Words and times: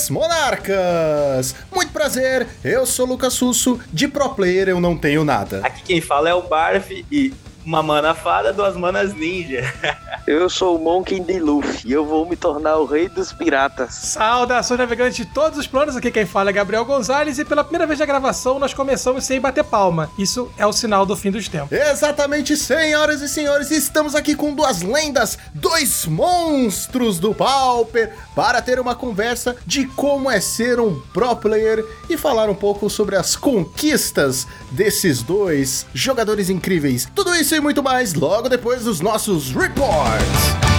Buenas 0.00 0.08
Monarcas! 0.08 1.54
Muito 1.70 1.92
prazer, 1.92 2.46
eu 2.64 2.86
sou 2.86 3.04
Lucas 3.04 3.34
Susso, 3.34 3.78
de 3.92 4.08
Pro 4.08 4.30
Player 4.30 4.68
eu 4.68 4.80
não 4.80 4.96
tenho 4.96 5.24
nada. 5.24 5.60
Aqui 5.62 5.82
quem 5.82 6.00
fala 6.00 6.30
é 6.30 6.34
o 6.34 6.42
Barf 6.42 6.90
e 7.10 7.34
uma 7.64 7.82
mana 7.82 8.14
fada, 8.14 8.52
duas 8.52 8.76
manas 8.76 9.12
ninja. 9.12 9.62
Eu 10.26 10.50
sou 10.50 10.76
o 10.76 10.78
Monkey 10.78 11.18
de 11.18 11.38
Luffy 11.38 11.90
e 11.90 11.92
eu 11.92 12.04
vou 12.04 12.28
me 12.28 12.36
tornar 12.36 12.76
o 12.76 12.84
rei 12.84 13.08
dos 13.08 13.32
piratas. 13.32 13.94
Saudações 13.94 14.78
navegantes 14.78 15.16
de 15.16 15.24
todos 15.24 15.58
os 15.58 15.66
planos, 15.66 15.96
aqui 15.96 16.10
quem 16.10 16.26
fala 16.26 16.50
é 16.50 16.52
Gabriel 16.52 16.84
Gonzalez 16.84 17.38
e 17.38 17.44
pela 17.44 17.64
primeira 17.64 17.86
vez 17.86 17.98
na 17.98 18.06
gravação 18.06 18.58
nós 18.58 18.74
começamos 18.74 19.24
sem 19.24 19.40
bater 19.40 19.64
palma. 19.64 20.10
Isso 20.18 20.50
é 20.58 20.66
o 20.66 20.72
sinal 20.72 21.06
do 21.06 21.16
fim 21.16 21.30
dos 21.30 21.48
tempos. 21.48 21.72
Exatamente, 21.72 22.56
senhoras 22.56 23.22
e 23.22 23.28
senhores, 23.28 23.70
estamos 23.70 24.14
aqui 24.14 24.34
com 24.34 24.54
duas 24.54 24.82
lendas, 24.82 25.38
dois 25.54 26.06
monstros 26.06 27.18
do 27.18 27.34
Pauper, 27.34 28.14
para 28.34 28.60
ter 28.60 28.78
uma 28.78 28.94
conversa 28.94 29.56
de 29.66 29.86
como 29.86 30.30
é 30.30 30.40
ser 30.40 30.78
um 30.78 31.00
pro 31.12 31.34
player 31.34 31.84
e 32.08 32.16
falar 32.16 32.48
um 32.50 32.54
pouco 32.54 32.90
sobre 32.90 33.16
as 33.16 33.36
conquistas 33.36 34.46
desses 34.70 35.22
dois 35.22 35.86
jogadores 35.94 36.50
incríveis. 36.50 37.08
Tudo 37.14 37.34
isso 37.34 37.54
e 37.54 37.60
muito 37.60 37.82
mais 37.82 38.14
logo 38.14 38.48
depois 38.48 38.84
dos 38.84 39.00
nossos 39.00 39.52
reports. 39.52 40.09
Hearts. 40.10 40.69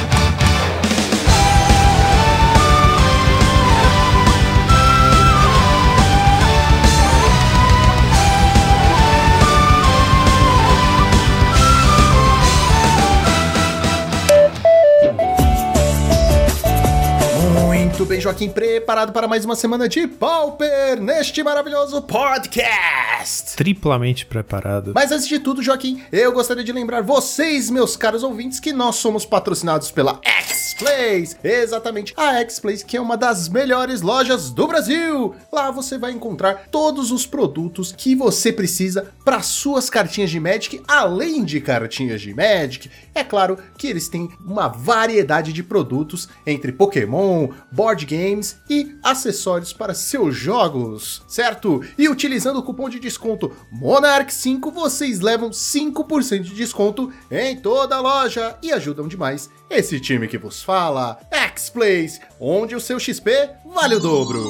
Muito 18.02 18.10
bem, 18.10 18.20
Joaquim, 18.20 18.50
preparado 18.50 19.14
para 19.14 19.28
mais 19.28 19.46
uma 19.46 19.56
semana 19.56 19.88
de 19.88 20.08
Pauper 20.08 21.00
neste 21.00 21.44
maravilhoso 21.44 22.02
podcast. 22.02 23.56
Triplamente 23.56 24.26
preparado. 24.26 24.92
Mas 24.96 25.12
antes 25.12 25.28
de 25.28 25.38
tudo, 25.38 25.62
Joaquim, 25.62 26.02
eu 26.12 26.32
gostaria 26.32 26.64
de 26.64 26.72
lembrar 26.72 27.04
vocês, 27.04 27.70
meus 27.70 27.96
caros 27.96 28.24
ouvintes, 28.24 28.60
que 28.60 28.74
nós 28.74 28.96
somos 28.96 29.24
patrocinados 29.24 29.92
pela 29.92 30.20
X-Plays. 30.26 31.38
Exatamente, 31.44 32.16
a 32.18 32.40
X-Plays, 32.40 32.82
que 32.82 32.98
é 32.98 33.02
uma 33.02 33.16
das 33.16 33.48
melhores 33.48 34.02
lojas 34.02 34.50
do 34.50 34.66
Brasil. 34.66 35.36
Lá 35.54 35.70
você 35.70 36.00
vai 36.00 36.12
encontrar 36.12 36.70
todos 36.72 37.12
os 37.12 37.28
produtos 37.28 37.94
que 37.96 38.16
você 38.16 38.52
precisa 38.52 39.12
para 39.24 39.44
suas 39.44 39.92
cartinhas 39.92 40.32
de 40.32 40.40
Magic, 40.40 40.82
além 40.88 41.44
de 41.44 41.62
cartinhas 41.62 42.20
de 42.20 42.34
Magic. 42.34 42.90
É 43.14 43.24
claro 43.24 43.60
que 43.78 43.86
eles 43.86 44.10
têm 44.10 44.28
uma 44.44 44.68
variedade 44.68 45.54
de 45.54 45.62
produtos 45.62 46.28
entre 46.48 46.72
Pokémon, 46.72 47.50
board 47.72 47.91
games 48.00 48.58
e 48.70 48.96
acessórios 49.04 49.74
para 49.74 49.94
seus 49.94 50.36
jogos, 50.36 51.24
certo? 51.28 51.82
E 51.98 52.10
utilizando 52.10 52.60
o 52.60 52.64
cupom 52.64 52.90
de 52.90 53.00
desconto 53.00 53.52
Monarch5, 53.74 54.72
vocês 54.72 55.20
levam 55.20 55.50
5% 55.50 56.42
de 56.42 56.54
desconto 56.54 57.12
em 57.30 57.58
toda 57.58 57.96
a 57.96 58.02
loja 58.02 58.58
e 58.62 58.72
ajudam 58.72 59.08
demais 59.08 59.50
esse 59.70 60.00
time 60.00 60.28
que 60.28 60.38
vos 60.38 60.62
fala, 60.62 61.20
X-Plays, 61.32 62.20
onde 62.40 62.76
o 62.76 62.80
seu 62.80 63.00
XP 63.00 63.32
vale 63.66 63.96
o 63.96 64.00
dobro. 64.00 64.44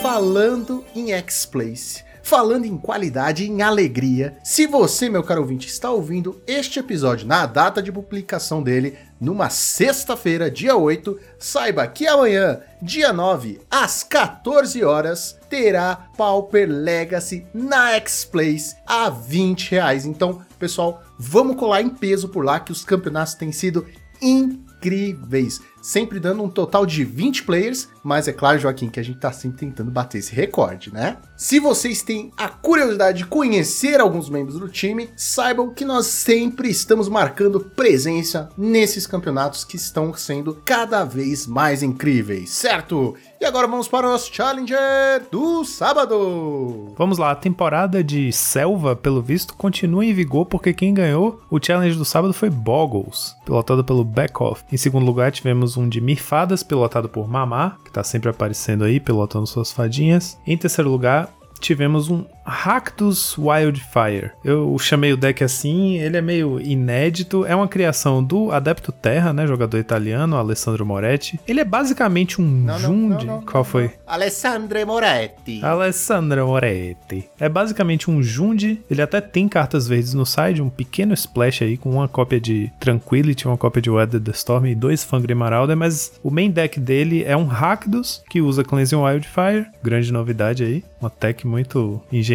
Falando 0.00 0.84
em 0.94 1.12
X-Plays, 1.12 2.04
falando 2.24 2.64
em 2.64 2.76
qualidade 2.76 3.44
em 3.44 3.62
alegria. 3.62 4.36
Se 4.42 4.66
você, 4.66 5.08
meu 5.08 5.22
caro 5.22 5.42
ouvinte, 5.42 5.68
está 5.68 5.90
ouvindo 5.90 6.40
este 6.46 6.80
episódio 6.80 7.28
na 7.28 7.44
data 7.46 7.82
de 7.82 7.92
publicação 7.92 8.62
dele, 8.62 8.96
numa 9.20 9.50
sexta-feira, 9.50 10.50
dia 10.50 10.74
8, 10.74 11.18
saiba 11.38 11.86
que 11.86 12.06
amanhã, 12.06 12.60
dia 12.82 13.12
9, 13.12 13.60
às 13.70 14.02
14 14.02 14.82
horas, 14.82 15.38
terá 15.50 16.08
Pauper 16.16 16.68
Legacy 16.68 17.46
na 17.52 17.90
X-Plays 17.92 18.74
a 18.86 19.10
20 19.10 19.70
reais. 19.70 20.06
Então, 20.06 20.40
pessoal, 20.58 21.02
vamos 21.18 21.56
colar 21.56 21.82
em 21.82 21.90
peso 21.90 22.28
por 22.28 22.44
lá 22.44 22.58
que 22.58 22.72
os 22.72 22.84
campeonatos 22.84 23.34
têm 23.34 23.52
sido 23.52 23.86
incríveis 24.20 25.60
sempre 25.84 26.18
dando 26.18 26.42
um 26.42 26.48
total 26.48 26.86
de 26.86 27.04
20 27.04 27.42
players, 27.42 27.90
mas 28.02 28.26
é 28.26 28.32
claro, 28.32 28.58
Joaquim, 28.58 28.88
que 28.88 28.98
a 28.98 29.02
gente 29.02 29.18
tá 29.18 29.30
sempre 29.30 29.58
tentando 29.58 29.90
bater 29.90 30.16
esse 30.16 30.34
recorde, 30.34 30.90
né? 30.90 31.18
Se 31.36 31.58
vocês 31.58 32.00
têm 32.00 32.30
a 32.36 32.48
curiosidade 32.48 33.18
de 33.18 33.26
conhecer 33.26 34.00
alguns 34.00 34.30
membros 34.30 34.60
do 34.60 34.68
time, 34.68 35.10
saibam 35.16 35.74
que 35.74 35.84
nós 35.84 36.06
sempre 36.06 36.70
estamos 36.70 37.08
marcando 37.08 37.58
presença 37.58 38.48
nesses 38.56 39.04
campeonatos 39.04 39.64
que 39.64 39.74
estão 39.74 40.14
sendo 40.14 40.56
cada 40.64 41.04
vez 41.04 41.44
mais 41.44 41.82
incríveis, 41.82 42.50
certo? 42.50 43.16
E 43.40 43.44
agora 43.44 43.66
vamos 43.66 43.88
para 43.88 44.06
o 44.06 44.10
nosso 44.10 44.32
Challenger 44.32 45.26
do 45.30 45.64
sábado. 45.64 46.94
Vamos 46.96 47.18
lá, 47.18 47.32
a 47.32 47.36
temporada 47.36 48.02
de 48.02 48.32
Selva, 48.32 48.94
pelo 48.94 49.20
visto, 49.20 49.54
continua 49.54 50.04
em 50.04 50.14
vigor 50.14 50.46
porque 50.46 50.72
quem 50.72 50.94
ganhou 50.94 51.42
o 51.50 51.58
Challenge 51.62 51.98
do 51.98 52.04
sábado 52.04 52.32
foi 52.32 52.48
Boggles, 52.48 53.34
pilotado 53.44 53.84
pelo 53.84 54.04
Backoff. 54.04 54.62
Em 54.72 54.76
segundo 54.76 55.04
lugar, 55.04 55.32
tivemos 55.32 55.76
um 55.76 55.88
de 55.88 56.00
Mirfadas, 56.00 56.62
pilotado 56.62 57.08
por 57.08 57.28
Mamá, 57.28 57.76
que 57.84 57.90
tá 57.90 58.04
sempre 58.04 58.30
aparecendo 58.30 58.84
aí, 58.84 59.00
pilotando 59.00 59.46
suas 59.46 59.72
fadinhas. 59.72 60.38
Em 60.46 60.56
terceiro 60.56 60.88
lugar, 60.88 61.33
tivemos 61.64 62.10
um 62.10 62.26
Ractus 62.44 63.36
Wildfire. 63.38 64.30
Eu 64.44 64.76
chamei 64.78 65.12
o 65.12 65.16
deck 65.16 65.42
assim, 65.42 65.98
ele 65.98 66.16
é 66.16 66.20
meio 66.20 66.60
inédito, 66.60 67.44
é 67.46 67.54
uma 67.54 67.68
criação 67.68 68.22
do 68.22 68.50
Adepto 68.52 68.92
Terra, 68.92 69.32
né, 69.32 69.46
jogador 69.46 69.78
italiano, 69.78 70.36
Alessandro 70.36 70.84
Moretti. 70.84 71.38
Ele 71.48 71.60
é 71.60 71.64
basicamente 71.64 72.40
um 72.40 72.44
Não, 72.44 72.78
Jundi. 72.78 73.26
não, 73.26 73.36
não, 73.36 73.42
Qual 73.42 73.64
foi? 73.64 73.90
Alessandro 74.06 74.86
Moretti. 74.86 75.64
Alessandro 75.64 76.46
Moretti. 76.46 77.28
É 77.38 77.48
basicamente 77.48 78.10
um 78.10 78.22
Jundi. 78.22 78.80
Ele 78.90 79.02
até 79.02 79.20
tem 79.20 79.48
cartas 79.48 79.88
verdes 79.88 80.14
no 80.14 80.26
side, 80.26 80.60
um 80.62 80.68
pequeno 80.68 81.14
splash 81.14 81.62
aí 81.62 81.76
com 81.76 81.90
uma 81.90 82.08
cópia 82.08 82.40
de 82.40 82.70
Tranquility, 82.78 83.46
uma 83.46 83.56
cópia 83.56 83.80
de 83.82 83.90
Weather 83.90 84.20
the 84.20 84.32
Storm 84.32 84.66
e 84.66 84.74
dois 84.74 85.02
Fangry 85.04 85.34
Marauder, 85.34 85.76
mas 85.76 86.12
o 86.22 86.30
main 86.30 86.50
deck 86.50 86.78
dele 86.78 87.24
é 87.24 87.36
um 87.36 87.46
Rakdos 87.46 88.22
que 88.28 88.40
usa 88.40 88.64
Cleansing 88.64 88.96
Wildfire, 88.96 89.66
grande 89.82 90.12
novidade 90.12 90.64
aí, 90.64 90.84
uma 91.00 91.10
tech 91.10 91.46
muito 91.46 92.00
engenhosa, 92.12 92.33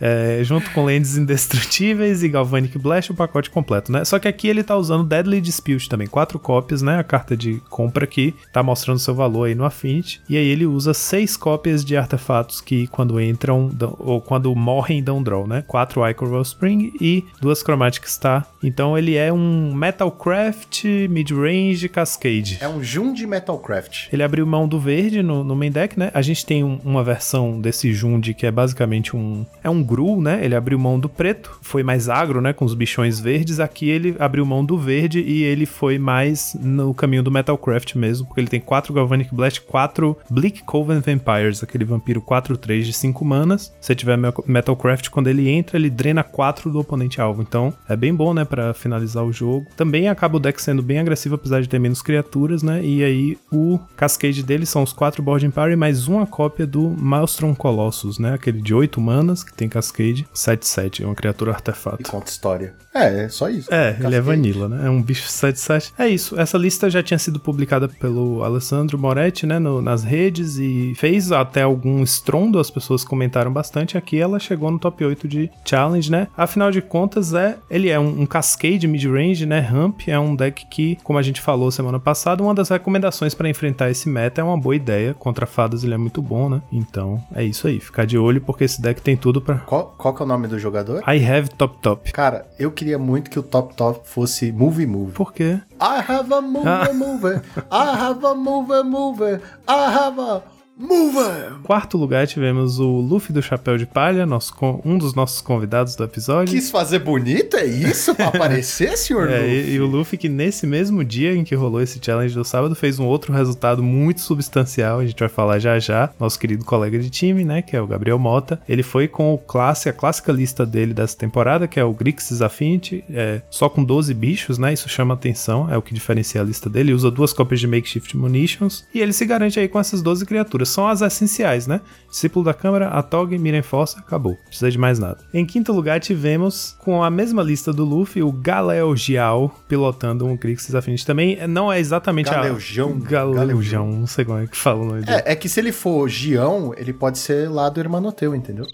é, 0.00 0.40
junto 0.42 0.70
com 0.72 0.84
Lands 0.84 1.16
Indestrutíveis 1.16 2.22
e 2.22 2.28
Galvanic 2.28 2.78
Blast, 2.78 3.10
o 3.12 3.14
pacote 3.14 3.50
completo, 3.50 3.90
né? 3.92 4.04
Só 4.04 4.18
que 4.18 4.28
aqui 4.28 4.48
ele 4.48 4.62
tá 4.62 4.76
usando 4.76 5.04
Deadly 5.04 5.40
Dispute 5.40 5.88
também, 5.88 6.06
quatro 6.06 6.38
cópias, 6.38 6.82
né? 6.82 6.98
A 6.98 7.04
carta 7.04 7.36
de 7.36 7.60
compra 7.68 8.04
aqui 8.04 8.34
tá 8.52 8.62
mostrando 8.62 8.98
seu 8.98 9.14
valor 9.14 9.44
aí 9.44 9.54
no 9.54 9.64
Affinity, 9.64 10.20
e 10.28 10.36
aí 10.36 10.46
ele 10.46 10.66
usa 10.66 10.92
seis 10.94 11.36
cópias 11.36 11.84
de 11.84 11.96
artefatos 11.96 12.60
que 12.60 12.86
quando 12.88 13.20
entram, 13.20 13.68
dão- 13.72 13.96
ou 13.98 14.20
quando 14.20 14.54
morrem, 14.54 15.02
dão 15.02 15.22
draw, 15.22 15.46
né? 15.46 15.64
Quatro 15.66 16.08
Ichor 16.08 16.40
Spring 16.42 16.92
e 17.00 17.24
duas 17.40 17.60
Chromatic 17.62 18.06
Star. 18.06 18.46
Então 18.62 18.96
ele 18.96 19.14
é 19.16 19.32
um 19.32 19.72
Metalcraft, 19.74 20.84
Midrange, 21.08 21.88
Cascade. 21.88 22.58
É 22.60 22.68
um 22.68 22.82
Jun 22.82 23.12
de 23.12 23.26
Metalcraft. 23.26 24.08
Ele 24.12 24.22
abriu 24.22 24.46
mão 24.46 24.66
do 24.68 24.78
verde 24.78 25.22
no, 25.22 25.42
no 25.44 25.54
main 25.56 25.70
deck, 25.70 25.98
né? 25.98 26.10
A 26.12 26.22
gente 26.22 26.44
tem 26.44 26.62
um- 26.64 26.78
uma 26.84 27.02
versão 27.02 27.60
desse 27.60 27.92
Jund 27.92 28.34
que 28.34 28.46
é 28.46 28.50
basicamente 28.50 29.16
um. 29.16 29.29
É 29.62 29.70
um 29.70 29.82
Gru, 29.82 30.20
né? 30.20 30.44
Ele 30.44 30.54
abriu 30.54 30.78
mão 30.78 30.98
do 30.98 31.08
preto, 31.08 31.58
foi 31.62 31.82
mais 31.82 32.08
agro, 32.08 32.40
né? 32.40 32.52
Com 32.52 32.64
os 32.64 32.74
bichões 32.74 33.18
verdes. 33.20 33.60
Aqui 33.60 33.88
ele 33.88 34.14
abriu 34.18 34.44
mão 34.46 34.64
do 34.64 34.78
verde 34.78 35.20
e 35.20 35.42
ele 35.42 35.66
foi 35.66 35.98
mais 35.98 36.56
no 36.60 36.92
caminho 36.94 37.22
do 37.22 37.30
Metalcraft 37.30 37.94
mesmo, 37.96 38.26
porque 38.26 38.40
ele 38.40 38.48
tem 38.48 38.60
quatro 38.60 38.92
Galvanic 38.92 39.34
Blast, 39.34 39.60
quatro 39.62 40.16
Bleak 40.30 40.62
Coven 40.64 41.00
Vampires, 41.00 41.62
aquele 41.62 41.84
vampiro 41.84 42.20
4-3 42.22 42.82
de 42.82 42.92
5 42.92 43.24
manas. 43.24 43.72
Se 43.80 43.94
tiver 43.94 44.16
Me- 44.16 44.32
Metalcraft, 44.46 45.08
quando 45.10 45.28
ele 45.28 45.48
entra, 45.48 45.76
ele 45.76 45.90
drena 45.90 46.22
4 46.22 46.70
do 46.70 46.78
oponente 46.80 47.20
alvo. 47.20 47.42
Então 47.42 47.72
é 47.88 47.96
bem 47.96 48.14
bom, 48.14 48.32
né? 48.34 48.44
Pra 48.44 48.72
finalizar 48.74 49.24
o 49.24 49.32
jogo. 49.32 49.66
Também 49.76 50.08
acaba 50.08 50.36
o 50.36 50.40
deck 50.40 50.60
sendo 50.60 50.82
bem 50.82 50.98
agressivo, 50.98 51.34
apesar 51.34 51.60
de 51.60 51.68
ter 51.68 51.78
menos 51.78 52.02
criaturas, 52.02 52.62
né? 52.62 52.82
E 52.84 53.02
aí 53.04 53.38
o 53.52 53.78
Cascade 53.96 54.42
dele 54.42 54.66
são 54.66 54.82
os 54.82 54.92
4 54.92 55.22
Boarding 55.22 55.50
Power 55.50 55.72
e 55.72 55.76
mais 55.76 56.08
uma 56.08 56.26
cópia 56.26 56.66
do 56.66 56.88
Maelstrom 56.98 57.54
Colossus, 57.54 58.18
né? 58.18 58.34
Aquele 58.34 58.60
de 58.60 58.74
8 58.74 59.00
manas 59.00 59.19
que 59.44 59.52
tem 59.54 59.68
Cascade 59.68 60.26
7-7, 60.34 61.02
é 61.02 61.06
uma 61.06 61.14
criatura 61.14 61.50
E 61.52 61.54
artefato. 61.54 62.10
conta 62.10 62.30
história. 62.30 62.74
É, 62.92 63.24
é 63.24 63.28
só 63.28 63.48
isso. 63.48 63.72
É, 63.72 63.90
ele 63.90 63.98
é 63.98 64.02
Cascade. 64.02 64.20
vanilla, 64.20 64.68
né? 64.68 64.86
É 64.86 64.90
um 64.90 65.00
bicho 65.00 65.28
7-7. 65.28 65.92
É 65.98 66.08
isso. 66.08 66.38
Essa 66.40 66.58
lista 66.58 66.90
já 66.90 67.02
tinha 67.02 67.18
sido 67.18 67.38
publicada 67.38 67.88
pelo 67.88 68.42
Alessandro 68.42 68.98
Moretti, 68.98 69.46
né? 69.46 69.58
no- 69.60 69.80
nas 69.80 70.02
redes 70.02 70.56
e 70.58 70.92
fez 70.96 71.30
até 71.30 71.62
algum 71.62 72.02
estrondo. 72.02 72.58
As 72.58 72.70
pessoas 72.70 73.04
comentaram 73.04 73.52
bastante. 73.52 73.96
Aqui 73.96 74.18
ela 74.18 74.38
chegou 74.40 74.70
no 74.70 74.78
top 74.78 75.04
8 75.04 75.28
de 75.28 75.48
challenge, 75.64 76.10
né? 76.10 76.26
Afinal 76.36 76.70
de 76.72 76.80
contas, 76.82 77.32
é 77.32 77.56
ele 77.70 77.88
é 77.88 77.98
um, 78.00 78.22
um 78.22 78.26
cascade 78.26 78.88
mid-range, 78.88 79.46
né? 79.46 79.60
Ramp 79.60 80.00
é 80.08 80.18
um 80.18 80.34
deck 80.34 80.66
que, 80.68 80.96
como 81.04 81.18
a 81.18 81.22
gente 81.22 81.40
falou 81.40 81.70
semana 81.70 82.00
passada, 82.00 82.42
uma 82.42 82.54
das 82.54 82.68
recomendações 82.70 83.34
para 83.34 83.48
enfrentar 83.48 83.90
esse 83.90 84.08
meta 84.08 84.40
é 84.40 84.44
uma 84.44 84.58
boa 84.58 84.74
ideia. 84.74 85.14
Contra 85.14 85.46
fadas 85.46 85.84
ele 85.84 85.94
é 85.94 85.98
muito 85.98 86.20
bom, 86.20 86.48
né? 86.48 86.60
Então 86.72 87.22
é 87.34 87.44
isso 87.44 87.68
aí. 87.68 87.78
Ficar 87.78 88.04
de 88.04 88.18
olho 88.18 88.40
porque 88.40 88.64
esse 88.64 88.82
deck 88.82 89.00
tem 89.00 89.09
tudo 89.16 89.40
para 89.40 89.56
Qual, 89.60 89.94
qual 89.98 90.14
que 90.14 90.22
é 90.22 90.24
o 90.24 90.28
nome 90.28 90.46
do 90.48 90.58
jogador? 90.58 91.02
I 91.08 91.24
have 91.24 91.48
top 91.50 91.78
top. 91.80 92.12
Cara, 92.12 92.46
eu 92.58 92.70
queria 92.70 92.98
muito 92.98 93.30
que 93.30 93.38
o 93.38 93.42
Top 93.42 93.74
Top 93.74 94.00
fosse 94.08 94.50
Movie 94.52 94.86
Move. 94.86 95.12
Por 95.12 95.32
quê? 95.32 95.60
I 95.80 96.02
have 96.10 96.32
a 96.32 96.40
mover 96.40 96.90
Ah. 96.90 96.92
mover. 96.94 97.42
I 97.70 97.96
have 97.98 98.24
a 98.26 98.34
mover 98.34 98.84
mover. 98.84 99.40
I 99.68 99.72
have 99.94 100.20
a 100.20 100.42
Move! 100.80 101.60
Quarto 101.62 101.98
lugar 101.98 102.26
tivemos 102.26 102.78
o 102.78 102.86
Luffy 103.00 103.34
do 103.34 103.42
Chapéu 103.42 103.76
de 103.76 103.84
Palha, 103.84 104.24
nosso, 104.24 104.54
um 104.82 104.96
dos 104.96 105.14
nossos 105.14 105.42
convidados 105.42 105.94
do 105.94 106.02
episódio. 106.04 106.54
Quis 106.54 106.70
fazer 106.70 107.00
bonito, 107.00 107.54
é 107.56 107.66
isso? 107.66 108.14
Pra 108.14 108.28
aparecer, 108.40 108.96
senhor 108.96 109.28
É, 109.30 109.40
Luffy? 109.40 109.52
e, 109.52 109.74
e 109.74 109.80
o 109.80 109.86
Luffy 109.86 110.16
que 110.18 110.28
nesse 110.28 110.66
mesmo 110.66 111.04
dia 111.04 111.34
em 111.34 111.44
que 111.44 111.54
rolou 111.54 111.82
esse 111.82 111.98
challenge 112.02 112.34
do 112.34 112.44
sábado 112.44 112.74
fez 112.74 112.98
um 112.98 113.04
outro 113.04 113.30
resultado 113.32 113.82
muito 113.82 114.22
substancial, 114.22 115.00
a 115.00 115.06
gente 115.06 115.20
vai 115.20 115.28
falar 115.28 115.58
já 115.58 115.78
já, 115.78 116.08
nosso 116.18 116.38
querido 116.38 116.64
colega 116.64 116.98
de 116.98 117.10
time, 117.10 117.44
né, 117.44 117.60
que 117.60 117.76
é 117.76 117.80
o 117.82 117.86
Gabriel 117.86 118.18
Mota, 118.18 118.58
ele 118.66 118.82
foi 118.82 119.06
com 119.06 119.34
o 119.34 119.38
classe, 119.38 119.88
a 119.88 119.92
clássica 119.92 120.32
lista 120.32 120.64
dele 120.64 120.94
dessa 120.94 121.16
temporada, 121.16 121.68
que 121.68 121.78
é 121.78 121.84
o 121.84 121.92
Grixis 121.92 122.40
Affinity, 122.40 123.04
é, 123.10 123.42
só 123.50 123.68
com 123.68 123.84
12 123.84 124.14
bichos, 124.14 124.56
né, 124.56 124.72
isso 124.72 124.88
chama 124.88 125.12
atenção, 125.12 125.70
é 125.70 125.76
o 125.76 125.82
que 125.82 125.92
diferencia 125.92 126.40
a 126.40 126.44
lista 126.44 126.70
dele, 126.70 126.80
ele 126.90 126.94
usa 126.94 127.10
duas 127.10 127.32
cópias 127.34 127.60
de 127.60 127.66
Makeshift 127.66 128.16
Munitions, 128.16 128.84
e 128.94 129.00
ele 129.00 129.12
se 129.12 129.26
garante 129.26 129.60
aí 129.60 129.68
com 129.68 129.78
essas 129.78 130.00
12 130.00 130.24
criaturas, 130.24 130.69
são 130.70 130.86
as 130.88 131.00
essenciais, 131.00 131.66
né, 131.66 131.80
Discípulo 132.08 132.44
da 132.44 132.52
Câmara, 132.52 132.88
Atog, 132.88 133.36
Miren 133.38 133.62
Força, 133.62 134.00
acabou, 134.00 134.32
não 134.32 134.44
precisa 134.46 134.70
de 134.70 134.78
mais 134.78 134.98
nada. 134.98 135.18
Em 135.32 135.46
quinto 135.46 135.72
lugar 135.72 136.00
tivemos, 136.00 136.76
com 136.80 137.04
a 137.04 137.10
mesma 137.10 137.42
lista 137.42 137.72
do 137.72 137.84
Luffy, 137.84 138.22
o 138.22 138.32
Galeo 138.32 138.96
Jiao 138.96 139.54
pilotando 139.68 140.26
um 140.26 140.36
Grixis 140.36 140.74
Affinity 140.74 141.06
também, 141.06 141.46
não 141.46 141.72
é 141.72 141.78
exatamente 141.78 142.30
Galeujão? 142.30 143.00
a... 143.04 143.08
Galeujão, 143.08 143.86
não 143.92 144.06
sei 144.06 144.24
como 144.24 144.38
é 144.38 144.46
que 144.46 144.56
fala 144.56 144.82
o 144.82 144.86
nome 144.86 145.02
dele. 145.02 145.22
É, 145.24 145.32
é 145.32 145.36
que 145.36 145.48
se 145.48 145.60
ele 145.60 145.72
for 145.72 146.08
Gião, 146.08 146.74
ele 146.76 146.92
pode 146.92 147.18
ser 147.18 147.48
lá 147.48 147.68
do 147.68 147.78
Hermanoteu, 147.78 148.34
entendeu? 148.34 148.66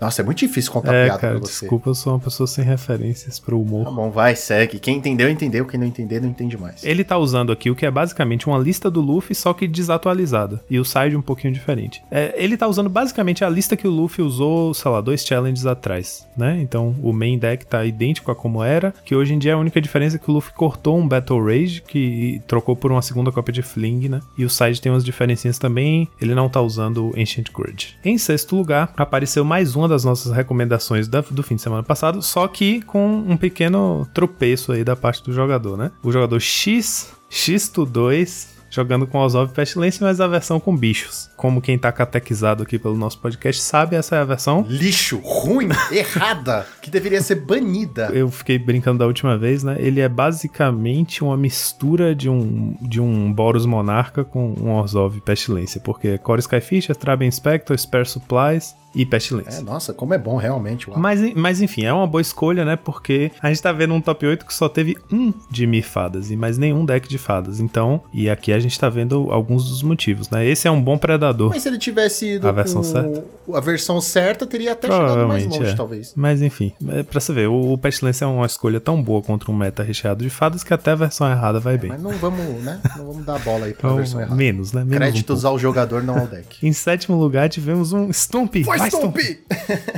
Nossa, 0.00 0.22
é 0.22 0.24
muito 0.24 0.38
difícil 0.38 0.72
contar 0.72 0.92
É, 0.94 1.04
piada 1.06 1.20
cara, 1.20 1.34
pra 1.38 1.46
você. 1.46 1.60
desculpa, 1.60 1.88
eu 1.90 1.94
sou 1.94 2.12
uma 2.12 2.18
pessoa 2.20 2.46
sem 2.46 2.64
referências 2.64 3.38
pro 3.38 3.56
Tá 3.56 3.62
humor. 3.62 3.94
bom, 3.94 4.10
vai, 4.10 4.34
segue. 4.36 4.78
Quem 4.78 4.96
entendeu, 4.98 5.30
entendeu. 5.30 5.64
Quem 5.64 5.78
não 5.80 5.86
entender, 5.86 6.20
não 6.20 6.28
entende 6.28 6.56
mais. 6.58 6.84
Ele 6.84 7.04
tá 7.04 7.16
usando 7.16 7.52
aqui 7.52 7.70
o 7.70 7.74
que 7.76 7.86
é 7.86 7.90
basicamente 7.90 8.46
uma 8.46 8.58
lista 8.58 8.90
do 8.90 9.00
Luffy, 9.00 9.34
só 9.34 9.52
que 9.54 9.66
desatualizada. 9.66 10.60
E 10.68 10.78
o 10.78 10.84
side 10.84 11.16
um 11.16 11.22
pouquinho 11.22 11.52
diferente. 11.54 12.02
É, 12.10 12.34
ele 12.36 12.56
tá 12.56 12.66
usando 12.66 12.90
basicamente 12.90 13.44
a 13.44 13.48
lista 13.48 13.76
que 13.76 13.86
o 13.86 13.90
Luffy 13.90 14.22
usou, 14.24 14.74
sei 14.74 14.90
lá, 14.90 15.00
dois 15.00 15.24
challenges 15.24 15.64
atrás, 15.64 16.26
né? 16.36 16.58
Então 16.60 16.94
o 17.02 17.12
main 17.12 17.38
deck 17.38 17.64
tá 17.64 17.84
idêntico 17.84 18.30
a 18.30 18.34
como 18.34 18.62
era, 18.62 18.92
que 19.04 19.14
hoje 19.14 19.32
em 19.34 19.38
dia 19.38 19.54
a 19.54 19.58
única 19.58 19.80
diferença 19.80 20.16
é 20.16 20.18
que 20.18 20.30
o 20.30 20.34
Luffy 20.34 20.52
cortou 20.54 20.98
um 20.98 21.06
Battle 21.06 21.42
Rage, 21.44 21.82
que 21.86 22.42
trocou 22.46 22.74
por 22.76 22.90
uma 22.90 23.00
segunda 23.02 23.30
cópia 23.32 23.52
de 23.52 23.62
Fling, 23.62 24.08
né? 24.08 24.20
E 24.36 24.44
o 24.44 24.50
side 24.50 24.80
tem 24.80 24.90
umas 24.92 25.04
diferencinhas 25.04 25.58
também, 25.58 26.08
ele 26.20 26.34
não 26.34 26.48
tá 26.48 26.60
usando 26.60 27.06
o 27.10 27.14
Ancient 27.18 27.50
Grudge. 27.52 27.94
Em 28.04 28.18
sexto 28.18 28.56
lugar, 28.56 28.92
apareceu 28.96 29.44
mais 29.44 29.76
uma 29.84 29.88
das 29.88 30.04
nossas 30.04 30.32
recomendações 30.32 31.06
da- 31.06 31.20
do 31.30 31.42
fim 31.42 31.56
de 31.56 31.62
semana 31.62 31.82
passado, 31.82 32.20
só 32.22 32.48
que 32.48 32.80
com 32.82 33.06
um 33.28 33.36
pequeno 33.36 34.06
tropeço 34.14 34.72
aí 34.72 34.82
da 34.82 34.96
parte 34.96 35.22
do 35.22 35.32
jogador, 35.32 35.76
né? 35.76 35.90
O 36.02 36.10
jogador 36.10 36.40
X, 36.40 37.12
X2, 37.30 38.48
jogando 38.70 39.06
com 39.06 39.18
Ozov 39.18 39.52
Pestilência, 39.52 40.04
mas 40.04 40.20
a 40.20 40.26
versão 40.26 40.58
com 40.58 40.76
bichos. 40.76 41.30
Como 41.36 41.60
quem 41.62 41.78
tá 41.78 41.92
catequizado 41.92 42.64
aqui 42.64 42.76
pelo 42.76 42.96
nosso 42.96 43.20
podcast 43.20 43.62
sabe, 43.62 43.94
essa 43.94 44.16
é 44.16 44.18
a 44.20 44.24
versão. 44.24 44.66
Lixo, 44.68 45.20
ruim, 45.22 45.68
errada, 45.92 46.66
que 46.82 46.90
deveria 46.90 47.22
ser 47.22 47.36
banida. 47.36 48.10
Eu 48.12 48.28
fiquei 48.30 48.58
brincando 48.58 48.98
da 48.98 49.06
última 49.06 49.38
vez, 49.38 49.62
né? 49.62 49.76
Ele 49.78 50.00
é 50.00 50.08
basicamente 50.08 51.22
uma 51.22 51.36
mistura 51.36 52.14
de 52.16 52.28
um, 52.28 52.76
de 52.82 53.00
um 53.00 53.32
Boros 53.32 53.64
Monarca 53.66 54.24
com 54.24 54.54
um 54.60 54.72
Orzhov 54.72 55.20
Pestilência, 55.20 55.80
porque 55.80 56.08
é 56.08 56.18
Core 56.18 56.40
Skyfisher, 56.40 56.96
Traben 56.96 57.30
Spectre, 57.30 57.76
Spare 57.78 58.06
Supplies 58.06 58.74
e 58.94 59.04
Pestilência. 59.04 59.60
É, 59.60 59.62
nossa, 59.62 59.92
como 59.92 60.14
é 60.14 60.18
bom 60.18 60.36
realmente. 60.36 60.88
Uau. 60.88 60.98
Mas, 60.98 61.20
mas 61.34 61.60
enfim, 61.60 61.84
é 61.84 61.92
uma 61.92 62.06
boa 62.06 62.20
escolha, 62.20 62.64
né? 62.64 62.76
Porque 62.76 63.30
a 63.42 63.48
gente 63.48 63.62
tá 63.62 63.72
vendo 63.72 63.94
um 63.94 64.00
top 64.00 64.26
8 64.26 64.44
que 64.46 64.54
só 64.54 64.68
teve 64.68 64.96
um 65.12 65.32
de 65.50 65.66
Mir 65.66 65.82
fadas 65.82 66.30
e 66.30 66.36
mais 66.36 66.58
nenhum 66.58 66.84
deck 66.84 67.08
de 67.08 67.18
fadas. 67.18 67.60
Então, 67.60 68.02
e 68.12 68.28
aqui 68.30 68.52
a 68.52 68.58
gente 68.58 68.78
tá 68.78 68.88
vendo 68.88 69.28
alguns 69.30 69.68
dos 69.68 69.82
motivos, 69.82 70.30
né? 70.30 70.46
Esse 70.46 70.68
é 70.68 70.70
um 70.70 70.80
bom 70.80 70.96
predador. 70.98 71.50
Mas 71.50 71.62
se 71.62 71.68
ele 71.68 71.78
tivesse 71.78 72.34
ido 72.34 72.48
A 72.48 72.52
versão 72.52 72.82
com 72.82 72.88
certa? 72.88 73.24
a 73.52 73.60
versão 73.60 74.00
certa, 74.00 74.46
teria 74.46 74.72
até 74.72 74.88
chegado 74.88 75.28
mais 75.28 75.46
longe, 75.46 75.70
é. 75.70 75.74
talvez. 75.74 76.12
Mas 76.16 76.40
enfim, 76.42 76.72
é 76.88 77.02
pra 77.02 77.20
você 77.20 77.32
ver, 77.32 77.48
o, 77.48 77.72
o 77.72 77.78
Pestilência 77.78 78.24
é 78.24 78.28
uma 78.28 78.46
escolha 78.46 78.80
tão 78.80 79.02
boa 79.02 79.22
contra 79.22 79.50
um 79.50 79.54
meta 79.54 79.82
recheado 79.82 80.22
de 80.22 80.30
fadas 80.30 80.62
que 80.64 80.72
até 80.72 80.92
a 80.92 80.94
versão 80.94 81.30
errada 81.30 81.60
vai 81.60 81.76
bem. 81.76 81.90
Mas 81.90 82.02
não 82.02 82.12
vamos, 82.12 82.62
né? 82.62 82.80
Não 82.96 83.06
vamos 83.06 83.24
dar 83.24 83.38
bola 83.40 83.66
aí 83.66 83.74
pra 83.74 83.88
Então, 83.88 83.96
versão 83.96 84.20
errada. 84.20 84.36
menos, 84.36 84.72
né? 84.72 84.80
Menos 84.80 84.94
um 84.94 84.98
Créditos 84.98 85.42
pouco. 85.42 85.54
ao 85.54 85.58
jogador, 85.58 86.02
não 86.02 86.18
ao 86.18 86.26
deck. 86.26 86.58
Em 86.66 86.72
sétimo 86.72 87.16
lugar 87.18 87.48
tivemos 87.48 87.92
um 87.92 88.10
Stomp. 88.12 88.56
Vai, 88.64 88.83
Stomp! 88.90 89.16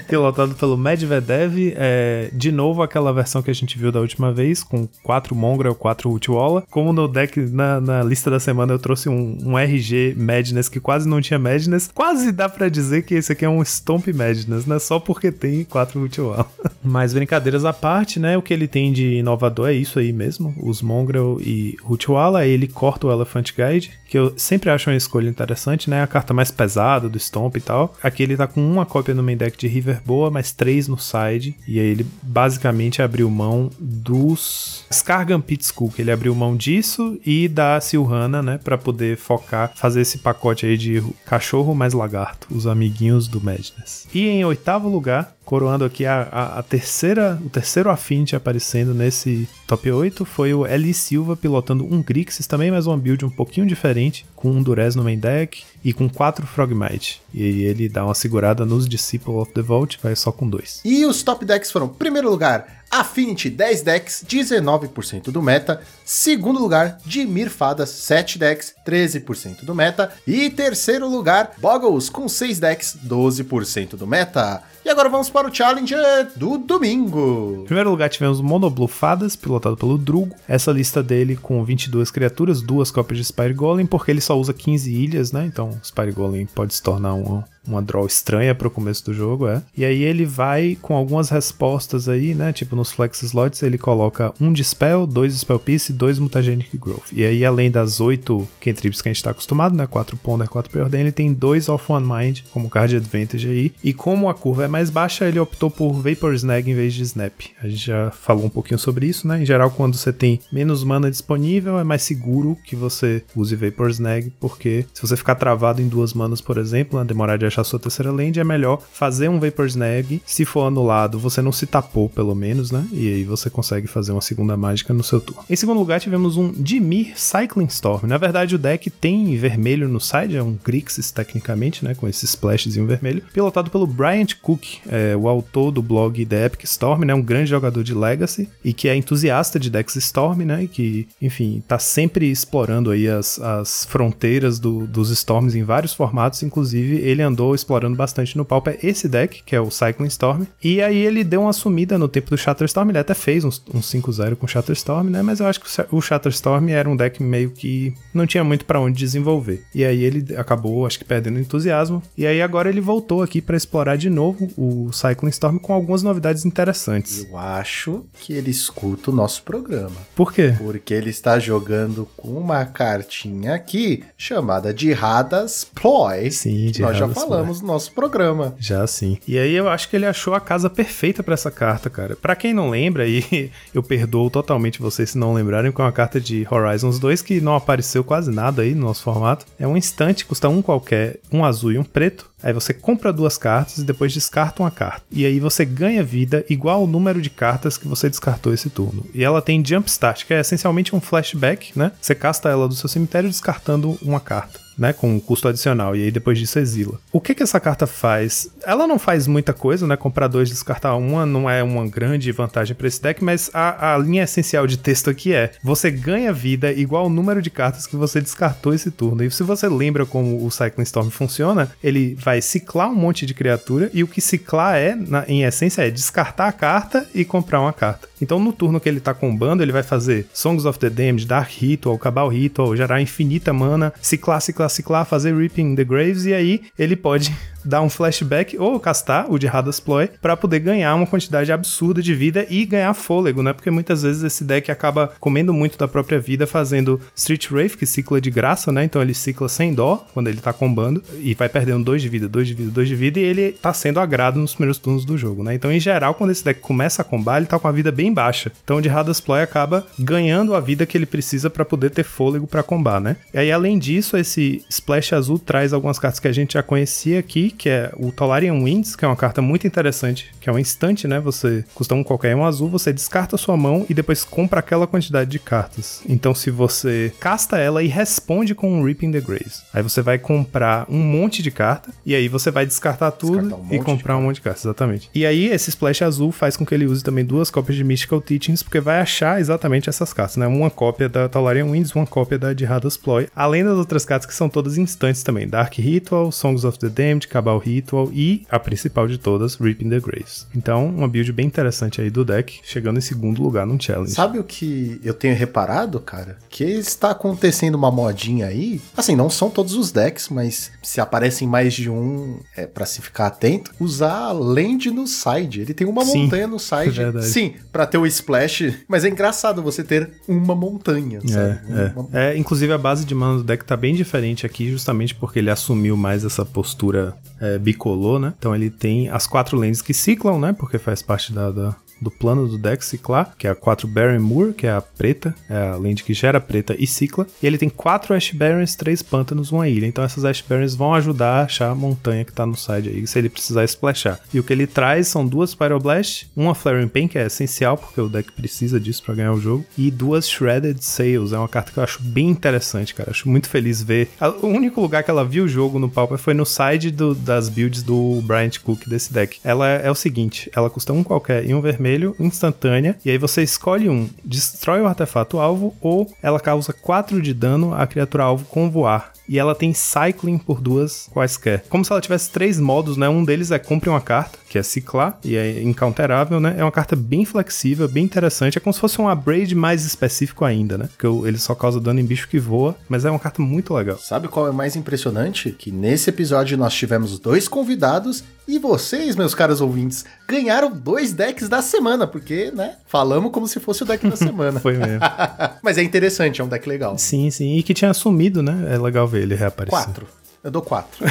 Pilotado 0.09 0.55
pelo 0.57 0.77
Medvedev. 0.77 1.75
É, 1.77 2.31
de 2.33 2.53
novo, 2.53 2.83
aquela 2.83 3.13
versão 3.13 3.43
que 3.43 3.51
a 3.51 3.55
gente 3.55 3.79
viu 3.79 3.91
da 3.91 4.01
última 4.01 4.33
vez, 4.33 4.63
com 4.63 4.89
4 5.03 5.35
Mongrel, 5.35 5.75
4 5.75 6.11
Ultiola. 6.11 6.65
Como 6.71 6.93
no 6.93 7.09
deck, 7.09 7.41
na, 7.41 7.81
na 7.81 8.03
lista 8.03 8.31
da 8.31 8.41
semana, 8.41 8.73
eu 8.73 8.79
trouxe 8.79 9.09
um, 9.09 9.39
um 9.43 9.59
RG 9.59 10.15
Madness 10.17 10.69
que 10.69 10.81
quase 10.81 11.09
não 11.09 11.21
tinha 11.21 11.39
Madness. 11.39 11.91
Quase 11.95 12.33
dá 12.33 12.49
pra 12.49 12.69
dizer 12.69 13.03
que 13.03 13.15
esse 13.15 13.33
aqui 13.33 13.45
é 13.45 13.49
um 13.49 13.65
Stomp 13.65 14.07
Madness, 14.09 14.67
né? 14.67 14.79
Só 14.79 14.99
porque 14.99 15.33
tem 15.33 15.65
4 15.65 16.01
Ultiola. 16.01 16.47
Mas 16.83 17.13
brincadeiras 17.13 17.65
à 17.65 17.73
parte, 17.73 18.21
né? 18.21 18.37
O 18.39 18.43
que 18.43 18.55
ele 18.55 18.69
tem 18.69 18.93
de 18.93 19.17
inovador 19.17 19.69
é 19.69 19.73
isso 19.73 19.99
aí 19.99 20.13
mesmo. 20.13 20.55
Os 20.63 20.83
Mongrel 20.83 21.39
e 21.41 21.77
Ultiola. 21.89 22.41
Aí 22.41 22.51
ele 22.51 22.69
corta 22.69 23.07
o 23.07 23.13
Elephant 23.13 23.53
Guide, 23.53 23.93
que 24.09 24.17
eu 24.17 24.33
sempre 24.37 24.71
acho 24.71 24.91
uma 24.91 24.97
escolha 24.97 25.29
interessante, 25.29 25.91
né? 25.91 26.03
A 26.03 26.07
carta 26.07 26.33
mais 26.33 26.51
pesada 26.51 27.09
do 27.09 27.19
Stomp 27.19 27.57
e 27.57 27.61
tal. 27.61 27.95
Aqui 28.03 28.23
ele 28.23 28.37
tá 28.37 28.47
com 28.47 28.61
uma 28.77 28.87
cópia 28.87 29.15
no 29.15 29.23
main 29.23 29.37
deck 29.37 29.57
de 29.57 29.67
River 29.67 30.01
Boa, 30.05 30.31
mais 30.31 30.53
três 30.53 30.89
no 30.89 30.99
side. 30.99 31.57
E 31.67 31.79
aí 31.79 31.87
ele 31.87 32.07
basicamente 32.23 33.03
abriu 33.03 33.31
mão 33.31 33.71
dos 33.79 34.85
Scargan 34.93 35.41
Pit 35.41 35.65
School, 35.65 35.91
que 35.91 36.03
ele 36.03 36.11
abriu 36.11 36.35
mão 36.35 36.57
disso 36.57 37.19
e 37.25 37.49
da 37.49 37.81
Silhana, 37.81 38.43
né? 38.43 38.59
Pra 38.63 38.79
poder 38.79 39.17
focar, 39.17 39.73
fazer 39.75 40.01
esse 40.01 40.19
pacote 40.19 40.67
aí 40.67 40.77
de 40.77 41.03
cachorro 41.25 41.75
mais 41.75 41.93
lagarto, 41.93 42.49
os 42.51 42.67
amiguinhos 42.67 43.29
do 43.29 43.41
Madness. 43.41 44.07
E 44.15 44.27
em 44.27 44.45
oitavo 44.45 44.89
lugar, 44.89 45.36
coroando 45.47 45.85
aqui 45.85 46.05
a, 46.05 46.23
a, 46.23 46.59
a 46.59 46.63
terceira, 46.63 47.41
o 47.43 47.49
terceiro 47.49 47.89
Affinity 47.89 48.35
aparecendo 48.35 48.93
nesse 48.93 49.49
top 49.65 49.91
8 49.91 50.25
foi 50.25 50.53
o 50.53 50.67
Eli 50.67 50.93
Silva 50.93 51.37
pilotando 51.37 51.85
um 51.85 52.03
Grixis 52.03 52.49
também, 52.49 52.71
mas 52.71 52.87
uma 52.87 52.99
build 52.99 53.25
um 53.25 53.31
pouquinho 53.31 53.65
diferente, 53.65 54.27
com 54.35 54.51
um 54.51 54.61
Durez 54.61 54.97
no 54.97 55.05
main 55.05 55.19
deck 55.19 55.63
e 55.85 55.93
com 55.93 56.11
quatro 56.11 56.45
Frogmite. 56.49 57.23
E 57.33 57.63
ele 57.63 57.89
dá 57.89 58.05
uma 58.05 58.15
segurada 58.15 58.67
nos 58.67 58.89
Disciple 58.89 59.35
of 59.35 59.53
the 59.53 59.63
Vault, 59.63 60.01
vai 60.03 60.17
só 60.17 60.33
com 60.33 60.49
dois. 60.49 60.81
E 60.85 61.07
os 61.07 61.23
top 61.23 61.45
decks 61.45 61.71
foram, 61.71 61.89
primeiro 61.89 62.29
lugar, 62.29 62.83
Affinity 62.91 63.49
10 63.49 63.83
decks, 63.83 64.25
19% 64.29 65.31
do 65.31 65.41
meta. 65.41 65.81
Segundo 66.09 66.61
lugar, 66.61 66.99
Dimir 67.05 67.51
Fadas 67.51 67.89
7 67.89 68.39
decks, 68.39 68.73
13% 68.87 69.65
do 69.65 69.75
meta. 69.75 70.13
E 70.25 70.49
terceiro 70.49 71.09
lugar, 71.09 71.55
Boggles 71.59 72.09
com 72.09 72.29
6 72.29 72.61
decks, 72.61 72.97
12% 73.05 73.97
do 73.97 74.07
meta. 74.07 74.63
E 74.87 74.89
agora 74.89 75.09
vamos 75.09 75.29
para 75.29 75.49
o 75.49 75.53
Challenger 75.53 76.29
do 76.37 76.59
domingo. 76.59 77.63
Em 77.63 77.65
primeiro 77.65 77.91
lugar 77.91 78.09
tivemos 78.09 78.39
o 78.39 78.45
Monoblue 78.45 78.87
Fadas, 78.87 79.35
pilotado 79.35 79.77
pelo 79.77 79.99
Drugo. 79.99 80.33
Essa 80.47 80.71
lista 80.71 81.03
dele 81.03 81.35
com 81.35 81.65
22 81.65 82.09
criaturas, 82.13 82.63
duas 82.63 82.93
cópias 82.93 83.19
de 83.19 83.25
Spire 83.25 83.53
Golem, 83.53 83.85
porque 83.85 84.13
ele 84.13 84.21
só 84.21 84.39
usa 84.39 84.55
15 84.55 84.89
ilhas, 84.89 85.33
né? 85.33 85.45
Então 85.45 85.71
o 85.71 85.85
Spire 85.85 86.13
Golem 86.13 86.47
pode 86.47 86.73
se 86.73 86.81
tornar 86.81 87.15
uma, 87.15 87.45
uma 87.67 87.83
draw 87.83 88.07
estranha 88.07 88.55
pro 88.55 88.71
começo 88.71 89.05
do 89.07 89.13
jogo, 89.13 89.49
é. 89.49 89.61
E 89.77 89.85
aí 89.85 90.05
ele 90.05 90.25
vai 90.25 90.79
com 90.81 90.95
algumas 90.95 91.31
respostas 91.31 92.09
aí, 92.09 92.33
né? 92.33 92.53
Tipo 92.53 92.77
nos 92.77 92.93
Flex 92.93 93.25
Slots 93.25 93.65
ele 93.65 93.79
coloca 93.79 94.33
um 94.41 94.53
Dispel, 94.53 95.05
dois 95.05 95.35
Spell 95.35 95.59
Piece 95.59 95.93
e 95.97 95.99
dois 95.99 96.19
Mutagenic 96.19 96.77
Growth. 96.77 97.13
E 97.13 97.25
aí 97.25 97.45
além 97.45 97.71
das 97.71 98.01
oito 98.01 98.47
cantrips 98.61 99.01
que 99.01 99.09
a 99.09 99.13
gente 99.13 99.23
tá 99.23 99.31
acostumado, 99.31 99.75
né? 99.75 99.87
4 99.87 100.17
Ponder, 100.17 100.49
4 100.49 100.71
Preordain, 100.71 101.01
ele 101.01 101.13
tem 101.13 101.33
dois 101.33 101.69
Off 101.69 101.91
One 101.91 102.07
Mind 102.07 102.41
como 102.51 102.69
card 102.69 102.97
advantage 102.97 103.49
aí. 103.49 103.73
E 103.83 103.93
como 103.93 104.29
a 104.29 104.35
curva 104.35 104.65
é 104.65 104.69
mais 104.69 104.91
baixa, 104.91 105.27
ele 105.27 105.39
optou 105.39 105.71
por 105.71 105.93
Vapor 105.95 106.35
Snag 106.35 106.71
em 106.71 106.75
vez 106.75 106.93
de 106.93 107.03
Snap. 107.03 107.33
A 107.63 107.69
gente 107.69 107.87
já 107.87 108.11
falou 108.11 108.45
um 108.45 108.51
pouquinho 108.51 108.79
sobre 108.79 109.07
isso, 109.07 109.27
né? 109.27 109.43
Em 109.43 109.47
geral, 109.47 109.71
quando 109.71 109.97
você 109.97 110.13
tem 110.13 110.41
menos 110.53 110.85
mana 110.85 111.11
disponível, 111.11 111.79
é 111.79 111.85
mais 111.85 112.03
seguro 112.03 112.57
que 112.65 112.77
você 112.77 113.23
use 113.35 113.57
Vapor 113.57 113.89
Snag, 113.91 114.33
porque 114.39 114.85
se 114.93 115.01
você 115.01 115.17
ficar 115.17 115.35
travado 115.37 115.81
em 115.81 115.89
duas 115.89 116.13
manas, 116.13 116.41
por 116.41 116.59
exemplo, 116.59 116.99
né, 116.99 117.05
demorar 117.05 117.37
de 117.37 117.47
achar 117.47 117.65
sua 117.65 117.79
terceira 117.79 118.11
land, 118.11 118.39
é 118.39 118.45
melhor 118.45 118.83
fazer 118.93 119.29
um 119.29 119.41
Vapor 119.41 119.67
Snag. 119.67 120.21
Se 120.27 120.45
for 120.45 120.67
anulado, 120.67 121.19
você 121.19 121.41
não 121.41 121.53
se 121.53 121.67
tapou, 121.67 122.09
pelo 122.09 122.35
menos, 122.35 122.71
né? 122.71 122.87
E 122.93 123.09
aí 123.09 123.25
você 123.25 123.49
consegue 123.49 123.87
fazer 123.87 124.13
uma 124.13 124.21
segunda 124.21 124.57
mágica 124.57 124.93
no 124.93 125.03
seu 125.03 125.21
turno. 125.21 125.43
Em 125.49 125.57
segundo 125.57 125.79
lugar, 125.79 125.86
tivemos 126.01 126.37
um 126.37 126.53
Dimir 126.53 127.13
Cycling 127.19 127.67
Storm. 127.67 128.07
Na 128.07 128.19
verdade, 128.19 128.55
o 128.55 128.59
deck 128.59 128.91
tem 128.91 129.37
vermelho 129.37 129.89
no 129.89 130.01
side, 130.01 130.37
é 130.37 130.43
um 130.43 130.57
Grixis 130.63 131.11
tecnicamente, 131.11 131.85
né? 131.85 131.95
Com 131.95 132.09
esse 132.09 132.25
splashzinho 132.27 132.87
vermelho, 132.87 133.23
pilotado 133.33 133.71
pelo 133.71 133.87
Bryant 133.87 134.35
Cook, 134.43 134.65
é, 134.89 135.17
o 135.17 135.29
autor 135.29 135.71
do 135.71 135.83
blog 135.83 136.25
The 136.27 136.47
Epic 136.47 136.65
Storm, 136.65 137.05
né? 137.05 137.15
Um 137.15 137.23
grande 137.23 137.51
jogador 137.51 137.83
de 137.83 137.95
Legacy 137.95 138.49
e 138.65 138.73
que 138.73 138.89
é 138.89 138.97
entusiasta 138.97 139.59
de 139.59 139.71
decks 139.71 139.97
Storm, 139.97 140.41
né? 140.45 140.65
E 140.65 140.69
que, 140.69 141.09
enfim, 141.21 141.63
tá 141.67 141.79
sempre 141.79 142.31
explorando 142.31 142.91
aí 142.91 143.09
as, 143.09 143.39
as 143.41 143.85
fronteiras 143.85 144.59
do- 144.59 144.87
dos 144.87 145.11
Storms 145.11 145.55
em 145.55 145.63
vários 145.63 145.93
formatos. 145.95 146.43
Inclusive, 146.43 146.97
ele 146.97 147.23
andou 147.23 147.55
explorando 147.55 147.97
bastante 147.97 148.37
no 148.37 148.45
palco 148.45 148.71
é 148.71 148.79
esse 148.83 149.09
deck, 149.09 149.43
que 149.45 149.55
é 149.55 149.61
o 149.61 149.71
Cycling 149.71 150.09
Storm. 150.09 150.45
E 150.63 150.81
aí 150.83 150.97
ele 150.97 151.23
deu 151.25 151.43
uma 151.43 151.53
sumida 151.53 151.99
no 151.99 152.09
tempo 152.09 152.31
do 152.31 152.37
Shatterstorm, 152.39 152.89
ele 152.91 152.99
até 152.99 153.15
fez 153.15 153.45
uns, 153.45 153.63
uns 153.73 153.91
5-0 153.93 154.37
com 154.37 154.47
Shatterstorm, 154.47 155.09
né? 155.09 155.23
Mas 155.23 155.41
eu 155.41 155.47
acho 155.47 155.61
que 155.61 155.67
o 155.91 156.01
Shatterstorm 156.01 156.69
era 156.69 156.89
um 156.89 156.97
deck 156.97 157.23
meio 157.23 157.51
que 157.51 157.95
não 158.13 158.27
tinha 158.27 158.45
muito 158.45 158.65
para 158.65 158.81
onde 158.81 158.99
desenvolver. 158.99 159.65
E 159.75 159.85
aí 159.85 160.03
ele 160.03 160.37
acabou, 160.37 160.87
acho 160.87 160.99
que 160.99 161.05
perdendo 161.05 161.39
entusiasmo. 161.39 162.03
E 162.17 162.27
aí 162.27 162.41
agora 162.41 162.69
ele 162.69 162.81
voltou 162.81 163.23
aqui 163.23 163.41
para 163.41 163.57
explorar 163.57 163.97
de 163.97 164.11
novo 164.11 164.49
o 164.57 164.91
Cycling 164.93 165.31
Storm 165.31 165.59
com 165.59 165.73
algumas 165.73 166.03
novidades 166.03 166.45
interessantes. 166.45 167.27
Eu 167.29 167.37
acho 167.37 168.05
que 168.21 168.33
ele 168.33 168.51
escuta 168.51 169.11
o 169.11 169.15
nosso 169.15 169.43
programa. 169.43 169.97
Por 170.15 170.33
quê? 170.33 170.55
Porque 170.59 170.95
ele 170.95 171.11
está 171.11 171.39
jogando 171.39 172.09
com 172.17 172.29
uma 172.29 172.65
cartinha 172.65 173.55
aqui 173.55 174.05
chamada 174.17 174.73
de 174.73 174.93
Radas 174.93 175.65
Ploy. 175.65 176.31
Sim, 176.31 176.71
de 176.71 176.83
Nós 176.83 176.97
já 176.97 177.09
falamos 177.09 177.61
no 177.61 177.67
nosso 177.67 177.93
programa. 177.93 178.55
Já 178.59 178.87
sim. 178.87 179.19
E 179.27 179.39
aí 179.39 179.55
eu 179.55 179.69
acho 179.69 179.89
que 179.89 179.97
ele 179.97 180.07
achou 180.07 180.35
a 180.35 180.41
casa 180.41 180.71
perfeita 180.71 181.23
pra 181.23 181.35
essa 181.35 181.51
carta, 181.51 181.91
cara. 181.91 182.17
Pra 182.17 182.37
quem 182.37 182.53
não 182.53 182.71
lembra, 182.71 183.05
aí 183.05 183.51
eu 183.75 183.83
perdoo 183.83 184.31
totalmente 184.31 184.81
vocês 184.81 185.11
se 185.11 185.19
não 185.19 185.33
lembrarem, 185.33 185.66
com 185.73 185.83
a 185.83 185.93
carta 185.93 186.21
de 186.21 186.47
Horizons 186.51 186.99
2 186.99 187.23
que 187.23 187.41
não 187.41 187.55
apareceu 187.55 188.05
quase 188.05 188.31
nada 188.31 188.63
aí 188.63 188.75
no 188.75 188.87
nosso 188.87 189.03
formato. 189.03 189.47
É 189.59 189.67
um 189.67 189.77
instante, 189.77 190.25
custa 190.25 190.49
um 190.49 190.63
qualquer, 190.63 191.19
um 191.33 191.45
azul 191.45 191.73
e 191.73 191.79
um 191.79 191.85
preto. 191.85 192.31
Aí 192.43 192.53
você 192.53 192.75
compra 192.75 193.13
duas 193.13 193.39
cartas 193.39 193.79
e 193.79 193.85
depois 193.85 194.13
descarta 194.13 194.63
uma 194.63 194.71
carta. 194.71 195.03
E 195.11 195.25
aí 195.25 195.41
você 195.41 195.65
ganha 195.65 196.03
vida 196.03 196.45
igual 196.49 196.81
ao 196.81 196.87
número 196.87 197.21
de 197.21 197.31
cartas 197.31 197.79
que 197.79 197.89
você 197.89 198.09
descartou 198.09 198.53
esse 198.53 198.71
turno. 198.71 199.07
E 199.15 199.25
ela 199.25 199.43
tem 199.43 199.65
Jumpstart, 199.65 200.25
que 200.25 200.35
é 200.35 200.41
essencialmente 200.41 200.95
um 200.95 201.01
flashback, 201.01 201.77
né? 201.77 201.93
Você 202.01 202.15
casta 202.15 202.49
ela 202.49 202.69
do 202.69 202.75
seu 202.75 202.89
cemitério 202.89 203.29
descartando 203.29 203.99
uma 204.03 204.21
carta 204.21 204.66
né, 204.79 204.93
com 204.93 205.15
um 205.15 205.21
custo 205.21 205.49
adicional, 205.49 205.97
e 205.97 206.05
aí 206.05 206.11
depois 206.11 206.39
disso 206.39 206.59
exila. 206.59 206.99
O 207.13 207.21
que 207.21 207.35
que 207.35 207.43
essa 207.43 207.61
carta 207.61 207.87
faz? 207.87 208.49
Ela 208.65 208.87
não 208.87 208.99
faz 208.99 209.27
muita 209.27 209.53
coisa, 209.53 209.87
né, 209.87 209.97
comprar 209.97 210.29
dois 210.29 210.49
descartar 210.49 210.95
uma 210.97 211.27
não 211.27 211.49
é 211.49 211.63
uma 211.63 211.87
grande 211.87 212.31
vantagem 212.33 212.75
para 212.75 212.87
esse 212.87 213.01
deck, 213.01 213.23
mas 213.23 213.51
a, 213.53 213.95
a 213.95 213.99
linha 213.99 214.25
essencial 214.25 214.67
de 214.67 214.77
texto 214.77 215.11
aqui 215.11 215.33
é, 215.33 215.53
você 215.63 215.91
ganha 215.91 216.33
vida 216.33 216.73
igual 216.73 217.05
ao 217.05 217.11
número 217.11 217.43
de 217.43 217.51
cartas 217.51 217.87
que 217.87 217.97
você 217.97 218.21
descartou 218.21 218.75
esse 218.75 218.91
turno, 218.91 219.25
e 219.25 219.31
se 219.31 219.43
você 219.43 219.69
lembra 219.69 220.05
como 220.05 220.45
o 220.45 220.51
Cycling 220.51 220.85
Storm 220.85 221.11
funciona, 221.11 221.71
ele 221.83 222.15
vai 222.15 222.41
ciclar 222.41 222.91
um 222.91 222.95
monte 222.95 223.27
de 223.27 223.35
criatura, 223.35 223.91
e 223.93 224.03
o 224.03 224.09
que 224.09 224.21
ciclar 224.21 224.77
é, 224.77 224.95
na, 224.95 225.25
em 225.27 225.43
essência, 225.45 225.87
é 225.87 225.91
descartar 225.91 226.49
a 226.49 226.53
carta 226.53 227.09
e 227.15 227.25
comprar 227.25 227.61
uma 227.61 227.73
carta. 227.73 228.09
Então 228.21 228.39
no 228.39 228.53
turno 228.53 228.81
que 228.81 228.89
ele 228.89 229.01
tá 229.01 229.13
combando, 229.13 229.63
ele 229.63 229.73
vai 229.73 229.83
fazer 229.83 230.27
Songs 230.33 230.65
of 230.65 230.79
the 230.79 230.89
Damned, 230.89 231.27
Dark 231.27 231.51
Ritual, 231.51 231.99
Cabal 231.99 232.29
Ritual, 232.29 232.77
gerar 232.77 233.01
infinita 233.01 233.53
mana, 233.53 233.93
ciclar, 234.01 234.41
ciclar, 234.41 234.66
ciclar, 234.69 235.05
fazer 235.05 235.35
Reaping 235.35 235.75
the 235.75 235.85
Graves, 235.85 236.27
e 236.27 236.35
aí 236.35 236.63
ele 236.79 236.97
pode 236.97 237.35
dar 237.67 237.83
um 237.83 237.91
flashback 237.91 238.57
ou 238.59 238.79
castar 238.79 239.31
o 239.31 239.39
de 239.39 239.49
Hadasploy 239.49 240.09
para 240.21 240.37
poder 240.37 240.61
ganhar 240.61 240.95
uma 240.95 241.07
quantidade 241.07 241.53
absurda 241.53 242.03
de 242.03 242.15
vida 242.15 242.47
e 242.49 242.65
ganhar 242.65 242.95
fôlego, 242.95 243.43
né? 243.43 243.53
Porque 243.53 243.71
muitas 243.71 244.03
vezes 244.03 244.23
esse 244.23 244.45
deck 244.45 244.71
acaba 244.71 245.13
comendo 245.21 245.53
muito 245.53 245.77
da 245.77 245.89
própria 245.89 246.19
vida 246.19 246.47
fazendo 246.47 247.01
Street 247.15 247.51
Wraith, 247.51 247.77
que 247.77 247.87
cicla 247.87 248.21
de 248.21 248.31
graça, 248.31 248.71
né? 248.71 248.85
Então 248.85 249.03
ele 249.03 249.15
cicla 249.15 249.49
sem 249.49 249.75
dó 249.75 250.07
quando 250.15 250.29
ele 250.29 250.41
tá 250.41 250.53
combando 250.53 251.03
e 251.21 251.35
vai 251.35 251.49
perdendo 251.49 251.85
2 251.85 252.03
de 252.03 252.09
vida, 252.09 252.29
2 252.29 252.49
de 252.49 252.55
vida, 252.55 252.71
2 252.71 252.89
de 252.89 252.95
vida 252.95 253.21
e 253.21 253.23
ele 253.23 253.53
tá 253.53 253.73
sendo 253.73 254.01
agrado 254.01 254.39
nos 254.39 254.55
primeiros 254.55 254.79
turnos 254.79 255.05
do 255.05 255.19
jogo, 255.19 255.43
né? 255.43 255.55
Então 255.55 255.73
em 255.73 255.81
geral, 255.81 256.15
quando 256.15 256.31
esse 256.31 256.45
deck 256.45 256.61
começa 256.61 257.03
a 257.03 257.05
combar, 257.05 257.39
ele 257.39 257.47
tá 257.47 257.59
com 257.59 257.69
a 257.69 257.73
vida 257.73 257.91
bem 257.91 258.13
baixa. 258.13 258.53
Então 258.65 258.77
o 258.77 258.83
de 258.83 258.89
Hadasploy 258.89 259.43
acaba 259.43 259.87
ganhando 259.99 260.55
a 260.55 260.61
vida 260.61 260.87
que 260.87 260.97
ele 260.97 261.07
precisa 261.07 261.51
para 261.51 261.65
poder 261.65 261.91
ter 261.91 262.05
fôlego 262.05 262.47
para 262.47 262.63
combar, 262.63 263.01
né? 263.01 263.17
E 263.33 263.39
aí 263.39 263.53
além 263.53 263.79
disso, 263.79 264.17
esse 264.17 264.65
Splash 264.69 265.13
azul 265.13 265.39
traz 265.39 265.73
algumas 265.73 265.99
cartas 265.99 266.21
que 266.21 266.29
a 266.29 266.33
gente 266.33 266.55
já 266.55 266.63
conhecia 266.63 267.19
aqui, 267.19 267.51
que 267.57 267.69
é 267.69 267.93
o 267.97 268.13
Tolarian 268.13 268.55
Winds, 268.63 268.95
que 268.95 269.05
é 269.05 269.09
uma 269.09 269.17
carta 269.17 269.43
muito 269.43 269.67
interessante, 269.67 270.33
que 270.41 270.49
é 270.49 270.53
um 270.53 270.59
instante, 270.59 271.09
né? 271.09 271.21
Você 271.21 271.65
custa 271.75 271.95
um 271.95 272.05
qualquer 272.05 272.37
um 272.37 272.45
azul, 272.45 272.69
você 272.69 272.93
descarta 272.93 273.37
a 273.37 273.39
sua 273.39 273.57
mão 273.57 273.87
e 273.89 273.95
depois 273.95 274.25
compra 274.25 274.61
aquela 274.61 274.87
quantidade 274.87 275.31
de 275.31 275.39
cartas. 275.39 276.03
Então, 276.09 276.35
se 276.35 276.51
você 276.51 277.13
casta 277.19 277.59
ela 277.59 277.83
e 277.83 277.87
responde 277.87 278.55
com 278.55 278.73
um 278.73 278.85
Reaping 278.85 279.13
the 279.13 279.21
Graves, 279.21 279.63
aí 279.73 279.83
você 279.83 280.03
vai 280.03 280.19
comprar 280.19 280.87
um 280.89 280.99
monte 280.99 281.43
de 281.43 281.51
carta 281.51 281.91
e 282.05 282.15
aí 282.15 282.29
você 282.29 282.51
vai 282.51 282.67
descartar 282.67 283.11
tudo 283.13 283.43
Descartar 283.43 283.63
um 283.63 283.75
e 283.75 283.79
comprar 283.79 284.17
um 284.17 284.23
monte 284.23 284.37
de 284.37 284.43
cartas, 284.43 284.65
exatamente. 284.65 285.11
E 285.15 285.25
aí, 285.25 285.47
esse 285.47 285.71
Splash 285.71 286.03
azul 286.03 286.31
faz 286.33 286.57
com 286.57 286.65
que 286.65 286.75
ele 286.75 286.87
use 286.87 287.03
também 287.03 287.25
duas 287.25 287.51
cópias 287.51 287.77
de 287.77 287.85
Mystical 287.85 288.21
Teachings, 288.21 288.63
porque 288.63 288.81
vai 288.81 289.01
achar 289.01 289.41
exatamente 289.41 289.89
essas 289.89 290.13
cartas, 290.13 290.37
né? 290.37 290.47
Uma 290.47 290.71
cópia 290.71 291.09
da 291.09 291.29
Tolarian 291.29 291.71
Winds, 291.71 291.95
uma 291.95 292.07
cópia 292.07 292.39
da 292.39 292.53
de 292.53 292.67
Hadas 292.67 292.97
Ploy, 292.97 293.29
além 293.35 293.65
das 293.65 293.79
outras 293.79 294.05
cartas 294.05 294.27
que 294.27 294.35
são 294.35 294.49
todas 294.49 294.79
instantes 294.79 295.23
também, 295.23 295.49
Dark 295.49 295.75
Ritual, 295.75 296.33
Songs 296.33 296.65
of 296.65 296.79
the 296.79 296.89
Damned, 296.89 297.29
Cabal 297.29 297.46
Ritual 297.59 298.11
e 298.13 298.45
a 298.51 298.59
principal 298.59 299.07
de 299.07 299.19
todas, 299.19 299.55
Reaping 299.57 299.89
the 299.89 300.01
Graves. 300.01 300.47
Então, 300.55 300.87
uma 300.87 301.09
build 301.09 301.33
bem 301.33 301.47
interessante 301.47 302.01
aí 302.01 302.11
do 302.11 302.25
deck, 302.25 302.61
chegando 302.65 302.99
em 302.99 303.03
segundo 303.03 303.43
lugar 303.43 303.67
num 303.67 303.79
challenge. 303.81 304.13
Sabe 304.13 304.39
o 304.39 304.45
que 304.45 305.01
eu 305.05 305.15
tenho 305.15 305.35
reparado, 305.37 306.01
cara? 306.01 306.39
Que 306.49 306.65
está 306.65 307.11
acontecendo 307.11 307.75
uma 307.77 307.91
modinha 307.91 308.47
aí. 308.47 308.81
Assim, 308.97 309.15
não 309.15 309.31
são 309.31 309.49
todos 309.51 309.75
os 309.75 309.93
decks, 309.93 310.29
mas 310.29 310.71
se 310.83 311.01
aparecem 311.01 311.47
mais 311.47 311.73
de 311.75 311.89
um, 311.91 312.41
é 312.57 312.67
para 312.67 312.85
se 312.87 313.01
ficar 313.01 313.27
atento, 313.27 313.71
usar 313.79 314.33
land 314.33 314.91
no 314.91 315.07
side. 315.07 315.61
Ele 315.61 315.75
tem 315.75 315.87
uma 315.87 316.05
Sim, 316.05 316.25
montanha 316.25 316.47
no 316.47 316.59
side. 316.59 316.91
verdade. 316.91 317.27
Sim, 317.27 317.55
para 317.71 317.87
ter 317.87 317.99
o 317.99 318.07
splash. 318.07 318.75
Mas 318.89 319.05
é 319.05 319.09
engraçado 319.09 319.63
você 319.63 319.85
ter 319.85 320.11
uma 320.27 320.55
montanha, 320.55 321.21
sabe? 321.27 321.59
É, 321.71 321.93
Uma- 321.95 322.09
é. 322.13 322.33
é, 322.35 322.39
inclusive 322.39 322.73
a 322.73 322.79
base 322.79 323.05
de 323.05 323.15
mana 323.15 323.39
do 323.39 323.45
deck 323.45 323.65
tá 323.65 323.77
bem 323.77 323.95
diferente 323.95 324.45
aqui, 324.47 324.71
justamente 324.71 325.15
porque 325.15 325.39
ele 325.39 325.51
assumiu 325.51 325.97
mais 325.97 326.25
essa 326.25 326.45
postura 326.45 327.15
é, 327.41 327.59
bicolor, 327.59 328.19
né? 328.19 328.35
Então 328.39 328.55
ele 328.55 328.71
tem 328.71 329.09
as 329.09 329.27
quatro 329.27 329.59
lanes 329.59 329.83
que 329.83 329.93
ciclam, 329.95 330.39
né? 330.39 330.53
Porque 330.53 330.79
faz 330.79 331.03
parte 331.03 331.33
da, 331.33 331.51
da- 331.51 331.77
do 332.01 332.11
plano 332.11 332.47
do 332.47 332.59
deck 332.59 332.85
ciclar, 332.85 333.35
que 333.39 333.47
é 333.47 333.51
a 333.51 333.55
4 333.55 333.87
Baron 333.89 334.21
Moor, 334.21 334.53
que 334.53 334.67
é 334.67 334.71
a 334.73 334.81
preta, 334.81 335.35
é 335.49 335.57
a 335.71 335.77
land 335.77 336.03
que 336.05 336.13
gera 336.15 336.41
preta 336.41 336.75
e 336.79 336.87
cicla. 336.87 337.27
E 337.43 337.47
ele 337.47 337.59
tem 337.59 337.69
quatro 337.69 338.15
Ash 338.15 338.31
Barrens, 338.33 338.75
três 338.75 339.03
pântanos, 339.03 339.51
uma 339.53 339.69
ilha. 339.69 339.87
Então 339.87 340.05
essas 340.05 340.25
Ash 340.25 340.43
Barrens 340.47 340.75
vão 340.75 340.95
ajudar 340.95 341.41
a 341.41 341.45
achar 341.45 341.71
a 341.71 341.75
montanha 341.75 342.25
que 342.25 342.33
tá 342.33 342.45
no 342.47 342.57
side 342.57 342.89
aí, 342.89 343.07
se 343.07 343.19
ele 343.19 343.29
precisar 343.29 343.65
splashar. 343.65 344.21
E 344.33 344.39
o 344.39 344.45
que 344.45 344.53
ele 344.53 344.67
traz 344.67 345.09
são 345.09 345.27
duas 345.27 345.55
Pyroblast, 345.55 346.29
uma 346.37 346.55
Flaring 346.55 346.89
Pain, 346.89 347.09
que 347.09 347.19
é 347.19 347.27
essencial, 347.27 347.77
porque 347.77 348.01
o 348.01 348.09
deck 348.09 348.33
precisa 348.33 348.79
disso 348.79 349.03
pra 349.03 349.15
ganhar 349.15 349.33
o 349.33 349.41
jogo, 349.41 349.65
e 349.77 349.91
duas 349.91 350.29
Shredded 350.29 350.85
Sails. 350.85 351.33
É 351.33 351.39
uma 351.39 351.49
carta 351.49 351.73
que 351.73 351.79
eu 351.79 351.83
acho 351.85 352.03
bem 352.03 352.29
interessante, 352.29 352.95
cara. 352.95 353.11
Acho 353.11 353.29
muito 353.29 353.49
feliz 353.49 353.83
ver. 353.83 354.09
O 354.43 354.47
único 354.47 354.81
lugar 354.81 355.03
que 355.03 355.11
ela 355.11 355.25
viu 355.25 355.45
o 355.45 355.49
jogo 355.49 355.79
no 355.79 355.89
Pauper 355.89 356.19
foi 356.19 356.35
no 356.35 356.45
side 356.47 356.91
do- 356.91 357.15
das 357.15 357.49
builds 357.49 357.83
do 357.83 358.21
Bryant 358.23 358.59
Cook 358.63 358.87
desse 358.87 359.13
deck. 359.13 359.39
Ela 359.43 359.69
é, 359.71 359.87
é 359.87 359.91
o 359.91 359.95
seguinte: 359.95 360.51
ela 360.55 360.69
custa 360.71 360.93
um 360.93 361.03
qualquer 361.03 361.45
e 361.49 361.55
um 361.55 361.61
vermelho, 361.61 361.86
instantânea, 362.19 362.97
e 363.05 363.11
aí 363.11 363.19
você 363.19 363.43
escolhe 363.43 363.89
um, 363.89 364.09
destrói 364.25 364.81
o 364.81 364.87
artefato 364.87 365.39
alvo, 365.39 365.75
ou 365.81 366.11
ela 366.23 366.41
causa 366.41 366.73
4 366.73 367.21
de 367.21 367.33
dano 367.33 367.75
à 367.75 367.87
criatura 367.87 368.25
alvo 368.25 368.45
com 368.47 368.71
voar. 368.71 369.16
E 369.29 369.39
ela 369.39 369.55
tem 369.55 369.73
cycling 369.75 370.39
por 370.39 370.61
duas 370.61 371.09
quaisquer. 371.13 371.65
Como 371.69 371.85
se 371.85 371.93
ela 371.93 372.01
tivesse 372.01 372.31
três 372.31 372.61
modos, 372.61 372.97
né? 372.97 373.09
Um 373.09 373.25
deles 373.25 373.51
é 373.51 373.59
compre 373.59 373.89
uma 373.89 374.01
carta, 374.01 374.39
que 374.49 374.59
é 374.59 374.63
ciclar, 374.63 375.19
e 375.25 375.37
é 375.37 375.63
incounterável, 375.63 376.41
né? 376.41 376.55
É 376.59 376.63
uma 376.63 376.73
carta 376.73 376.95
bem 376.95 377.25
flexível, 377.25 377.89
bem 377.89 378.05
interessante. 378.05 378.59
É 378.59 378.61
como 378.61 378.73
se 378.73 378.81
fosse 378.81 379.01
um 379.01 379.09
upgrade 379.09 379.55
mais 379.55 379.85
específico 379.85 380.45
ainda, 380.45 380.79
né? 380.79 380.89
Porque 380.97 381.07
ele 381.29 381.39
só 381.39 381.55
causa 381.55 381.81
dano 381.81 382.01
em 382.01 382.05
bicho 382.05 382.29
que 382.29 382.39
voa, 382.39 382.77
mas 382.89 383.05
é 383.05 383.11
uma 383.11 383.19
carta 383.19 383.43
muito 383.43 383.75
legal. 383.75 383.99
Sabe 383.99 384.29
qual 384.29 384.49
é 384.49 384.53
mais 384.53 384.77
impressionante? 384.77 385.51
Que 385.51 385.71
nesse 385.71 386.11
episódio 386.11 386.57
nós 386.57 386.75
tivemos 386.75 387.19
dois 387.19 387.49
convidados 387.49 388.23
e 388.49 388.61
vocês, 388.61 389.17
meus 389.17 389.35
caros 389.35 389.61
ouvintes, 389.61 390.05
ganharam 390.29 390.71
dois 390.71 391.13
decks 391.13 391.49
da 391.49 391.61
semana, 391.61 392.07
porque, 392.07 392.53
né, 392.55 392.77
falamos 392.87 393.33
como 393.33 393.49
se 393.49 393.59
fosse 393.59 393.83
o 393.83 393.87
deck 393.87 394.07
da 394.09 394.15
semana. 394.17 394.61
Foi 394.61 394.77
mesmo. 394.77 395.01
Mas 395.63 395.79
é 395.79 395.83
interessante, 395.83 396.41
é 396.41 396.45
um 396.45 396.49
deck 396.49 396.69
legal. 396.69 396.97
sim, 396.97 397.29
sim. 397.31 397.57
E 397.57 397.63
que 397.63 397.75
tinha 397.75 397.93
sumido, 397.93 398.43
né? 398.43 398.73
É 398.73 398.79
legal 398.79 399.07
ver 399.09 399.16
ele 399.23 399.35
reaparecer. 399.35 399.85
Quatro. 399.85 400.07
Eu 400.47 400.51
dou 400.53 400.63
quatro. 400.63 401.05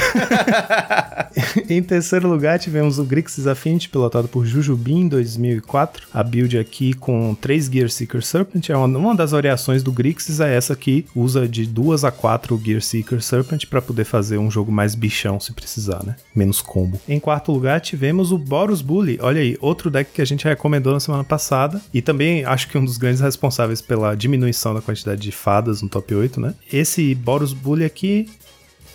em 1.70 1.84
terceiro 1.84 2.26
lugar, 2.26 2.58
tivemos 2.58 2.98
o 3.00 3.04
Grixis 3.04 3.48
Affinity, 3.48 3.90
pilotado 3.90 4.30
por 4.30 4.46
Jujubin 4.46 5.02
em 5.02 5.08
2004. 5.10 6.08
A 6.14 6.24
build 6.24 6.58
aqui 6.58 6.94
com 6.94 7.36
3 7.36 7.66
Gear 7.66 7.90
Seeker 7.90 8.24
Serpent. 8.24 8.70
É 8.70 8.78
uma, 8.78 8.98
uma 8.98 9.14
das 9.14 9.32
variações 9.32 9.84
do 9.84 9.92
Grixis, 9.92 10.40
é 10.40 10.56
essa 10.56 10.74
que 10.74 11.06
usa 11.14 11.50
de 11.50 11.66
2 11.66 12.06
a 12.06 12.12
4 12.12 12.58
Gear 12.64 12.82
Seeker 12.82 13.22
Serpent 13.22 13.66
para 13.66 13.82
poder 13.82 14.06
fazer 14.06 14.38
um 14.38 14.50
jogo 14.50 14.72
mais 14.72 14.96
bichão 14.96 15.38
se 15.38 15.52
precisar, 15.52 16.02
né? 16.06 16.16
Menos 16.34 16.62
combo. 16.62 16.98
Em 17.06 17.20
quarto 17.20 17.52
lugar, 17.52 17.82
tivemos 17.82 18.32
o 18.32 18.38
Boros 18.38 18.82
Bully. 18.82 19.20
Olha 19.22 19.42
aí, 19.42 19.58
outro 19.60 19.92
deck 19.92 20.12
que 20.14 20.22
a 20.22 20.26
gente 20.26 20.46
recomendou 20.46 20.94
na 20.94 21.02
semana 21.02 21.26
passada. 21.26 21.82
E 21.94 22.02
também 22.02 22.46
acho 22.46 22.70
que 22.70 22.78
um 22.78 22.86
dos 22.86 22.96
grandes 22.96 23.20
responsáveis 23.20 23.82
pela 23.82 24.16
diminuição 24.16 24.74
da 24.74 24.82
quantidade 24.82 25.22
de 25.22 25.34
fadas 25.34 25.82
no 25.82 25.90
top 25.90 26.16
8, 26.16 26.40
né? 26.40 26.54
Esse 26.72 27.14
Boros 27.14 27.52
Bully 27.52 27.84
aqui 27.84 28.30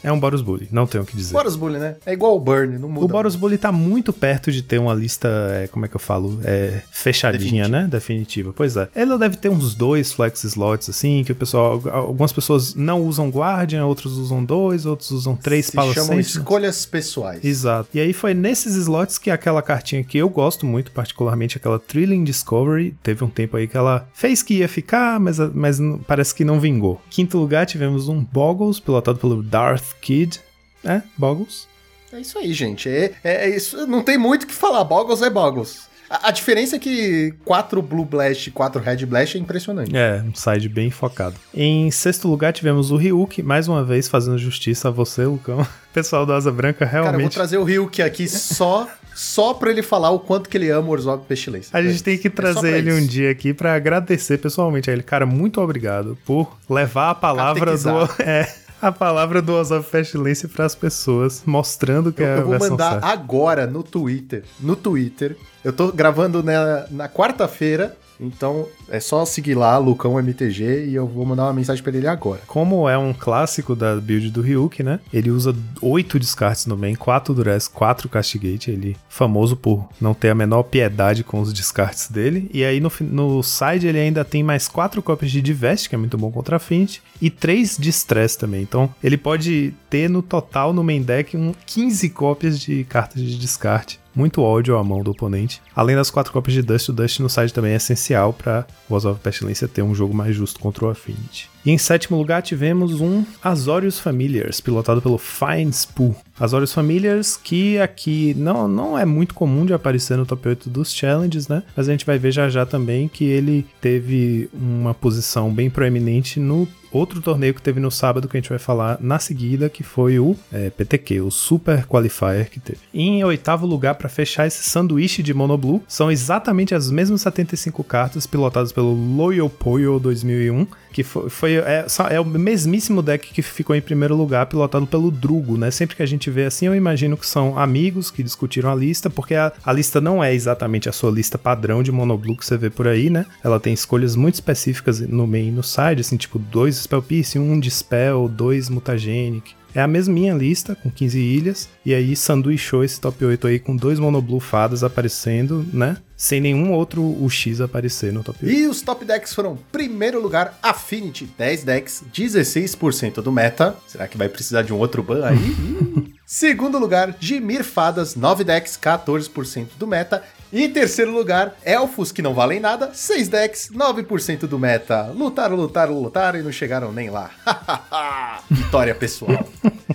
É 0.02 0.10
um 0.12 0.18
Boros 0.18 0.42
Bully, 0.42 0.68
não 0.70 0.86
tenho 0.86 1.04
o 1.04 1.06
que 1.06 1.16
dizer. 1.16 1.32
Boros 1.32 1.56
Bully, 1.56 1.78
né? 1.78 1.96
É 2.06 2.12
igual 2.12 2.36
o 2.36 2.40
Burn, 2.40 2.78
não 2.78 2.88
muda. 2.88 3.04
O 3.04 3.08
Boros 3.08 3.36
Bully 3.36 3.58
tá 3.58 3.70
muito 3.72 4.12
perto 4.12 4.50
de 4.50 4.62
ter 4.62 4.78
uma 4.78 4.94
lista, 4.94 5.28
é, 5.52 5.66
como 5.68 5.84
é 5.84 5.88
que 5.88 5.96
eu 5.96 6.00
falo? 6.00 6.40
É, 6.44 6.82
fechadinha, 6.90 7.64
Definitiva. 7.64 7.68
né? 7.68 7.88
Definitiva. 7.88 8.52
Pois 8.54 8.76
é. 8.76 8.88
Ela 8.94 9.18
deve 9.18 9.36
ter 9.36 9.48
uns 9.48 9.74
dois 9.74 10.12
flex 10.12 10.44
slots, 10.44 10.88
assim, 10.88 11.22
que 11.24 11.32
o 11.32 11.34
pessoal. 11.34 11.82
Algumas 11.90 12.32
pessoas 12.32 12.74
não 12.74 13.02
usam 13.02 13.28
Guardian, 13.28 13.84
outros 13.84 14.16
usam 14.16 14.44
dois, 14.44 14.86
outros 14.86 15.10
usam 15.10 15.36
três 15.36 15.66
Se 15.66 15.72
Palo 15.72 15.92
chamam 15.92 16.18
escolhas 16.18 16.86
pessoais. 16.86 17.44
Exato. 17.44 17.88
E 17.94 18.00
aí 18.00 18.12
foi 18.12 18.34
nesses 18.34 18.74
slots 18.76 19.18
que 19.18 19.30
aquela 19.30 19.62
cartinha 19.62 20.02
que 20.02 20.18
eu 20.18 20.28
gosto 20.28 20.66
muito, 20.66 20.90
particularmente 20.92 21.56
aquela 21.56 21.78
Thrilling 21.78 22.24
Discovery, 22.24 22.94
teve 23.02 23.24
um 23.24 23.28
tempo 23.28 23.56
aí 23.56 23.66
que 23.66 23.76
ela 23.76 24.08
fez 24.12 24.42
que 24.42 24.54
ia 24.54 24.68
ficar, 24.68 25.20
mas, 25.20 25.38
mas 25.54 25.78
parece 26.06 26.34
que 26.34 26.44
não 26.44 26.60
vingou. 26.60 27.00
Quinto 27.10 27.38
lugar 27.38 27.66
tivemos 27.66 28.08
um 28.08 28.22
Boggles, 28.24 28.78
pilotado 28.80 29.18
pelo 29.18 29.42
Darth 29.42 29.89
Kid. 30.00 30.40
É, 30.84 31.02
Boggles. 31.16 31.68
É 32.12 32.20
isso 32.20 32.38
aí, 32.38 32.52
gente. 32.52 32.88
É, 32.88 33.12
é, 33.22 33.48
é 33.50 33.56
isso. 33.56 33.86
Não 33.86 34.02
tem 34.02 34.18
muito 34.18 34.44
o 34.44 34.46
que 34.46 34.54
falar. 34.54 34.82
Boggles 34.84 35.22
é 35.22 35.30
Boggles. 35.30 35.88
A, 36.10 36.28
a 36.28 36.30
diferença 36.32 36.74
é 36.74 36.78
que 36.78 37.32
4 37.44 37.80
Blue 37.80 38.04
Blast 38.04 38.48
e 38.48 38.50
4 38.50 38.82
Red 38.82 39.06
Blast 39.06 39.36
é 39.36 39.40
impressionante. 39.40 39.96
É, 39.96 40.20
um 40.26 40.34
side 40.34 40.68
bem 40.68 40.90
focado. 40.90 41.36
Em 41.54 41.88
sexto 41.92 42.26
lugar 42.26 42.52
tivemos 42.52 42.90
o 42.90 42.96
Ryuk, 42.96 43.42
mais 43.44 43.68
uma 43.68 43.84
vez 43.84 44.08
fazendo 44.08 44.36
justiça 44.36 44.88
a 44.88 44.90
você, 44.90 45.24
Lucão. 45.24 45.64
Pessoal 45.94 46.26
do 46.26 46.32
Asa 46.32 46.50
Branca, 46.50 46.84
Cara, 46.84 46.98
eu 46.98 47.02
vou 47.02 47.10
realmente. 47.12 47.34
trazer 47.34 47.58
o 47.58 47.64
Ryuk 47.64 48.02
aqui 48.02 48.28
só, 48.28 48.88
só 49.14 49.54
pra 49.54 49.70
ele 49.70 49.82
falar 49.82 50.10
o 50.10 50.18
quanto 50.18 50.48
que 50.48 50.56
ele 50.56 50.68
ama 50.68 50.88
o 50.88 50.90
Orzhov 50.90 51.22
Pestilência. 51.26 51.70
A 51.76 51.80
gente 51.80 52.02
tem 52.02 52.18
que 52.18 52.26
É 52.26 52.30
só 52.30 52.34
pra 52.34 52.52
trazer 52.54 52.76
ele 52.78 52.92
um 52.92 53.06
dia 53.06 53.30
aqui 53.30 53.54
pra 53.54 53.74
agradecer 53.74 54.38
pessoalmente 54.38 54.90
a 54.90 54.92
ele. 54.92 55.04
Cara, 55.04 55.24
muito 55.26 55.60
obrigado 55.60 56.18
por 56.26 56.58
levar 56.68 57.10
a 57.10 57.14
palavra 57.14 57.78
do. 57.78 58.08
É. 58.20 58.52
A 58.80 58.90
palavra 58.90 59.42
do 59.42 59.52
Ozob 59.52 59.84
Pestilência 59.84 60.48
pras 60.48 60.74
pessoas, 60.74 61.42
mostrando 61.44 62.12
que 62.12 62.22
Eu, 62.22 62.26
é 62.26 62.34
a 62.34 62.38
eu 62.38 62.46
vou 62.46 62.58
mandar 62.58 62.92
certa. 62.92 63.06
agora 63.08 63.66
no 63.66 63.82
Twitter. 63.82 64.44
No 64.58 64.74
Twitter. 64.74 65.36
Eu 65.62 65.72
tô 65.72 65.92
gravando 65.92 66.42
na, 66.42 66.86
na 66.90 67.08
quarta-feira. 67.08 67.94
Então 68.20 68.66
é 68.88 69.00
só 69.00 69.24
seguir 69.24 69.54
lá, 69.54 69.78
Lucão 69.78 70.18
MTG, 70.18 70.86
e 70.86 70.94
eu 70.94 71.06
vou 71.06 71.24
mandar 71.24 71.44
uma 71.44 71.52
mensagem 71.52 71.82
pra 71.82 71.92
ele 71.96 72.06
agora. 72.06 72.42
Como 72.46 72.88
é 72.88 72.98
um 72.98 73.12
clássico 73.12 73.74
da 73.74 73.96
build 73.96 74.30
do 74.30 74.42
Ryuk, 74.42 74.82
né? 74.82 75.00
Ele 75.12 75.30
usa 75.30 75.54
oito 75.80 76.18
descartes 76.18 76.66
no 76.66 76.76
main, 76.76 76.94
quatro 76.94 77.32
Durez, 77.32 77.66
quatro 77.66 78.08
Castigate. 78.08 78.70
Ele 78.70 78.92
é 78.92 79.00
famoso 79.08 79.56
por 79.56 79.88
não 80.00 80.12
ter 80.12 80.30
a 80.30 80.34
menor 80.34 80.64
piedade 80.64 81.24
com 81.24 81.40
os 81.40 81.52
descartes 81.52 82.08
dele. 82.08 82.50
E 82.52 82.64
aí 82.64 82.80
no, 82.80 82.92
no 83.00 83.42
side 83.42 83.86
ele 83.86 83.98
ainda 83.98 84.24
tem 84.24 84.42
mais 84.42 84.68
quatro 84.68 85.02
cópias 85.02 85.30
de 85.30 85.40
Divest, 85.40 85.88
que 85.88 85.94
é 85.94 85.98
muito 85.98 86.18
bom 86.18 86.30
contra 86.30 86.56
a 86.56 86.58
Affinity, 86.58 87.02
e 87.20 87.30
três 87.30 87.76
de 87.78 87.88
Stress 87.90 88.36
também. 88.36 88.62
Então 88.62 88.92
ele 89.02 89.16
pode 89.16 89.72
ter 89.88 90.10
no 90.10 90.22
total 90.22 90.72
no 90.72 90.84
main 90.84 91.02
deck 91.02 91.36
um 91.36 91.54
15 91.66 92.10
cópias 92.10 92.60
de 92.60 92.84
cartas 92.84 93.22
de 93.22 93.38
descarte. 93.38 94.00
Muito 94.20 94.42
ódio 94.42 94.76
à 94.76 94.84
mão 94.84 95.02
do 95.02 95.12
oponente. 95.12 95.62
Além 95.74 95.96
das 95.96 96.10
quatro 96.10 96.30
cópias 96.30 96.52
de 96.52 96.60
Dust, 96.60 96.90
o 96.90 96.92
Dust 96.92 97.20
no 97.20 97.30
side 97.30 97.54
também 97.54 97.72
é 97.72 97.76
essencial 97.76 98.34
para 98.34 98.66
o 98.86 98.92
Oz 98.92 99.06
of 99.06 99.18
Pestilência 99.18 99.66
ter 99.66 99.80
um 99.80 99.94
jogo 99.94 100.12
mais 100.12 100.36
justo 100.36 100.60
contra 100.60 100.84
o 100.84 100.90
Affinity. 100.90 101.49
E 101.64 101.70
em 101.70 101.78
sétimo 101.78 102.16
lugar 102.16 102.42
tivemos 102.42 103.00
um 103.00 103.24
Azorius 103.42 103.98
Familiars, 103.98 104.60
pilotado 104.60 105.02
pelo 105.02 105.18
Fine 105.18 105.72
Spoo. 105.72 106.16
Azorius 106.38 106.72
Familiars, 106.72 107.36
que 107.36 107.78
aqui 107.78 108.34
não, 108.34 108.66
não 108.66 108.98
é 108.98 109.04
muito 109.04 109.34
comum 109.34 109.66
de 109.66 109.74
aparecer 109.74 110.16
no 110.16 110.24
top 110.24 110.48
8 110.48 110.70
dos 110.70 110.92
challenges, 110.92 111.48
né? 111.48 111.62
Mas 111.76 111.86
a 111.86 111.92
gente 111.92 112.06
vai 112.06 112.18
ver 112.18 112.32
já 112.32 112.48
já 112.48 112.64
também 112.64 113.08
que 113.08 113.24
ele 113.24 113.66
teve 113.78 114.48
uma 114.54 114.94
posição 114.94 115.52
bem 115.52 115.68
proeminente 115.68 116.40
no 116.40 116.66
outro 116.92 117.20
torneio 117.20 117.54
que 117.54 117.62
teve 117.62 117.80
no 117.80 117.90
sábado 117.90 118.28
que 118.28 118.36
a 118.36 118.40
gente 118.40 118.50
vai 118.50 118.58
falar 118.58 118.98
na 119.00 119.18
seguida, 119.18 119.68
que 119.68 119.82
foi 119.82 120.18
o 120.18 120.36
é, 120.52 120.70
PTQ, 120.70 121.20
o 121.20 121.30
Super 121.30 121.86
Qualifier 121.86 122.50
que 122.50 122.58
teve. 122.58 122.80
E 122.92 123.02
em 123.02 123.24
oitavo 123.24 123.66
lugar, 123.66 123.94
para 123.94 124.08
fechar 124.08 124.46
esse 124.46 124.64
sanduíche 124.64 125.22
de 125.22 125.32
Monoblue, 125.32 125.82
são 125.86 126.10
exatamente 126.10 126.74
as 126.74 126.90
mesmas 126.90 127.22
75 127.22 127.84
cartas 127.84 128.26
pilotadas 128.26 128.72
pelo 128.72 128.92
Loyal 128.92 129.48
Poyo 129.48 129.98
2001, 129.98 130.66
que 130.92 131.02
foi, 131.02 131.30
foi 131.30 131.54
é, 131.56 131.86
é 132.10 132.20
o 132.20 132.24
mesmíssimo 132.24 133.02
deck 133.02 133.32
que 133.32 133.42
ficou 133.42 133.74
em 133.74 133.80
primeiro 133.80 134.16
lugar, 134.16 134.46
pilotado 134.46 134.86
pelo 134.86 135.10
Drugo, 135.10 135.56
né? 135.56 135.70
Sempre 135.70 135.96
que 135.96 136.02
a 136.02 136.06
gente 136.06 136.30
vê 136.30 136.44
assim, 136.44 136.66
eu 136.66 136.74
imagino 136.74 137.16
que 137.16 137.26
são 137.26 137.58
amigos 137.58 138.10
que 138.10 138.22
discutiram 138.22 138.70
a 138.70 138.74
lista, 138.74 139.08
porque 139.08 139.34
a, 139.34 139.52
a 139.64 139.72
lista 139.72 140.00
não 140.00 140.22
é 140.22 140.34
exatamente 140.34 140.88
a 140.88 140.92
sua 140.92 141.10
lista 141.10 141.38
padrão 141.38 141.82
de 141.82 141.92
Monoblue 141.92 142.36
que 142.36 142.44
você 142.44 142.56
vê 142.56 142.70
por 142.70 142.88
aí, 142.88 143.10
né? 143.10 143.26
Ela 143.42 143.60
tem 143.60 143.72
escolhas 143.72 144.16
muito 144.16 144.34
específicas 144.34 145.00
no 145.00 145.26
main 145.26 145.48
e 145.48 145.52
no 145.52 145.62
side, 145.62 146.00
assim, 146.00 146.16
tipo 146.16 146.38
dois 146.38 146.76
Spell 146.76 147.02
Pierce, 147.02 147.38
um 147.38 147.58
Dispel, 147.58 148.28
dois 148.28 148.68
Mutagenic. 148.68 149.59
É 149.74 149.80
a 149.80 149.86
mesminha 149.86 150.34
lista, 150.34 150.74
com 150.74 150.90
15 150.90 151.18
ilhas, 151.18 151.68
e 151.84 151.94
aí 151.94 152.16
sanduichou 152.16 152.82
esse 152.82 153.00
top 153.00 153.24
8 153.24 153.46
aí 153.46 153.58
com 153.58 153.76
dois 153.76 153.98
Monoblue 153.98 154.40
fadas 154.40 154.82
aparecendo, 154.82 155.64
né? 155.72 155.96
Sem 156.16 156.38
nenhum 156.40 156.72
outro 156.72 157.02
UX 157.02 157.62
aparecer 157.62 158.12
no 158.12 158.22
top 158.22 158.44
8. 158.44 158.54
E 158.54 158.66
os 158.66 158.82
top 158.82 159.06
decks 159.06 159.32
foram: 159.32 159.58
primeiro 159.72 160.20
lugar, 160.20 160.58
Affinity, 160.62 161.24
10 161.38 161.64
decks, 161.64 162.04
16% 162.12 163.22
do 163.22 163.32
meta. 163.32 163.74
Será 163.86 164.06
que 164.06 164.18
vai 164.18 164.28
precisar 164.28 164.62
de 164.62 164.72
um 164.72 164.76
outro 164.76 165.02
ban 165.02 165.24
aí? 165.24 165.38
Segundo 166.26 166.78
lugar, 166.78 167.16
Dimir 167.18 167.64
Fadas, 167.64 168.14
9 168.14 168.44
decks, 168.44 168.78
14% 168.80 169.70
do 169.78 169.86
meta. 169.86 170.22
E 170.52 170.68
terceiro 170.68 171.12
lugar, 171.12 171.56
Elfos 171.64 172.12
que 172.12 172.22
não 172.22 172.34
valem 172.34 172.60
nada, 172.60 172.90
6 172.92 173.28
decks, 173.28 173.70
9% 173.72 174.40
do 174.46 174.58
meta. 174.58 175.10
Lutaram, 175.14 175.56
lutaram, 175.56 176.00
lutaram 176.00 176.38
e 176.38 176.42
não 176.42 176.52
chegaram 176.52 176.92
nem 176.92 177.08
lá. 177.08 177.30
Vitória 178.50 178.94
pessoal. 178.94 179.48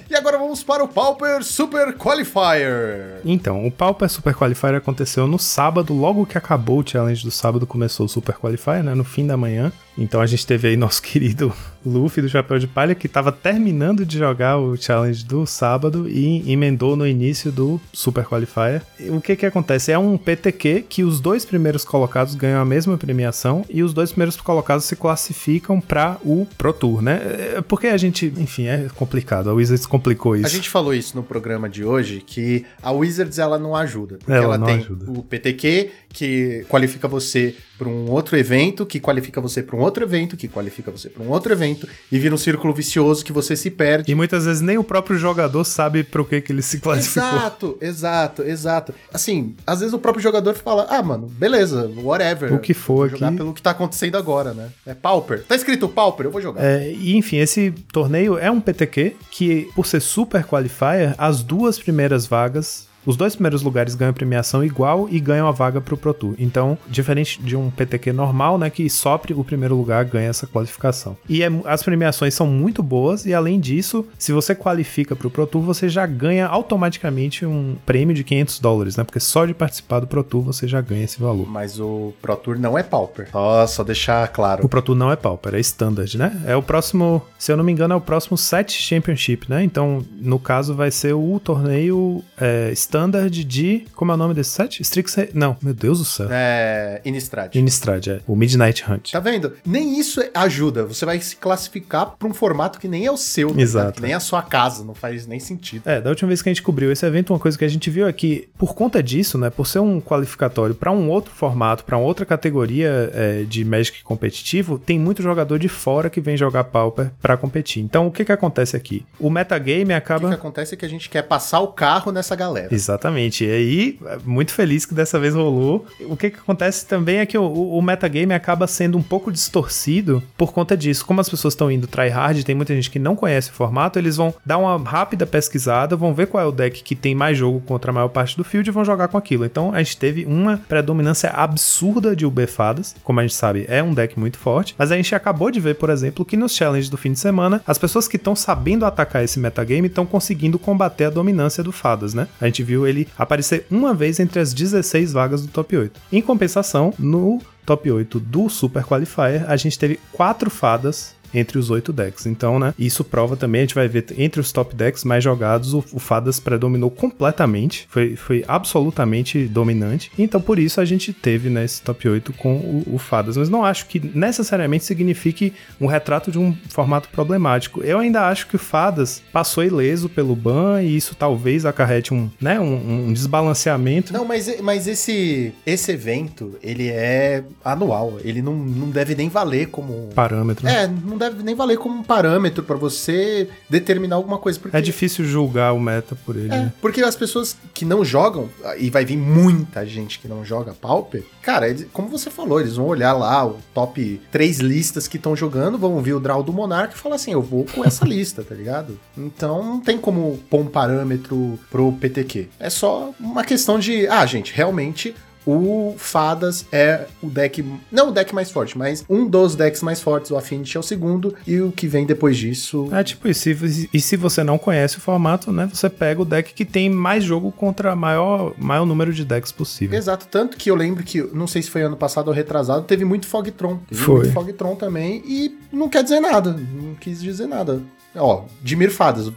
E 0.10 0.16
agora 0.16 0.38
vamos 0.38 0.64
para 0.64 0.84
o 0.84 0.88
Pauper 0.88 1.44
Super 1.44 1.94
Qualifier. 1.94 3.22
Então, 3.24 3.66
o 3.66 3.72
Pauper 3.72 4.10
Super 4.10 4.36
Qualifier 4.36 4.76
aconteceu 4.76 5.28
no 5.28 5.40
sábado, 5.40 5.94
logo 5.94 6.26
que 6.26 6.38
acabou 6.38 6.80
o 6.80 6.88
challenge 6.88 7.24
do 7.24 7.32
sábado, 7.32 7.68
começou 7.68 8.06
o 8.06 8.10
Super 8.10 8.36
Qualifier, 8.36 8.84
né? 8.84 8.94
No 8.94 9.04
fim 9.04 9.26
da 9.26 9.38
manhã. 9.38 9.72
Então 9.98 10.22
a 10.22 10.26
gente 10.26 10.46
teve 10.46 10.68
aí 10.68 10.78
nosso 10.78 11.02
querido 11.04 11.54
Luffy 11.86 12.22
do 12.22 12.28
Chapéu 12.30 12.58
de 12.58 12.68
Palha, 12.68 12.96
que 12.96 13.08
tava 13.08 13.32
terminando 13.32 14.06
de 14.06 14.18
jogar 14.18 14.58
o 14.58 14.76
challenge 14.76 15.24
do 15.24 15.46
sábado 15.46 16.10
e 16.10 16.52
emendou 16.52 16.96
no 16.96 17.06
início 17.06 17.52
do 17.52 17.80
Super 17.94 18.26
Qualifier. 18.26 18.82
E 19.00 19.10
O 19.10 19.22
que 19.22 19.36
que 19.36 19.46
acontece? 19.46 19.92
É 19.92 19.98
um 19.98 20.18
PTQ 20.18 20.86
que 20.90 21.04
os 21.04 21.20
dois 21.20 21.46
primeiros 21.46 21.86
colocados 21.86 22.34
ganham 22.34 22.60
a 22.60 22.66
mesma 22.66 22.98
premiação 22.98 23.64
e 23.70 23.84
os 23.84 23.94
dois 23.94 24.12
primeiros 24.12 24.36
colocados 24.38 24.86
se 24.86 24.96
classificam 24.96 25.80
para 25.80 26.18
o 26.24 26.48
Pro 26.58 26.74
Tour, 26.74 27.02
né? 27.02 27.22
É 27.58 27.62
Porque 27.62 27.88
a 27.88 27.98
gente, 27.98 28.34
enfim, 28.38 28.66
é 28.66 28.88
complicado. 28.96 29.50
A 29.50 29.54
Wizards 29.54 29.86
complicou 29.86 30.36
isso. 30.36 30.46
A 30.48 30.50
gente 30.50 30.70
falou 30.70 30.94
isso 30.94 31.16
no 31.16 31.22
programa 31.24 31.70
de 31.70 31.84
hoje, 31.86 32.24
que 32.26 32.66
a 32.82 32.92
Wizards 32.92 33.38
ela 33.38 33.60
não 33.60 33.76
ajuda. 33.76 34.18
Porque 34.18 34.32
Ela 34.32 34.56
ela, 34.56 34.66
tem 34.66 34.78
ajuda. 34.78 35.06
o 35.12 35.22
PTQ, 35.24 35.92
que 36.10 36.66
qualifica 36.68 37.08
você 37.08 37.56
para 37.78 37.88
um 37.90 38.10
outro 38.10 38.38
evento, 38.38 38.86
que 38.86 39.00
qualifica 39.00 39.40
você 39.40 39.62
para 39.62 39.76
um 39.76 39.82
outro 39.86 40.04
evento, 40.04 40.36
que 40.36 40.48
qualifica 40.48 40.92
você 40.92 41.10
para 41.10 41.24
um 41.24 41.30
outro 41.30 41.52
evento, 41.52 41.88
e 42.12 42.20
vira 42.20 42.34
um 42.34 42.38
círculo 42.38 42.74
vicioso 42.74 43.24
que 43.24 43.32
você 43.32 43.56
se 43.56 43.70
perde. 43.70 44.12
E 44.12 44.16
muitas 44.16 44.46
vezes 44.46 44.62
nem 44.62 44.78
o 44.78 44.84
próprio 44.84 45.18
jogador 45.18 45.64
sabe 45.64 46.04
pro 46.04 46.26
que, 46.26 46.42
que 46.42 46.52
ele 46.52 46.62
se 46.62 46.80
classificou. 46.80 47.24
Exato, 47.24 47.78
exato, 47.82 48.44
exato. 48.44 48.94
Assim, 49.14 49.56
às 49.66 49.80
vezes 49.80 49.94
o 49.94 50.00
próprio 50.00 50.22
jogador 50.22 50.54
fala: 50.56 50.88
ah, 50.90 51.02
mano, 51.02 51.28
beleza, 51.28 51.92
whatever. 51.98 52.54
O 52.54 52.60
que 52.60 52.74
for 52.74 53.10
jogar 53.10 53.28
aqui. 53.28 53.38
pelo 53.38 53.54
que 53.54 53.62
tá 53.62 53.72
acontecendo 53.72 54.18
agora, 54.18 54.54
né? 54.54 54.70
É 54.86 54.94
Pauper. 54.94 55.44
Tá 55.44 55.56
escrito 55.56 55.88
Pauper, 55.88 56.26
eu 56.26 56.32
vou 56.32 56.42
jogar. 56.42 56.64
É, 56.64 56.92
e 56.92 57.16
enfim, 57.16 57.38
esse 57.38 57.72
torneio 57.92 58.38
é 58.38 58.50
um 58.50 58.60
PTQ 58.60 59.16
que, 59.32 59.70
por 59.76 59.86
ser 59.86 60.02
super 60.02 60.44
qualifier, 60.44 61.16
as 61.18 61.44
duas 61.44 61.80
primeiras 61.80 62.26
vagas. 62.26 62.88
Os 63.06 63.16
dois 63.16 63.36
primeiros 63.36 63.62
lugares 63.62 63.94
ganham 63.94 64.14
premiação 64.14 64.64
igual 64.64 65.08
e 65.10 65.20
ganham 65.20 65.48
a 65.48 65.52
vaga 65.52 65.80
pro 65.80 65.96
Pro 65.96 66.14
Tour. 66.14 66.36
Então, 66.40 66.78
diferente 66.88 67.42
de 67.42 67.56
um 67.56 67.70
PTQ 67.70 68.12
normal, 68.12 68.58
né, 68.58 68.70
que 68.70 68.90
só 68.90 69.16
o 69.16 69.44
primeiro 69.44 69.76
lugar 69.76 70.04
ganha 70.06 70.30
essa 70.30 70.48
qualificação. 70.48 71.16
E 71.30 71.44
é 71.44 71.50
as 71.66 71.84
premiações 71.84 72.34
são 72.34 72.48
muito 72.48 72.82
boas 72.82 73.26
e 73.26 73.34
além 73.34 73.60
disso, 73.60 74.06
se 74.18 74.32
você 74.32 74.56
qualifica 74.56 75.16
pro 75.16 75.30
Pro 75.30 75.46
Tour, 75.46 75.62
você 75.62 75.88
já 75.88 76.06
ganha 76.06 76.48
automaticamente 76.48 77.46
um 77.46 77.76
prêmio 77.86 78.16
de 78.16 78.24
500 78.24 78.60
dólares, 78.60 78.98
né? 78.98 79.04
Porque 79.04 79.20
só 79.20 79.46
de 79.46 79.54
participar 79.54 80.00
do 80.00 80.08
Pro 80.08 80.24
Tour 80.24 80.42
você 80.42 80.68
já 80.68 80.82
ganha 80.82 81.04
esse 81.04 81.20
valor. 81.20 81.48
Mas 81.48 81.80
o 81.80 82.14
Pro 82.22 82.36
Tour 82.36 82.58
não 82.58 82.78
é 82.78 82.84
Pauper. 82.84 83.30
Só, 83.32 83.68
só 83.68 83.84
deixar 83.84 84.28
claro. 84.30 84.66
O 84.66 84.70
Pro 84.70 84.82
Tour 84.82 84.96
não 84.96 85.12
é 85.12 85.16
Pauper, 85.16 85.56
é 85.56 85.60
Standard, 85.60 86.18
né? 86.18 86.42
É 86.46 86.56
o 86.56 86.64
próximo, 86.64 87.22
se 87.38 87.52
eu 87.52 87.58
não 87.58 87.64
me 87.64 87.72
engano, 87.72 87.94
é 87.94 87.98
o 87.98 88.02
próximo 88.02 88.38
set 88.38 88.72
Championship, 88.72 89.50
né? 89.50 89.64
Então, 89.64 90.04
no 90.20 90.40
caso, 90.40 90.74
vai 90.74 90.92
ser 90.92 91.14
o 91.14 91.40
torneio 91.40 92.24
é, 92.40 92.72
Standard 92.72 92.95
standard 92.96 93.44
de. 93.44 93.86
Como 93.94 94.12
é 94.12 94.16
o 94.16 94.18
nome 94.18 94.34
desse 94.34 94.52
set? 94.52 94.82
Strix. 94.82 95.18
Não, 95.34 95.58
meu 95.62 95.74
Deus 95.74 96.00
do 96.00 96.06
céu. 96.06 96.28
É. 96.32 97.02
Innistrad. 97.04 97.54
Innistrad, 97.56 98.08
é. 98.08 98.22
O 98.26 98.36
Midnight 98.36 98.84
Hunt. 98.90 99.12
Tá 99.12 99.20
vendo? 99.20 99.54
Nem 99.66 100.00
isso 100.00 100.22
ajuda. 100.34 100.86
Você 100.86 101.06
vai 101.06 101.20
se 101.20 101.36
classificar 101.36 102.16
pra 102.18 102.28
um 102.28 102.34
formato 102.34 102.80
que 102.80 102.88
nem 102.88 103.06
é 103.06 103.12
o 103.12 103.18
seu. 103.18 103.54
tá 103.54 103.62
Exato. 103.62 103.94
Que 103.96 104.02
nem 104.02 104.14
a 104.14 104.20
sua 104.20 104.42
casa. 104.42 104.84
Não 104.84 104.96
faz 104.96 105.28
nem 105.28 105.40
sentido. 105.40 105.84
É, 105.86 106.00
da 106.00 106.10
última 106.10 106.28
vez 106.30 106.42
que 106.42 106.50
a 106.50 106.54
gente 106.54 106.62
cobriu 106.62 106.92
esse 106.92 107.06
evento, 107.06 107.34
uma 107.34 107.40
coisa 107.40 107.58
que 107.58 107.66
a 107.66 107.68
gente 107.68 107.90
viu 107.90 108.08
é 108.08 108.14
que, 108.14 108.48
por 108.58 108.74
conta 108.74 109.04
disso, 109.04 109.38
né, 109.38 109.50
por 109.50 109.68
ser 109.68 109.80
um 109.80 110.00
qualificatório 110.00 110.74
pra 110.74 110.92
um 110.92 111.10
outro 111.10 111.34
formato, 111.34 111.84
pra 111.84 111.98
uma 111.98 112.06
outra 112.06 112.26
categoria 112.26 113.12
é, 113.14 113.44
de 113.44 113.66
Magic 113.66 114.04
competitivo, 114.04 114.80
tem 114.80 114.98
muito 114.98 115.22
jogador 115.22 115.60
de 115.60 115.68
fora 115.68 116.10
que 116.10 116.22
vem 116.22 116.38
jogar 116.38 116.66
Pauper 116.66 117.12
pra 117.22 117.36
competir. 117.36 117.84
Então, 117.84 118.08
o 118.08 118.12
que 118.12 118.24
que 118.24 118.32
acontece 118.32 118.76
aqui? 118.76 119.06
O 119.20 119.30
metagame 119.30 119.84
O 119.84 119.88
que, 119.88 119.94
acaba... 119.94 120.30
que 120.30 120.36
acontece 120.36 120.74
é 120.74 120.78
que 120.78 120.86
a 120.86 120.90
gente 120.90 121.10
quer 121.10 121.24
passar 121.24 121.60
o 121.60 121.70
carro 121.70 122.12
nessa 122.12 122.36
galera. 122.36 122.70
Exatamente. 122.86 123.44
E 123.44 123.52
aí, 123.52 124.00
muito 124.24 124.52
feliz 124.52 124.86
que 124.86 124.94
dessa 124.94 125.20
vez 125.20 125.34
rolou. 125.34 125.86
O 126.02 126.16
que, 126.16 126.30
que 126.30 126.40
acontece 126.40 126.86
também 126.86 127.18
é 127.18 127.26
que 127.26 127.38
o, 127.38 127.44
o 127.46 127.82
metagame 127.82 128.34
acaba 128.34 128.68
sendo 128.68 128.98
um 128.98 129.02
pouco 129.02 129.32
distorcido 129.32 130.22
por 130.38 130.54
conta 130.54 130.78
disso. 130.78 131.06
Como 131.06 131.20
as 131.20 131.30
pessoas 131.30 131.54
estão 131.54 131.72
indo 131.72 131.88
tryhard, 131.88 132.44
tem 132.44 132.56
muita 132.56 132.76
gente 132.76 132.92
que 132.92 133.00
não 133.00 133.16
conhece 133.16 133.50
o 133.50 133.54
formato, 133.54 133.98
eles 133.98 134.18
vão 134.18 134.34
dar 134.46 134.58
uma 134.58 134.78
rápida 134.78 135.26
pesquisada, 135.26 135.96
vão 135.96 136.14
ver 136.14 136.28
qual 136.28 136.44
é 136.44 136.48
o 136.48 136.52
deck 136.52 136.84
que 136.84 136.96
tem 136.96 137.16
mais 137.16 137.38
jogo 137.38 137.60
contra 137.62 137.92
a 137.92 137.94
maior 137.94 138.10
parte 138.10 138.38
do 138.38 138.44
field 138.44 138.70
e 138.70 138.74
vão 138.74 138.86
jogar 138.86 139.08
com 139.08 139.18
aquilo. 139.18 139.46
Então 139.46 139.74
a 139.74 139.82
gente 139.82 139.98
teve 139.98 140.26
uma 140.26 140.58
predominância 140.58 141.30
absurda 141.30 142.16
de 142.16 142.26
UB-fadas. 142.26 142.96
Como 143.04 143.20
a 143.20 143.24
gente 143.24 143.36
sabe, 143.36 143.66
é 143.68 143.82
um 143.82 143.94
deck 143.94 144.20
muito 144.20 144.38
forte. 144.38 144.76
Mas 144.78 144.92
a 144.92 144.96
gente 144.96 145.16
acabou 145.16 145.50
de 145.50 145.60
ver, 145.60 145.76
por 145.76 145.90
exemplo, 145.90 146.24
que 146.24 146.38
nos 146.38 146.56
challenges 146.56 146.90
do 146.90 146.98
fim 146.98 147.14
de 147.14 147.20
semana, 147.20 147.62
as 147.66 147.78
pessoas 147.78 148.08
que 148.08 148.18
estão 148.18 148.36
sabendo 148.36 148.86
atacar 148.86 149.24
esse 149.24 149.40
metagame 149.40 149.88
estão 149.88 150.06
conseguindo 150.06 150.60
combater 150.60 151.06
a 151.06 151.10
dominância 151.10 151.64
do 151.64 151.72
fadas, 151.72 152.14
né? 152.14 152.28
A 152.40 152.46
gente 152.46 152.64
viu 152.64 152.75
ele 152.84 153.08
aparecer 153.16 153.68
uma 153.70 153.94
vez 153.94 154.20
entre 154.20 154.40
as 154.40 154.54
16 154.54 155.14
vagas 155.14 155.44
do 155.44 155.48
top 155.50 155.78
8. 155.78 156.02
Em 156.12 156.22
compensação, 156.22 156.92
no 156.98 157.40
top 157.64 157.92
8 157.92 158.20
do 158.20 158.50
Super 158.50 158.84
Qualifier, 158.84 159.46
a 159.48 159.56
gente 159.56 159.78
teve 159.78 160.00
quatro 160.12 160.50
fadas 160.50 161.16
entre 161.36 161.58
os 161.58 161.70
oito 161.70 161.92
decks. 161.94 162.26
Então, 162.26 162.58
né, 162.58 162.74
isso 162.80 163.04
prova 163.04 163.36
também, 163.36 163.62
a 163.62 163.64
gente 163.64 163.76
vai 163.76 163.88
ver 163.88 164.06
entre 164.18 164.40
os 164.40 164.52
top 164.52 164.76
decks 164.76 165.04
mais 165.04 165.24
jogados, 165.24 165.74
o, 165.74 165.84
o 165.92 166.00
Fadas 166.00 166.40
predominou 166.40 166.90
completamente, 166.90 167.88
foi, 167.90 168.16
foi 168.16 168.44
absolutamente 168.48 169.46
dominante. 169.46 170.12
Então, 170.18 170.40
por 170.40 170.60
isso 170.60 170.80
a 170.80 170.86
gente 170.86 171.12
teve, 171.14 171.50
né, 171.50 171.66
esse 171.66 171.82
top 171.82 172.08
8 172.08 172.34
com 172.34 172.56
o, 172.56 172.96
o 172.96 172.98
Fadas. 172.98 173.38
Mas 173.38 173.50
não 173.50 173.66
acho 173.66 173.88
que 173.88 174.00
necessariamente 174.00 174.86
signifique 174.86 175.54
um 175.80 175.88
retrato 175.88 176.32
de 176.32 176.40
um 176.40 176.56
formato 176.70 177.10
problemático. 177.10 177.84
Eu 177.84 178.00
ainda 178.00 178.28
acho 178.28 178.48
que 178.48 178.56
o 178.56 178.60
Fadas 178.60 179.22
passou 179.32 179.64
ileso 179.64 180.08
pelo 180.08 180.36
ban 180.36 180.82
e 180.82 180.96
isso 180.96 181.16
talvez 181.16 181.66
acarrete 181.66 182.14
um, 182.14 182.30
né, 182.40 182.60
um, 182.60 183.08
um 183.08 183.14
desbalanceamento. 183.14 184.14
Não, 184.14 184.26
mas, 184.26 184.62
mas 184.62 184.88
esse, 184.88 185.54
esse 185.66 185.92
evento, 185.92 186.56
ele 186.62 186.90
é 186.90 187.44
anual. 187.64 188.20
Ele 188.24 188.42
não, 188.42 188.56
não 188.56 188.90
deve 188.90 189.16
nem 189.16 189.30
valer 189.30 189.68
como... 189.68 190.10
Parâmetro. 190.14 190.68
É, 190.68 190.88
não 190.88 191.18
deve 191.18 191.25
nem 191.30 191.56
valer 191.56 191.78
como 191.78 191.96
um 192.00 192.04
parâmetro 192.04 192.64
pra 192.64 192.76
você 192.76 193.48
determinar 193.70 194.16
alguma 194.16 194.38
coisa. 194.38 194.60
Porque 194.60 194.76
É 194.76 194.82
difícil 194.82 195.26
julgar 195.26 195.74
o 195.74 195.80
meta 195.80 196.16
por 196.26 196.36
ele. 196.36 196.48
É, 196.48 196.58
né? 196.58 196.74
porque 196.82 197.02
as 197.02 197.16
pessoas 197.16 197.56
que 197.74 197.86
não 197.86 198.04
jogam, 198.06 198.50
e 198.78 198.90
vai 198.90 199.06
vir 199.06 199.18
muita 199.18 199.86
gente 199.86 200.20
que 200.20 200.28
não 200.28 200.44
joga 200.46 200.74
Pauper, 200.74 201.24
cara, 201.42 201.68
eles- 201.70 201.88
como 201.94 202.08
você 202.08 202.30
falou, 202.30 202.60
eles 202.60 202.76
vão 202.76 202.86
olhar 202.88 203.14
lá 203.14 203.46
o 203.46 203.58
top 203.74 204.22
três 204.32 204.60
listas 204.60 205.08
que 205.08 205.18
estão 205.18 205.36
jogando, 205.36 205.78
vão 205.78 206.02
ver 206.02 206.14
o 206.14 206.20
draw 206.20 206.42
do 206.44 206.54
Monark 206.54 206.94
e 206.96 206.98
falar 206.98 207.16
assim, 207.16 207.32
eu 207.34 207.42
vou 207.42 207.66
com 207.66 207.84
essa 207.86 208.04
lista, 208.06 208.44
tá 208.44 208.56
ligado? 208.56 209.00
Então 209.18 209.64
não 209.64 209.80
tem 209.80 209.98
como 209.98 210.40
pôr 210.50 210.62
um 210.62 210.66
parâmetro 210.68 211.60
pro 211.70 211.92
PTQ. 211.94 212.50
É 212.60 212.70
só 212.70 213.14
uma 213.20 213.44
questão 213.44 213.78
de, 213.80 214.08
ah, 214.08 214.26
gente, 214.26 214.54
realmente 214.54 215.14
o 215.46 215.96
Fadas 215.98 216.66
é 216.72 217.06
o 217.22 217.30
deck, 217.30 217.64
não 217.92 218.10
o 218.10 218.12
deck 218.12 218.34
mais 218.34 218.52
forte, 218.52 218.78
mas 218.78 219.06
um 219.10 219.28
dos 219.28 219.56
decks 219.56 219.82
mais 219.82 220.02
fortes, 220.02 220.32
o 220.32 220.38
Affinity 220.38 220.78
é 220.78 220.80
o 220.80 220.84
segundo, 220.84 221.36
e 221.46 221.60
o 221.62 221.72
que 221.72 221.88
vem 221.88 222.06
depois 222.06 222.38
disso 222.38 222.90
É 222.92 223.04
tipo. 223.04 223.28
E, 223.28 223.90
e 223.94 224.02
se 224.02 224.18
você 224.18 224.44
não 224.44 224.58
conhece 224.58 224.98
o 224.98 225.02
formato, 225.02 225.52
né? 225.52 225.70
Você 225.72 225.90
pega 225.90 226.22
o 226.22 226.26
deck 226.26 226.54
que 226.54 226.66
tem 226.66 226.90
mais 226.90 227.24
jogo 227.24 227.52
contra 227.52 227.96
maior, 227.96 228.54
maior 228.58 228.86
número 228.86 229.14
de 229.14 229.24
decks 229.24 229.52
possível. 229.52 229.98
Exato, 229.98 230.28
tanto 230.30 230.58
que 230.58 230.70
eu 230.70 230.76
lembro 230.76 231.04
que, 231.04 231.22
não 231.34 231.48
sei 231.48 231.62
se 231.62 231.70
foi 231.70 231.82
ano 231.82 231.98
passado 231.98 232.28
ou 232.28 232.34
retrasado, 232.34 232.84
teve 232.86 233.06
muito 233.06 233.28
Fogtron. 233.28 233.80
Teve 233.88 234.02
Foi. 234.02 234.16
muito 234.22 234.34
Fogtron 234.34 234.76
também 234.76 235.24
e 235.26 235.58
não 235.72 235.90
quer 235.90 236.04
dizer 236.04 236.20
nada, 236.20 236.52
não 236.54 236.96
quis 236.96 237.22
dizer 237.22 237.48
nada. 237.48 237.82
Ó, 238.16 238.46
Dimir 238.64 238.92
Fadas, 238.92 239.32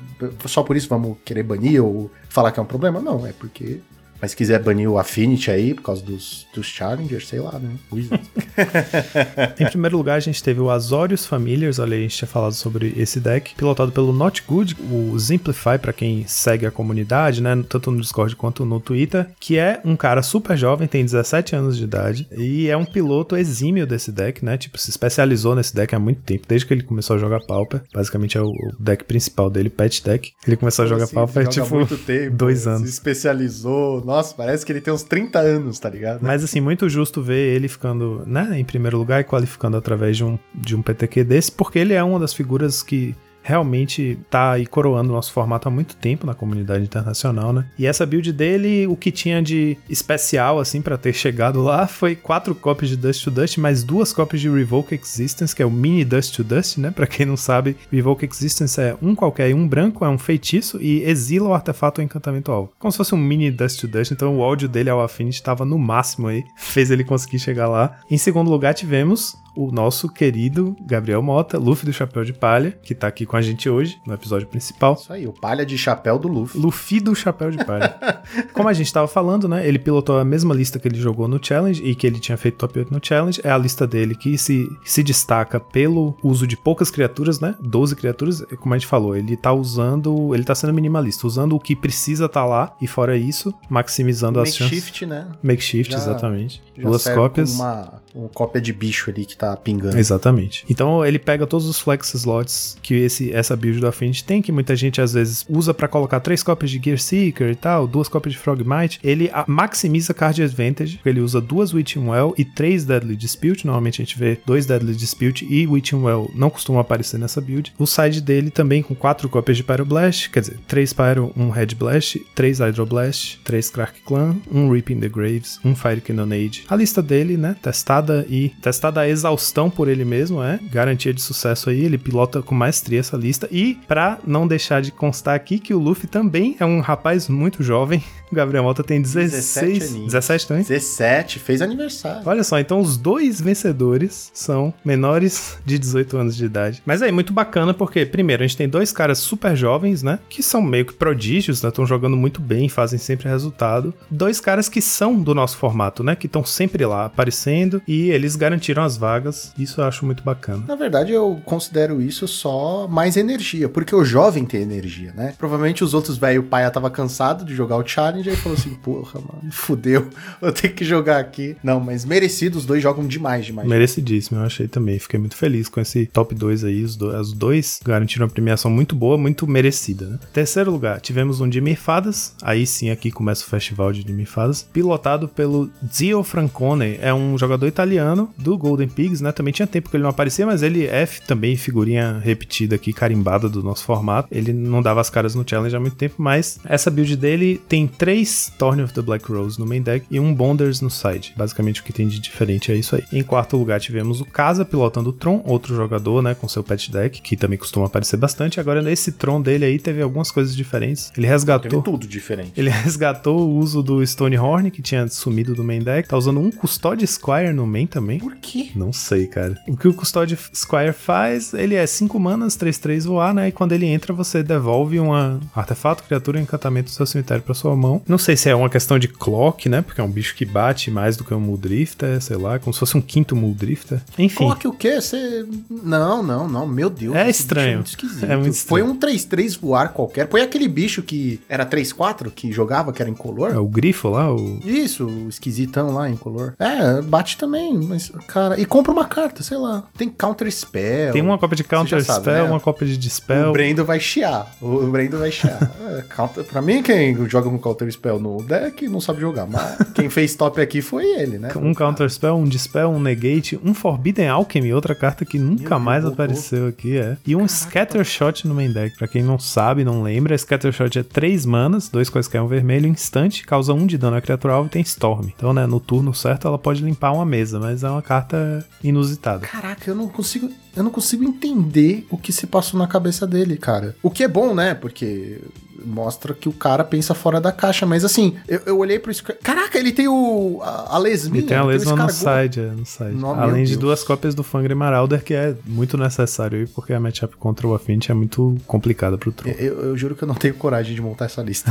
só 0.47 0.63
por 0.63 0.77
isso 0.77 0.89
vamos 0.89 1.17
querer 1.25 1.43
banir 1.43 1.85
ou 1.85 2.11
falar 2.29 2.53
que 2.53 2.61
é 2.61 2.63
um 2.63 2.67
problema? 2.67 3.01
Não, 3.01 3.27
é 3.27 3.33
porque... 3.33 3.81
Mas 4.21 4.33
se 4.33 4.37
quiser 4.37 4.63
banir 4.63 4.91
o 4.91 4.99
Affinity 4.99 5.51
aí, 5.51 5.75
por 5.75 5.83
causa 5.83 6.03
dos, 6.03 6.47
dos 6.55 6.67
Challengers, 6.67 7.29
sei 7.29 7.41
lá, 7.41 7.59
né? 7.59 7.71
Em 9.59 9.67
primeiro 9.67 9.97
lugar, 9.97 10.15
a 10.17 10.21
gente 10.21 10.43
teve 10.43 10.61
o 10.61 10.71
Azorius 10.71 11.27
Familiars, 11.27 11.79
olha 11.79 11.95
aí, 11.95 12.01
a 12.01 12.03
gente 12.03 12.17
tinha 12.17 12.29
falado 12.29 12.53
sobre 12.55 12.93
esse 12.97 13.21
deck, 13.21 13.55
pilotado 13.55 13.93
pelo 13.93 14.13
Not 14.13 14.43
Good, 14.47 14.77
o 14.91 15.19
Simplify, 15.19 15.79
pra 15.81 15.93
quem 15.93 16.25
segue 16.27 16.67
a 16.67 16.71
comunidade, 16.71 17.43
né, 17.43 17.57
tanto 17.69 17.91
no 17.91 18.01
Discord 18.01 18.35
quanto 18.37 18.65
no 18.65 18.81
Twitter, 18.81 19.29
que 19.41 19.57
é 19.59 19.81
um 19.85 19.97
cara 19.97 20.23
super 20.23 20.57
jovem, 20.57 20.89
tem 20.89 21.05
17 21.05 21.55
anos 21.55 21.77
de 21.77 21.85
idade, 21.85 22.27
e 22.37 22.69
é 22.69 22.77
um 22.77 22.85
piloto 22.85 23.37
exímio 23.37 23.87
desse 23.87 24.11
deck, 24.11 24.45
né, 24.45 24.57
tipo, 24.57 24.79
se 24.79 24.91
especializou 24.91 25.55
nesse 25.55 25.75
deck 25.75 25.95
há 25.95 25.99
muito 25.99 26.23
tempo, 26.23 26.45
desde 26.49 26.67
que 26.67 26.75
ele 26.75 26.83
começou 26.83 27.17
a 27.17 27.19
jogar 27.19 27.41
Pauper, 27.41 27.83
basicamente 27.93 28.37
é 28.37 28.43
o 28.43 28.53
deck 28.79 29.05
principal 29.05 29.49
dele, 29.51 29.71
Pet 29.71 30.03
Deck, 30.05 30.33
ele 30.47 30.57
começou 30.57 30.85
a 30.85 30.89
jogar 30.89 31.05
Assim, 31.05 31.15
Pauper, 31.15 31.49
tipo, 31.49 31.75
muito 31.75 31.97
tempo, 31.99 32.35
dois 32.37 32.61
Se 32.61 32.69
anos. 32.69 32.89
especializou. 32.89 34.03
Nossa, 34.09 34.35
parece 34.35 34.65
que 34.65 34.73
ele 34.73 34.81
tem 34.81 34.91
uns 34.91 35.03
30 35.03 35.39
anos, 35.39 35.79
tá 35.79 35.91
ligado? 35.91 36.21
Mas 36.23 36.43
assim, 36.43 36.63
muito 36.63 36.89
justo 36.89 37.23
ver 37.23 37.55
ele 37.55 37.69
ficando, 37.69 38.23
né, 38.27 38.59
em 38.59 38.65
primeiro 38.65 38.97
lugar 38.97 39.21
e 39.21 39.25
qualificando 39.25 39.77
através 39.77 40.17
de 40.17 40.25
um, 40.25 40.39
de 40.55 40.75
um 40.75 40.81
PTQ 40.81 41.25
desse, 41.25 41.53
porque 41.53 41.79
ele 41.79 41.93
é 41.93 42.03
uma 42.03 42.19
das 42.19 42.33
figuras 42.33 42.83
que 42.83 43.15
realmente 43.49 44.19
tá 44.29 44.53
aí 44.53 44.67
coroando 44.67 45.09
o 45.11 45.15
nosso 45.15 45.33
formato 45.33 45.67
há 45.67 45.71
muito 45.71 45.97
tempo 45.97 46.27
na 46.27 46.35
comunidade 46.35 46.85
internacional, 46.85 47.51
né? 47.51 47.65
E 47.79 47.87
essa 47.87 48.05
build 48.05 48.31
dele, 48.31 48.87
o 48.87 48.95
que 48.95 49.11
tinha 49.11 49.41
de 49.43 49.79
especial, 49.89 50.61
assim, 50.61 50.83
pra 50.83 50.99
ter 50.99 51.15
chegado 51.15 51.63
lá, 51.63 51.87
foi 51.87 52.15
quatro 52.15 52.55
cópias 52.55 52.91
de 52.91 52.97
Dust 52.97 53.25
to 53.25 53.31
Dust, 53.31 53.57
mais 53.57 53.83
duas 53.83 54.13
cópias 54.13 54.43
de 54.43 54.51
Revoke 54.51 54.95
Existence, 54.95 55.57
que 55.57 55.63
é 55.63 55.67
o 55.67 55.71
mini 55.71 56.05
Dust 56.05 56.37
to 56.37 56.45
Dust, 56.45 56.77
né? 56.77 56.91
Pra 56.91 57.07
quem 57.07 57.25
não 57.25 57.39
sabe, 57.39 57.75
Revoke 57.91 58.29
Existence 58.31 58.79
é 58.79 58.95
um 59.01 59.15
qualquer 59.15 59.55
um 59.55 59.67
branco, 59.67 60.05
é 60.05 60.09
um 60.11 60.19
feitiço 60.19 60.79
e 60.83 61.03
exila 61.05 61.49
o 61.49 61.55
artefato 61.55 62.03
ou 62.03 62.05
encantamento 62.05 62.53
alvo. 62.53 62.71
Como 62.79 62.93
se 62.93 62.99
fosse 62.99 63.15
um 63.15 63.19
mini 63.19 63.51
Dust 63.51 63.81
to 63.81 63.89
Dust, 63.89 64.13
então 64.13 64.37
o 64.37 64.43
áudio 64.43 64.69
dele 64.69 64.91
ao 64.91 65.01
Affinity 65.01 65.43
tava 65.43 65.65
no 65.65 65.79
máximo 65.79 66.29
aí, 66.29 66.45
fez 66.59 66.91
ele 66.91 67.03
conseguir 67.03 67.39
chegar 67.39 67.67
lá. 67.67 67.99
Em 68.11 68.19
segundo 68.19 68.51
lugar, 68.51 68.75
tivemos 68.75 69.35
o 69.59 69.73
nosso 69.73 70.09
querido 70.09 70.77
Gabriel 70.87 71.21
Mota, 71.21 71.59
Luffy 71.59 71.85
do 71.85 71.93
Chapéu 71.93 72.25
de 72.25 72.33
Palha, 72.33 72.79
que 72.81 72.95
tá 72.95 73.09
aqui 73.09 73.27
com 73.27 73.37
a 73.37 73.43
gente 73.43 73.69
hoje, 73.69 74.01
no 74.07 74.15
episódio 74.15 74.47
principal. 74.47 74.95
Isso 74.95 75.13
aí, 75.13 75.27
o 75.27 75.33
palha 75.33 75.67
de 75.67 75.77
chapéu 75.77 76.17
do 76.17 76.29
Luffy. 76.29 76.61
Luffy 76.61 77.01
do 77.01 77.13
Chapéu 77.13 77.51
de 77.51 77.65
Palha. 77.65 77.99
Como 78.55 78.69
a 78.69 78.73
gente 78.73 78.93
tava 78.93 79.09
falando, 79.09 79.49
né? 79.49 79.67
Ele 79.67 79.81
pilotou 79.81 80.17
a 80.17 80.25
mesma 80.25 80.55
lista 80.55 80.79
que 80.79 80.87
ele 80.87 81.01
jogou 81.01 81.27
no 81.27 81.45
Challenge 81.45 81.83
e 81.83 81.93
que 81.97 82.07
ele 82.07 82.21
tinha 82.21 82.37
feito 82.39 82.57
top 82.57 82.79
8 82.79 82.93
no 82.93 83.01
Challenge. 83.03 83.41
É 83.43 83.51
a 83.51 83.59
lista 83.59 83.85
dele 83.85 84.15
que 84.15 84.39
se, 84.39 84.69
se 84.85 85.03
destaca 85.03 85.59
pelo 85.59 86.17
uso 86.23 86.47
de 86.47 86.57
poucas 86.57 86.89
criaturas, 86.89 87.41
né? 87.41 87.57
12 87.61 87.97
criaturas, 87.97 88.43
como 88.61 88.75
a 88.75 88.79
gente 88.79 88.87
falou. 88.87 89.17
Ele 89.17 89.37
tá 89.37 89.53
usando. 89.53 90.33
Ele 90.35 90.45
tá 90.45 90.55
sendo 90.55 90.73
minimalista, 90.73 91.27
usando 91.27 91.57
o 91.57 91.61
que 91.61 91.75
precisa 91.75 92.29
tá 92.29 92.45
lá 92.45 92.77
e 92.81 92.87
fora 92.87 93.17
isso, 93.17 93.53
maximizando 93.69 94.39
as 94.39 94.55
chances. 94.55 94.71
Makeshift, 94.77 95.07
né? 95.07 95.27
Makeshift, 95.43 95.93
Já- 95.93 95.99
exatamente. 95.99 96.63
Já 96.77 96.83
Duas 96.89 97.09
cópias. 97.09 97.55
Uma, 97.55 98.01
uma 98.15 98.29
cópia 98.29 98.61
de 98.61 98.73
bicho 98.73 99.11
ali 99.11 99.25
que 99.25 99.37
tá 99.37 99.57
pingando. 99.57 99.99
Exatamente. 99.99 100.65
Então 100.69 101.05
ele 101.05 101.19
pega 101.19 101.47
todos 101.47 101.67
os 101.67 101.79
flex 101.79 102.15
slots 102.15 102.77
que 102.83 102.95
esse, 102.95 103.33
essa 103.33 103.57
build 103.57 103.81
do 103.81 103.87
Affinity 103.87 104.25
tem, 104.25 104.43
que 104.43 104.51
muita 104.53 104.75
gente 104.77 105.01
às 105.01 105.13
vezes 105.13 105.45
usa 105.49 105.73
pra 105.75 105.89
colocar 105.89 106.21
três 106.21 106.43
cópias 106.43 106.71
de 106.71 106.81
Gear 106.83 106.99
Seeker 106.99 107.51
e 107.51 107.55
tal, 107.55 107.87
duas 107.87 108.09
cópias 108.09 108.33
de 108.35 108.39
Frogmite. 108.41 108.99
Ele 109.03 109.31
a- 109.33 109.45
maximiza 109.47 110.13
card 110.15 110.43
advantage, 110.43 110.97
porque 110.97 111.09
ele 111.09 111.21
usa 111.21 111.41
duas 111.41 111.73
Witching 111.73 112.07
Well 112.09 112.35
e 112.37 112.45
três 112.45 112.85
Deadly 112.85 113.17
Dispute. 113.17 113.67
Normalmente 113.67 114.01
a 114.01 114.05
gente 114.05 114.19
vê 114.19 114.39
dois 114.47 114.67
Deadly 114.67 114.95
Dispute 114.95 115.47
e 115.49 115.67
Witching 115.67 116.03
Well 116.03 116.31
não 116.35 116.51
costumam 116.51 116.81
aparecer 116.81 117.19
nessa 117.19 117.41
build. 117.41 117.73
O 117.79 117.87
side 117.87 118.21
dele 118.21 118.51
também 118.51 118.83
com 118.83 118.95
quatro 118.95 119.29
cópias 119.29 119.57
de 119.57 119.65
Pyroblast, 119.65 120.31
quer 120.31 120.41
dizer, 120.41 120.59
três 120.67 120.93
Pyro, 120.93 121.33
um 121.37 121.51
Red 121.51 121.75
Blast, 121.79 122.19
três 122.35 122.59
Hydroblast, 122.61 123.41
três 123.45 123.71
Crack 123.71 124.01
Clan, 124.07 124.37
um 124.51 124.71
Reaping 124.71 125.01
the 125.01 125.09
Graves, 125.09 125.59
um 125.65 125.75
Fire 125.75 126.01
Cannonade. 126.01 126.65
A 126.69 126.77
lista 126.77 127.03
dele, 127.03 127.37
né, 127.37 127.57
testada 127.63 128.08
e 128.29 128.51
testada 128.61 129.03
a 129.03 129.17
Faustão 129.39 129.71
por 129.71 129.89
ele 129.89 130.05
mesmo, 130.05 130.43
é. 130.43 130.59
Garantia 130.71 131.15
de 131.15 131.23
sucesso 131.23 131.71
aí. 131.71 131.85
Ele 131.85 131.97
pilota 131.97 132.43
com 132.43 132.55
maestria 132.55 132.99
essa 132.99 133.17
lista. 133.17 133.49
E, 133.53 133.79
pra 133.87 134.19
não 134.27 134.49
deixar 134.49 134.83
de 134.83 134.91
constar 134.91 135.37
aqui, 135.37 135.61
que 135.61 135.73
o 135.73 135.79
Luffy 135.79 136.09
também 136.09 136.57
é 136.59 136.65
um 136.65 136.81
rapaz 136.81 137.29
muito 137.29 137.63
jovem. 137.63 138.03
O 138.31 138.35
Gabriel 138.35 138.63
Mota 138.63 138.85
tem 138.85 139.01
16. 139.01 139.31
17 139.33 139.85
aninhos. 139.85 140.13
17 140.13 140.47
também? 140.49 140.63
17, 140.63 141.39
fez 141.39 141.63
aniversário. 141.63 142.23
Olha 142.27 142.45
só, 142.45 142.59
então 142.59 142.79
os 142.79 142.99
dois 142.99 143.41
vencedores 143.41 144.31
são 144.35 144.75
menores 144.85 145.57
de 145.65 145.79
18 145.79 146.19
anos 146.19 146.37
de 146.37 146.45
idade. 146.45 146.83
Mas 146.85 147.01
aí, 147.01 147.11
muito 147.11 147.33
bacana, 147.33 147.73
porque, 147.73 148.05
primeiro, 148.05 148.43
a 148.43 148.47
gente 148.47 148.59
tem 148.59 148.69
dois 148.69 148.93
caras 148.93 149.17
super 149.17 149.57
jovens, 149.57 150.03
né? 150.03 150.19
Que 150.29 150.43
são 150.43 150.61
meio 150.61 150.85
que 150.85 150.93
prodígios, 150.93 151.63
né? 151.63 151.71
Estão 151.71 151.87
jogando 151.87 152.19
muito 152.19 152.39
bem, 152.39 152.69
fazem 152.69 152.99
sempre 152.99 153.31
resultado. 153.31 153.95
Dois 154.11 154.41
caras 154.41 154.69
que 154.69 154.83
são 154.83 155.19
do 155.19 155.35
nosso 155.35 155.57
formato, 155.57 156.05
né? 156.05 156.15
Que 156.15 156.27
estão 156.27 156.45
sempre 156.45 156.85
lá 156.85 157.07
aparecendo 157.07 157.81
e 157.89 158.11
eles 158.11 158.37
garantiram 158.37 158.83
as 158.85 158.97
vagas. 158.97 159.53
Isso 159.59 159.81
eu 159.81 159.85
acho 159.87 160.05
muito 160.07 160.23
bacana. 160.23 160.63
Na 160.69 160.75
verdade, 160.77 161.11
eu 161.13 161.41
considero 161.45 162.01
isso 162.03 162.29
só 162.29 162.87
mais 162.87 163.17
energia, 163.17 163.69
porque 163.69 163.95
o 163.95 164.05
jovem 164.05 164.45
tem 164.45 164.61
energia, 164.63 165.13
né? 165.17 165.35
Provavelmente 165.39 165.83
os 165.83 165.95
outros 165.95 166.19
velho 166.19 166.43
pai 166.43 166.69
tava 166.71 166.91
cansado 166.91 167.45
de 167.45 167.55
jogar 167.55 167.77
o 167.77 167.87
challenge 167.87 168.29
e 168.29 168.37
falou 168.37 168.57
assim: 168.59 168.75
porra, 168.85 169.21
mano, 169.21 169.51
fudeu, 169.51 170.09
eu 170.43 170.53
tenho 170.53 170.75
que 170.75 170.85
jogar 170.85 171.19
aqui. 171.19 171.57
Não, 171.65 171.81
mas 171.81 172.05
merecido, 172.05 172.59
os 172.59 172.67
dois 172.67 172.83
jogam 172.83 173.07
demais, 173.07 173.47
demais. 173.47 173.67
Merecidíssimo, 173.67 174.39
eu 174.41 174.45
achei 174.45 174.69
também. 174.69 174.99
Fiquei 174.99 175.19
muito 175.19 175.35
feliz 175.37 175.69
com 175.69 175.81
esse 175.81 176.05
top 176.07 176.35
2 176.35 176.65
aí. 176.65 176.85
Os, 176.85 176.95
do- 176.95 177.09
os 177.19 177.33
dois 177.33 177.81
garantiram 177.83 178.27
uma 178.27 178.33
premiação 178.33 178.71
muito 178.71 178.95
boa, 178.95 179.17
muito 179.17 179.47
merecida, 179.47 180.07
né? 180.07 180.19
Terceiro 180.33 180.71
lugar, 180.71 181.01
tivemos 181.01 181.41
um 181.41 181.49
de 181.49 181.61
Mifadas. 181.61 182.35
Aí 182.43 182.67
sim, 182.67 182.91
aqui 182.91 183.11
começa 183.11 183.43
o 183.45 183.49
festival 183.49 183.93
de 183.93 184.13
Mifadas. 184.13 184.63
Pilotado 184.73 185.27
pelo 185.29 185.71
Zio 185.91 186.23
Francone. 186.23 186.99
É 187.01 187.15
um 187.15 187.39
jogador 187.39 187.67
italiano 187.79 188.29
do 188.37 188.59
Golden 188.59 188.89
Pigs, 188.89 189.21
né? 189.23 189.31
Também 189.31 189.53
tinha 189.53 189.67
tempo 189.67 189.89
que 189.89 189.97
ele 189.97 190.03
não 190.03 190.11
aparecia, 190.11 190.45
mas 190.45 190.63
ele 190.63 190.87
é 190.87 191.03
f- 191.03 191.21
também 191.23 191.57
figurinha 191.57 192.19
repetida 192.23 192.75
aqui, 192.75 192.93
carimbada 192.93 193.49
do 193.49 193.63
nosso 193.63 193.85
formato. 193.85 194.29
Ele 194.33 194.53
não 194.53 194.83
dava 194.83 195.01
as 195.01 195.09
caras 195.09 195.35
no 195.35 195.45
challenge 195.49 195.75
há 195.77 195.81
muito 195.81 195.97
tempo, 195.97 196.17
mas 196.19 196.59
essa 196.65 196.91
build 196.91 197.17
dele 197.17 197.61
tem 197.69 197.87
três 197.87 198.53
Thorn 198.59 198.83
of 198.83 198.93
the 198.93 199.03
Black 199.03 199.31
Rose 199.31 199.59
no 199.61 199.67
main 199.67 199.81
deck 199.83 200.05
e 200.11 200.19
um 200.19 200.35
Bonders 200.35 200.81
no 200.81 200.91
side. 200.91 201.33
Basicamente 201.37 201.81
o 201.81 201.85
que 201.85 201.93
tem 201.93 202.09
de 202.09 202.19
diferente 202.19 202.73
é 202.73 202.75
isso 202.75 202.97
aí. 202.97 203.05
Em 203.13 203.23
quarto 203.23 203.57
lugar 203.57 203.81
tivemos 203.81 204.21
o 204.21 204.25
Casa 204.25 204.65
pilotando 204.65 205.11
o 205.11 205.13
Tron, 205.13 205.43
outro 205.47 205.75
jogador, 205.75 206.23
né, 206.23 206.35
com 206.35 206.49
seu 206.49 206.63
pet 206.65 206.91
deck, 206.91 207.21
que 207.23 207.37
também 207.37 207.59
costuma 207.59 207.87
aparecer 207.87 208.17
bastante. 208.17 208.59
Agora 208.59 208.83
nesse 208.83 209.13
Tron 209.13 209.41
dele 209.41 209.65
aí 209.65 209.79
teve 209.79 210.03
algumas 210.03 210.31
coisas 210.31 210.55
diferentes. 210.57 211.07
Ele 211.17 211.27
Teve 211.27 211.29
resgatou 211.29 211.83
tudo 211.83 212.07
diferente. 212.07 212.53
ele 212.59 212.71
resgatou 212.71 213.41
o 213.49 213.57
uso 213.59 213.83
do 213.83 214.03
Stonehorn, 214.05 214.71
que 214.71 214.83
tinha 214.83 215.07
sumido 215.09 215.55
do 215.55 215.63
main 215.63 215.81
deck. 215.81 216.09
Tá 216.09 216.17
usando 216.17 216.41
um 216.41 216.51
Custode 216.51 217.07
Squire 217.07 217.53
no 217.53 217.67
main 217.69 217.87
também. 217.87 218.19
Por 218.19 218.35
quê? 218.37 218.71
Não 218.75 218.93
sei, 218.93 219.27
cara. 219.27 219.57
O 219.69 219.77
que 219.77 219.87
o 219.89 219.95
Custode 219.95 220.37
Squire 220.55 220.93
faz, 220.93 221.55
ele 221.55 221.75
é 221.75 221.87
5 221.87 222.19
manas, 222.19 222.57
3-3 222.57 223.05
voar, 223.05 223.35
né? 223.35 223.49
E 223.49 223.53
quando 223.53 223.73
ele 223.73 223.87
entra, 223.87 224.13
você 224.13 224.43
devolve 224.43 224.99
um 224.99 225.13
artefato, 225.55 226.03
criatura, 226.03 226.41
encantamento 226.41 226.91
do 226.91 226.95
seu 226.95 227.07
cemitério 227.07 227.43
pra 227.43 227.55
sua 227.55 227.77
mão. 227.77 228.03
Não 228.09 228.19
sei 228.19 228.37
se 228.37 228.49
é 228.49 228.55
uma 228.55 228.69
questão 228.71 228.99
de 228.99 229.09
clock, 229.09 229.69
né? 229.69 229.83
Porque 229.83 230.01
é 230.01 230.05
um 230.05 230.11
bicho 230.11 230.35
que 230.35 230.45
bate 230.45 230.91
mais 230.91 231.17
do 231.17 231.25
que 231.25 231.35
um 231.35 231.41
Muldrifter, 231.41 232.21
sei 232.21 232.37
lá, 232.37 232.59
como 232.59 232.73
se 232.73 232.81
fosse 232.81 232.97
um 232.97 233.01
quinto 233.01 233.37
Muldrifter. 233.37 234.01
Enfim. 234.19 234.37
Coloque 234.37 234.67
o 234.67 234.73
quê? 234.73 235.01
Você. 235.01 235.47
Não, 235.71 236.23
não, 236.23 236.49
não. 236.49 236.67
Meu 236.67 236.89
Deus. 236.91 237.15
É 237.15 237.27
bicho 237.27 237.41
estranho. 237.41 237.75
muito 237.77 237.87
esquisito. 237.89 238.25
É 238.25 238.37
muito 238.37 238.57
Foi 238.57 238.81
estranho. 238.81 238.97
um 238.97 238.99
3-3 238.99 239.59
voar 239.61 239.93
qualquer. 239.93 240.29
Foi 240.29 240.41
aquele 240.43 240.69
bicho 240.69 241.03
que 241.03 241.41
era 241.49 241.67
3-4 241.67 242.31
que 242.31 242.51
jogava, 242.53 242.93
que 242.93 243.03
era 243.03 243.11
incolor? 243.11 243.51
É 243.53 243.59
o 243.59 243.67
grifo 243.67 244.09
lá, 244.09 244.33
o. 244.33 244.61
Isso, 244.65 245.07
o 245.07 245.29
esquisitão 245.29 245.93
lá, 245.93 246.09
incolor. 246.09 246.55
É, 246.59 247.01
bate 247.03 247.37
também, 247.37 247.58
mas, 247.73 248.11
cara. 248.27 248.61
E 248.61 248.65
compra 248.65 248.93
uma 248.93 249.05
carta, 249.05 249.43
sei 249.43 249.57
lá. 249.57 249.85
Tem 249.97 250.09
Counter 250.09 250.51
Spell. 250.51 251.13
Tem 251.13 251.23
uma 251.23 251.39
cópia 251.39 251.57
de 251.57 251.65
Counter 251.65 251.99
já 252.01 252.05
sabe, 252.05 252.21
Spell, 252.21 252.45
né? 252.45 252.51
uma 252.51 252.61
cópia 252.61 252.87
de 252.87 252.97
Dispel. 252.97 253.51
O 253.51 253.53
Brendo 253.53 253.85
vai 253.85 254.01
chiar. 254.01 254.51
O 254.61 254.87
Brendo 254.87 255.19
vai 255.19 255.31
chiar. 255.31 255.59
É, 255.89 256.03
counter, 256.03 256.45
pra 256.45 256.61
mim, 256.61 256.83
quem 256.83 257.17
joga 257.29 257.49
com 257.49 257.59
Counter 257.59 257.91
Spell 257.91 258.19
no 258.21 258.43
deck 258.43 258.87
não 258.89 259.01
sabe 259.01 259.23
jogar. 259.23 259.47
Mas 259.47 259.79
quem 259.95 260.11
fez 260.11 260.35
top 260.35 260.61
aqui 260.61 260.83
foi 260.83 261.05
ele, 261.19 261.39
né? 261.39 261.49
Um 261.57 261.73
Counter 261.73 262.11
Spell, 262.11 262.37
um 262.37 262.45
Dispel, 262.45 262.91
um 262.91 263.01
Negate, 263.01 263.59
um 263.65 263.73
Forbidden 263.73 264.29
Alchemy, 264.29 264.75
outra 264.75 264.95
carta 264.95 265.25
que 265.25 265.39
nunca 265.39 265.71
Deus, 265.71 265.81
mais 265.83 266.03
voltou. 266.05 266.25
apareceu 266.25 266.67
aqui, 266.67 266.99
é. 266.99 267.17
E 267.27 267.35
um 267.35 267.49
Scatter 267.49 268.05
Shot 268.05 268.47
no 268.47 268.55
main 268.55 268.71
deck. 268.71 268.99
Pra 268.99 269.09
quem 269.09 269.23
não 269.23 269.39
sabe, 269.39 269.83
não 269.83 270.03
lembra, 270.03 270.37
Scatter 270.37 270.71
Shot 270.73 270.99
é 270.99 271.03
3 271.03 271.47
manas, 271.47 271.89
dois 271.89 272.11
quaisquer 272.11 272.43
um 272.43 272.47
vermelho, 272.49 272.87
instante, 272.87 273.47
causa 273.47 273.73
1 273.73 273.87
de 273.87 273.97
dano 273.97 274.17
à 274.17 274.21
criatura 274.21 274.53
alvo 274.53 274.67
e 274.69 274.71
tem 274.71 274.83
Storm. 274.83 275.29
Então, 275.35 275.55
né, 275.55 275.65
no 275.67 275.81
turno 275.81 276.13
certo 276.13 276.47
ela 276.49 276.59
pode 276.59 276.83
limpar 276.85 277.13
uma 277.13 277.25
mesa, 277.25 277.48
mas 277.53 277.83
é 277.83 277.91
uma 277.91 278.03
carta 278.03 278.67
inusitada. 278.83 279.47
Caraca, 279.47 279.91
eu 279.91 279.95
não 279.95 280.09
consigo. 280.09 280.51
Eu 280.77 280.83
não 280.85 280.91
consigo 280.91 281.25
entender 281.25 282.07
o 282.11 282.17
que 282.17 282.33
se 282.33 282.47
passou 282.47 282.79
na 282.79 282.87
cabeça 282.87 283.27
dele, 283.27 283.57
cara. 283.57 283.97
O 284.03 284.11
que 284.11 284.23
é 284.23 284.29
bom, 284.29 284.55
né? 284.55 284.75
Porque 284.75 285.41
mostra 285.85 286.35
que 286.35 286.49
o 286.49 286.53
cara 286.53 286.85
pensa 286.85 287.15
fora 287.15 287.41
da 287.41 287.53
caixa. 287.53 287.87
Mas 287.87 288.05
assim, 288.05 288.37
eu, 288.49 288.61
eu 288.67 288.79
olhei 288.79 288.99
pro. 288.99 289.13
Square- 289.13 289.39
Caraca, 289.43 289.79
ele 289.79 289.93
tem 289.93 290.09
o. 290.09 290.61
A, 290.63 290.97
a 290.97 290.99
lesminha. 290.99 291.43
E 291.45 291.47
tem 291.47 291.57
a 291.57 291.61
ele 291.61 291.69
lesma 291.73 291.97
no 291.97 292.09
side, 292.11 292.61
é, 292.61 292.71
no 292.71 292.87
side. 292.87 293.15
Meu 293.15 293.29
Além 293.31 293.65
de 293.65 293.71
Deus. 293.71 293.81
duas 293.81 294.05
cópias 294.05 294.35
do 294.35 294.43
Fangre 294.43 294.75
Marauder, 294.75 295.23
que 295.23 295.35
é 295.35 295.55
muito 295.67 295.97
necessário 295.97 296.59
aí, 296.61 296.67
porque 296.67 296.93
a 296.93 297.01
matchup 297.01 297.37
contra 297.37 297.67
o 297.67 297.75
Affinity 297.75 298.11
é 298.11 298.15
muito 298.15 298.57
complicada 298.67 299.17
pro 299.19 299.33
Tron. 299.33 299.51
Eu, 299.51 299.81
eu 299.83 299.97
juro 299.97 300.15
que 300.15 300.23
eu 300.25 300.29
não 300.29 300.35
tenho 300.35 300.55
coragem 300.55 300.95
de 300.95 301.01
montar 301.03 301.27
essa 301.27 301.43
lista. 301.43 301.71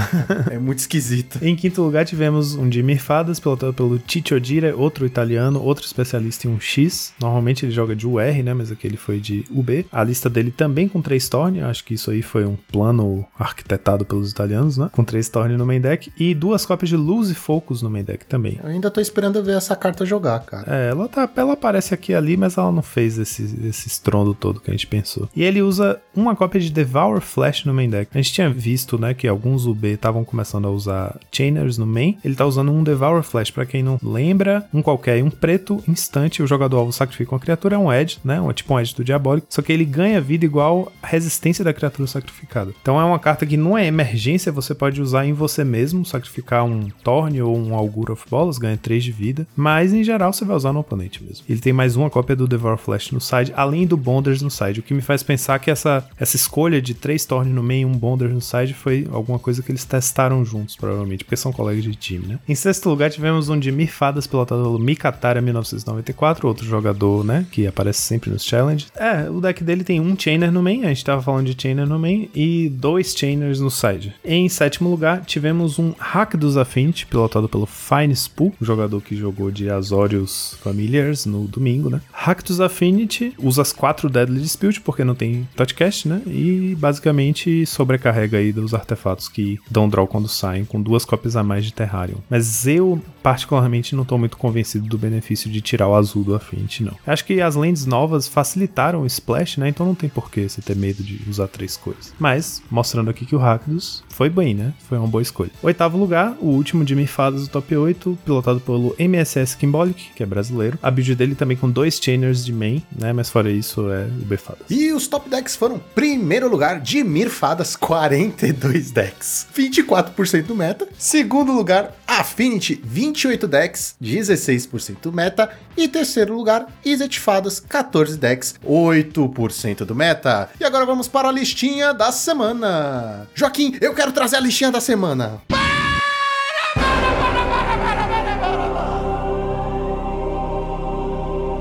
é 0.51 0.57
muito 0.57 0.79
esquisito. 0.79 1.39
Em 1.43 1.55
quinto 1.55 1.81
lugar, 1.81 2.05
tivemos 2.05 2.55
um 2.55 2.67
de 2.69 2.81
Mirfadas, 2.83 3.39
pilotado 3.39 3.73
pelo 3.73 3.97
Tito 3.99 4.35
Odira, 4.35 4.75
outro 4.75 5.05
italiano, 5.05 5.61
outro 5.61 5.85
especialista 5.85 6.47
em 6.47 6.51
um 6.51 6.59
X. 6.59 7.13
Normalmente 7.19 7.65
ele 7.65 7.71
joga 7.71 7.95
de 7.95 8.05
UR, 8.07 8.43
né? 8.43 8.53
Mas 8.53 8.71
aqui 8.71 8.85
ele 8.87 8.97
foi 8.97 9.19
de 9.19 9.45
UB. 9.51 9.85
A 9.91 10.03
lista 10.03 10.29
dele 10.29 10.51
também 10.51 10.87
com 10.87 11.01
três 11.01 11.27
Torn. 11.29 11.61
Acho 11.61 11.83
que 11.83 11.93
isso 11.93 12.11
aí 12.11 12.21
foi 12.21 12.45
um 12.45 12.55
plano 12.71 13.25
arquitetado 13.37 13.96
pelos 14.05 14.31
italianos, 14.31 14.77
né? 14.77 14.89
Com 14.91 15.03
três 15.03 15.29
Torn 15.29 15.55
no 15.55 15.65
main 15.65 15.79
deck. 15.79 16.11
E 16.17 16.33
duas 16.33 16.65
cópias 16.65 16.89
de 16.89 16.95
Luz 16.95 17.29
e 17.29 17.35
Focus 17.35 17.81
no 17.81 17.89
main 17.89 18.03
deck 18.03 18.25
também. 18.25 18.59
Eu 18.63 18.69
ainda 18.69 18.89
tô 18.89 18.99
esperando 18.99 19.43
ver 19.43 19.57
essa 19.57 19.75
carta 19.75 20.05
jogar, 20.05 20.39
cara. 20.39 20.65
É, 20.67 20.89
ela, 20.89 21.07
tá, 21.07 21.29
ela 21.35 21.53
aparece 21.53 21.93
aqui 21.93 22.11
e 22.11 22.15
ali, 22.15 22.37
mas 22.37 22.57
ela 22.57 22.71
não 22.71 22.81
fez 22.81 23.17
esse, 23.17 23.43
esse 23.67 23.87
estrondo 23.87 24.33
todo 24.33 24.59
que 24.59 24.69
a 24.69 24.73
gente 24.73 24.87
pensou. 24.87 25.29
E 25.35 25.43
ele 25.43 25.61
usa 25.61 25.99
uma 26.15 26.35
cópia 26.35 26.59
de 26.59 26.71
Devour 26.71 27.21
Flash 27.21 27.65
no 27.65 27.73
main 27.73 27.89
deck. 27.89 28.09
A 28.13 28.17
gente 28.17 28.33
tinha 28.33 28.49
visto, 28.49 28.97
né, 28.97 29.13
que 29.13 29.27
alguns 29.27 29.65
UB 29.65 29.87
estavam 29.87 30.23
começando 30.23 30.67
a 30.67 30.71
usar 30.71 31.19
Chainers 31.31 31.77
no 31.77 31.85
main. 31.85 32.17
Ele 32.23 32.35
tá 32.35 32.45
usando 32.45 32.71
um 32.71 32.83
Devour 32.83 33.23
Flash, 33.23 33.51
pra 33.51 33.65
quem 33.65 33.83
não 33.83 33.99
lembra, 34.01 34.67
um 34.73 34.81
qualquer, 34.81 35.23
um 35.23 35.29
preto, 35.29 35.83
instante, 35.87 36.41
o 36.41 36.47
jogador 36.47 36.77
alvo 36.77 36.91
sacrifica 36.91 37.33
uma 37.33 37.39
criatura, 37.39 37.75
é 37.75 37.77
um 37.77 37.91
Edge, 37.91 38.19
né, 38.23 38.39
um, 38.39 38.51
tipo 38.53 38.73
um 38.73 38.79
Edge 38.79 38.95
do 38.95 39.03
Diabólico, 39.03 39.47
só 39.49 39.61
que 39.61 39.71
ele 39.71 39.85
ganha 39.85 40.21
vida 40.21 40.45
igual 40.45 40.91
a 41.01 41.07
resistência 41.07 41.63
da 41.63 41.73
criatura 41.73 42.07
sacrificada. 42.07 42.71
Então 42.81 42.99
é 42.99 43.03
uma 43.03 43.19
carta 43.19 43.45
que 43.45 43.57
não 43.57 43.77
é 43.77 43.86
emergência, 43.87 44.51
você 44.51 44.75
pode 44.75 45.01
usar 45.01 45.25
em 45.25 45.33
você 45.33 45.63
mesmo, 45.63 46.05
sacrificar 46.05 46.65
um 46.65 46.89
Torn 47.03 47.41
ou 47.41 47.57
um 47.57 47.73
Augur 47.73 48.11
of 48.11 48.25
Bolas, 48.29 48.57
ganha 48.57 48.77
3 48.77 49.03
de 49.03 49.11
vida, 49.11 49.47
mas 49.55 49.93
em 49.93 50.03
geral 50.03 50.33
você 50.33 50.45
vai 50.45 50.55
usar 50.55 50.73
no 50.73 50.79
oponente 50.79 51.23
mesmo. 51.23 51.45
Ele 51.47 51.59
tem 51.59 51.73
mais 51.73 51.95
uma 51.95 52.09
cópia 52.09 52.35
do 52.35 52.47
Devour 52.47 52.77
Flash 52.77 53.11
no 53.11 53.21
side, 53.21 53.53
além 53.55 53.87
do 53.87 53.97
Bonders 53.97 54.41
no 54.41 54.51
side, 54.51 54.79
o 54.79 54.83
que 54.83 54.93
me 54.93 55.01
faz 55.01 55.23
pensar 55.23 55.59
que 55.59 55.71
essa, 55.71 56.07
essa 56.19 56.35
escolha 56.35 56.81
de 56.81 56.93
3 56.93 57.25
Torn 57.25 57.51
no 57.51 57.63
meio 57.63 57.77
e 57.77 57.85
um 57.85 57.97
Bonders 57.97 58.33
no 58.33 58.41
side 58.41 58.73
foi 58.73 59.07
alguma 59.11 59.37
coisa 59.37 59.61
que 59.61 59.71
eles 59.71 59.85
testaram 59.85 60.43
juntos, 60.43 60.75
provavelmente, 60.75 61.23
porque 61.23 61.35
são 61.35 61.51
colegas 61.51 61.83
de 61.83 61.95
time, 61.95 62.25
né? 62.25 62.39
Em 62.47 62.55
sexto 62.55 62.89
lugar 62.89 63.11
tivemos 63.11 63.49
um 63.49 63.59
de 63.59 63.71
Mirfadas 63.71 64.25
pilotado 64.25 64.63
pelo 64.63 64.79
Mikatara 64.79 65.41
1994, 65.41 66.47
outro 66.47 66.65
jogador, 66.65 67.23
né, 67.23 67.45
que 67.51 67.67
aparece 67.67 68.01
sempre 68.01 68.29
nos 68.29 68.43
challenge. 68.43 68.87
É, 68.95 69.29
o 69.29 69.39
deck 69.39 69.63
dele 69.63 69.83
tem 69.83 69.99
um 69.99 70.17
Chainer 70.17 70.51
no 70.51 70.63
main, 70.63 70.85
a 70.85 70.89
gente 70.89 71.05
tava 71.05 71.21
falando 71.21 71.53
de 71.53 71.61
Chainer 71.61 71.85
no 71.85 71.99
main, 71.99 72.29
e 72.33 72.69
dois 72.69 73.13
Chainers 73.15 73.59
no 73.59 73.69
side. 73.77 74.15
Em 74.23 74.47
sétimo 74.49 74.89
lugar, 74.89 75.23
tivemos 75.25 75.79
um 75.79 75.93
Hack 75.97 76.35
dos 76.35 76.57
Affinity, 76.57 77.05
pilotado 77.05 77.47
pelo 77.47 77.65
Fine 77.65 78.15
Spoo, 78.15 78.53
jogador 78.61 79.01
que 79.01 79.15
jogou 79.15 79.51
de 79.51 79.69
Azorius 79.69 80.57
Familiars 80.61 81.25
no 81.25 81.47
domingo, 81.47 81.89
né? 81.89 82.01
Hack 82.11 82.43
dos 82.43 82.59
Affinity 82.59 83.33
usa 83.37 83.61
as 83.61 83.71
quatro 83.71 84.09
Deadly 84.09 84.41
Dispute, 84.41 84.81
porque 84.81 85.03
não 85.03 85.15
tem 85.15 85.47
touchcast, 85.55 86.07
né? 86.07 86.21
E 86.27 86.75
basicamente 86.79 87.65
sobrecarrega 87.65 88.37
aí 88.37 88.51
dos 88.51 88.73
artefatos 88.73 89.27
que 89.27 89.59
dão 89.69 89.87
draw 89.87 90.07
quando 90.07 90.27
saem, 90.27 90.65
com 90.65 90.81
duas 90.81 91.05
cópias 91.05 91.35
a 91.35 91.43
mais 91.43 91.65
de 91.65 91.73
Terrarium. 91.73 92.17
Mas 92.29 92.67
eu, 92.67 93.01
particularmente, 93.21 93.95
não 93.95 94.05
tô 94.05 94.17
muito 94.17 94.37
convencido 94.37 94.87
do 94.87 94.97
benefício 94.97 95.49
de 95.49 95.61
tirar 95.61 95.87
o 95.87 95.95
azul 95.95 96.23
do 96.23 96.35
Affinity, 96.35 96.83
não. 96.83 96.93
Acho 97.05 97.25
que 97.25 97.41
as 97.41 97.55
lentes 97.55 97.85
novas 97.85 98.27
facilitaram 98.27 99.01
o 99.01 99.05
Splash, 99.05 99.57
né? 99.57 99.69
Então 99.69 99.85
não 99.85 99.95
tem 99.95 100.09
porquê 100.09 100.47
você 100.47 100.61
ter 100.61 100.75
medo 100.75 101.03
de 101.03 101.19
usar 101.29 101.47
três 101.47 101.77
cores. 101.77 102.13
Mas, 102.19 102.61
mostrando 102.69 103.09
aqui 103.09 103.25
que 103.25 103.35
o 103.35 103.39
Hack 103.39 103.66
rápidos. 103.67 104.03
Foi 104.09 104.29
bem, 104.29 104.55
né? 104.55 104.73
Foi 104.87 104.97
uma 104.97 105.07
boa 105.07 105.21
escolha. 105.21 105.51
Oitavo 105.61 105.97
lugar, 105.97 106.35
o 106.39 106.47
último 106.47 106.83
de 106.83 106.95
Mirfadas 106.95 107.43
do 107.43 107.49
top 107.49 107.75
8, 107.75 108.17
pilotado 108.25 108.59
pelo 108.59 108.95
MSS 108.97 109.55
Kimbolic, 109.57 110.11
que 110.15 110.23
é 110.23 110.25
brasileiro. 110.25 110.79
A 110.81 110.89
build 110.89 111.15
dele 111.15 111.35
também 111.35 111.57
com 111.57 111.69
dois 111.69 111.99
chainers 112.01 112.43
de 112.43 112.53
main, 112.53 112.81
né? 112.97 113.13
Mas 113.13 113.29
fora 113.29 113.51
isso, 113.51 113.91
é 113.91 114.05
o 114.05 114.25
Befadas. 114.25 114.63
E 114.69 114.91
os 114.93 115.07
top 115.07 115.29
decks 115.29 115.55
foram: 115.55 115.79
primeiro 115.93 116.49
lugar, 116.49 116.79
Dimir 116.79 117.29
Fadas, 117.29 117.75
42 117.75 118.91
decks, 118.91 119.47
24% 119.55 120.43
do 120.43 120.55
meta. 120.55 120.87
Segundo 120.97 121.51
lugar, 121.51 121.95
Affinity, 122.07 122.81
28 122.83 123.47
decks, 123.47 123.95
16% 124.01 124.97
do 125.03 125.13
meta. 125.13 125.49
E 125.75 125.87
terceiro 125.87 126.35
lugar, 126.35 126.65
Izzet 126.83 127.19
Fadas, 127.19 127.59
14 127.59 128.17
decks, 128.17 128.55
8% 128.65 129.85
do 129.85 129.93
meta. 129.93 130.49
E 130.59 130.63
agora 130.63 130.85
vamos 130.85 131.07
para 131.07 131.27
a 131.29 131.31
listinha 131.31 131.93
da 131.93 132.11
semana. 132.11 133.27
Joaquim, 133.35 133.56
eu 133.81 133.93
quero 133.93 134.11
trazer 134.11 134.37
a 134.37 134.39
listinha 134.39 134.71
da 134.71 134.79
semana. 134.79 135.41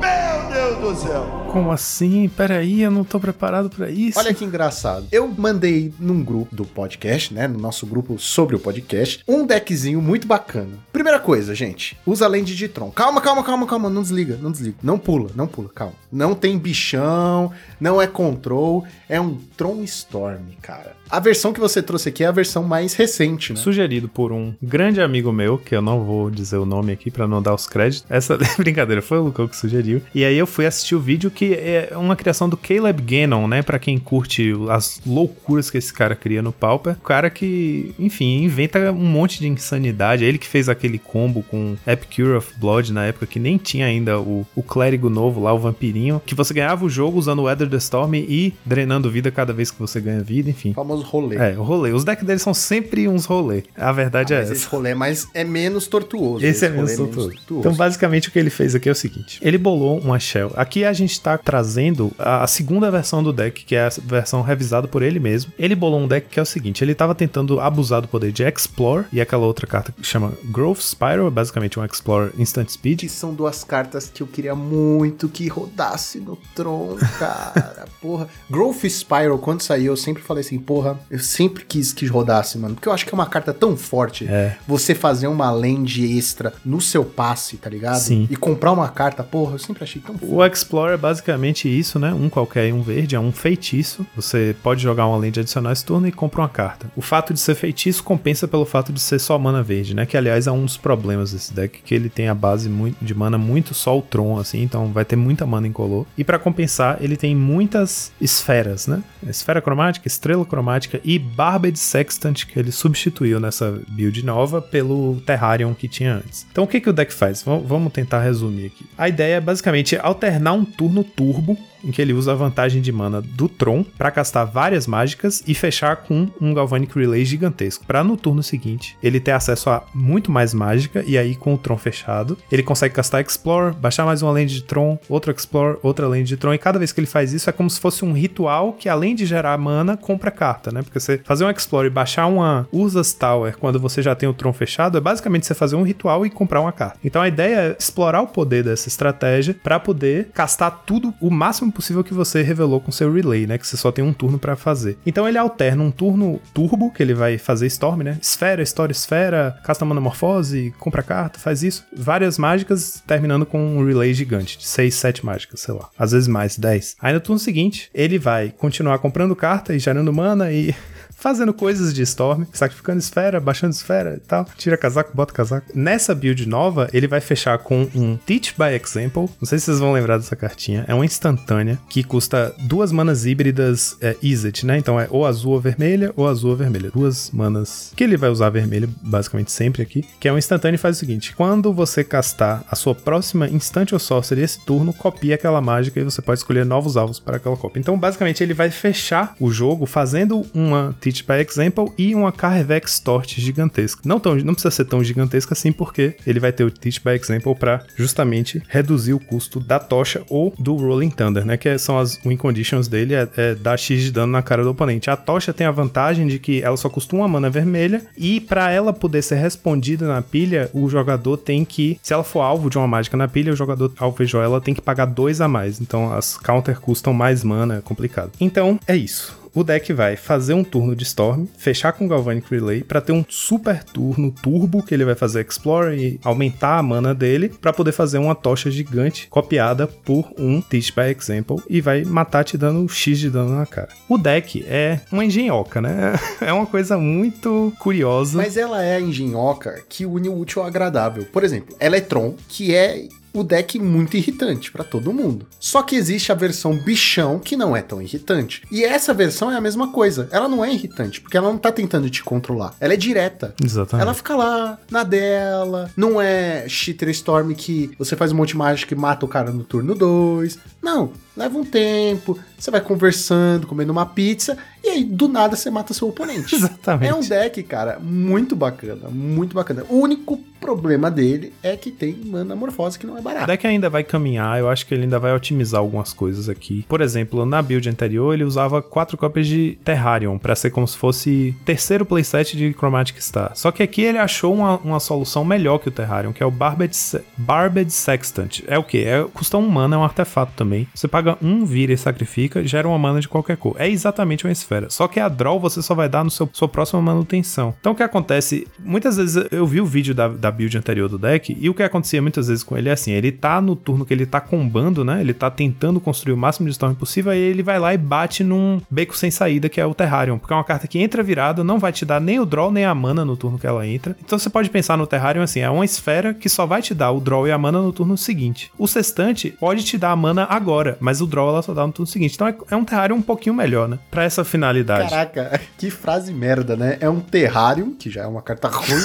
Meu 0.00 0.48
Deus 0.52 0.78
do 0.78 1.02
céu. 1.02 1.46
Como 1.52 1.72
assim? 1.72 2.28
Peraí, 2.28 2.82
eu 2.82 2.90
não 2.90 3.02
tô 3.02 3.18
preparado 3.18 3.70
pra 3.70 3.88
isso. 3.88 4.18
Olha 4.18 4.34
que 4.34 4.44
engraçado. 4.44 5.06
Eu 5.10 5.26
mandei 5.26 5.92
num 5.98 6.22
grupo 6.22 6.54
do 6.54 6.66
podcast, 6.66 7.32
né? 7.32 7.48
No 7.48 7.58
nosso 7.58 7.86
grupo 7.86 8.18
sobre 8.18 8.54
o 8.56 8.58
podcast, 8.58 9.22
um 9.26 9.46
deckzinho 9.46 10.02
muito 10.02 10.26
bacana. 10.26 10.78
Primeira 10.92 11.18
coisa, 11.18 11.54
gente, 11.54 11.96
usa 12.04 12.28
lente 12.28 12.54
de 12.54 12.68
Tron. 12.68 12.90
Calma, 12.90 13.22
calma, 13.22 13.42
calma, 13.42 13.66
calma. 13.66 13.88
Não 13.88 14.02
desliga, 14.02 14.38
não 14.40 14.50
desliga. 14.52 14.76
Não 14.82 14.98
pula, 14.98 15.30
não 15.34 15.46
pula, 15.46 15.70
calma. 15.74 15.94
Não 16.12 16.34
tem 16.34 16.58
bichão, 16.58 17.50
não 17.80 18.02
é 18.02 18.06
control, 18.06 18.84
é 19.08 19.18
um 19.18 19.34
Tron 19.56 19.82
Storm, 19.82 20.42
cara. 20.60 20.95
A 21.08 21.20
versão 21.20 21.52
que 21.52 21.60
você 21.60 21.82
trouxe 21.82 22.08
aqui 22.08 22.24
é 22.24 22.26
a 22.26 22.32
versão 22.32 22.62
mais 22.64 22.94
recente, 22.94 23.52
né? 23.52 23.58
Sugerido 23.58 24.08
por 24.08 24.32
um 24.32 24.52
grande 24.60 25.00
amigo 25.00 25.32
meu, 25.32 25.56
que 25.56 25.74
eu 25.74 25.82
não 25.82 26.04
vou 26.04 26.30
dizer 26.30 26.56
o 26.56 26.66
nome 26.66 26.92
aqui 26.92 27.10
pra 27.10 27.28
não 27.28 27.40
dar 27.40 27.54
os 27.54 27.66
créditos. 27.66 28.04
Essa 28.10 28.38
brincadeira 28.58 29.00
foi 29.00 29.18
o 29.18 29.24
Lucão 29.24 29.46
que 29.46 29.56
sugeriu. 29.56 30.02
E 30.14 30.24
aí 30.24 30.36
eu 30.36 30.46
fui 30.46 30.66
assistir 30.66 30.94
o 30.94 31.00
vídeo 31.00 31.30
que 31.30 31.54
é 31.54 31.90
uma 31.96 32.16
criação 32.16 32.48
do 32.48 32.56
Caleb 32.56 33.02
Gannon, 33.02 33.46
né? 33.46 33.62
Pra 33.62 33.78
quem 33.78 33.98
curte 33.98 34.52
as 34.68 35.00
loucuras 35.06 35.70
que 35.70 35.78
esse 35.78 35.92
cara 35.92 36.16
cria 36.16 36.42
no 36.42 36.52
Pauper. 36.52 36.94
O 36.94 37.04
cara 37.04 37.30
que, 37.30 37.94
enfim, 37.98 38.42
inventa 38.42 38.90
um 38.90 39.06
monte 39.06 39.38
de 39.38 39.48
insanidade. 39.48 40.24
É 40.24 40.28
ele 40.28 40.38
que 40.38 40.48
fez 40.48 40.68
aquele 40.68 40.98
combo 40.98 41.44
com 41.44 41.76
Epicure 41.86 42.36
of 42.36 42.52
Blood 42.58 42.92
na 42.92 43.04
época 43.04 43.26
que 43.26 43.38
nem 43.38 43.58
tinha 43.58 43.86
ainda 43.86 44.18
o, 44.18 44.46
o 44.56 44.62
clérigo 44.62 45.08
novo 45.08 45.40
lá, 45.40 45.52
o 45.52 45.58
vampirinho. 45.58 46.20
Que 46.24 46.34
você 46.34 46.52
ganhava 46.52 46.84
o 46.84 46.90
jogo 46.90 47.18
usando 47.18 47.40
o 47.40 47.44
Weather 47.44 47.68
the 47.70 47.76
Storm 47.76 48.14
e 48.14 48.54
drenando 48.64 49.10
vida 49.10 49.30
cada 49.30 49.52
vez 49.52 49.70
que 49.70 49.78
você 49.78 50.00
ganha 50.00 50.22
vida, 50.22 50.50
enfim. 50.50 50.72
Famoso 51.02 51.10
rolê. 51.10 51.36
É, 51.36 51.58
o 51.58 51.62
rolê. 51.62 51.92
Os 51.92 52.04
decks 52.04 52.24
deles 52.24 52.42
são 52.42 52.54
sempre 52.54 53.08
uns 53.08 53.24
rolê. 53.24 53.64
A 53.76 53.92
verdade 53.92 54.32
é 54.34 54.38
Mas 54.38 54.50
essa. 54.50 54.60
esse 54.60 54.66
rolê 54.68 54.90
é, 54.90 54.94
mais, 54.94 55.28
é 55.34 55.44
menos 55.44 55.86
tortuoso. 55.86 56.44
Esse 56.44 56.64
é 56.64 56.68
rolê 56.68 56.82
menos 56.82 56.96
tortuoso. 56.96 57.34
Então, 57.50 57.74
basicamente, 57.74 58.28
o 58.28 58.32
que 58.32 58.38
ele 58.38 58.50
fez 58.50 58.74
aqui 58.74 58.88
é 58.88 58.92
o 58.92 58.94
seguinte: 58.94 59.38
ele 59.42 59.58
bolou 59.58 59.98
uma 59.98 60.18
shell. 60.18 60.52
Aqui 60.56 60.84
a 60.84 60.92
gente 60.92 61.20
tá 61.20 61.36
trazendo 61.36 62.12
a 62.18 62.46
a 62.46 62.48
segunda 62.48 62.90
versão 62.90 63.22
do 63.24 63.32
deck, 63.32 63.64
que 63.64 63.74
é 63.74 63.86
a 63.86 63.90
versão 64.04 64.40
revisada 64.40 64.86
por 64.86 65.02
ele 65.02 65.18
mesmo. 65.18 65.52
Ele 65.58 65.74
bolou 65.74 65.98
um 65.98 66.06
deck 66.06 66.28
que 66.28 66.38
é 66.38 66.42
o 66.42 66.46
seguinte: 66.46 66.84
ele 66.84 66.94
tava 66.94 67.14
tentando 67.14 67.58
abusar 67.60 68.00
do 68.02 68.08
poder 68.08 68.30
de 68.30 68.44
Explore 68.44 69.06
e 69.12 69.20
aquela 69.20 69.46
outra 69.46 69.66
carta 69.66 69.90
que 69.92 70.06
chama 70.06 70.32
Growth 70.44 70.80
Spiral, 70.80 71.26
é 71.26 71.30
basicamente 71.30 71.78
um 71.80 71.84
Explore 71.84 72.30
Instant 72.38 72.68
Speed. 72.68 73.00
Que 73.00 73.08
são 73.08 73.34
duas 73.34 73.64
cartas 73.64 74.10
que 74.12 74.22
eu 74.22 74.26
queria 74.26 74.54
muito 74.54 75.28
que 75.28 75.48
rodasse 75.48 76.20
no 76.20 76.36
Tron, 76.54 76.96
cara. 77.18 77.86
porra. 78.00 78.28
Growth 78.48 78.84
Spiral, 78.88 79.38
quando 79.38 79.62
saiu, 79.62 79.92
eu 79.92 79.96
sempre 79.96 80.22
falei 80.22 80.42
assim, 80.42 80.58
porra, 80.58 80.85
eu 81.10 81.18
sempre 81.18 81.64
quis 81.64 81.92
que 81.92 82.06
rodasse, 82.06 82.58
mano. 82.58 82.74
Porque 82.74 82.88
eu 82.88 82.92
acho 82.92 83.04
que 83.04 83.12
é 83.12 83.14
uma 83.14 83.26
carta 83.26 83.52
tão 83.52 83.76
forte. 83.76 84.26
É. 84.28 84.56
Você 84.66 84.94
fazer 84.94 85.26
uma 85.26 85.50
land 85.50 86.04
extra 86.18 86.52
no 86.64 86.80
seu 86.80 87.04
passe, 87.04 87.56
tá 87.56 87.70
ligado? 87.70 87.98
Sim. 87.98 88.26
E 88.30 88.36
comprar 88.36 88.72
uma 88.72 88.88
carta, 88.88 89.22
porra, 89.24 89.54
eu 89.54 89.58
sempre 89.58 89.82
achei 89.82 90.02
tão 90.02 90.16
O 90.22 90.44
Explorer 90.44 90.94
é 90.94 90.98
basicamente 90.98 91.68
isso, 91.68 91.98
né? 91.98 92.12
Um 92.12 92.28
qualquer 92.28 92.68
e 92.68 92.72
um 92.72 92.82
verde, 92.82 93.16
é 93.16 93.20
um 93.20 93.32
feitiço. 93.32 94.06
Você 94.14 94.54
pode 94.62 94.82
jogar 94.82 95.06
uma 95.06 95.16
lente 95.16 95.40
adicional 95.40 95.72
esse 95.72 95.84
turno 95.84 96.06
e 96.06 96.12
compra 96.12 96.42
uma 96.42 96.48
carta. 96.48 96.86
O 96.94 97.02
fato 97.02 97.32
de 97.32 97.40
ser 97.40 97.54
feitiço 97.54 98.02
compensa 98.02 98.46
pelo 98.46 98.64
fato 98.64 98.92
de 98.92 99.00
ser 99.00 99.18
só 99.18 99.38
mana 99.38 99.62
verde, 99.62 99.94
né? 99.94 100.06
Que 100.06 100.16
aliás 100.16 100.46
é 100.46 100.52
um 100.52 100.64
dos 100.64 100.76
problemas 100.76 101.32
desse 101.32 101.52
deck, 101.52 101.80
que 101.82 101.94
ele 101.94 102.08
tem 102.08 102.28
a 102.28 102.34
base 102.34 102.70
de 103.00 103.14
mana 103.14 103.38
muito 103.38 103.74
só 103.74 103.98
o 103.98 104.02
Tron, 104.02 104.38
assim, 104.38 104.62
então 104.62 104.92
vai 104.92 105.04
ter 105.04 105.16
muita 105.16 105.46
mana 105.46 105.66
incolor. 105.66 106.06
E 106.16 106.24
pra 106.24 106.38
compensar, 106.38 106.98
ele 107.00 107.16
tem 107.16 107.34
muitas 107.34 108.12
esferas, 108.20 108.86
né? 108.86 109.02
Esfera 109.26 109.60
cromática, 109.60 110.06
estrela 110.06 110.44
cromática 110.44 110.75
e 111.04 111.18
Barbed 111.18 111.78
Sextant, 111.78 112.44
que 112.46 112.58
ele 112.58 112.70
substituiu 112.72 113.40
nessa 113.40 113.80
build 113.88 114.24
nova 114.24 114.60
pelo 114.60 115.20
Terrarium 115.26 115.74
que 115.74 115.88
tinha 115.88 116.14
antes. 116.14 116.46
Então 116.50 116.64
o 116.64 116.66
que, 116.66 116.80
que 116.80 116.90
o 116.90 116.92
deck 116.92 117.12
faz? 117.12 117.42
V- 117.42 117.62
vamos 117.64 117.92
tentar 117.92 118.20
resumir 118.22 118.66
aqui. 118.66 118.84
A 118.96 119.08
ideia 119.08 119.36
é 119.36 119.40
basicamente 119.40 119.96
alternar 119.96 120.52
um 120.52 120.64
turno 120.64 121.02
turbo 121.04 121.56
em 121.86 121.90
que 121.90 122.02
ele 122.02 122.12
usa 122.12 122.32
a 122.32 122.34
vantagem 122.34 122.82
de 122.82 122.90
mana 122.90 123.22
do 123.22 123.48
Tron 123.48 123.84
para 123.96 124.10
castar 124.10 124.46
várias 124.46 124.86
mágicas 124.86 125.42
e 125.46 125.54
fechar 125.54 125.96
com 125.96 126.28
um 126.40 126.52
Galvanic 126.52 126.98
Relay 126.98 127.24
gigantesco. 127.24 127.86
Para 127.86 128.02
no 128.02 128.16
turno 128.16 128.42
seguinte 128.42 128.96
ele 129.02 129.20
ter 129.20 129.30
acesso 129.30 129.70
a 129.70 129.84
muito 129.94 130.30
mais 130.30 130.52
mágica 130.52 131.04
e 131.06 131.16
aí 131.16 131.34
com 131.34 131.54
o 131.54 131.58
Tron 131.58 131.78
fechado, 131.78 132.36
ele 132.50 132.62
consegue 132.62 132.94
castar 132.94 133.22
Explore, 133.22 133.74
baixar 133.74 134.04
mais 134.04 134.22
uma 134.22 134.32
lente 134.32 134.54
de 134.54 134.64
Tron, 134.64 134.98
outra 135.08 135.32
Explore, 135.32 135.78
outra 135.82 136.08
lente 136.08 136.28
de 136.28 136.36
Tron 136.36 136.54
e 136.54 136.58
cada 136.58 136.78
vez 136.78 136.92
que 136.92 137.00
ele 137.00 137.06
faz 137.06 137.32
isso 137.32 137.48
é 137.48 137.52
como 137.52 137.70
se 137.70 137.80
fosse 137.80 138.04
um 138.04 138.12
ritual 138.12 138.72
que 138.72 138.88
além 138.88 139.14
de 139.14 139.24
gerar 139.24 139.56
mana, 139.56 139.96
compra 139.96 140.30
carta, 140.30 140.72
né? 140.72 140.82
Porque 140.82 140.98
você 140.98 141.18
fazer 141.24 141.44
um 141.44 141.50
Explore 141.50 141.86
e 141.86 141.90
baixar 141.90 142.26
uma 142.26 142.68
Urza's 142.72 143.12
Tower 143.12 143.56
quando 143.56 143.78
você 143.78 144.02
já 144.02 144.14
tem 144.14 144.28
o 144.28 144.34
Tron 144.34 144.52
fechado 144.52 144.98
é 144.98 145.00
basicamente 145.00 145.46
você 145.46 145.54
fazer 145.54 145.76
um 145.76 145.82
ritual 145.82 146.26
e 146.26 146.30
comprar 146.30 146.60
uma 146.60 146.72
carta. 146.72 146.98
Então 147.04 147.22
a 147.22 147.28
ideia 147.28 147.56
é 147.56 147.76
explorar 147.78 148.22
o 148.22 148.26
poder 148.26 148.64
dessa 148.64 148.88
estratégia 148.88 149.54
para 149.62 149.78
poder 149.78 150.30
castar 150.32 150.82
tudo 150.84 151.14
o 151.20 151.30
máximo 151.30 151.72
possível 151.76 152.02
que 152.02 152.14
você 152.14 152.42
revelou 152.42 152.80
com 152.80 152.90
seu 152.90 153.12
relay, 153.12 153.46
né? 153.46 153.58
Que 153.58 153.66
você 153.66 153.76
só 153.76 153.92
tem 153.92 154.02
um 154.02 154.12
turno 154.12 154.38
para 154.38 154.56
fazer. 154.56 154.96
Então 155.04 155.28
ele 155.28 155.36
alterna 155.36 155.82
um 155.82 155.90
turno 155.90 156.40
turbo, 156.54 156.90
que 156.90 157.02
ele 157.02 157.14
vai 157.14 157.36
fazer 157.36 157.66
Storm, 157.66 158.02
né? 158.02 158.18
Esfera, 158.20 158.62
História, 158.62 158.92
Esfera, 158.92 159.58
casta 159.62 159.84
Manamorfose, 159.84 160.74
compra 160.78 161.02
carta, 161.02 161.38
faz 161.38 161.62
isso. 161.62 161.84
Várias 161.94 162.38
mágicas, 162.38 163.02
terminando 163.06 163.44
com 163.44 163.76
um 163.76 163.84
relay 163.84 164.14
gigante, 164.14 164.56
de 164.56 164.66
6, 164.66 164.94
7 164.94 165.26
mágicas, 165.26 165.60
sei 165.60 165.74
lá. 165.74 165.90
Às 165.98 166.12
vezes 166.12 166.26
mais, 166.26 166.56
10. 166.56 166.96
Aí 167.00 167.12
no 167.12 167.20
turno 167.20 167.38
seguinte, 167.38 167.90
ele 167.94 168.18
vai 168.18 168.52
continuar 168.56 168.98
comprando 168.98 169.36
carta 169.36 169.74
e 169.74 169.78
gerando 169.78 170.12
mana 170.12 170.50
e 170.50 170.74
fazendo 171.26 171.52
coisas 171.52 171.92
de 171.92 172.02
Storm, 172.02 172.44
sacrificando 172.52 173.00
esfera, 173.00 173.40
baixando 173.40 173.72
esfera 173.72 174.14
e 174.14 174.20
tal. 174.20 174.46
Tira 174.56 174.76
casaco, 174.76 175.10
bota 175.12 175.34
casaco. 175.34 175.66
Nessa 175.74 176.14
build 176.14 176.48
nova, 176.48 176.88
ele 176.92 177.08
vai 177.08 177.20
fechar 177.20 177.58
com 177.58 177.88
um 177.96 178.16
Teach 178.16 178.54
by 178.56 178.80
Example. 178.80 179.28
Não 179.40 179.44
sei 179.44 179.58
se 179.58 179.64
vocês 179.64 179.80
vão 179.80 179.92
lembrar 179.92 180.18
dessa 180.18 180.36
cartinha. 180.36 180.84
É 180.86 180.94
uma 180.94 181.04
instantânea 181.04 181.80
que 181.88 182.04
custa 182.04 182.54
duas 182.60 182.92
manas 182.92 183.26
híbridas 183.26 183.96
é, 184.00 184.14
Izzet, 184.22 184.64
né? 184.64 184.78
Então 184.78 185.00
é 185.00 185.08
ou 185.10 185.26
azul 185.26 185.54
ou 185.54 185.60
vermelha 185.60 186.12
ou 186.14 186.28
azul 186.28 186.50
ou 186.50 186.56
vermelha. 186.56 186.92
Duas 186.92 187.32
manas 187.32 187.92
que 187.96 188.04
ele 188.04 188.16
vai 188.16 188.30
usar 188.30 188.50
vermelha 188.50 188.88
basicamente 189.02 189.50
sempre 189.50 189.82
aqui. 189.82 190.04
Que 190.20 190.28
é 190.28 190.32
um 190.32 190.38
instantâneo 190.38 190.76
e 190.76 190.78
faz 190.78 190.94
o 190.96 191.00
seguinte: 191.00 191.34
quando 191.34 191.72
você 191.72 192.04
castar 192.04 192.62
a 192.70 192.76
sua 192.76 192.94
próxima 192.94 193.48
instante 193.48 193.94
ou 193.94 193.98
sorcery 193.98 194.42
esse 194.42 194.64
turno, 194.64 194.92
copia 194.92 195.34
aquela 195.34 195.60
mágica 195.60 195.98
e 195.98 196.04
você 196.04 196.22
pode 196.22 196.38
escolher 196.38 196.64
novos 196.64 196.96
alvos 196.96 197.18
para 197.18 197.38
aquela 197.38 197.56
cópia. 197.56 197.80
Então 197.80 197.98
basicamente 197.98 198.44
ele 198.44 198.54
vai 198.54 198.70
fechar 198.70 199.34
o 199.40 199.50
jogo 199.50 199.86
fazendo 199.86 200.46
uma 200.54 200.94
Teach 201.00 201.15
by 201.24 201.34
Example 201.34 201.92
e 201.96 202.14
uma 202.14 202.32
Carvex 202.32 203.00
Torch 203.00 203.40
gigantesca. 203.40 204.02
Não, 204.04 204.18
tão, 204.18 204.34
não 204.36 204.54
precisa 204.54 204.70
ser 204.70 204.84
tão 204.84 205.02
gigantesca 205.02 205.52
assim, 205.52 205.72
porque 205.72 206.16
ele 206.26 206.40
vai 206.40 206.52
ter 206.52 206.64
o 206.64 206.70
Teach 206.70 207.00
by 207.02 207.10
Example 207.10 207.54
para 207.54 207.84
justamente 207.96 208.62
reduzir 208.68 209.12
o 209.12 209.20
custo 209.20 209.60
da 209.60 209.78
tocha 209.78 210.22
ou 210.28 210.54
do 210.58 210.74
Rolling 210.76 211.10
Thunder, 211.10 211.44
né? 211.44 211.56
Que 211.56 211.78
são 211.78 211.98
as 211.98 212.18
win 212.24 212.36
conditions 212.36 212.88
dele, 212.88 213.14
é, 213.14 213.28
é 213.36 213.54
dar 213.54 213.78
X 213.78 214.02
de 214.02 214.12
dano 214.12 214.32
na 214.32 214.42
cara 214.42 214.62
do 214.62 214.70
oponente. 214.70 215.10
A 215.10 215.16
tocha 215.16 215.52
tem 215.52 215.66
a 215.66 215.70
vantagem 215.70 216.26
de 216.26 216.38
que 216.38 216.62
ela 216.62 216.76
só 216.76 216.88
custa 216.88 217.14
uma 217.16 217.28
mana 217.28 217.50
vermelha 217.50 218.02
e 218.16 218.40
para 218.40 218.70
ela 218.70 218.92
poder 218.92 219.22
ser 219.22 219.36
respondida 219.36 220.06
na 220.06 220.22
pilha, 220.22 220.70
o 220.72 220.88
jogador 220.88 221.36
tem 221.36 221.64
que, 221.64 221.98
se 222.02 222.12
ela 222.12 222.24
for 222.24 222.40
alvo 222.40 222.70
de 222.70 222.78
uma 222.78 222.86
mágica 222.86 223.16
na 223.16 223.28
pilha, 223.28 223.52
o 223.52 223.56
jogador 223.56 223.92
alvejou 223.98 224.42
ela 224.42 224.60
tem 224.60 224.74
que 224.74 224.82
pagar 224.82 225.06
dois 225.06 225.40
a 225.40 225.48
mais. 225.48 225.80
Então 225.80 226.12
as 226.12 226.36
counter 226.36 226.80
custam 226.80 227.12
mais 227.12 227.42
mana, 227.44 227.76
é 227.78 227.80
complicado. 227.80 228.32
Então 228.40 228.78
é 228.86 228.96
isso 228.96 229.45
o 229.56 229.64
deck 229.64 229.90
vai 229.94 230.16
fazer 230.16 230.52
um 230.52 230.62
turno 230.62 230.94
de 230.94 231.02
Storm, 231.02 231.46
fechar 231.56 231.92
com 231.92 232.06
Galvanic 232.06 232.46
Relay 232.50 232.84
para 232.84 233.00
ter 233.00 233.12
um 233.12 233.24
super 233.26 233.82
turno 233.82 234.30
turbo 234.30 234.82
que 234.82 234.92
ele 234.92 235.04
vai 235.04 235.14
fazer 235.14 235.46
Explore 235.46 235.96
e 235.96 236.20
aumentar 236.22 236.76
a 236.76 236.82
mana 236.82 237.14
dele 237.14 237.48
para 237.48 237.72
poder 237.72 237.92
fazer 237.92 238.18
uma 238.18 238.34
tocha 238.34 238.70
gigante 238.70 239.26
copiada 239.28 239.86
por 239.86 240.30
um 240.38 240.60
Teach 240.60 240.92
by 240.92 241.16
Example 241.16 241.56
e 241.70 241.80
vai 241.80 242.04
matar 242.04 242.44
te 242.44 242.58
dando 242.58 242.86
X 242.86 243.18
de 243.18 243.30
dano 243.30 243.56
na 243.56 243.64
cara. 243.64 243.88
O 244.06 244.18
deck 244.18 244.62
é 244.68 245.00
uma 245.10 245.24
engenhoca, 245.24 245.80
né? 245.80 246.12
É 246.38 246.52
uma 246.52 246.66
coisa 246.66 246.98
muito 246.98 247.72
curiosa. 247.78 248.36
Mas 248.36 248.58
ela 248.58 248.84
é 248.84 248.96
a 248.96 249.00
engenhoca 249.00 249.82
que 249.88 250.04
une 250.04 250.28
o 250.28 250.38
útil 250.38 250.60
ao 250.60 250.68
agradável. 250.68 251.24
Por 251.32 251.42
exemplo, 251.42 251.74
Electron, 251.80 252.34
que 252.46 252.74
é 252.74 253.08
o 253.36 253.44
deck 253.44 253.78
muito 253.78 254.16
irritante 254.16 254.72
pra 254.72 254.82
todo 254.82 255.12
mundo. 255.12 255.46
Só 255.60 255.82
que 255.82 255.94
existe 255.94 256.32
a 256.32 256.34
versão 256.34 256.76
bichão 256.76 257.38
que 257.38 257.56
não 257.56 257.76
é 257.76 257.82
tão 257.82 258.00
irritante. 258.00 258.62
E 258.70 258.84
essa 258.84 259.12
versão 259.12 259.50
é 259.50 259.56
a 259.56 259.60
mesma 259.60 259.92
coisa. 259.92 260.28
Ela 260.30 260.48
não 260.48 260.64
é 260.64 260.72
irritante, 260.72 261.20
porque 261.20 261.36
ela 261.36 261.50
não 261.50 261.58
tá 261.58 261.70
tentando 261.70 262.08
te 262.08 262.22
controlar. 262.22 262.74
Ela 262.80 262.94
é 262.94 262.96
direta. 262.96 263.54
Exatamente. 263.62 264.02
Ela 264.02 264.14
fica 264.14 264.34
lá, 264.34 264.78
na 264.90 265.02
dela. 265.02 265.90
Não 265.96 266.20
é 266.20 266.66
Cheater 266.68 267.08
Storm 267.10 267.52
que 267.52 267.90
você 267.98 268.16
faz 268.16 268.32
um 268.32 268.36
monte 268.36 268.48
de 268.48 268.56
mágica 268.56 268.94
e 268.94 268.96
mata 268.98 269.26
o 269.26 269.28
cara 269.28 269.50
no 269.50 269.64
turno 269.64 269.94
2. 269.94 270.58
Não, 270.86 271.10
leva 271.36 271.58
um 271.58 271.64
tempo, 271.64 272.38
você 272.56 272.70
vai 272.70 272.80
conversando, 272.80 273.66
comendo 273.66 273.90
uma 273.90 274.06
pizza, 274.06 274.56
e 274.84 274.88
aí 274.88 275.02
do 275.02 275.26
nada 275.26 275.56
você 275.56 275.68
mata 275.68 275.92
seu 275.92 276.06
oponente. 276.08 276.54
Exatamente. 276.56 277.10
É 277.10 277.14
um 277.14 277.20
deck, 277.20 277.60
cara, 277.64 277.98
muito 277.98 278.54
bacana, 278.54 279.08
muito 279.10 279.52
bacana. 279.52 279.84
O 279.88 279.96
único 279.98 280.38
problema 280.60 281.10
dele 281.10 281.52
é 281.62 281.76
que 281.76 281.90
tem 281.90 282.14
mana 282.24 282.54
morfose 282.54 282.98
que 282.98 283.06
não 283.06 283.16
é 283.16 283.20
O 283.20 283.22
barato. 283.22 283.46
deck 283.48 283.66
ainda 283.66 283.90
vai 283.90 284.04
caminhar, 284.04 284.60
eu 284.60 284.68
acho 284.68 284.86
que 284.86 284.94
ele 284.94 285.02
ainda 285.02 285.18
vai 285.18 285.34
otimizar 285.34 285.80
algumas 285.80 286.12
coisas 286.12 286.48
aqui. 286.48 286.84
Por 286.88 287.00
exemplo, 287.00 287.44
na 287.44 287.60
build 287.60 287.88
anterior 287.88 288.32
ele 288.32 288.44
usava 288.44 288.80
quatro 288.80 289.16
cópias 289.16 289.48
de 289.48 289.76
Terrarion 289.84 290.38
pra 290.38 290.54
ser 290.54 290.70
como 290.70 290.86
se 290.86 290.96
fosse 290.96 291.54
terceiro 291.64 292.06
playset 292.06 292.56
de 292.56 292.72
Chromatic 292.72 293.20
Star. 293.20 293.52
Só 293.56 293.72
que 293.72 293.82
aqui 293.82 294.02
ele 294.02 294.18
achou 294.18 294.54
uma, 294.54 294.76
uma 294.78 295.00
solução 295.00 295.44
melhor 295.44 295.78
que 295.78 295.88
o 295.88 295.92
Terrarion, 295.92 296.32
que 296.32 296.42
é 296.42 296.46
o 296.46 296.50
Barbed, 296.50 296.96
Barbed 297.36 297.92
Sextant. 297.92 298.60
É 298.68 298.78
o 298.78 298.84
que? 298.84 299.04
É, 299.04 299.24
custa 299.34 299.56
um 299.58 299.68
mana, 299.68 299.96
é 299.96 299.98
um 299.98 300.04
artefato 300.04 300.52
também. 300.56 300.75
Você 300.94 301.06
paga 301.06 301.36
um, 301.42 301.64
vira 301.64 301.92
e 301.92 301.96
sacrifica, 301.96 302.66
gera 302.66 302.88
uma 302.88 302.98
mana 302.98 303.20
de 303.20 303.28
qualquer 303.28 303.56
cor. 303.56 303.76
É 303.78 303.88
exatamente 303.88 304.44
uma 304.44 304.52
esfera. 304.52 304.90
Só 304.90 305.06
que 305.06 305.20
a 305.20 305.28
draw 305.28 305.60
você 305.60 305.80
só 305.80 305.94
vai 305.94 306.08
dar 306.08 306.24
no 306.24 306.30
seu 306.30 306.48
sua 306.52 306.68
próxima 306.68 307.02
manutenção. 307.02 307.74
Então 307.80 307.92
o 307.92 307.94
que 307.94 308.02
acontece? 308.02 308.66
Muitas 308.78 309.16
vezes 309.16 309.46
eu 309.50 309.66
vi 309.66 309.80
o 309.80 309.86
vídeo 309.86 310.14
da, 310.14 310.28
da 310.28 310.50
build 310.50 310.76
anterior 310.76 311.08
do 311.08 311.18
deck 311.18 311.56
e 311.58 311.68
o 311.68 311.74
que 311.74 311.82
acontecia 311.82 312.22
muitas 312.22 312.48
vezes 312.48 312.64
com 312.64 312.76
ele 312.76 312.88
é 312.88 312.92
assim: 312.92 313.12
ele 313.12 313.30
tá 313.30 313.60
no 313.60 313.76
turno 313.76 314.04
que 314.04 314.12
ele 314.12 314.26
tá 314.26 314.40
combando, 314.40 315.04
né? 315.04 315.20
Ele 315.20 315.34
tá 315.34 315.50
tentando 315.50 316.00
construir 316.00 316.32
o 316.32 316.36
máximo 316.36 316.66
de 316.66 316.72
storm 316.72 316.94
possível, 316.94 317.32
aí 317.32 317.38
ele 317.38 317.62
vai 317.62 317.78
lá 317.78 317.94
e 317.94 317.98
bate 317.98 318.42
num 318.42 318.80
beco 318.90 319.16
sem 319.16 319.30
saída, 319.30 319.68
que 319.68 319.80
é 319.80 319.86
o 319.86 319.94
Terrarion, 319.94 320.38
porque 320.38 320.52
é 320.52 320.56
uma 320.56 320.64
carta 320.64 320.86
que 320.86 320.98
entra 320.98 321.22
virada, 321.22 321.62
não 321.62 321.78
vai 321.78 321.92
te 321.92 322.04
dar 322.04 322.20
nem 322.20 322.40
o 322.40 322.46
draw 322.46 322.70
nem 322.70 322.84
a 322.84 322.94
mana 322.94 323.24
no 323.24 323.36
turno 323.36 323.58
que 323.58 323.66
ela 323.66 323.86
entra. 323.86 324.16
Então 324.24 324.38
você 324.38 324.50
pode 324.50 324.70
pensar 324.70 324.96
no 324.96 325.06
Terrarion 325.06 325.42
assim: 325.42 325.60
é 325.60 325.70
uma 325.70 325.84
esfera 325.84 326.34
que 326.34 326.48
só 326.48 326.66
vai 326.66 326.82
te 326.82 326.94
dar 326.94 327.10
o 327.10 327.20
draw 327.20 327.46
e 327.46 327.52
a 327.52 327.58
mana 327.58 327.80
no 327.80 327.92
turno 327.92 328.16
seguinte. 328.16 328.70
O 328.78 328.86
sextante 328.86 329.50
pode 329.58 329.84
te 329.84 329.98
dar 329.98 330.12
a 330.12 330.16
mana 330.16 330.46
agora, 330.48 330.65
mas 331.00 331.20
o 331.20 331.26
draw 331.26 331.48
ela 331.48 331.62
só 331.62 331.72
dá 331.72 331.86
no 331.86 331.92
turno 331.92 332.06
seguinte. 332.06 332.34
Então 332.34 332.46
é, 332.46 332.54
é 332.70 332.76
um 332.76 332.84
Terrarion 332.84 333.16
um 333.16 333.22
pouquinho 333.22 333.54
melhor, 333.54 333.88
né? 333.88 333.98
Pra 334.10 334.24
essa 334.24 334.44
finalidade. 334.44 335.10
Caraca, 335.10 335.60
que 335.78 335.90
frase 335.90 336.32
merda, 336.32 336.76
né? 336.76 336.98
É 337.00 337.08
um 337.08 337.20
Terrarium, 337.20 337.94
que 337.94 338.10
já 338.10 338.22
é 338.22 338.26
uma 338.26 338.42
carta 338.42 338.68
ruim, 338.68 339.02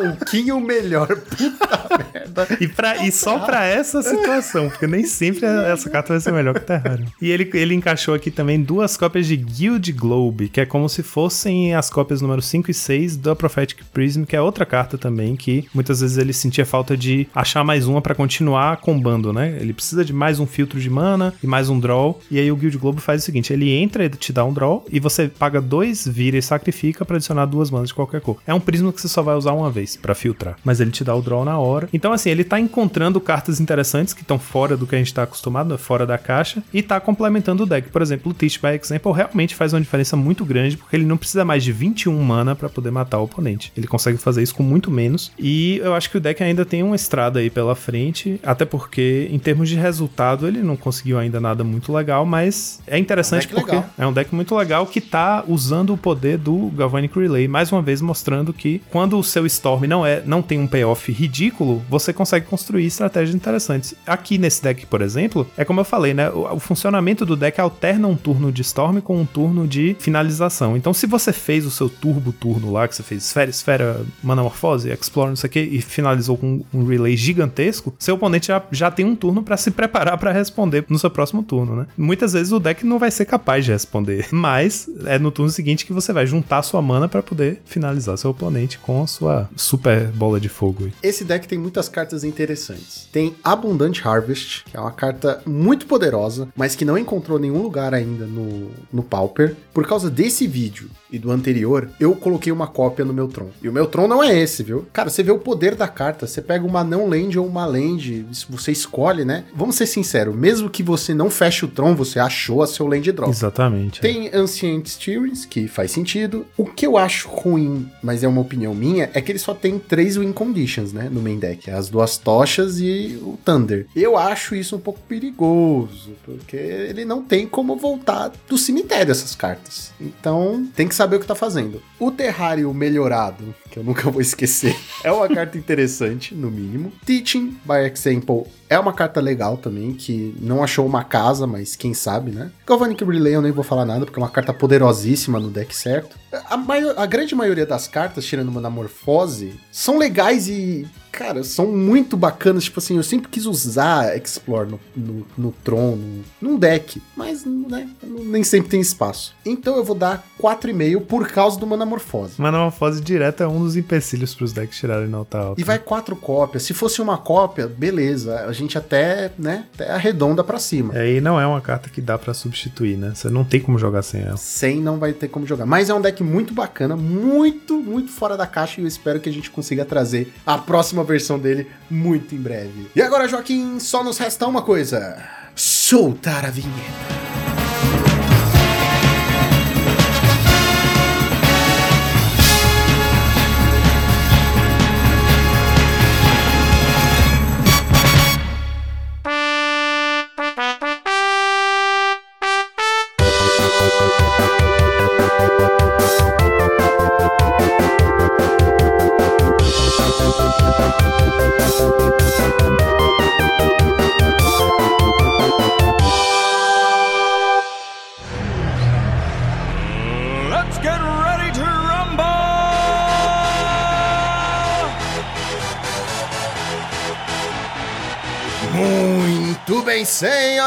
um 0.00 0.14
pouquinho 0.16 0.60
melhor. 0.60 1.08
Puta 1.08 2.04
merda. 2.12 2.46
E, 2.60 2.68
pra, 2.68 3.04
e 3.04 3.12
só 3.12 3.38
pra 3.38 3.64
essa 3.64 4.02
situação, 4.02 4.68
porque 4.68 4.86
nem 4.86 5.04
sempre 5.04 5.46
essa 5.46 5.88
carta 5.90 6.12
vai 6.12 6.20
ser 6.20 6.32
melhor 6.32 6.54
que 6.54 6.60
o 6.60 6.64
Terrarium. 6.64 7.06
E 7.20 7.30
ele, 7.30 7.50
ele 7.54 7.74
encaixou 7.74 8.14
aqui 8.14 8.30
também 8.30 8.62
duas 8.62 8.96
cópias 8.96 9.26
de 9.26 9.36
Guild 9.36 9.92
Globe, 9.92 10.48
que 10.48 10.60
é 10.60 10.66
como 10.66 10.88
se 10.88 11.02
fossem 11.02 11.74
as 11.74 11.90
cópias 11.90 12.20
número 12.20 12.42
5 12.42 12.70
e 12.70 12.74
6 12.74 13.16
da 13.16 13.34
Prophetic 13.34 13.84
Prism, 13.92 14.24
que 14.24 14.36
é 14.36 14.40
outra 14.40 14.66
carta 14.66 14.98
também, 14.98 15.36
que 15.36 15.66
muitas 15.74 16.00
vezes 16.00 16.18
ele 16.18 16.32
sentia 16.32 16.66
falta 16.66 16.96
de 16.96 17.26
achar 17.34 17.64
mais 17.64 17.86
uma 17.86 18.00
pra 18.00 18.14
continuar 18.14 18.78
combando, 18.78 19.32
né? 19.32 19.56
Ele 19.60 19.72
precisa 19.72 20.04
de 20.04 20.12
mais 20.12 20.40
um 20.40 20.46
filtro 20.46 20.80
de 20.80 20.90
mana 20.98 21.32
e 21.42 21.46
mais 21.46 21.68
um 21.68 21.78
draw. 21.78 22.18
E 22.30 22.38
aí 22.38 22.50
o 22.50 22.56
Guild 22.56 22.76
Globe 22.78 23.00
faz 23.00 23.22
o 23.22 23.24
seguinte: 23.24 23.52
ele 23.52 23.70
entra 23.70 24.04
e 24.04 24.08
te 24.08 24.32
dá 24.32 24.44
um 24.44 24.52
draw, 24.52 24.84
e 24.90 24.98
você 24.98 25.28
paga 25.28 25.60
dois, 25.60 26.06
vira 26.06 26.36
e 26.36 26.42
sacrifica 26.42 27.04
pra 27.04 27.16
adicionar 27.16 27.46
duas 27.46 27.70
manas 27.70 27.88
de 27.88 27.94
qualquer 27.94 28.20
cor. 28.20 28.38
É 28.46 28.52
um 28.52 28.60
prisma 28.60 28.92
que 28.92 29.00
você 29.00 29.08
só 29.08 29.22
vai 29.22 29.36
usar 29.36 29.52
uma 29.52 29.70
vez 29.70 29.96
pra 29.96 30.14
filtrar, 30.14 30.56
mas 30.64 30.80
ele 30.80 30.90
te 30.90 31.04
dá 31.04 31.14
o 31.14 31.22
draw 31.22 31.44
na 31.44 31.58
hora. 31.58 31.88
Então, 31.92 32.12
assim, 32.12 32.30
ele 32.30 32.44
tá 32.44 32.58
encontrando 32.58 33.20
cartas 33.20 33.60
interessantes 33.60 34.12
que 34.12 34.22
estão 34.22 34.38
fora 34.38 34.76
do 34.76 34.86
que 34.86 34.94
a 34.94 34.98
gente 34.98 35.14
tá 35.14 35.22
acostumado, 35.22 35.70
né, 35.70 35.76
fora 35.76 36.06
da 36.06 36.18
caixa, 36.18 36.62
e 36.72 36.82
tá 36.82 36.98
complementando 37.00 37.62
o 37.62 37.66
deck. 37.66 37.88
Por 37.90 38.02
exemplo, 38.02 38.32
o 38.32 38.34
Teach 38.34 38.60
by 38.60 38.68
Example 38.68 39.12
realmente 39.12 39.54
faz 39.54 39.72
uma 39.72 39.80
diferença 39.80 40.16
muito 40.16 40.44
grande, 40.44 40.76
porque 40.76 40.96
ele 40.96 41.06
não 41.06 41.16
precisa 41.16 41.44
mais 41.44 41.62
de 41.62 41.72
21 41.72 42.20
mana 42.22 42.56
pra 42.56 42.68
poder 42.68 42.90
matar 42.90 43.18
o 43.18 43.24
oponente. 43.24 43.72
Ele 43.76 43.86
consegue 43.86 44.18
fazer 44.18 44.42
isso 44.42 44.54
com 44.54 44.62
muito 44.62 44.90
menos. 44.90 45.32
E 45.38 45.78
eu 45.78 45.94
acho 45.94 46.10
que 46.10 46.16
o 46.16 46.20
deck 46.20 46.42
ainda 46.42 46.64
tem 46.64 46.82
uma 46.82 46.96
estrada 46.96 47.38
aí 47.38 47.50
pela 47.50 47.74
frente, 47.74 48.40
até 48.42 48.64
porque, 48.64 49.28
em 49.30 49.38
termos 49.38 49.68
de 49.68 49.76
resultado, 49.76 50.46
ele 50.46 50.62
não 50.62 50.76
conseguiu 50.78 51.18
ainda 51.18 51.40
nada 51.40 51.62
muito 51.62 51.92
legal, 51.92 52.24
mas 52.24 52.80
é 52.86 52.98
interessante 52.98 53.46
deck 53.46 53.54
porque 53.54 53.72
legal. 53.72 53.90
é 53.98 54.06
um 54.06 54.12
deck 54.12 54.34
muito 54.34 54.54
legal 54.56 54.86
que 54.86 55.00
tá 55.00 55.44
usando 55.46 55.92
o 55.92 55.98
poder 55.98 56.38
do 56.38 56.68
Galvanic 56.68 57.18
Relay, 57.18 57.48
mais 57.48 57.70
uma 57.70 57.82
vez 57.82 58.00
mostrando 58.00 58.52
que 58.52 58.80
quando 58.90 59.18
o 59.18 59.24
seu 59.24 59.46
Storm 59.46 59.84
não 59.86 60.04
é, 60.04 60.22
não 60.24 60.42
tem 60.42 60.58
um 60.58 60.66
payoff 60.66 61.10
ridículo, 61.12 61.82
você 61.88 62.12
consegue 62.12 62.46
construir 62.46 62.86
estratégias 62.86 63.34
interessantes. 63.34 63.94
Aqui 64.06 64.38
nesse 64.38 64.62
deck, 64.62 64.86
por 64.86 65.02
exemplo, 65.02 65.46
é 65.56 65.64
como 65.64 65.80
eu 65.80 65.84
falei, 65.84 66.14
né? 66.14 66.30
O, 66.30 66.54
o 66.54 66.60
funcionamento 66.60 67.24
do 67.26 67.36
deck 67.36 67.60
alterna 67.60 68.08
um 68.08 68.16
turno 68.16 68.52
de 68.52 68.62
Storm 68.62 69.00
com 69.00 69.20
um 69.20 69.26
turno 69.26 69.66
de 69.66 69.96
finalização. 69.98 70.76
Então, 70.76 70.92
se 70.92 71.06
você 71.06 71.32
fez 71.32 71.66
o 71.66 71.70
seu 71.70 71.88
turbo 71.88 72.32
turno 72.32 72.72
lá, 72.72 72.86
que 72.86 72.94
você 72.94 73.02
fez 73.02 73.24
esfera, 73.24 73.50
esfera, 73.50 74.06
manamorfose, 74.22 74.90
explore, 74.90 75.30
não 75.30 75.36
sei 75.36 75.48
o 75.48 75.50
que, 75.50 75.60
e 75.60 75.80
finalizou 75.80 76.36
com 76.36 76.62
um 76.72 76.84
relay 76.84 77.16
gigantesco, 77.16 77.94
seu 77.98 78.14
oponente 78.14 78.48
já, 78.48 78.62
já 78.70 78.90
tem 78.90 79.04
um 79.04 79.16
turno 79.16 79.42
pra 79.42 79.56
se 79.56 79.70
preparar 79.70 80.18
pra 80.18 80.32
responder 80.32 80.67
no 80.88 80.98
seu 80.98 81.10
próximo 81.10 81.42
turno, 81.42 81.76
né? 81.76 81.86
Muitas 81.96 82.32
vezes 82.32 82.52
o 82.52 82.60
deck 82.60 82.84
não 82.84 82.98
vai 82.98 83.10
ser 83.10 83.24
capaz 83.24 83.64
de 83.64 83.72
responder, 83.72 84.28
mas 84.32 84.88
é 85.06 85.18
no 85.18 85.30
turno 85.30 85.50
seguinte 85.50 85.86
que 85.86 85.92
você 85.92 86.12
vai 86.12 86.26
juntar 86.26 86.62
sua 86.62 86.82
mana 86.82 87.08
pra 87.08 87.22
poder 87.22 87.60
finalizar 87.64 88.16
seu 88.18 88.30
oponente 88.30 88.78
com 88.78 89.02
a 89.02 89.06
sua 89.06 89.48
super 89.56 90.08
bola 90.08 90.40
de 90.40 90.48
fogo. 90.48 90.88
Esse 91.02 91.24
deck 91.24 91.46
tem 91.48 91.58
muitas 91.58 91.88
cartas 91.88 92.24
interessantes. 92.24 93.08
Tem 93.12 93.34
Abundant 93.42 94.04
Harvest, 94.04 94.64
que 94.64 94.76
é 94.76 94.80
uma 94.80 94.92
carta 94.92 95.40
muito 95.46 95.86
poderosa, 95.86 96.48
mas 96.56 96.74
que 96.74 96.84
não 96.84 96.98
encontrou 96.98 97.38
nenhum 97.38 97.62
lugar 97.62 97.94
ainda 97.94 98.26
no, 98.26 98.70
no 98.92 99.02
Pauper. 99.02 99.56
Por 99.72 99.86
causa 99.86 100.10
desse 100.10 100.46
vídeo 100.46 100.90
e 101.10 101.18
do 101.18 101.30
anterior, 101.30 101.88
eu 101.98 102.14
coloquei 102.14 102.52
uma 102.52 102.66
cópia 102.66 103.04
no 103.04 103.12
meu 103.12 103.28
Tron. 103.28 103.48
E 103.62 103.68
o 103.68 103.72
meu 103.72 103.86
Tron 103.86 104.08
não 104.08 104.22
é 104.22 104.36
esse, 104.38 104.62
viu? 104.62 104.86
Cara, 104.92 105.08
você 105.10 105.22
vê 105.22 105.30
o 105.30 105.38
poder 105.38 105.74
da 105.74 105.88
carta. 105.88 106.26
Você 106.26 106.42
pega 106.42 106.66
uma 106.66 106.84
não 106.84 107.08
land 107.08 107.38
ou 107.38 107.46
uma 107.46 107.64
land, 107.66 108.26
você 108.48 108.72
escolhe, 108.72 109.24
né? 109.24 109.44
Vamos 109.54 109.76
ser 109.76 109.86
sinceros, 109.86 110.34
mesmo 110.34 110.57
que 110.70 110.82
você 110.82 111.14
não 111.14 111.30
feche 111.30 111.64
o 111.64 111.68
Tron, 111.68 111.94
você 111.94 112.18
achou 112.18 112.62
a 112.62 112.66
seu 112.66 112.86
land 112.86 113.12
drop. 113.12 113.30
Exatamente. 113.30 114.00
Tem 114.00 114.30
Ancient 114.34 114.86
Steerings, 114.86 115.44
que 115.44 115.68
faz 115.68 115.90
sentido. 115.90 116.46
O 116.56 116.64
que 116.64 116.86
eu 116.86 116.96
acho 116.96 117.28
ruim, 117.28 117.88
mas 118.02 118.24
é 118.24 118.28
uma 118.28 118.40
opinião 118.40 118.74
minha, 118.74 119.10
é 119.12 119.20
que 119.20 119.32
ele 119.32 119.38
só 119.38 119.54
tem 119.54 119.78
três 119.78 120.16
win 120.16 120.32
conditions, 120.32 120.92
né? 120.92 121.08
No 121.10 121.20
main 121.20 121.38
deck. 121.38 121.70
As 121.70 121.88
duas 121.88 122.16
tochas 122.16 122.80
e 122.80 123.18
o 123.22 123.38
Thunder. 123.44 123.86
Eu 123.94 124.16
acho 124.16 124.54
isso 124.54 124.76
um 124.76 124.80
pouco 124.80 125.00
perigoso, 125.08 126.12
porque 126.24 126.56
ele 126.56 127.04
não 127.04 127.22
tem 127.22 127.46
como 127.46 127.76
voltar 127.76 128.32
do 128.48 128.56
cemitério 128.56 129.10
essas 129.10 129.34
cartas. 129.34 129.92
Então, 130.00 130.66
tem 130.74 130.88
que 130.88 130.94
saber 130.94 131.16
o 131.16 131.20
que 131.20 131.26
tá 131.26 131.34
fazendo. 131.34 131.82
O 131.98 132.10
Terrário 132.10 132.72
melhorado, 132.72 133.54
que 133.70 133.78
eu 133.78 133.84
nunca 133.84 134.10
vou 134.10 134.20
esquecer, 134.22 134.76
é 135.04 135.12
uma 135.12 135.28
carta 135.28 135.58
interessante, 135.58 136.34
no 136.34 136.50
mínimo. 136.50 136.92
Teaching, 137.04 137.56
by 137.64 137.86
example, 137.90 138.46
é 138.68 138.78
uma 138.78 138.92
carta 138.92 139.20
legal 139.20 139.56
também, 139.56 139.92
que 139.94 140.34
não 140.40 140.62
achou 140.62 140.86
uma 140.86 141.02
casa, 141.02 141.46
mas 141.46 141.74
quem 141.74 141.94
sabe, 141.94 142.30
né? 142.30 142.50
Galvanic 142.66 143.02
Relay 143.04 143.34
eu 143.34 143.42
nem 143.42 143.52
vou 143.52 143.64
falar 143.64 143.84
nada, 143.84 144.04
porque 144.04 144.18
é 144.18 144.22
uma 144.22 144.30
carta 144.30 144.52
poderosíssima 144.52 145.40
no 145.40 145.48
deck 145.48 145.74
certo. 145.74 146.16
A, 146.32 147.02
a 147.02 147.06
grande 147.06 147.34
maioria 147.34 147.66
das 147.66 147.88
cartas, 147.88 148.24
tirando 148.24 148.48
uma 148.48 148.60
Metamorfose, 148.60 149.58
são 149.72 149.96
legais 149.96 150.48
e, 150.48 150.86
cara, 151.18 151.42
são 151.42 151.66
muito 151.66 152.16
bacanas. 152.16 152.64
Tipo 152.64 152.78
assim, 152.78 152.96
eu 152.96 153.02
sempre 153.02 153.28
quis 153.28 153.44
usar 153.44 154.16
Explore 154.16 154.70
no, 154.70 154.80
no, 154.96 155.26
no 155.36 155.52
Tron, 155.64 155.96
no, 155.96 156.24
num 156.40 156.56
deck, 156.56 157.02
mas, 157.16 157.44
né, 157.44 157.88
nem 158.04 158.44
sempre 158.44 158.70
tem 158.70 158.80
espaço. 158.80 159.34
Então 159.44 159.76
eu 159.76 159.82
vou 159.82 159.96
dar 159.96 160.24
4,5 160.40 161.00
por 161.06 161.26
causa 161.26 161.58
do 161.58 161.66
Manamorfose. 161.66 162.34
Manamorfose 162.40 163.00
direta 163.00 163.42
é 163.42 163.48
um 163.48 163.58
dos 163.58 163.76
empecilhos 163.76 164.32
pros 164.32 164.52
decks 164.52 164.78
tirarem 164.78 165.08
nota 165.08 165.38
alta. 165.38 165.60
E 165.60 165.64
vai 165.64 165.80
quatro 165.80 166.14
cópias. 166.14 166.62
Se 166.62 166.72
fosse 166.72 167.02
uma 167.02 167.18
cópia, 167.18 167.66
beleza. 167.66 168.44
A 168.46 168.52
gente 168.52 168.78
até, 168.78 169.32
né, 169.36 169.66
até 169.74 169.90
arredonda 169.90 170.44
pra 170.44 170.60
cima. 170.60 170.96
É, 170.96 171.14
e 171.14 171.20
não 171.20 171.40
é 171.40 171.46
uma 171.46 171.60
carta 171.60 171.90
que 171.90 172.00
dá 172.00 172.16
pra 172.16 172.32
substituir, 172.32 172.96
né? 172.96 173.12
Você 173.14 173.28
não 173.28 173.44
tem 173.44 173.60
como 173.60 173.76
jogar 173.76 174.02
sem 174.02 174.20
ela. 174.20 174.36
Sem 174.36 174.80
não 174.80 174.98
vai 174.98 175.12
ter 175.12 175.26
como 175.26 175.44
jogar. 175.44 175.66
Mas 175.66 175.90
é 175.90 175.94
um 175.94 176.00
deck 176.00 176.22
muito 176.22 176.54
bacana, 176.54 176.96
muito, 176.96 177.74
muito 177.74 178.12
fora 178.12 178.36
da 178.36 178.46
caixa. 178.46 178.80
E 178.80 178.84
eu 178.84 178.88
espero 178.88 179.18
que 179.18 179.28
a 179.28 179.32
gente 179.32 179.50
consiga 179.50 179.84
trazer 179.84 180.32
a 180.46 180.56
próxima 180.56 181.07
versão 181.08 181.38
dele 181.38 181.66
muito 181.90 182.34
em 182.34 182.38
breve. 182.38 182.90
E 182.94 183.02
agora, 183.02 183.26
Joaquim, 183.26 183.80
só 183.80 184.04
nos 184.04 184.18
resta 184.18 184.46
uma 184.46 184.62
coisa: 184.62 185.16
soltar 185.54 186.44
a 186.44 186.50
vinheta. 186.50 187.37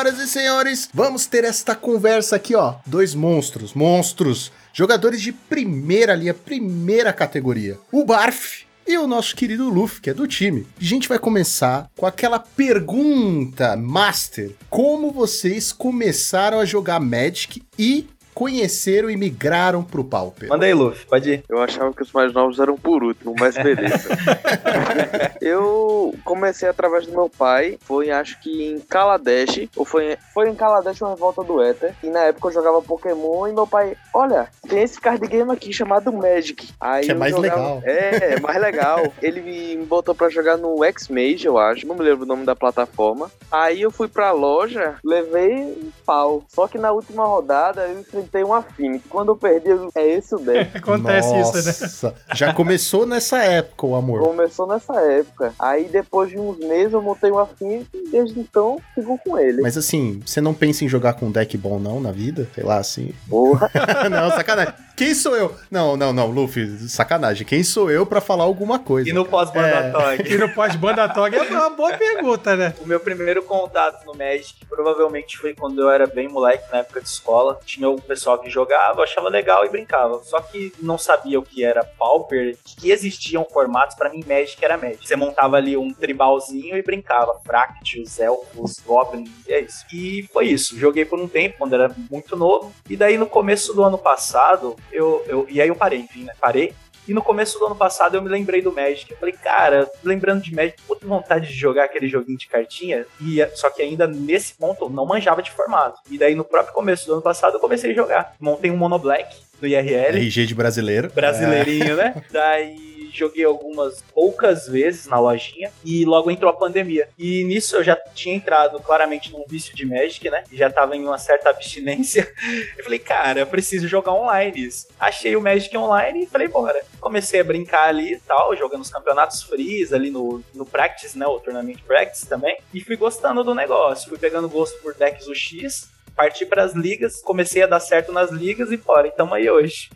Senhoras 0.01 0.19
e 0.19 0.27
senhores, 0.27 0.89
vamos 0.91 1.27
ter 1.27 1.43
esta 1.43 1.75
conversa 1.75 2.35
aqui, 2.35 2.55
ó. 2.55 2.75
Dois 2.87 3.13
monstros, 3.13 3.75
monstros, 3.75 4.51
jogadores 4.73 5.21
de 5.21 5.31
primeira 5.31 6.15
linha, 6.15 6.33
primeira 6.33 7.13
categoria. 7.13 7.77
O 7.91 8.03
Barf 8.03 8.63
e 8.87 8.97
o 8.97 9.05
nosso 9.05 9.35
querido 9.35 9.69
Luffy, 9.69 10.01
que 10.01 10.09
é 10.09 10.13
do 10.13 10.27
time. 10.27 10.65
A 10.79 10.83
gente 10.83 11.07
vai 11.07 11.19
começar 11.19 11.87
com 11.95 12.07
aquela 12.07 12.39
pergunta 12.39 13.75
master: 13.75 14.51
como 14.71 15.11
vocês 15.11 15.71
começaram 15.71 16.59
a 16.59 16.65
jogar 16.65 16.99
Magic 16.99 17.61
e 17.77 18.07
conheceram 18.33 19.09
e 19.09 19.17
migraram 19.17 19.83
pro 19.83 20.03
Pauper? 20.03 20.49
Manda 20.49 20.65
aí, 20.65 20.73
Luffy, 20.73 21.05
pode 21.05 21.29
ir. 21.31 21.43
Eu 21.49 21.61
achava 21.61 21.93
que 21.93 22.01
os 22.01 22.11
mais 22.11 22.33
novos 22.33 22.59
eram 22.59 22.77
por 22.77 23.03
último, 23.03 23.35
mas 23.39 23.55
beleza. 23.55 24.09
eu 25.41 26.13
comecei 26.23 26.67
através 26.69 27.05
do 27.05 27.11
meu 27.11 27.29
pai, 27.29 27.77
foi 27.81 28.11
acho 28.11 28.39
que 28.41 28.71
em 28.71 28.79
Kaladesh, 28.79 29.67
ou 29.75 29.85
foi, 29.85 30.17
foi 30.33 30.49
em 30.49 30.55
Kaladesh 30.55 31.01
ou 31.01 31.09
Revolta 31.09 31.43
do 31.43 31.61
Éter, 31.61 31.93
e 32.03 32.07
na 32.07 32.21
época 32.21 32.47
eu 32.47 32.53
jogava 32.53 32.81
Pokémon 32.81 33.47
e 33.47 33.53
meu 33.53 33.67
pai, 33.67 33.95
olha, 34.13 34.47
tem 34.67 34.81
esse 34.83 34.99
card 34.99 35.25
game 35.27 35.51
aqui 35.51 35.71
chamado 35.73 36.11
Magic. 36.11 36.69
Aí 36.79 37.05
Que 37.05 37.11
é 37.11 37.15
mais 37.15 37.31
jogava- 37.35 37.55
legal. 37.61 37.81
É, 37.85 38.33
é 38.33 38.39
mais 38.39 38.61
legal. 38.61 39.13
Ele 39.21 39.41
me 39.41 39.85
botou 39.85 40.13
pra 40.15 40.29
jogar 40.29 40.57
no 40.57 40.83
X-Mage, 40.83 41.45
eu 41.45 41.57
acho, 41.57 41.85
não 41.87 41.95
me 41.95 42.01
lembro 42.03 42.23
o 42.23 42.27
nome 42.27 42.45
da 42.45 42.55
plataforma. 42.55 43.31
Aí 43.51 43.81
eu 43.81 43.91
fui 43.91 44.07
pra 44.07 44.31
loja, 44.31 44.95
levei 45.03 45.51
um 45.63 45.91
pau. 46.05 46.43
Só 46.49 46.67
que 46.67 46.77
na 46.77 46.91
última 46.91 47.25
rodada 47.25 47.87
eu 47.87 47.99
enfrentei 47.99 48.20
um 48.45 48.53
Affinity. 48.53 49.07
Quando 49.09 49.29
eu 49.29 49.35
perdi, 49.35 49.69
eu... 49.69 49.89
é 49.95 50.07
esse 50.07 50.35
o 50.35 50.39
deck. 50.39 50.77
Acontece 50.77 51.27
isso, 51.39 51.53
né? 51.53 51.63
Nossa, 51.63 52.15
já 52.33 52.53
começou 52.53 53.05
nessa 53.05 53.43
época 53.43 53.85
o 53.85 53.95
amor. 53.95 54.21
Começou 54.21 54.67
nessa 54.67 54.93
época. 55.01 55.53
Aí 55.59 55.85
depois 55.85 56.29
de 56.29 56.37
uns 56.37 56.57
meses 56.57 56.93
eu 56.93 57.01
montei 57.01 57.31
um 57.31 57.37
Affinity 57.39 57.89
e 57.93 58.09
desde 58.09 58.39
então 58.39 58.79
sigo 58.95 59.19
com 59.25 59.37
ele. 59.37 59.61
Mas 59.61 59.77
assim, 59.77 60.21
você 60.25 60.41
não 60.41 60.53
pensa 60.53 60.85
em 60.85 60.87
jogar 60.87 61.13
com 61.13 61.27
um 61.27 61.31
deck 61.31 61.57
bom 61.57 61.79
não 61.79 61.99
na 61.99 62.11
vida? 62.11 62.47
Sei 62.53 62.63
lá, 62.63 62.77
assim. 62.77 63.13
Porra. 63.29 63.69
não, 64.09 64.29
sacanagem. 64.31 64.73
Quem 65.01 65.15
sou 65.15 65.35
eu? 65.35 65.55
Não, 65.71 65.97
não, 65.97 66.13
não, 66.13 66.29
Luffy, 66.29 66.87
sacanagem. 66.87 67.43
Quem 67.43 67.63
sou 67.63 67.89
eu 67.89 68.05
pra 68.05 68.21
falar 68.21 68.43
alguma 68.43 68.77
coisa? 68.77 69.09
E 69.09 69.11
no 69.11 69.25
pós-Bandatog? 69.25 70.31
E 70.31 70.37
no 70.37 70.53
pós-banda 70.53 71.09
Tog 71.09 71.33
é 71.33 71.41
uma 71.41 71.71
boa 71.71 71.97
pergunta, 71.97 72.55
né? 72.55 72.75
O 72.79 72.85
meu 72.85 72.99
primeiro 72.99 73.41
contato 73.41 74.05
no 74.05 74.13
Magic 74.13 74.63
provavelmente 74.69 75.39
foi 75.39 75.55
quando 75.55 75.81
eu 75.81 75.89
era 75.89 76.05
bem 76.05 76.27
moleque, 76.27 76.71
na 76.71 76.79
época 76.79 77.01
de 77.01 77.07
escola. 77.07 77.59
Tinha 77.65 77.89
o 77.89 77.99
pessoal 77.99 78.37
que 78.37 78.47
jogava, 78.47 79.01
achava 79.01 79.27
legal 79.27 79.65
e 79.65 79.69
brincava. 79.69 80.21
Só 80.23 80.39
que 80.39 80.71
não 80.79 80.99
sabia 80.99 81.39
o 81.39 81.43
que 81.43 81.63
era 81.63 81.83
Pauper, 81.83 82.55
que 82.63 82.91
existiam 82.91 83.43
formatos. 83.51 83.95
Pra 83.95 84.07
mim, 84.07 84.23
Magic 84.27 84.63
era 84.63 84.77
Magic. 84.77 85.07
Você 85.07 85.15
montava 85.15 85.57
ali 85.57 85.75
um 85.75 85.91
tribalzinho 85.91 86.77
e 86.77 86.83
brincava. 86.83 87.39
Fractious, 87.43 88.19
Elfos, 88.19 88.79
Goblins, 88.85 89.31
e 89.47 89.53
é 89.53 89.61
isso. 89.61 89.83
E 89.91 90.29
foi 90.31 90.45
isso. 90.45 90.77
Joguei 90.77 91.05
por 91.05 91.19
um 91.19 91.27
tempo, 91.27 91.55
quando 91.57 91.73
era 91.73 91.91
muito 92.11 92.35
novo. 92.35 92.71
E 92.87 92.95
daí, 92.95 93.17
no 93.17 93.25
começo 93.25 93.73
do 93.73 93.83
ano 93.83 93.97
passado, 93.97 94.75
eu... 94.91 95.23
eu 95.27 95.47
e 95.49 95.61
aí 95.61 95.67
eu 95.67 95.75
parei, 95.75 95.99
enfim, 95.99 96.23
né? 96.23 96.33
Parei. 96.39 96.73
E 97.07 97.13
no 97.13 97.21
começo 97.21 97.57
do 97.57 97.65
ano 97.65 97.75
passado 97.75 98.15
eu 98.15 98.21
me 98.21 98.29
lembrei 98.29 98.61
do 98.61 98.71
Magic. 98.71 99.09
Eu 99.11 99.17
falei, 99.17 99.33
cara, 99.33 99.89
lembrando 100.03 100.43
de 100.43 100.53
Magic, 100.53 100.81
puta 100.83 101.05
vontade 101.05 101.47
de 101.47 101.53
jogar 101.53 101.85
aquele 101.85 102.07
joguinho 102.07 102.37
de 102.37 102.47
cartinha. 102.47 103.05
E 103.19 103.45
só 103.55 103.69
que 103.69 103.81
ainda 103.81 104.07
nesse 104.07 104.53
ponto 104.53 104.85
eu 104.85 104.89
não 104.89 105.05
manjava 105.05 105.41
de 105.41 105.51
formato. 105.51 105.99
E 106.09 106.17
daí 106.17 106.35
no 106.35 106.43
próprio 106.43 106.73
começo 106.73 107.07
do 107.07 107.13
ano 107.13 107.21
passado 107.21 107.55
eu 107.55 107.59
comecei 107.59 107.91
a 107.91 107.95
jogar. 107.95 108.35
Montei 108.39 108.69
um 108.69 108.77
Mono 108.77 108.99
Black 108.99 109.35
no 109.61 109.67
IRL, 109.67 110.17
RG 110.17 110.45
de 110.45 110.55
brasileiro. 110.55 111.11
brasileirinho, 111.13 111.95
né? 111.95 112.23
Daí 112.31 112.90
joguei 113.17 113.43
algumas 113.43 114.01
poucas 114.13 114.67
vezes 114.67 115.07
na 115.07 115.19
lojinha 115.19 115.71
e 115.83 116.05
logo 116.05 116.31
entrou 116.31 116.49
a 116.49 116.55
pandemia. 116.55 117.09
E 117.17 117.43
nisso 117.43 117.75
eu 117.75 117.83
já 117.83 117.95
tinha 117.95 118.35
entrado 118.35 118.79
claramente 118.79 119.31
num 119.31 119.45
vício 119.47 119.75
de 119.75 119.85
Magic, 119.85 120.29
né? 120.29 120.43
E 120.51 120.57
já 120.57 120.69
tava 120.69 120.95
em 120.95 121.03
uma 121.03 121.17
certa 121.17 121.49
abstinência. 121.49 122.31
Eu 122.77 122.83
falei, 122.83 122.99
cara, 122.99 123.45
preciso 123.45 123.87
jogar 123.87 124.13
online 124.13 124.65
isso. 124.65 124.87
Achei 124.99 125.35
o 125.35 125.41
Magic 125.41 125.75
online 125.77 126.23
e 126.23 126.27
falei, 126.27 126.47
bora. 126.47 126.81
Comecei 126.99 127.39
a 127.39 127.43
brincar 127.43 127.89
ali 127.89 128.13
e 128.13 128.19
tal, 128.19 128.55
jogando 128.55 128.81
os 128.81 128.89
campeonatos 128.89 129.43
frees 129.43 129.93
ali 129.93 130.09
no, 130.09 130.43
no 130.53 130.65
Practice, 130.65 131.17
né? 131.17 131.25
O 131.27 131.39
Tournament 131.39 131.79
Practice 131.85 132.27
também. 132.27 132.57
E 132.73 132.81
fui 132.81 132.95
gostando 132.95 133.43
do 133.43 133.53
negócio. 133.53 134.09
Fui 134.09 134.17
pegando 134.17 134.49
gosto 134.49 134.81
por 134.81 134.93
decks 134.93 135.27
UX. 135.27 135.89
Parti 136.15 136.45
para 136.45 136.63
as 136.63 136.73
ligas, 136.73 137.21
comecei 137.21 137.63
a 137.63 137.67
dar 137.67 137.79
certo 137.79 138.11
nas 138.11 138.31
ligas 138.31 138.71
e 138.71 138.77
fora. 138.77 139.07
E 139.07 139.11
tamo 139.11 139.33
aí 139.33 139.49
hoje. 139.49 139.89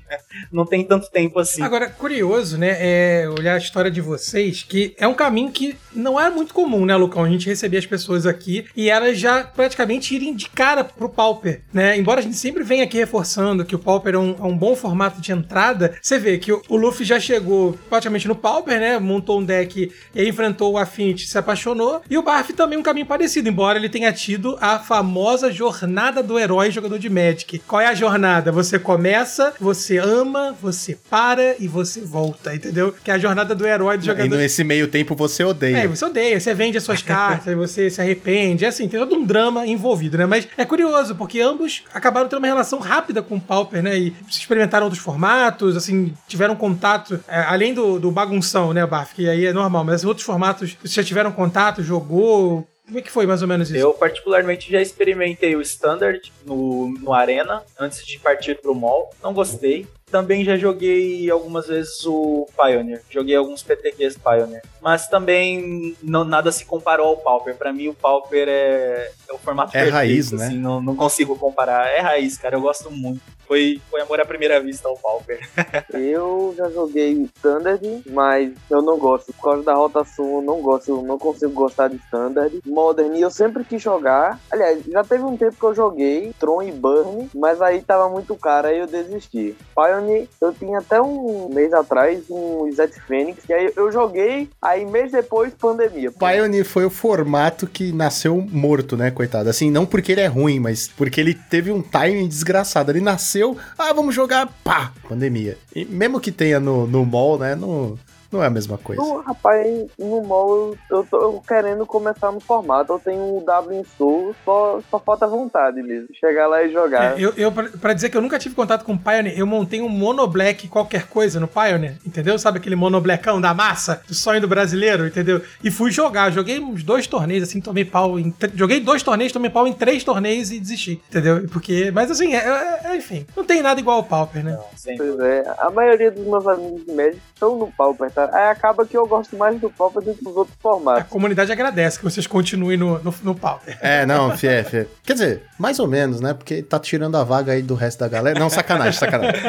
Não 0.52 0.66
tem 0.66 0.84
tanto 0.84 1.10
tempo 1.10 1.40
assim. 1.40 1.62
Agora, 1.62 1.90
curioso, 1.90 2.58
né, 2.58 2.78
é 2.80 3.30
olhar 3.30 3.56
a 3.56 3.58
história 3.58 3.92
de 3.92 4.02
vocês, 4.02 4.64
que 4.64 4.96
é 4.98 5.08
um 5.08 5.14
caminho 5.14 5.52
que 5.52 5.76
não 5.94 6.20
é 6.20 6.30
muito 6.30 6.54
comum, 6.54 6.86
né, 6.86 6.96
Lucão? 6.96 7.24
A 7.24 7.30
gente 7.30 7.48
recebia 7.48 7.80
as 7.80 7.86
pessoas 7.86 8.26
aqui 8.26 8.66
e 8.76 8.90
elas 8.90 9.18
já 9.18 9.44
praticamente 9.44 10.16
irem 10.16 10.36
de 10.36 10.50
cara 10.50 10.84
pro 10.84 11.10
Pauper, 11.10 11.62
né? 11.74 11.98
Embora 11.98 12.20
a 12.20 12.24
gente 12.24 12.38
sempre 12.38 12.64
venha 12.64 12.84
aqui 12.84 12.98
reforçando 12.98 13.66
que 13.66 13.76
o 13.76 13.80
Pauper 13.80 14.16
é 14.16 14.18
um, 14.18 14.36
é 14.38 14.44
um 14.44 14.58
bom 14.58 14.76
formato 14.76 15.22
de 15.22 15.32
entrada, 15.32 15.98
você 16.02 16.18
vê 16.18 16.38
que 16.38 16.52
o, 16.52 16.62
o 16.70 16.76
Luffy 16.76 17.06
já 17.06 17.20
chegou 17.20 17.78
praticamente 17.90 18.28
no 18.28 18.36
Pauper, 18.36 18.80
né? 18.80 19.00
Montou 19.00 19.40
um 19.40 19.44
deck 19.44 19.92
e 20.14 20.28
enfrentou 20.28 20.74
o 20.74 20.78
Affinity, 20.78 21.28
se 21.28 21.38
apaixonou. 21.38 22.02
E 22.10 22.18
o 22.18 22.24
Barf 22.24 22.50
também 22.52 22.78
um 22.78 22.84
caminho 22.84 23.06
parecido, 23.06 23.50
embora 23.50 23.78
ele 23.78 23.90
tenha 23.90 24.12
tido 24.12 24.58
a 24.60 24.80
famosa 24.80 25.52
jornada 25.52 26.05
do 26.12 26.40
herói 26.40 26.72
jogador 26.72 26.98
de 27.00 27.10
Magic. 27.10 27.60
Qual 27.60 27.82
é 27.82 27.88
a 27.88 27.94
jornada? 27.94 28.52
Você 28.52 28.78
começa, 28.80 29.54
você 29.60 29.98
ama, 29.98 30.56
você 30.62 30.98
para 31.10 31.56
e 31.60 31.68
você 31.68 32.02
volta, 32.02 32.54
entendeu? 32.54 32.94
Que 33.04 33.12
é 33.12 33.14
a 33.14 33.18
jornada 33.18 33.54
do 33.56 33.66
herói 33.66 33.98
do 33.98 34.04
E 34.04 34.06
jogador. 34.08 34.36
nesse 34.38 34.64
meio 34.64 34.88
tempo 34.88 35.16
você 35.16 35.44
odeia. 35.44 35.78
É, 35.78 35.88
você 35.88 36.06
odeia, 36.06 36.40
você 36.40 36.54
vende 36.54 36.78
as 36.78 36.84
suas 36.84 37.02
cartas, 37.04 37.56
você 37.56 37.90
se 37.90 38.02
arrepende, 38.02 38.66
é 38.66 38.68
assim, 38.68 38.88
tem 38.88 39.00
todo 39.00 39.16
um 39.16 39.26
drama 39.26 39.66
envolvido, 39.66 40.18
né? 40.18 40.26
Mas 40.26 40.48
é 40.58 40.66
curioso, 40.66 41.16
porque 41.16 41.40
ambos 41.42 41.84
acabaram 41.94 42.28
tendo 42.28 42.40
uma 42.40 42.48
relação 42.48 42.80
rápida 42.80 43.22
com 43.22 43.36
o 43.36 43.42
Pauper, 43.42 43.82
né? 43.84 43.98
E 43.98 44.14
experimentaram 44.30 44.86
outros 44.86 45.02
formatos, 45.04 45.76
assim, 45.76 46.14
tiveram 46.28 46.56
contato, 46.56 47.20
é, 47.28 47.42
além 47.42 47.74
do, 47.74 48.00
do 48.00 48.12
bagunção, 48.12 48.74
né, 48.74 48.86
Baf, 48.86 49.14
que 49.14 49.28
aí 49.30 49.46
é 49.46 49.54
normal, 49.54 49.84
mas 49.84 50.04
outros 50.04 50.26
formatos, 50.26 50.76
vocês 50.82 50.94
já 50.94 51.04
tiveram 51.04 51.32
contato, 51.32 51.84
jogou... 51.84 52.68
Como 52.86 53.00
é 53.00 53.02
que 53.02 53.12
foi 53.12 53.26
mais 53.26 53.42
ou 53.42 53.48
menos 53.48 53.70
isso? 53.70 53.78
Eu, 53.80 53.94
particularmente, 53.94 54.72
já 54.72 54.80
experimentei 54.82 55.56
o 55.56 55.62
Standard 55.62 56.32
no, 56.46 56.90
no 57.00 57.14
Arena 57.14 57.64
antes 57.80 58.06
de 58.06 58.20
partir 58.20 58.60
pro 58.62 58.76
Mall. 58.76 59.10
Não 59.24 59.34
gostei. 59.34 59.88
Também 60.12 60.46
já 60.46 60.56
joguei 60.56 61.30
algumas 61.32 61.66
vezes 61.68 62.06
o 62.06 62.48
Pioneer. 62.56 63.02
Joguei 63.10 63.36
alguns 63.36 63.64
PTQs 63.64 64.18
Pioneer. 64.18 64.62
Mas 64.80 65.08
também 65.08 65.96
não, 66.02 66.24
nada 66.24 66.52
se 66.52 66.64
comparou 66.64 67.08
ao 67.08 67.18
Pauper. 67.18 67.56
Pra 67.56 67.74
mim, 67.74 67.88
o 67.88 67.94
Pauper 67.96 68.48
é, 68.48 69.12
é 69.28 69.34
o 69.34 69.40
formato 69.40 69.70
É 69.72 69.82
perfeito. 69.82 69.94
raiz, 69.94 70.32
né? 70.32 70.46
assim, 70.46 70.58
não, 70.58 70.80
não 70.80 70.96
consigo 70.96 71.36
comparar. 71.38 71.88
É 71.88 72.00
raiz, 72.02 72.38
cara. 72.38 72.56
Eu 72.56 72.62
gosto 72.62 72.92
muito. 72.92 73.20
Foi, 73.48 73.82
foi 73.90 74.02
amor 74.02 74.20
à 74.20 74.26
primeira 74.26 74.60
vista 74.60 74.88
ao 74.88 74.98
Pauper. 74.98 75.40
Eu 75.94 76.54
já 76.58 76.70
joguei 76.70 77.30
Standard, 77.38 78.04
mas 78.10 78.52
eu 78.70 78.82
não 78.82 78.98
gosto. 78.98 79.34
Por 79.34 79.44
causa 79.44 79.64
da 79.64 79.74
rotação, 79.74 80.36
eu 80.36 80.42
não 80.42 80.62
gosto. 80.62 80.90
Eu 80.90 81.02
não 81.02 81.18
consigo 81.18 81.52
gostar 81.52 81.88
de 81.88 81.98
Standard. 81.98 82.60
Modern, 82.66 83.16
eu 83.16 83.32
sempre 83.32 83.64
quis 83.64 83.82
jogar. 83.82 84.40
Aliás, 84.52 84.84
já 84.86 85.04
teve 85.04 85.24
um 85.24 85.38
tempo 85.38 85.56
que 85.58 85.64
eu 85.64 85.76
joguei 85.76 86.34
Tron 86.40 86.62
e 86.64 86.72
Burn, 86.72 87.30
mas 87.34 87.62
aí 87.62 87.82
tava 87.82 88.10
muito 88.10 88.36
caro, 88.36 88.68
aí 88.68 88.80
eu 88.80 88.88
desisti. 88.88 89.56
Pioneer, 89.76 90.28
eu 90.42 90.54
tinha 90.54 90.80
até 90.80 91.02
um 91.02 91.50
mês 91.50 91.74
atrás 91.74 92.24
um 92.30 92.72
Zet 92.72 93.00
Fênix, 93.02 93.44
e 93.48 93.54
aí 93.54 93.72
eu 93.76 93.92
joguei, 93.92 94.50
aí 94.62 94.86
mês 94.86 95.12
depois, 95.12 95.54
pandemia. 95.54 96.12
Pioneer 96.12 96.66
foi 96.66 96.86
o 96.86 96.90
formato 96.90 97.68
que 97.68 97.92
nasceu 97.92 98.46
morto, 98.52 98.96
né, 98.96 99.12
coitado? 99.12 99.50
Assim, 99.50 99.72
não 99.72 99.86
porque 99.86 100.12
ele 100.12 100.22
é 100.22 100.28
ruim, 100.28 100.60
mas 100.60 100.88
porque 100.88 101.20
ele 101.20 101.34
teve 101.34 101.72
um 101.72 101.82
timing 101.82 102.28
desgraçado. 102.28 102.92
Ele 102.92 103.02
nasceu, 103.02 103.35
ah, 103.78 103.94
vamos 103.94 104.14
jogar, 104.16 104.48
pá, 104.64 104.92
pandemia. 105.08 105.58
E 105.76 105.86
mesmo 105.86 106.20
que 106.20 106.32
tenha 106.32 106.60
no, 106.60 106.88
no 106.88 107.06
mall, 107.06 107.38
né, 107.38 107.56
não, 107.56 107.98
não 108.36 108.44
é 108.44 108.48
a 108.48 108.50
mesma 108.50 108.78
coisa. 108.78 109.02
No, 109.02 109.22
rapaz, 109.22 109.68
no 109.98 110.24
mall 110.24 110.56
eu, 110.58 110.78
eu 110.98 111.04
tô 111.10 111.42
querendo 111.48 111.86
começar 111.86 112.32
no 112.32 112.40
formato. 112.40 112.94
Eu 112.94 113.00
tenho 113.00 113.38
o 113.38 113.44
W 113.46 113.80
em 113.80 113.84
Soul, 113.98 114.36
só, 114.44 114.80
só 114.90 115.00
falta 115.00 115.26
vontade 115.28 115.82
mesmo. 115.82 116.08
Chegar 116.20 116.48
lá 116.48 116.64
e 116.64 116.72
jogar. 116.72 117.18
É, 117.18 117.24
eu, 117.24 117.34
eu, 117.38 117.52
pra, 117.52 117.64
pra 117.80 117.94
dizer 117.94 118.10
que 118.10 118.18
eu 118.18 118.22
nunca 118.22 118.38
tive 118.40 118.56
contato 118.56 118.84
com 118.84 118.94
o 118.94 119.00
Pioneer, 119.00 119.38
eu 119.38 119.46
montei 119.46 119.82
um 119.82 119.90
monoblack 119.90 120.68
qualquer 120.68 121.08
coisa 121.08 121.40
no 121.40 121.48
Pioneer, 121.48 121.98
entendeu? 122.06 122.38
Sabe 122.38 122.58
aquele 122.60 122.76
monoblackão 122.76 123.40
da 123.40 123.54
massa, 123.54 124.02
do 124.08 124.14
sonho 124.14 124.42
do 124.42 124.48
brasileiro, 124.48 125.08
entendeu? 125.08 125.42
E 125.64 125.72
fui 125.72 125.92
jogar, 125.92 126.32
joguei 126.32 126.60
uns 126.60 126.84
dois 126.84 127.08
torneios, 127.08 127.44
assim, 127.44 127.62
tomei 127.62 127.86
pau 127.86 128.20
em... 128.20 128.34
Joguei 128.56 128.80
dois 128.80 129.02
torneios, 129.04 129.32
tomei 129.34 129.50
pau 129.50 129.68
em 129.68 129.74
três 129.74 130.04
torneios 130.04 130.52
e 130.52 130.60
desisti, 130.60 131.02
entendeu? 131.10 131.48
Porque, 131.52 131.92
mas 131.92 132.12
assim, 132.12 132.34
é, 132.34 132.38
é- 132.38 132.82
é, 132.92 132.96
enfim, 132.98 133.26
não 133.36 133.44
tem 133.44 133.62
nada 133.62 133.80
igual 133.80 133.98
ao 133.98 134.04
Pauper, 134.04 134.44
né? 134.44 134.52
Não. 134.54 134.98
Pois 134.98 135.20
é, 135.20 135.44
a 135.60 135.70
maioria 135.70 136.12
dos 136.12 136.26
meus 136.26 136.48
amigos 136.48 136.86
de 136.86 136.94
Magic 136.94 137.22
estão 137.34 137.58
no 137.58 137.72
Pauper, 137.72 138.12
tá? 138.12 138.25
Cara. 138.28 138.46
Aí 138.46 138.52
acaba 138.52 138.86
que 138.86 138.98
eu 138.98 139.08
gosto 139.08 139.36
mais 139.38 139.60
do 139.60 139.70
Pauper 139.70 140.04
do 140.04 140.14
que 140.14 140.24
dos 140.24 140.36
outros 140.36 140.56
A 140.60 140.62
formatos. 140.62 141.10
comunidade 141.10 141.52
agradece 141.52 141.98
que 141.98 142.04
vocês 142.04 142.28
continuem 142.28 142.78
no, 142.78 143.00
no, 143.00 143.14
no 143.24 143.36
Pauper. 143.36 143.78
É, 143.82 144.06
não, 144.06 144.36
fé. 144.38 144.88
Quer 145.04 145.14
dizer, 145.14 145.44
mais 145.58 145.80
ou 145.80 145.88
menos, 145.88 146.20
né? 146.22 146.34
Porque 146.34 146.62
tá 146.62 146.80
tirando 146.80 147.16
a 147.16 147.24
vaga 147.24 147.54
aí 147.54 147.62
do 147.62 147.76
resto 147.76 148.00
da 148.00 148.08
galera. 148.08 148.40
Não, 148.40 148.50
sacanagem, 148.50 149.00
sacanagem. 149.00 149.42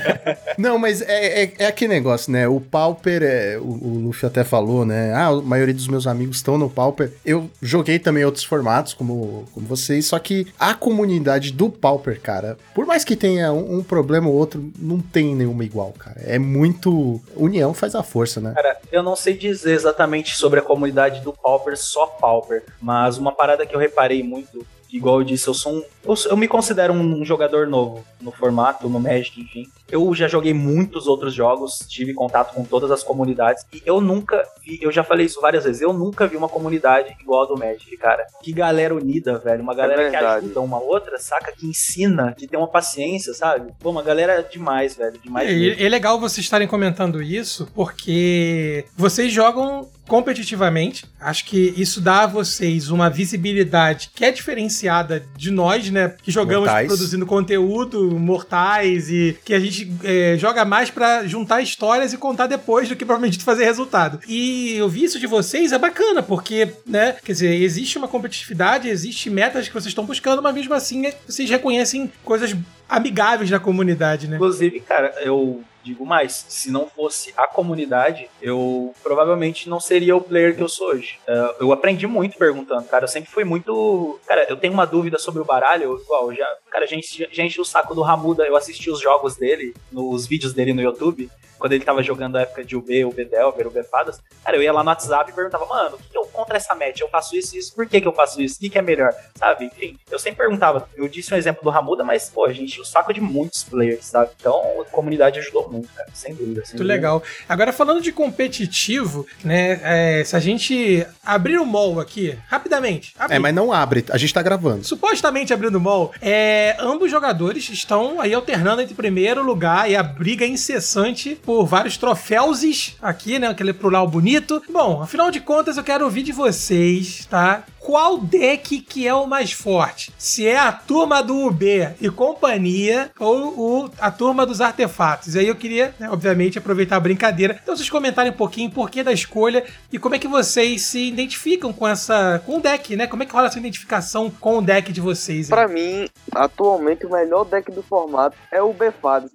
não, 0.56 0.78
mas 0.78 1.02
é, 1.02 1.44
é, 1.44 1.52
é 1.58 1.66
aquele 1.66 1.92
negócio, 1.94 2.32
né? 2.32 2.46
O 2.48 2.60
Pauper, 2.60 3.22
é, 3.22 3.58
o, 3.58 3.62
o 3.62 4.00
Luffy 4.04 4.26
até 4.26 4.44
falou, 4.44 4.84
né? 4.84 5.12
Ah, 5.14 5.28
a 5.28 5.42
maioria 5.42 5.74
dos 5.74 5.88
meus 5.88 6.06
amigos 6.06 6.36
estão 6.36 6.58
no 6.58 6.68
Pauper. 6.68 7.12
Eu 7.24 7.50
joguei 7.60 7.98
também 7.98 8.24
outros 8.24 8.44
formatos, 8.44 8.94
como, 8.94 9.44
como 9.52 9.66
vocês, 9.66 10.06
só 10.06 10.18
que 10.18 10.46
a 10.58 10.74
comunidade 10.74 11.52
do 11.52 11.70
Pauper, 11.70 12.20
cara, 12.20 12.56
por 12.74 12.86
mais 12.86 13.04
que 13.04 13.16
tenha 13.16 13.52
um, 13.52 13.78
um 13.78 13.82
problema 13.82 14.28
ou 14.28 14.34
outro, 14.34 14.70
não 14.78 15.00
tem 15.00 15.34
nenhuma 15.34 15.64
igual, 15.64 15.92
cara. 15.92 16.20
É 16.24 16.38
muito. 16.38 17.20
União 17.36 17.72
faz 17.74 17.94
a 17.94 18.02
força, 18.02 18.17
né? 18.40 18.52
Cara, 18.54 18.78
eu 18.90 19.02
não 19.02 19.16
sei 19.16 19.34
dizer 19.34 19.72
exatamente 19.72 20.36
sobre 20.36 20.60
a 20.60 20.62
comunidade 20.62 21.20
do 21.20 21.32
Pauper, 21.32 21.76
só 21.76 22.06
Pauper, 22.06 22.64
mas 22.80 23.18
uma 23.18 23.32
parada 23.32 23.66
que 23.66 23.74
eu 23.74 23.80
reparei 23.80 24.22
muito, 24.22 24.66
igual 24.90 25.20
eu 25.20 25.24
disse, 25.24 25.48
eu 25.48 25.54
sou 25.54 25.74
um. 25.74 25.82
Eu, 26.04 26.14
eu 26.30 26.36
me 26.36 26.48
considero 26.48 26.92
um 26.92 27.24
jogador 27.24 27.66
novo 27.66 28.04
no 28.20 28.30
formato, 28.30 28.88
no 28.88 28.98
Magic, 28.98 29.40
enfim. 29.40 29.68
Eu 29.90 30.14
já 30.14 30.28
joguei 30.28 30.52
muitos 30.52 31.06
outros 31.06 31.34
jogos, 31.34 31.78
tive 31.88 32.12
contato 32.12 32.54
com 32.54 32.64
todas 32.64 32.90
as 32.90 33.02
comunidades, 33.02 33.64
e 33.72 33.82
eu 33.86 34.00
nunca 34.00 34.42
vi, 34.62 34.78
eu 34.82 34.92
já 34.92 35.02
falei 35.02 35.26
isso 35.26 35.40
várias 35.40 35.64
vezes, 35.64 35.80
eu 35.80 35.92
nunca 35.92 36.26
vi 36.26 36.36
uma 36.36 36.48
comunidade 36.48 37.16
igual 37.20 37.44
a 37.44 37.46
do 37.46 37.58
Magic, 37.58 37.96
cara. 37.96 38.26
Que 38.42 38.52
galera 38.52 38.94
unida, 38.94 39.38
velho. 39.38 39.62
Uma 39.62 39.74
galera 39.74 40.04
que 40.04 40.10
verdade. 40.10 40.44
ajuda 40.46 40.60
uma 40.60 40.78
outra, 40.78 41.18
saca? 41.18 41.52
Que 41.52 41.66
ensina, 41.66 42.32
que 42.32 42.46
tem 42.46 42.58
uma 42.58 42.68
paciência, 42.68 43.32
sabe? 43.34 43.72
Pô, 43.78 43.90
uma 43.90 44.02
galera 44.02 44.42
demais, 44.42 44.96
velho. 44.96 45.18
Demais. 45.22 45.48
É, 45.48 45.84
é 45.84 45.88
legal 45.88 46.18
vocês 46.18 46.44
estarem 46.44 46.68
comentando 46.68 47.22
isso, 47.22 47.68
porque 47.74 48.84
vocês 48.96 49.32
jogam 49.32 49.88
competitivamente. 50.08 51.04
Acho 51.20 51.44
que 51.44 51.72
isso 51.76 52.00
dá 52.00 52.22
a 52.22 52.26
vocês 52.26 52.90
uma 52.90 53.08
visibilidade 53.08 54.10
que 54.14 54.24
é 54.24 54.32
diferenciada 54.32 55.24
de 55.36 55.50
nós, 55.50 55.90
né? 55.90 56.14
Que 56.22 56.30
jogamos 56.30 56.66
Mortais. 56.68 56.86
produzindo 56.88 57.26
conteúdo, 57.26 58.18
mortais, 58.18 59.10
e 59.10 59.36
que 59.44 59.54
a 59.54 59.60
gente 59.60 59.92
é, 60.02 60.36
joga 60.38 60.64
mais 60.64 60.90
pra 60.90 61.26
juntar 61.26 61.60
histórias 61.60 62.12
e 62.12 62.16
contar 62.16 62.46
depois 62.46 62.88
do 62.88 62.96
que 62.96 63.04
provavelmente 63.04 63.42
fazer 63.44 63.64
resultado. 63.64 64.18
E 64.26 64.74
eu 64.76 64.88
vi 64.88 65.04
isso 65.04 65.20
de 65.20 65.26
vocês, 65.26 65.72
é 65.72 65.78
bacana, 65.78 66.22
porque, 66.22 66.68
né? 66.86 67.16
Quer 67.24 67.32
dizer, 67.32 67.62
existe 67.62 67.98
uma 67.98 68.08
competitividade, 68.08 68.88
existe 68.88 69.28
metas 69.30 69.68
que 69.68 69.74
vocês 69.74 69.88
estão 69.88 70.04
buscando, 70.06 70.42
mas 70.42 70.54
mesmo 70.54 70.74
assim 70.74 71.06
é- 71.06 71.14
vocês 71.28 71.48
reconhecem 71.50 72.10
coisas 72.24 72.56
amigáveis 72.88 73.50
da 73.50 73.60
comunidade, 73.60 74.26
né? 74.26 74.36
Inclusive, 74.36 74.80
cara, 74.80 75.12
eu 75.20 75.62
digo 75.88 76.04
mais, 76.04 76.44
se 76.48 76.70
não 76.70 76.86
fosse 76.88 77.32
a 77.36 77.46
comunidade, 77.46 78.28
eu 78.40 78.94
provavelmente 79.02 79.68
não 79.68 79.80
seria 79.80 80.14
o 80.14 80.20
player 80.20 80.54
que 80.54 80.62
eu 80.62 80.68
sou 80.68 80.88
hoje. 80.88 81.18
É, 81.26 81.56
eu 81.60 81.72
aprendi 81.72 82.06
muito 82.06 82.36
perguntando, 82.36 82.84
cara. 82.84 83.04
Eu 83.04 83.08
sempre 83.08 83.30
fui 83.30 83.44
muito. 83.44 84.20
Cara, 84.26 84.46
eu 84.48 84.56
tenho 84.56 84.72
uma 84.72 84.86
dúvida 84.86 85.18
sobre 85.18 85.40
o 85.40 85.44
baralho. 85.44 85.98
Igual, 86.00 86.32
já. 86.34 86.46
Cara, 86.70 86.86
gente, 86.86 87.28
enchi 87.40 87.60
o 87.60 87.64
saco 87.64 87.94
do 87.94 88.02
Ramuda. 88.02 88.44
Eu 88.44 88.56
assisti 88.56 88.90
os 88.90 89.00
jogos 89.00 89.36
dele, 89.36 89.74
nos 89.90 90.26
vídeos 90.26 90.52
dele 90.52 90.72
no 90.72 90.82
YouTube. 90.82 91.30
Quando 91.58 91.72
ele 91.72 91.84
tava 91.84 92.02
jogando 92.02 92.36
a 92.36 92.42
época 92.42 92.64
de 92.64 92.76
UB, 92.76 93.04
UB 93.04 93.24
Delver, 93.24 93.66
UB 93.66 93.82
Fadas, 93.84 94.20
cara, 94.44 94.56
eu 94.56 94.62
ia 94.62 94.72
lá 94.72 94.82
no 94.82 94.90
WhatsApp 94.90 95.30
e 95.30 95.34
perguntava, 95.34 95.66
mano, 95.66 95.96
o 95.96 95.98
que, 95.98 96.16
eu 96.16 96.24
contra 96.26 96.56
essa 96.56 96.74
match? 96.74 97.00
Eu 97.00 97.08
faço 97.08 97.36
isso 97.36 97.56
e 97.56 97.58
isso, 97.58 97.74
por 97.74 97.86
que, 97.86 98.00
que 98.00 98.06
eu 98.06 98.12
faço 98.12 98.40
isso? 98.40 98.56
O 98.56 98.60
que, 98.60 98.70
que 98.70 98.78
é 98.78 98.82
melhor? 98.82 99.12
Sabe? 99.34 99.66
Enfim, 99.66 99.98
eu 100.10 100.18
sempre 100.18 100.38
perguntava. 100.38 100.88
Eu 100.96 101.08
disse 101.08 101.32
um 101.32 101.36
exemplo 101.36 101.62
do 101.62 101.70
Ramuda, 101.70 102.04
mas, 102.04 102.28
pô, 102.28 102.46
a 102.46 102.52
gente 102.52 102.80
o 102.80 102.84
saco 102.84 103.12
de 103.12 103.20
muitos 103.20 103.64
players, 103.64 104.04
sabe? 104.04 104.30
Então, 104.38 104.82
a 104.82 104.84
comunidade 104.86 105.38
ajudou 105.38 105.68
muito, 105.70 105.88
cara. 105.92 106.08
Sem 106.14 106.34
dúvida. 106.34 106.64
Sem 106.64 106.76
Muito 106.76 106.78
dúvida. 106.78 106.94
legal. 106.94 107.22
Agora, 107.48 107.72
falando 107.72 108.00
de 108.00 108.12
competitivo, 108.12 109.26
né? 109.44 109.80
é, 109.82 110.24
se 110.24 110.36
a 110.36 110.40
gente 110.40 111.06
abrir 111.24 111.58
o 111.58 111.66
mall 111.66 112.00
aqui, 112.00 112.36
rapidamente. 112.46 113.14
É, 113.18 113.24
abrir. 113.24 113.38
mas 113.38 113.54
não 113.54 113.72
abre, 113.72 114.04
a 114.10 114.18
gente 114.18 114.32
tá 114.32 114.42
gravando. 114.42 114.84
Supostamente 114.84 115.52
abrindo 115.52 115.76
o 115.76 115.80
mall, 115.80 116.12
é, 116.20 116.76
ambos 116.78 117.10
jogadores 117.10 117.68
estão 117.68 118.20
aí 118.20 118.34
alternando 118.34 118.82
entre 118.82 118.94
primeiro 118.94 119.42
lugar 119.42 119.90
e 119.90 119.96
a 119.96 120.02
briga 120.02 120.46
incessante 120.46 121.34
por 121.48 121.64
vários 121.64 121.96
troféus 121.96 122.94
aqui, 123.00 123.38
né? 123.38 123.46
Aquele 123.48 123.72
plural 123.72 124.06
bonito. 124.06 124.62
Bom, 124.68 125.00
afinal 125.00 125.30
de 125.30 125.40
contas, 125.40 125.78
eu 125.78 125.82
quero 125.82 126.04
ouvir 126.04 126.22
de 126.22 126.30
vocês, 126.30 127.24
tá? 127.24 127.62
Qual 127.80 128.18
deck 128.18 128.80
que 128.80 129.08
é 129.08 129.14
o 129.14 129.26
mais 129.26 129.50
forte? 129.52 130.12
Se 130.18 130.46
é 130.46 130.58
a 130.58 130.70
turma 130.70 131.22
do 131.22 131.46
UB 131.46 131.88
e 132.02 132.10
companhia 132.10 133.10
ou 133.18 133.86
o- 133.86 133.90
a 133.98 134.10
turma 134.10 134.44
dos 134.44 134.60
artefatos? 134.60 135.34
E 135.34 135.38
aí 135.38 135.48
eu 135.48 135.54
queria, 135.54 135.94
né, 135.98 136.10
obviamente, 136.10 136.58
aproveitar 136.58 136.96
a 136.96 137.00
brincadeira. 137.00 137.58
Então 137.62 137.74
vocês 137.74 137.88
comentarem 137.88 138.30
um 138.30 138.34
pouquinho 138.36 138.70
por 138.70 138.90
que 138.90 139.02
da 139.02 139.10
escolha 139.12 139.64
e 139.90 139.98
como 139.98 140.14
é 140.16 140.18
que 140.18 140.28
vocês 140.28 140.82
se 140.82 141.08
identificam 141.08 141.72
com 141.72 141.88
essa 141.88 142.42
com 142.44 142.58
o 142.58 142.60
deck, 142.60 142.94
né? 142.94 143.06
Como 143.06 143.22
é 143.22 143.26
que 143.26 143.32
rola 143.32 143.46
essa 143.46 143.58
identificação 143.58 144.30
com 144.38 144.58
o 144.58 144.62
deck 144.62 144.92
de 144.92 145.00
vocês? 145.00 145.48
Pra 145.48 145.66
mim, 145.66 146.06
atualmente, 146.34 147.06
o 147.06 147.10
melhor 147.10 147.44
deck 147.46 147.72
do 147.72 147.82
formato 147.82 148.36
é 148.52 148.60
o 148.60 148.74
Befados. 148.74 149.30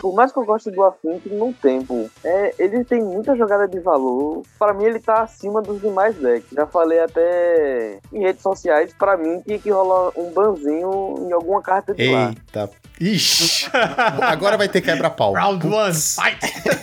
Por 0.00 0.14
mais 0.14 0.32
que 0.32 0.38
eu 0.38 0.44
goste 0.44 0.70
do 0.70 0.82
Affinity 0.82 1.28
no 1.28 1.52
tempo, 1.52 2.10
é, 2.24 2.54
ele 2.58 2.82
tem 2.84 3.02
muita 3.02 3.36
jogada 3.36 3.68
de 3.68 3.78
valor. 3.80 4.42
Pra 4.58 4.72
mim, 4.72 4.84
ele 4.84 4.98
tá 4.98 5.22
acima 5.22 5.60
dos 5.60 5.80
demais 5.80 6.16
decks. 6.16 6.50
Já 6.52 6.66
falei 6.66 7.00
até 7.00 7.98
em 8.12 8.20
redes 8.20 8.42
sociais, 8.42 8.94
pra 8.98 9.16
mim 9.16 9.42
tinha 9.42 9.58
que 9.58 9.70
rolar 9.70 10.10
um 10.16 10.32
banzinho 10.32 11.26
em 11.28 11.32
alguma 11.32 11.60
carta 11.60 11.94
de 11.94 12.10
lá. 12.10 12.28
Eita. 12.30 12.70
Ixi. 12.98 13.70
Agora 14.20 14.56
vai 14.56 14.68
ter 14.68 14.80
quebra-pau. 14.80 15.34
Round 15.34 15.66
one, 15.66 15.94
fight! 15.94 16.40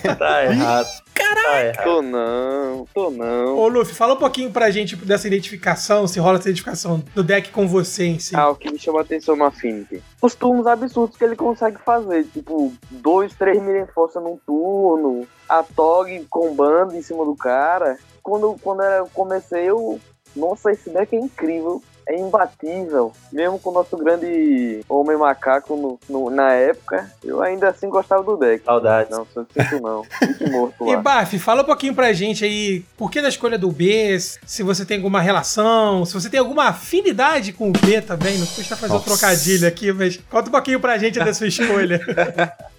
Tá 0.18 0.44
errado. 0.44 0.86
Errado. 1.22 1.84
Tô 1.84 2.02
não, 2.02 2.86
tô 2.94 3.10
não. 3.10 3.56
Ô, 3.56 3.68
Luffy, 3.68 3.94
fala 3.94 4.14
um 4.14 4.18
pouquinho 4.18 4.50
pra 4.50 4.70
gente 4.70 4.96
dessa 4.96 5.26
identificação, 5.26 6.06
se 6.06 6.18
rola 6.18 6.38
essa 6.38 6.48
identificação 6.48 7.02
do 7.14 7.22
deck 7.22 7.50
com 7.50 7.66
você 7.66 8.04
em 8.04 8.18
si. 8.18 8.36
Ah, 8.36 8.50
o 8.50 8.56
que 8.56 8.70
me 8.70 8.78
chama 8.78 9.00
a 9.00 9.02
atenção 9.02 9.36
no 9.36 9.44
Affinity. 9.44 10.02
Os 10.20 10.34
turnos 10.34 10.66
absurdos 10.66 11.16
que 11.16 11.24
ele 11.24 11.36
consegue 11.36 11.78
fazer. 11.78 12.24
Tipo, 12.24 12.72
2, 12.90 13.34
3 13.34 13.62
mil 13.62 13.76
em 13.76 13.86
força 13.86 14.20
num 14.20 14.38
turno. 14.46 15.26
A 15.48 15.62
Tog 15.62 16.26
combando 16.28 16.94
em 16.94 17.02
cima 17.02 17.24
do 17.24 17.34
cara. 17.34 17.96
Quando, 18.22 18.56
quando 18.62 18.82
eu 18.82 19.08
comecei, 19.12 19.64
eu. 19.64 19.98
Nossa, 20.36 20.70
esse 20.70 20.90
deck 20.90 21.16
é 21.16 21.18
incrível. 21.18 21.82
É 22.08 22.16
imbatível. 22.18 23.12
Mesmo 23.30 23.58
com 23.58 23.68
o 23.68 23.72
nosso 23.74 23.94
grande 23.98 24.80
homem 24.88 25.16
macaco 25.16 25.76
no, 25.76 26.00
no- 26.08 26.30
na 26.30 26.54
época, 26.54 27.12
eu 27.22 27.42
ainda 27.42 27.68
assim 27.68 27.88
gostava 27.90 28.22
do 28.22 28.34
deck. 28.36 28.64
Saudades. 28.64 29.10
Não, 29.10 29.26
sou 29.26 29.46
sinto 29.52 29.82
não. 29.82 30.04
Fique 30.18 30.48
morto 30.50 30.88
E 30.88 30.94
lá. 30.96 31.02
Baf, 31.02 31.38
fala 31.38 31.60
um 31.62 31.66
pouquinho 31.66 31.94
pra 31.94 32.12
gente 32.14 32.44
aí, 32.44 32.82
por 32.96 33.10
que 33.10 33.20
da 33.20 33.28
escolha 33.28 33.58
do 33.58 33.70
B, 33.70 34.18
se 34.18 34.62
você 34.62 34.86
tem 34.86 34.96
alguma 34.96 35.20
relação, 35.20 36.04
se 36.06 36.14
você 36.14 36.30
tem 36.30 36.40
alguma 36.40 36.68
afinidade 36.68 37.52
com 37.52 37.68
o 37.68 37.72
B 37.72 38.00
também, 38.00 38.38
não 38.38 38.46
custa 38.46 38.74
fazer 38.74 38.92
um 38.92 38.96
Nossa. 38.96 39.04
trocadilho 39.10 39.68
aqui, 39.68 39.92
mas 39.92 40.18
conta 40.30 40.48
um 40.48 40.52
pouquinho 40.52 40.80
pra 40.80 40.96
gente 40.96 41.18
da 41.18 41.34
sua 41.34 41.46
escolha. 41.48 42.00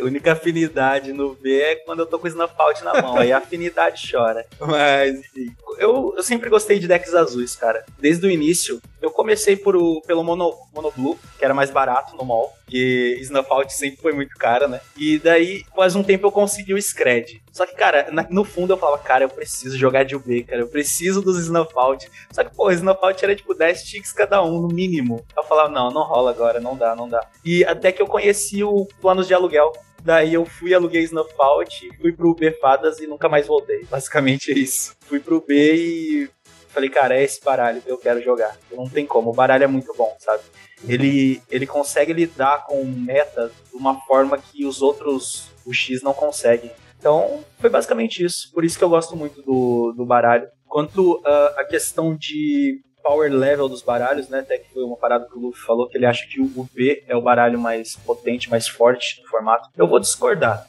A 0.00 0.04
única 0.04 0.32
afinidade 0.32 1.12
no 1.12 1.34
B 1.34 1.60
é 1.60 1.76
quando 1.76 2.00
eu 2.00 2.06
tô 2.06 2.18
com 2.18 2.26
o 2.26 2.28
Snuffout 2.28 2.82
na 2.84 3.00
mão. 3.00 3.18
Aí 3.18 3.32
a 3.32 3.38
afinidade 3.38 4.10
chora. 4.10 4.44
Mas, 4.60 5.18
enfim. 5.20 5.54
Eu, 5.78 6.14
eu 6.16 6.22
sempre 6.22 6.50
gostei 6.50 6.78
de 6.78 6.88
decks 6.88 7.14
azuis, 7.14 7.54
cara. 7.56 7.84
Desde 7.98 8.26
o 8.26 8.30
início. 8.30 8.80
Eu 9.02 9.10
comecei 9.10 9.56
por 9.56 9.74
pelo 10.06 10.22
Mono, 10.22 10.52
Mono 10.72 10.92
Blue, 10.96 11.18
que 11.38 11.44
era 11.44 11.52
mais 11.52 11.70
barato 11.70 12.16
no 12.16 12.24
mall. 12.24 12.52
E 12.70 13.18
Snuffout 13.20 13.72
sempre 13.74 14.00
foi 14.00 14.12
muito 14.12 14.34
cara, 14.38 14.66
né? 14.68 14.80
E 14.96 15.18
daí, 15.18 15.64
após 15.72 15.94
um 15.96 16.02
tempo, 16.02 16.26
eu 16.26 16.32
consegui 16.32 16.72
o 16.72 16.80
Scred. 16.80 17.42
Só 17.52 17.66
que, 17.66 17.74
cara, 17.74 18.08
na- 18.12 18.26
no 18.30 18.44
fundo 18.44 18.72
eu 18.72 18.76
falava, 18.78 19.02
cara, 19.02 19.24
eu 19.24 19.28
preciso 19.28 19.76
jogar 19.76 20.04
de 20.04 20.14
UB, 20.16 20.44
cara. 20.44 20.60
Eu 20.62 20.68
preciso 20.68 21.20
dos 21.20 21.38
Snuffout. 21.38 22.08
Só 22.30 22.42
que, 22.44 22.54
pô, 22.54 22.70
Snuffout 22.70 23.22
era 23.24 23.34
tipo 23.36 23.52
10 23.54 23.82
ticks 23.82 24.12
cada 24.12 24.42
um, 24.42 24.60
no 24.62 24.68
mínimo. 24.68 25.22
Eu 25.36 25.42
falava, 25.44 25.68
não, 25.68 25.90
não 25.90 26.04
rola 26.04 26.30
agora, 26.30 26.60
não 26.60 26.76
dá, 26.76 26.94
não 26.96 27.08
dá. 27.08 27.26
E 27.44 27.64
até 27.64 27.90
que 27.92 28.00
eu 28.00 28.06
conheci 28.06 28.62
o 28.64 28.86
Planos 29.00 29.26
de 29.26 29.34
Aluguel. 29.34 29.72
Daí 30.04 30.34
eu 30.34 30.44
fui, 30.44 30.74
aluguei 30.74 31.02
Snuffout, 31.02 31.90
fui 32.00 32.12
pro 32.12 32.34
B 32.34 32.50
Fadas 32.60 32.98
e 32.98 33.06
nunca 33.06 33.28
mais 33.28 33.46
voltei. 33.46 33.84
Basicamente 33.90 34.50
é 34.50 34.54
isso. 34.58 34.96
Fui 35.06 35.20
pro 35.20 35.40
B 35.40 35.74
e 35.76 36.30
falei, 36.72 36.88
cara, 36.88 37.16
é 37.16 37.22
esse 37.22 37.42
baralho 37.42 37.80
que 37.80 37.90
eu 37.90 37.98
quero 37.98 38.22
jogar. 38.22 38.56
Não 38.72 38.88
tem 38.88 39.06
como, 39.06 39.30
o 39.30 39.34
baralho 39.34 39.64
é 39.64 39.66
muito 39.66 39.94
bom, 39.94 40.14
sabe? 40.18 40.42
Ele, 40.88 41.40
ele 41.48 41.66
consegue 41.66 42.12
lidar 42.12 42.64
com 42.66 42.84
meta 42.84 43.52
de 43.70 43.76
uma 43.76 44.00
forma 44.00 44.36
que 44.38 44.66
os 44.66 44.82
outros, 44.82 45.50
o 45.64 45.72
X 45.72 46.02
não 46.02 46.12
conseguem. 46.12 46.70
Então, 46.98 47.44
foi 47.58 47.70
basicamente 47.70 48.24
isso. 48.24 48.50
Por 48.52 48.64
isso 48.64 48.78
que 48.78 48.84
eu 48.84 48.88
gosto 48.88 49.16
muito 49.16 49.42
do, 49.42 49.92
do 49.96 50.04
baralho. 50.04 50.48
Quanto 50.66 51.20
ah, 51.24 51.54
a 51.58 51.64
questão 51.64 52.16
de 52.16 52.80
power 53.02 53.32
level 53.32 53.68
dos 53.68 53.82
baralhos, 53.82 54.28
né? 54.28 54.40
Até 54.40 54.58
que 54.58 54.72
foi 54.72 54.84
uma 54.84 54.96
parada 54.96 55.26
que 55.26 55.36
o 55.36 55.40
Luffy 55.40 55.60
falou, 55.62 55.88
que 55.88 55.98
ele 55.98 56.06
acha 56.06 56.26
que 56.26 56.40
o 56.40 56.68
B 56.72 57.02
é 57.08 57.16
o 57.16 57.20
baralho 57.20 57.58
mais 57.58 57.96
potente, 57.96 58.48
mais 58.48 58.68
forte 58.68 59.20
do 59.20 59.28
formato. 59.28 59.68
Eu 59.76 59.88
vou 59.88 59.98
discordar. 59.98 60.68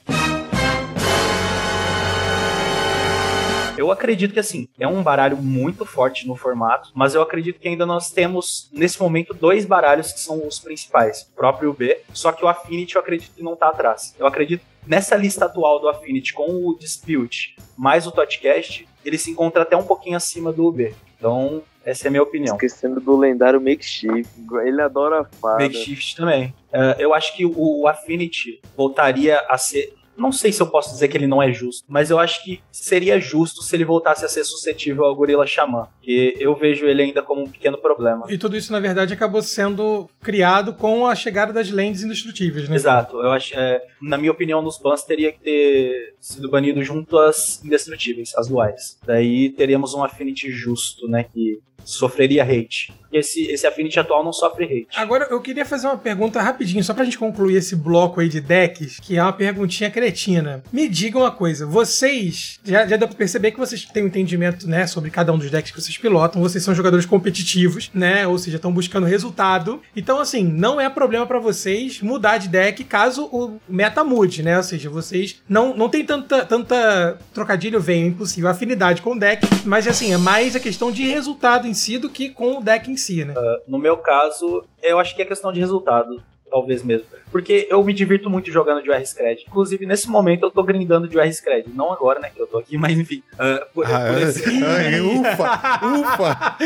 Eu 3.83 3.91
acredito 3.91 4.33
que 4.33 4.39
assim, 4.39 4.69
é 4.79 4.87
um 4.87 5.03
baralho 5.03 5.35
muito 5.35 5.85
forte 5.85 6.25
no 6.25 6.37
formato, 6.37 6.89
mas 6.95 7.13
eu 7.13 7.21
acredito 7.21 7.59
que 7.59 7.67
ainda 7.67 7.85
nós 7.85 8.09
temos, 8.09 8.69
nesse 8.71 8.97
momento, 9.01 9.33
dois 9.33 9.65
baralhos 9.65 10.13
que 10.13 10.21
são 10.21 10.47
os 10.47 10.57
principais. 10.57 11.29
O 11.33 11.35
próprio 11.35 11.73
B, 11.73 11.99
só 12.13 12.31
que 12.31 12.45
o 12.45 12.47
Affinity 12.47 12.95
eu 12.95 13.01
acredito 13.01 13.35
que 13.35 13.43
não 13.43 13.57
tá 13.57 13.67
atrás. 13.67 14.15
Eu 14.17 14.25
acredito 14.25 14.63
nessa 14.87 15.17
lista 15.17 15.45
atual 15.45 15.81
do 15.81 15.89
Affinity 15.89 16.31
com 16.31 16.65
o 16.65 16.77
Dispute 16.79 17.57
mais 17.77 18.07
o 18.07 18.11
Totcast, 18.11 18.87
ele 19.03 19.17
se 19.17 19.31
encontra 19.31 19.63
até 19.63 19.75
um 19.75 19.83
pouquinho 19.83 20.15
acima 20.15 20.53
do 20.53 20.65
UB. 20.65 20.95
Então, 21.17 21.61
essa 21.83 22.07
é 22.07 22.09
a 22.09 22.11
minha 22.11 22.23
opinião. 22.23 22.55
Esquecendo 22.55 23.01
do 23.01 23.17
lendário 23.17 23.59
Makeshift. 23.59 24.29
Ele 24.63 24.81
adora 24.81 25.25
fada. 25.41 25.61
Makeshift 25.61 26.15
também. 26.15 26.53
Uh, 26.69 26.95
eu 26.99 27.13
acho 27.13 27.35
que 27.35 27.45
o 27.45 27.85
Affinity 27.85 28.61
voltaria 28.77 29.39
a 29.49 29.57
ser 29.57 29.93
não 30.17 30.31
sei 30.31 30.51
se 30.51 30.61
eu 30.61 30.67
posso 30.67 30.91
dizer 30.91 31.07
que 31.07 31.17
ele 31.17 31.27
não 31.27 31.41
é 31.41 31.51
justo, 31.51 31.83
mas 31.87 32.09
eu 32.09 32.19
acho 32.19 32.43
que 32.43 32.61
seria 32.71 33.19
justo 33.19 33.63
se 33.63 33.75
ele 33.75 33.85
voltasse 33.85 34.23
a 34.25 34.29
ser 34.29 34.43
suscetível 34.43 35.05
ao 35.05 35.15
Gorila 35.15 35.45
Xamã. 35.45 35.87
Que 36.01 36.35
eu 36.39 36.55
vejo 36.55 36.85
ele 36.85 37.03
ainda 37.03 37.21
como 37.21 37.43
um 37.43 37.49
pequeno 37.49 37.77
problema. 37.77 38.25
E 38.29 38.37
tudo 38.37 38.55
isso, 38.57 38.71
na 38.71 38.79
verdade, 38.79 39.13
acabou 39.13 39.41
sendo 39.41 40.09
criado 40.21 40.73
com 40.73 41.07
a 41.07 41.15
chegada 41.15 41.51
das 41.51 41.69
lentes 41.69 42.03
indestrutíveis, 42.03 42.69
né? 42.69 42.75
Exato. 42.75 43.17
Eu 43.19 43.31
acho, 43.31 43.57
é, 43.57 43.81
na 44.01 44.17
minha 44.17 44.31
opinião, 44.31 44.61
nos 44.61 44.77
bans 44.77 45.03
teria 45.03 45.31
que 45.31 45.39
ter 45.39 46.15
sido 46.19 46.49
banido 46.49 46.83
junto 46.83 47.17
às 47.17 47.63
indestrutíveis, 47.63 48.33
as 48.35 48.47
duais. 48.47 48.99
Daí 49.05 49.49
teríamos 49.49 49.93
um 49.93 50.03
Affinity 50.03 50.51
justo, 50.51 51.07
né? 51.07 51.23
Que 51.23 51.59
sofreria 51.83 52.43
hate. 52.43 52.93
Esse, 53.11 53.43
esse 53.51 53.67
Affinity 53.67 53.99
atual 53.99 54.23
não 54.23 54.33
sofre 54.33 54.65
hate. 54.65 54.87
Agora, 54.95 55.27
eu 55.29 55.39
queria 55.41 55.65
fazer 55.65 55.87
uma 55.87 55.97
pergunta 55.97 56.41
rapidinho, 56.41 56.83
só 56.83 56.93
pra 56.93 57.03
gente 57.03 57.17
concluir 57.17 57.57
esse 57.57 57.75
bloco 57.75 58.19
aí 58.19 58.29
de 58.29 58.41
decks, 58.41 58.99
que 58.99 59.17
é 59.17 59.21
uma 59.21 59.33
perguntinha 59.33 59.91
cretina. 60.03 60.61
Me 60.71 60.89
digam 60.89 61.21
uma 61.21 61.31
coisa, 61.31 61.65
vocês, 61.65 62.59
já, 62.63 62.85
já 62.85 62.97
deu 62.97 63.07
pra 63.07 63.15
perceber 63.15 63.51
que 63.51 63.59
vocês 63.59 63.85
têm 63.85 64.03
um 64.03 64.07
entendimento, 64.07 64.67
né, 64.67 64.85
sobre 64.85 65.09
cada 65.09 65.31
um 65.31 65.37
dos 65.37 65.49
decks 65.49 65.71
que 65.71 65.81
vocês 65.81 65.97
pilotam, 65.97 66.41
vocês 66.41 66.61
são 66.61 66.75
jogadores 66.75 67.05
competitivos, 67.05 67.89
né, 67.93 68.27
ou 68.27 68.37
seja, 68.37 68.57
estão 68.57 68.71
buscando 68.71 69.05
resultado. 69.05 69.81
Então, 69.95 70.19
assim, 70.19 70.43
não 70.43 70.81
é 70.81 70.89
problema 70.89 71.25
para 71.25 71.39
vocês 71.39 72.01
mudar 72.01 72.37
de 72.37 72.49
deck 72.49 72.83
caso 72.83 73.29
o 73.31 73.57
meta 73.67 74.03
mude, 74.03 74.43
né, 74.43 74.57
ou 74.57 74.63
seja, 74.63 74.89
vocês 74.89 75.41
não, 75.47 75.75
não 75.75 75.87
tem 75.87 76.05
tanta, 76.05 76.45
tanta 76.45 77.17
trocadilho, 77.33 77.79
vem 77.79 78.07
impossível, 78.07 78.49
afinidade 78.49 79.01
com 79.01 79.13
o 79.13 79.19
deck, 79.19 79.47
mas, 79.63 79.87
assim, 79.87 80.13
é 80.13 80.17
mais 80.17 80.53
a 80.53 80.59
questão 80.59 80.91
de 80.91 81.03
resultado 81.07 81.65
em 81.65 81.73
si 81.73 81.97
do 81.97 82.09
que 82.09 82.29
com 82.29 82.57
o 82.57 82.61
deck 82.61 82.91
em 82.91 82.97
si, 82.97 83.23
né? 83.23 83.33
Uh, 83.33 83.71
no 83.71 83.79
meu 83.79 83.95
caso, 83.97 84.65
eu 84.81 84.99
acho 84.99 85.15
que 85.15 85.21
é 85.21 85.25
questão 85.25 85.53
de 85.53 85.61
resultado 85.61 86.21
talvez 86.53 86.83
mesmo. 86.83 87.07
Porque 87.31 87.67
eu 87.67 87.83
me 87.83 87.93
divirto 87.93 88.29
muito 88.29 88.51
jogando 88.51 88.83
de 88.83 88.91
UR-Scred. 88.91 89.45
Inclusive, 89.47 89.87
nesse 89.87 90.07
momento, 90.07 90.43
eu 90.45 90.51
tô 90.51 90.61
grindando 90.61 91.07
de 91.07 91.17
UR-Scred. 91.17 91.67
Não 91.73 91.91
agora, 91.91 92.19
né, 92.19 92.29
que 92.29 92.39
eu 92.39 92.45
tô 92.45 92.59
aqui, 92.59 92.77
mas 92.77 92.95
enfim. 92.95 93.23
Uh, 93.33 93.65
por, 93.73 93.85
ah, 93.87 94.13
por 94.13 94.21
esse... 94.21 94.43
ai, 94.63 95.01
ufa, 95.01 95.79
ufa. 95.83 96.57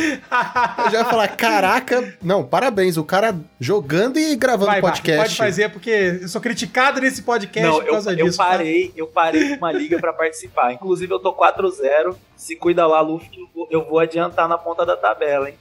Eu 0.84 0.92
já 0.92 1.00
ia 1.00 1.06
falar, 1.06 1.30
caraca, 1.30 2.14
não, 2.22 2.44
parabéns, 2.44 2.98
o 2.98 3.04
cara 3.06 3.34
jogando 3.58 4.20
e 4.20 4.36
gravando 4.36 4.72
vai, 4.72 4.82
podcast. 4.82 5.22
pode 5.22 5.36
fazer, 5.38 5.70
porque 5.70 6.20
eu 6.22 6.28
sou 6.28 6.42
criticado 6.42 7.00
nesse 7.00 7.22
podcast 7.22 7.66
não, 7.66 7.80
por 7.80 7.92
causa 7.92 8.12
eu, 8.12 8.26
disso. 8.26 8.42
Eu 8.42 8.46
tá? 8.46 8.52
parei, 8.52 8.94
eu 8.94 9.08
parei 9.08 9.54
uma 9.56 9.72
liga 9.72 9.98
para 10.00 10.12
participar. 10.12 10.74
Inclusive, 10.74 11.14
eu 11.14 11.20
tô 11.20 11.34
4-0. 11.34 12.14
Se 12.36 12.58
cuida 12.58 12.86
lá, 12.86 13.00
Luffy, 13.00 13.30
eu 13.72 13.86
vou 13.86 14.00
adiantar 14.00 14.50
na 14.50 14.58
ponta 14.58 14.86
da 14.86 14.98
tabela, 14.98 15.50
hein? 15.50 15.56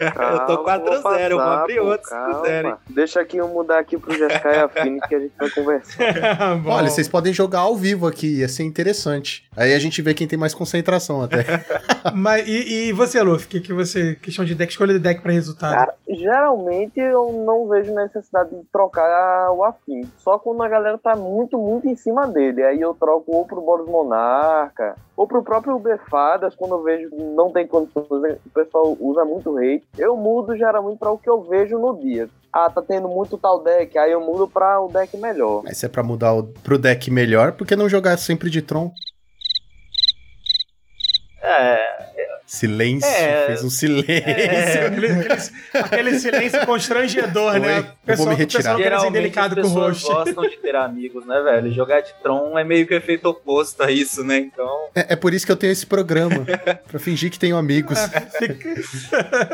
Eu 0.00 0.46
tô 0.46 0.64
4-0, 0.64 1.30
eu 1.30 1.36
vou 1.36 1.46
abrir 1.46 1.80
outro 1.80 2.08
se 2.08 2.14
quiserem. 2.14 2.74
Deixa 2.90 3.20
aqui 3.20 3.36
eu 3.38 3.48
mudar 3.48 3.78
aqui 3.78 3.96
pro 3.96 4.16
Jessica 4.16 4.52
e 4.52 4.58
Afine 4.58 5.00
que 5.00 5.14
a 5.14 5.18
gente 5.18 5.32
vai 5.38 5.50
conversar. 5.50 6.04
Olha, 6.66 6.90
vocês 6.90 7.08
podem 7.08 7.32
jogar 7.32 7.60
ao 7.60 7.76
vivo 7.76 8.06
aqui, 8.06 8.40
ia 8.40 8.48
ser 8.48 8.64
interessante. 8.64 9.48
Aí 9.56 9.74
a 9.74 9.78
gente 9.78 10.00
vê 10.02 10.14
quem 10.14 10.26
tem 10.26 10.38
mais 10.38 10.54
concentração 10.54 11.22
até. 11.22 11.44
Mas 12.14 12.46
e, 12.46 12.88
e 12.88 12.92
você, 12.92 13.22
Luffy? 13.22 13.46
O 13.46 13.48
que, 13.48 13.60
que 13.60 13.72
você. 13.72 14.14
Questão 14.16 14.44
de 14.44 14.54
deck, 14.54 14.70
escolha 14.70 14.94
de 14.94 14.98
deck 14.98 15.20
pra 15.20 15.32
resultado? 15.32 15.74
Cara, 15.74 15.94
geralmente 16.08 16.98
eu 16.98 17.32
não 17.44 17.68
vejo 17.68 17.94
necessidade 17.94 18.50
de 18.50 18.62
trocar 18.72 19.50
o 19.52 19.64
Afim. 19.64 20.02
Só 20.18 20.38
quando 20.38 20.62
a 20.62 20.68
galera 20.68 20.98
tá 20.98 21.16
muito, 21.16 21.58
muito 21.58 21.88
em 21.88 21.96
cima 21.96 22.26
dele. 22.26 22.62
Aí 22.62 22.80
eu 22.80 22.94
troco 22.94 23.34
ou 23.34 23.44
pro 23.46 23.60
Boros 23.60 23.88
Monarca, 23.88 24.96
ou 25.16 25.26
pro 25.26 25.42
próprio 25.42 25.78
Befadas, 25.78 26.54
quando 26.54 26.74
eu 26.74 26.82
vejo 26.82 27.10
que 27.10 27.22
não 27.22 27.50
tem 27.50 27.66
condições, 27.66 28.17
o 28.18 28.50
pessoal 28.50 28.96
usa 29.00 29.24
muito 29.24 29.56
hate. 29.58 29.84
Eu 29.96 30.16
mudo 30.16 30.56
geralmente 30.56 30.98
para 30.98 31.10
o 31.10 31.18
que 31.18 31.28
eu 31.28 31.42
vejo 31.42 31.78
no 31.78 31.98
dia. 31.98 32.28
Ah, 32.52 32.70
tá 32.70 32.80
tendo 32.80 33.08
muito 33.08 33.36
tal 33.36 33.62
deck, 33.62 33.96
aí 33.98 34.12
eu 34.12 34.20
mudo 34.20 34.48
para 34.48 34.80
o 34.80 34.88
deck 34.88 35.16
melhor. 35.16 35.62
Mas 35.64 35.78
se 35.78 35.86
é 35.86 35.88
pra 35.88 36.02
mudar 36.02 36.32
o, 36.32 36.44
pro 36.44 36.78
deck 36.78 37.10
melhor, 37.10 37.52
por 37.52 37.66
que 37.66 37.76
não 37.76 37.88
jogar 37.88 38.16
sempre 38.16 38.48
de 38.48 38.62
Tron? 38.62 38.90
É, 41.40 42.08
Silêncio, 42.48 43.06
é, 43.06 43.46
fez 43.48 43.62
um 43.62 43.68
silêncio. 43.68 44.10
É, 44.10 44.86
aquele, 44.86 45.08
aquele, 45.74 46.18
silêncio 46.18 46.64
constrangedor, 46.64 47.52
Oi, 47.52 47.60
né? 47.60 47.80
O 47.80 48.06
pessoal, 48.06 48.28
me 48.30 48.34
retirar. 48.36 48.74
O 48.74 48.78
pessoal 48.82 49.10
delicado 49.10 49.60
com 49.60 49.68
o 49.68 49.70
host. 49.70 50.06
gostam 50.06 50.48
de 50.48 50.56
ter 50.56 50.74
amigos, 50.74 51.26
né, 51.26 51.42
velho? 51.42 51.70
Jogar 51.70 52.00
de 52.00 52.14
Tron 52.22 52.58
é 52.58 52.64
meio 52.64 52.86
que 52.86 52.94
efeito 52.94 53.28
oposto 53.28 53.82
a 53.82 53.90
isso, 53.90 54.24
né? 54.24 54.38
Então. 54.38 54.88
É, 54.94 55.12
é 55.12 55.16
por 55.16 55.34
isso 55.34 55.44
que 55.44 55.52
eu 55.52 55.56
tenho 55.56 55.72
esse 55.72 55.84
programa. 55.84 56.46
pra 56.88 56.98
fingir 56.98 57.30
que 57.30 57.38
tenho 57.38 57.58
amigos. 57.58 57.98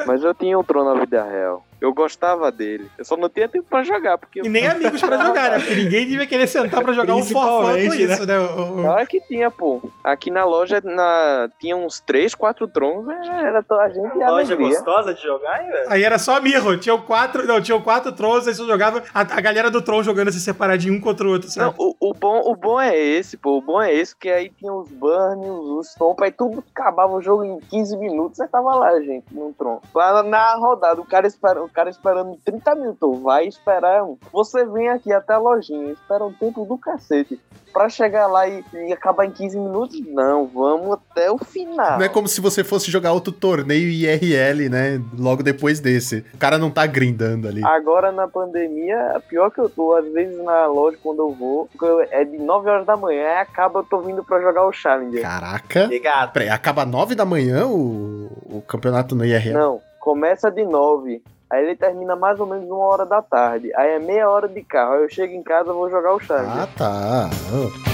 Mas 0.07 0.22
eu 0.22 0.32
tinha 0.32 0.57
um 0.57 0.62
Tron 0.62 0.85
na 0.85 1.01
vida 1.01 1.24
real. 1.24 1.66
Eu 1.85 1.93
gostava 1.93 2.51
dele. 2.51 2.91
Eu 2.97 3.05
só 3.05 3.16
não 3.16 3.28
tinha 3.28 3.49
tempo 3.49 3.66
pra 3.68 3.82
jogar. 3.82 4.16
Porque 4.16 4.41
e 4.41 4.49
nem 4.49 4.66
amigos 4.66 5.01
pra 5.01 5.18
jogar, 5.18 5.51
né? 5.51 5.59
Porque 5.59 5.74
ninguém 5.74 6.07
devia 6.07 6.26
querer 6.26 6.47
sentar 6.47 6.82
pra 6.82 6.93
jogar 6.95 7.14
um 7.14 7.22
forfã 7.22 7.72
com 7.72 7.72
né? 7.72 7.97
isso, 7.97 8.26
né? 8.26 8.39
O, 8.39 8.82
Claro 8.82 9.07
que 9.07 9.20
tinha, 9.20 9.51
pô. 9.51 9.82
Aqui 10.03 10.30
na 10.30 10.45
loja 10.45 10.80
na... 10.82 11.49
tinha 11.59 11.76
uns 11.76 12.01
3, 12.01 12.35
4 12.35 12.68
trons, 12.68 13.07
era 13.09 13.62
toda 13.62 13.82
a 13.82 13.89
gente 13.89 14.22
a 14.22 14.30
Loja 14.30 14.55
alegria. 14.55 14.78
gostosa 14.78 15.14
de 15.14 15.22
jogar, 15.22 15.62
hein, 15.62 15.70
velho? 15.70 15.93
Aí 15.93 16.03
era 16.03 16.18
só 16.18 16.41
mirro. 16.41 16.76
Tinham 16.78 17.01
quatro, 17.01 17.47
não, 17.47 17.61
tinham 17.61 17.80
quatro 17.80 18.12
trons, 18.12 18.49
aí 18.49 18.55
você 18.55 18.64
jogava 18.64 19.03
a, 19.12 19.20
a 19.20 19.41
galera 19.41 19.70
do 19.70 19.82
tron 19.82 20.03
jogando 20.03 20.32
se 20.32 20.41
separadinho 20.41 20.95
um 20.95 21.01
contra 21.01 21.26
o 21.26 21.30
outro, 21.30 21.51
sabe? 21.51 21.66
Não, 21.66 21.87
o, 21.87 22.11
o, 22.11 22.14
bom, 22.14 22.41
o 22.47 22.57
bom 22.57 22.80
é 22.80 22.97
esse, 22.99 23.37
pô. 23.37 23.59
O 23.59 23.62
bom 23.62 23.80
é 23.80 23.93
esse, 23.93 24.16
que 24.16 24.30
aí 24.30 24.49
tinha 24.49 24.72
os 24.72 24.89
burns, 24.91 25.47
os 25.47 25.89
stomp, 25.89 26.20
aí 26.22 26.32
tudo 26.32 26.64
acabava 26.74 27.12
o 27.12 27.20
jogo 27.20 27.45
em 27.45 27.59
15 27.61 27.97
minutos, 27.99 28.39
você 28.39 28.49
tava 28.49 28.74
lá, 28.74 28.99
gente, 29.01 29.26
no 29.32 29.53
tron. 29.53 29.80
Lá 29.95 30.22
na 30.22 30.55
rodada, 30.55 31.01
o 31.01 31.05
cara, 31.05 31.26
espera, 31.26 31.62
o 31.62 31.68
cara 31.75 31.91
esperando 31.91 32.39
30 32.45 32.75
minutos, 32.77 33.20
vai 33.20 33.47
esperar. 33.47 34.05
Você 34.33 34.64
vem 34.64 34.89
aqui 34.89 35.12
até 35.12 35.35
a 35.35 35.39
lojinha, 35.39 35.93
espera 35.93 36.25
um 36.25 36.33
tempo 36.33 36.64
do 36.64 36.79
cacete. 36.79 37.39
Pra 37.72 37.89
chegar 37.89 38.29
lá 38.29 38.47
e, 38.47 38.64
e 38.72 38.93
acabar 38.93 39.27
em 39.27 39.33
15 39.33 39.59
minutos, 39.59 40.01
não, 40.07 40.47
vamos 40.47 40.93
até 40.93 41.29
o 41.29 41.37
final. 41.37 41.99
Não 41.99 42.05
é 42.05 42.09
como 42.09 42.29
se 42.29 42.41
você 42.41 42.62
fosse 42.62 42.89
jogar 42.89 43.12
outro 43.12 43.33
torneio 43.33 43.89
IRL, 43.89 44.68
né? 44.68 45.03
Logo 45.18 45.43
depois 45.43 45.81
desse. 45.81 46.25
O 46.33 46.39
cara 46.39 46.57
não 46.57 46.70
tá 46.70 46.87
grindando 46.87 47.49
ali. 47.49 47.64
Agora 47.64 48.12
na 48.12 48.29
pandemia, 48.29 49.20
pior 49.29 49.51
que 49.51 49.61
eu 49.61 49.68
tô, 49.68 49.93
às 49.95 50.07
vezes 50.12 50.39
na 50.45 50.66
loja 50.66 50.97
quando 51.03 51.18
eu 51.18 51.33
vou, 51.33 51.68
é 52.11 52.25
de 52.25 52.39
9 52.39 52.70
horas 52.70 52.87
da 52.87 52.97
manhã, 52.97 53.22
e 53.22 53.39
acaba 53.39 53.81
eu 53.81 53.85
tô 53.85 54.01
vindo 54.03 54.22
pra 54.22 54.41
jogar 54.41 54.64
o 54.64 54.72
Challenger. 54.72 55.22
Caraca. 55.22 55.87
Ligado. 55.87 56.33
Peraí, 56.33 56.51
acaba 56.51 56.85
9 56.85 57.16
da 57.16 57.25
manhã 57.25 57.66
o, 57.66 58.31
o 58.47 58.62
campeonato 58.62 59.16
no 59.16 59.25
IRL? 59.25 59.53
Não, 59.53 59.81
começa 59.99 60.49
de 60.49 60.64
9. 60.64 61.22
Aí 61.51 61.64
ele 61.64 61.76
termina 61.76 62.16
mais 62.16 62.40
ou 62.40 62.47
menos 62.47 62.68
uma 62.68 62.84
hora 62.84 63.07
da 63.07 63.22
tarde. 63.22 63.72
Aí 63.76 63.90
é 63.92 63.99
meia 63.99 64.28
hora 64.28 64.49
de 64.49 64.62
carro. 64.62 64.95
Aí 64.95 65.03
eu 65.03 65.09
chego 65.09 65.34
em 65.34 65.42
casa 65.42 65.72
vou 65.72 65.90
jogar 65.90 66.14
o 66.14 66.20
Challenger. 66.20 66.62
Ah, 66.62 66.68
tá. 66.76 67.30
Oh. 67.53 67.93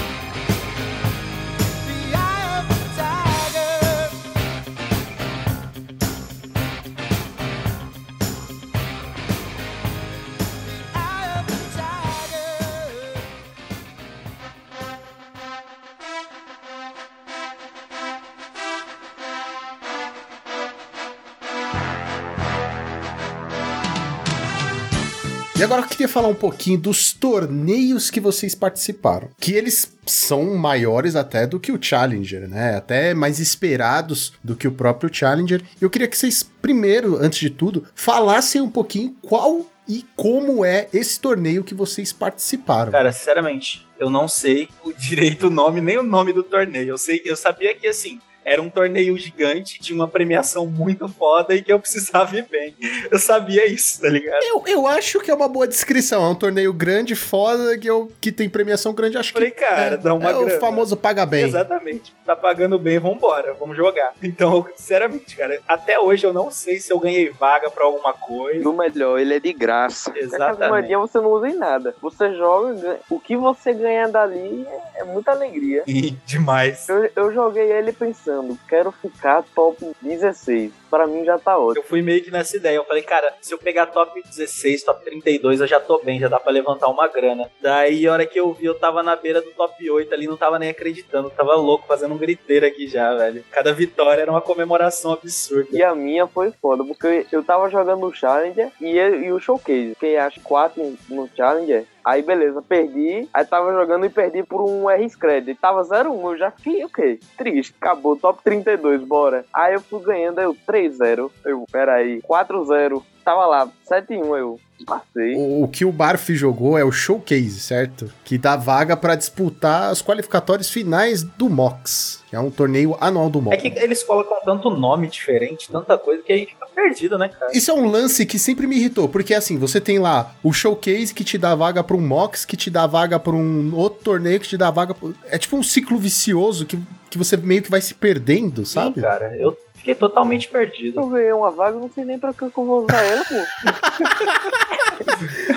E 25.61 25.63
agora 25.63 25.83
eu 25.83 25.87
queria 25.87 26.07
falar 26.07 26.27
um 26.27 26.33
pouquinho 26.33 26.79
dos 26.79 27.13
torneios 27.13 28.09
que 28.09 28.19
vocês 28.19 28.55
participaram. 28.55 29.29
Que 29.39 29.53
eles 29.53 29.95
são 30.07 30.55
maiores 30.55 31.15
até 31.15 31.45
do 31.45 31.59
que 31.59 31.71
o 31.71 31.77
Challenger, 31.79 32.49
né? 32.49 32.77
Até 32.77 33.13
mais 33.13 33.37
esperados 33.37 34.33
do 34.43 34.55
que 34.55 34.67
o 34.67 34.71
próprio 34.71 35.13
Challenger. 35.13 35.61
Eu 35.79 35.87
queria 35.87 36.07
que 36.07 36.17
vocês, 36.17 36.41
primeiro, 36.41 37.15
antes 37.17 37.37
de 37.37 37.51
tudo, 37.51 37.85
falassem 37.93 38.59
um 38.59 38.71
pouquinho 38.71 39.15
qual 39.21 39.67
e 39.87 40.03
como 40.15 40.65
é 40.65 40.87
esse 40.91 41.19
torneio 41.19 41.63
que 41.63 41.75
vocês 41.75 42.11
participaram. 42.11 42.91
Cara, 42.91 43.11
sinceramente, 43.11 43.85
eu 43.99 44.09
não 44.09 44.27
sei 44.27 44.67
o 44.83 44.91
direito 44.91 45.45
o 45.45 45.51
nome, 45.51 45.79
nem 45.79 45.95
o 45.95 46.03
nome 46.03 46.33
do 46.33 46.41
torneio. 46.41 46.89
Eu 46.89 46.97
sei, 46.97 47.21
eu 47.23 47.35
sabia 47.35 47.75
que 47.75 47.85
assim, 47.85 48.19
era 48.43 48.61
um 48.61 48.69
torneio 48.69 49.17
gigante, 49.17 49.79
tinha 49.79 49.95
uma 49.95 50.07
premiação 50.07 50.65
muito 50.65 51.07
foda 51.07 51.53
e 51.53 51.61
que 51.61 51.71
eu 51.71 51.79
precisava 51.79 52.35
ir 52.37 52.45
bem. 52.49 52.75
Eu 53.09 53.19
sabia 53.19 53.65
isso, 53.67 54.01
tá 54.01 54.09
ligado? 54.09 54.41
Eu, 54.43 54.63
eu 54.67 54.87
acho 54.87 55.19
que 55.19 55.29
é 55.29 55.33
uma 55.33 55.47
boa 55.47 55.67
descrição. 55.67 56.25
É 56.25 56.29
um 56.29 56.35
torneio 56.35 56.73
grande, 56.73 57.15
foda, 57.15 57.77
que, 57.77 57.87
eu, 57.89 58.11
que 58.19 58.31
tem 58.31 58.49
premiação 58.49 58.93
grande. 58.93 59.17
Acho 59.17 59.33
Falei, 59.33 59.51
que 59.51 59.59
cara, 59.59 59.95
é, 59.95 59.97
dá 59.97 60.13
uma 60.13 60.29
é 60.31 60.35
o 60.35 60.45
grana. 60.45 60.59
famoso 60.59 60.97
paga 60.97 61.25
bem. 61.25 61.45
Exatamente. 61.45 62.13
Tá 62.25 62.35
pagando 62.35 62.77
bem, 62.79 62.97
vambora, 62.99 63.53
vamos 63.53 63.75
jogar. 63.77 64.13
Então, 64.23 64.65
sinceramente, 64.75 65.35
cara, 65.35 65.59
até 65.67 65.99
hoje 65.99 66.25
eu 66.25 66.33
não 66.33 66.49
sei 66.49 66.79
se 66.79 66.91
eu 66.91 66.99
ganhei 66.99 67.29
vaga 67.29 67.69
pra 67.69 67.85
alguma 67.85 68.13
coisa. 68.13 68.61
Do 68.63 68.73
melhor, 68.73 69.19
ele 69.19 69.35
é 69.35 69.39
de 69.39 69.53
graça. 69.53 70.11
Exatamente. 70.15 70.61
Essa 70.63 70.69
moedinha 70.69 70.99
você 70.99 71.17
não 71.19 71.31
usa 71.31 71.47
em 71.49 71.55
nada. 71.55 71.95
Você 72.01 72.33
joga, 72.35 72.73
ganha- 72.73 72.99
o 73.09 73.19
que 73.19 73.35
você 73.35 73.73
ganha 73.73 74.07
dali 74.07 74.65
é, 74.95 75.01
é 75.01 75.03
muita 75.03 75.31
alegria. 75.31 75.83
E 75.87 76.11
demais. 76.25 76.87
Eu, 76.89 77.09
eu 77.15 77.33
joguei 77.33 77.71
ele 77.71 77.91
pensando, 77.91 78.30
quero 78.67 78.91
ficar 78.91 79.43
top 79.55 79.77
16. 80.01 80.71
Pra 80.91 81.07
mim 81.07 81.23
já 81.23 81.39
tá 81.39 81.57
ótimo. 81.57 81.79
Eu 81.79 81.87
fui 81.87 82.01
meio 82.01 82.21
que 82.21 82.29
nessa 82.29 82.57
ideia. 82.57 82.75
Eu 82.75 82.83
falei, 82.83 83.01
cara, 83.01 83.33
se 83.41 83.53
eu 83.53 83.57
pegar 83.57 83.85
top 83.85 84.21
16, 84.21 84.83
top 84.83 85.05
32, 85.05 85.61
eu 85.61 85.67
já 85.67 85.79
tô 85.79 85.99
bem, 85.99 86.19
já 86.19 86.27
dá 86.27 86.37
pra 86.37 86.51
levantar 86.51 86.89
uma 86.89 87.07
grana. 87.07 87.49
Daí, 87.61 88.05
a 88.05 88.11
hora 88.11 88.25
que 88.25 88.37
eu 88.37 88.51
vi, 88.51 88.65
eu 88.65 88.75
tava 88.75 89.01
na 89.01 89.15
beira 89.15 89.41
do 89.41 89.51
top 89.51 89.89
8 89.89 90.13
ali, 90.13 90.27
não 90.27 90.35
tava 90.35 90.59
nem 90.59 90.69
acreditando. 90.69 91.29
Tava 91.29 91.55
louco, 91.55 91.87
fazendo 91.87 92.13
um 92.13 92.17
griteiro 92.17 92.65
aqui 92.65 92.87
já, 92.87 93.15
velho. 93.15 93.43
Cada 93.49 93.73
vitória 93.73 94.21
era 94.21 94.31
uma 94.31 94.41
comemoração 94.41 95.13
absurda. 95.13 95.69
E 95.71 95.81
a 95.81 95.95
minha 95.95 96.27
foi 96.27 96.51
foda, 96.61 96.83
porque 96.83 97.25
eu 97.31 97.41
tava 97.41 97.69
jogando 97.69 98.05
o 98.05 98.13
Challenger 98.13 98.69
e, 98.81 98.97
e 98.97 99.31
o 99.31 99.39
Showcase. 99.39 99.93
Fiquei 99.93 100.17
acho 100.17 100.41
4 100.41 100.97
no 101.09 101.29
Challenger. 101.33 101.85
Aí 102.03 102.21
beleza, 102.21 102.61
perdi. 102.61 103.27
Aí 103.33 103.45
tava 103.45 103.71
jogando 103.71 104.05
e 104.05 104.09
perdi 104.09 104.43
por 104.43 104.61
um 104.61 104.89
R-Scred. 104.89 105.53
Tava 105.55 105.83
0-1, 105.83 106.31
eu 106.31 106.37
já 106.37 106.51
fiquei, 106.51 106.83
ok. 106.83 107.19
Triste, 107.37 107.75
acabou, 107.79 108.17
top 108.17 108.43
32, 108.43 109.03
bora. 109.03 109.45
Aí 109.53 109.73
eu 109.73 109.81
fui 109.81 110.01
ganhando, 110.01 110.39
aí 110.39 110.45
eu 110.45 110.55
3-0. 110.89 111.29
Eu, 111.45 111.65
peraí, 111.71 112.21
4-0. 112.21 113.01
Tava 113.23 113.45
lá, 113.45 113.69
7-1, 113.89 114.37
eu 114.37 114.59
passei. 114.83 115.35
O, 115.35 115.63
o 115.63 115.67
que 115.67 115.85
o 115.85 115.91
Barf 115.91 116.27
jogou 116.31 116.75
é 116.75 116.83
o 116.83 116.91
Showcase, 116.91 117.59
certo? 117.59 118.11
Que 118.25 118.35
dá 118.35 118.55
vaga 118.55 118.97
pra 118.97 119.13
disputar 119.13 119.91
os 119.91 120.01
qualificatórios 120.01 120.71
finais 120.71 121.21
do 121.21 121.47
MOX, 121.47 122.23
que 122.27 122.35
é 122.35 122.39
um 122.39 122.49
torneio 122.49 122.97
anual 122.99 123.29
do 123.29 123.37
É 123.37 123.41
MOX. 123.43 123.61
que 123.61 123.67
eles 123.77 124.01
colocam 124.01 124.37
tanto 124.43 124.71
nome 124.71 125.07
diferente, 125.07 125.69
tanta 125.71 125.99
coisa, 125.99 126.23
que 126.23 126.33
a 126.33 126.35
gente 126.37 126.53
fica 126.55 126.65
perdido, 126.73 127.15
né, 127.19 127.29
cara? 127.29 127.51
Isso 127.55 127.69
é 127.69 127.73
um 127.75 127.87
lance 127.87 128.25
que 128.25 128.39
sempre 128.39 128.65
me 128.65 128.75
irritou, 128.75 129.07
porque 129.07 129.35
assim, 129.35 129.59
você 129.59 129.79
tem 129.79 129.99
lá 129.99 130.33
o 130.43 130.51
showcase 130.51 131.13
que 131.13 131.23
te 131.23 131.37
dá 131.37 131.53
vaga 131.53 131.83
pra 131.83 131.95
um 131.95 132.01
MOX, 132.01 132.43
que 132.43 132.57
te 132.57 132.71
dá 132.71 132.87
vaga 132.87 133.19
pra 133.19 133.33
um 133.33 133.75
outro 133.75 134.03
torneio 134.03 134.39
que 134.39 134.47
te 134.47 134.57
dá 134.57 134.71
vaga. 134.71 134.95
Pra... 134.95 135.09
É 135.27 135.37
tipo 135.37 135.55
um 135.57 135.61
ciclo 135.61 135.99
vicioso 135.99 136.65
que, 136.65 136.79
que 137.07 137.19
você 137.19 137.37
meio 137.37 137.61
que 137.61 137.69
vai 137.69 137.81
se 137.81 137.93
perdendo, 137.93 138.65
sabe? 138.65 138.95
Sim, 138.95 139.01
cara, 139.01 139.37
eu 139.37 139.55
fiquei 139.81 139.95
totalmente 139.95 140.47
perdido. 140.47 141.01
Eu 141.01 141.07
ganhei 141.07 141.33
uma 141.33 141.49
vaga, 141.49 141.75
eu 141.75 141.81
não 141.81 141.89
sei 141.89 142.05
nem 142.05 142.19
pra 142.19 142.33
que 142.33 142.43
eu 142.43 142.51
vou 142.53 142.85
usar 142.85 143.01
ela, 143.01 143.25
pô. 143.25 143.33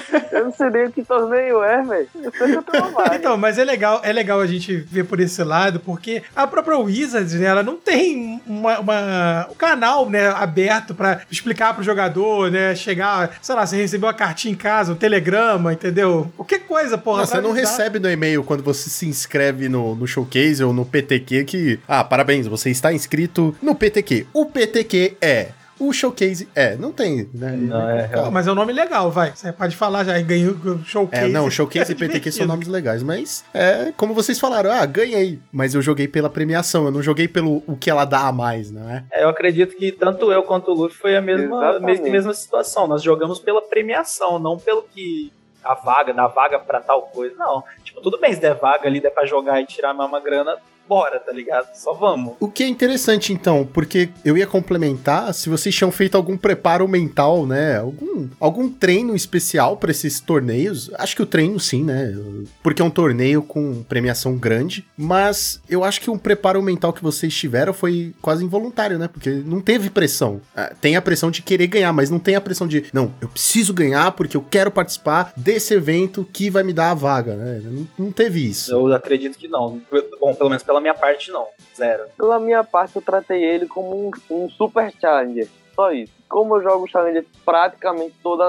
eu 0.32 0.44
não 0.44 0.52
sei 0.52 0.70
nem 0.70 0.86
o 0.86 0.92
que 0.92 1.02
torneio 1.02 1.62
é, 1.62 1.82
velho. 1.82 2.08
Eu 2.22 2.32
sei 2.32 2.56
que. 2.56 2.64
Então, 3.14 3.36
mas 3.36 3.58
é 3.58 3.64
legal, 3.64 4.00
é 4.02 4.12
legal 4.12 4.40
a 4.40 4.46
gente 4.46 4.74
ver 4.76 5.04
por 5.04 5.20
esse 5.20 5.42
lado, 5.42 5.80
porque 5.80 6.22
a 6.34 6.46
própria 6.46 6.76
Wizards, 6.78 7.34
né, 7.34 7.46
ela 7.46 7.62
não 7.62 7.76
tem 7.76 8.40
uma, 8.46 8.78
uma- 8.80 9.48
um 9.50 9.54
canal, 9.54 10.08
né, 10.10 10.28
aberto 10.28 10.94
pra 10.94 11.20
explicar 11.30 11.74
pro 11.74 11.82
jogador, 11.82 12.50
né, 12.50 12.74
chegar, 12.74 13.36
sei 13.40 13.54
lá, 13.54 13.66
você 13.66 13.76
recebeu 13.76 14.06
uma 14.08 14.14
cartinha 14.14 14.52
em 14.52 14.56
casa, 14.56 14.92
um 14.92 14.96
telegrama, 14.96 15.72
entendeu? 15.72 16.30
Qualquer 16.36 16.60
coisa, 16.60 16.96
porra. 16.98 17.18
Não, 17.20 17.26
você 17.26 17.40
não 17.40 17.50
avisar. 17.52 17.70
recebe 17.70 17.98
no 17.98 18.10
e-mail 18.10 18.42
quando 18.44 18.62
você 18.62 18.90
se 18.90 19.06
inscreve 19.06 19.68
no, 19.68 19.94
no 19.94 20.06
showcase 20.06 20.62
ou 20.62 20.72
no 20.72 20.84
PTQ 20.84 21.44
que. 21.44 21.80
Ah, 21.88 22.04
parabéns, 22.04 22.46
você 22.46 22.70
está 22.70 22.92
inscrito 22.92 23.54
no 23.62 23.74
PTQ. 23.74 24.26
O 24.32 24.46
PTQ 24.46 25.16
é. 25.20 25.48
O 25.78 25.92
showcase 25.92 26.48
é. 26.54 26.76
Não 26.76 26.92
tem, 26.92 27.28
né? 27.34 27.52
Não, 27.56 27.90
é 27.90 28.30
mas 28.30 28.46
é 28.46 28.52
um 28.52 28.54
nome 28.54 28.72
legal, 28.72 29.10
vai. 29.10 29.32
Você 29.34 29.52
pode 29.52 29.76
falar 29.76 30.04
já, 30.04 30.20
ganhou 30.20 30.54
o 30.54 30.84
showcase. 30.84 31.24
É, 31.24 31.28
não, 31.28 31.50
showcase 31.50 31.90
e 31.92 31.94
É 31.94 31.98
PTQ 31.98 32.32
são 32.32 32.46
nomes 32.46 32.68
legais, 32.68 33.02
mas 33.02 33.44
é 33.52 33.92
como 33.96 34.14
vocês 34.14 34.38
falaram, 34.38 34.70
ah, 34.70 34.86
ganhei, 34.86 35.40
mas 35.52 35.74
eu 35.74 35.82
joguei 35.82 36.06
pela 36.06 36.30
premiação, 36.30 36.84
eu 36.84 36.90
não 36.90 37.02
joguei 37.02 37.26
pelo 37.26 37.62
o 37.66 37.76
que 37.76 37.90
ela 37.90 38.04
dá 38.04 38.26
a 38.28 38.32
mais, 38.32 38.70
não 38.70 38.88
é? 38.88 39.04
É, 39.10 39.24
eu 39.24 39.28
acredito 39.28 39.76
que 39.76 39.90
tanto 39.90 40.30
eu 40.32 40.42
quanto 40.42 40.70
o 40.70 40.74
Luffy 40.74 40.96
foi 40.96 41.16
a 41.16 41.20
mesma, 41.20 41.56
Exatamente. 41.70 42.10
mesma, 42.10 42.34
situação. 42.34 42.86
Nós 42.86 43.02
jogamos 43.02 43.38
pela 43.38 43.62
premiação, 43.62 44.38
não 44.38 44.58
pelo 44.58 44.82
que 44.82 45.32
a 45.62 45.74
vaga, 45.74 46.12
dá 46.12 46.26
vaga 46.26 46.58
pra 46.58 46.80
tal 46.80 47.02
coisa. 47.02 47.34
Não. 47.36 47.64
Tipo, 47.82 48.00
tudo 48.00 48.18
bem 48.20 48.32
se 48.32 48.40
der 48.40 48.54
vaga 48.54 48.86
ali, 48.86 49.00
der 49.00 49.10
pra 49.10 49.24
jogar 49.24 49.60
e 49.60 49.66
tirar 49.66 49.92
uma 49.92 50.20
grana, 50.20 50.56
bora, 50.88 51.18
tá 51.18 51.32
ligado? 51.32 51.74
Só 51.74 51.92
vamos. 51.92 52.34
O 52.40 52.48
que 52.48 52.62
é 52.62 52.68
interessante, 52.68 53.32
então, 53.32 53.68
porque 53.72 54.08
eu 54.24 54.36
ia 54.36 54.46
complementar 54.46 55.32
se 55.34 55.48
vocês 55.48 55.74
tinham 55.74 55.90
feito 55.90 56.16
algum 56.16 56.36
preparo 56.36 56.86
mental, 56.86 57.46
né? 57.46 57.78
Algum, 57.78 58.28
algum 58.38 58.68
treino 58.70 59.14
especial 59.14 59.76
pra 59.76 59.90
esses 59.90 60.20
torneios. 60.20 60.90
Acho 60.94 61.16
que 61.16 61.22
o 61.22 61.26
treino, 61.26 61.58
sim, 61.58 61.84
né? 61.84 62.14
Porque 62.62 62.82
é 62.82 62.84
um 62.84 62.90
torneio 62.90 63.42
com 63.42 63.82
premiação 63.82 64.36
grande. 64.36 64.84
Mas 64.96 65.60
eu 65.68 65.84
acho 65.84 66.00
que 66.00 66.10
um 66.10 66.18
preparo 66.18 66.62
mental 66.62 66.92
que 66.92 67.02
vocês 67.02 67.34
tiveram 67.34 67.72
foi 67.72 68.14
quase 68.20 68.44
involuntário, 68.44 68.98
né? 68.98 69.08
Porque 69.08 69.30
não 69.30 69.60
teve 69.60 69.90
pressão. 69.90 70.40
Ah, 70.56 70.72
Tem 70.80 70.96
a 70.96 71.02
pressão 71.02 71.30
de 71.30 71.42
querer 71.42 71.66
ganhar, 71.66 71.92
mas 71.92 72.10
não 72.10 72.18
tem 72.18 72.34
a 72.36 72.40
pressão 72.40 72.66
de, 72.66 72.84
não, 72.92 73.12
eu 73.20 73.28
preciso 73.28 73.72
ganhar 73.72 74.12
porque 74.12 74.36
eu 74.36 74.42
quero 74.42 74.70
participar 74.70 75.32
desse 75.36 75.74
evento 75.74 76.26
que 76.32 76.50
vai 76.50 76.62
me 76.62 76.72
dar 76.72 76.90
a 76.90 76.94
vaga, 76.94 77.34
né? 77.36 77.60
Não, 77.64 77.86
não 78.06 78.12
teve 78.12 78.48
isso. 78.48 78.72
Eu 78.72 78.92
acredito 78.92 79.38
que 79.38 79.48
não. 79.48 79.80
Bom, 80.20 80.34
pelo 80.34 80.50
menos 80.50 80.62
pela 80.62 80.73
minha 80.80 80.94
parte, 80.94 81.30
não. 81.30 81.46
Zero. 81.76 82.04
Pela 82.16 82.38
minha 82.38 82.64
parte, 82.64 82.96
eu 82.96 83.02
tratei 83.02 83.42
ele 83.42 83.66
como 83.66 84.08
um, 84.08 84.10
um 84.30 84.48
super 84.50 84.92
challenger. 85.00 85.48
Só 85.74 85.92
isso. 85.92 86.12
Como 86.28 86.56
eu 86.56 86.62
jogo 86.62 86.88
challenger 86.88 87.24
praticamente 87.44 88.14
toda, 88.22 88.44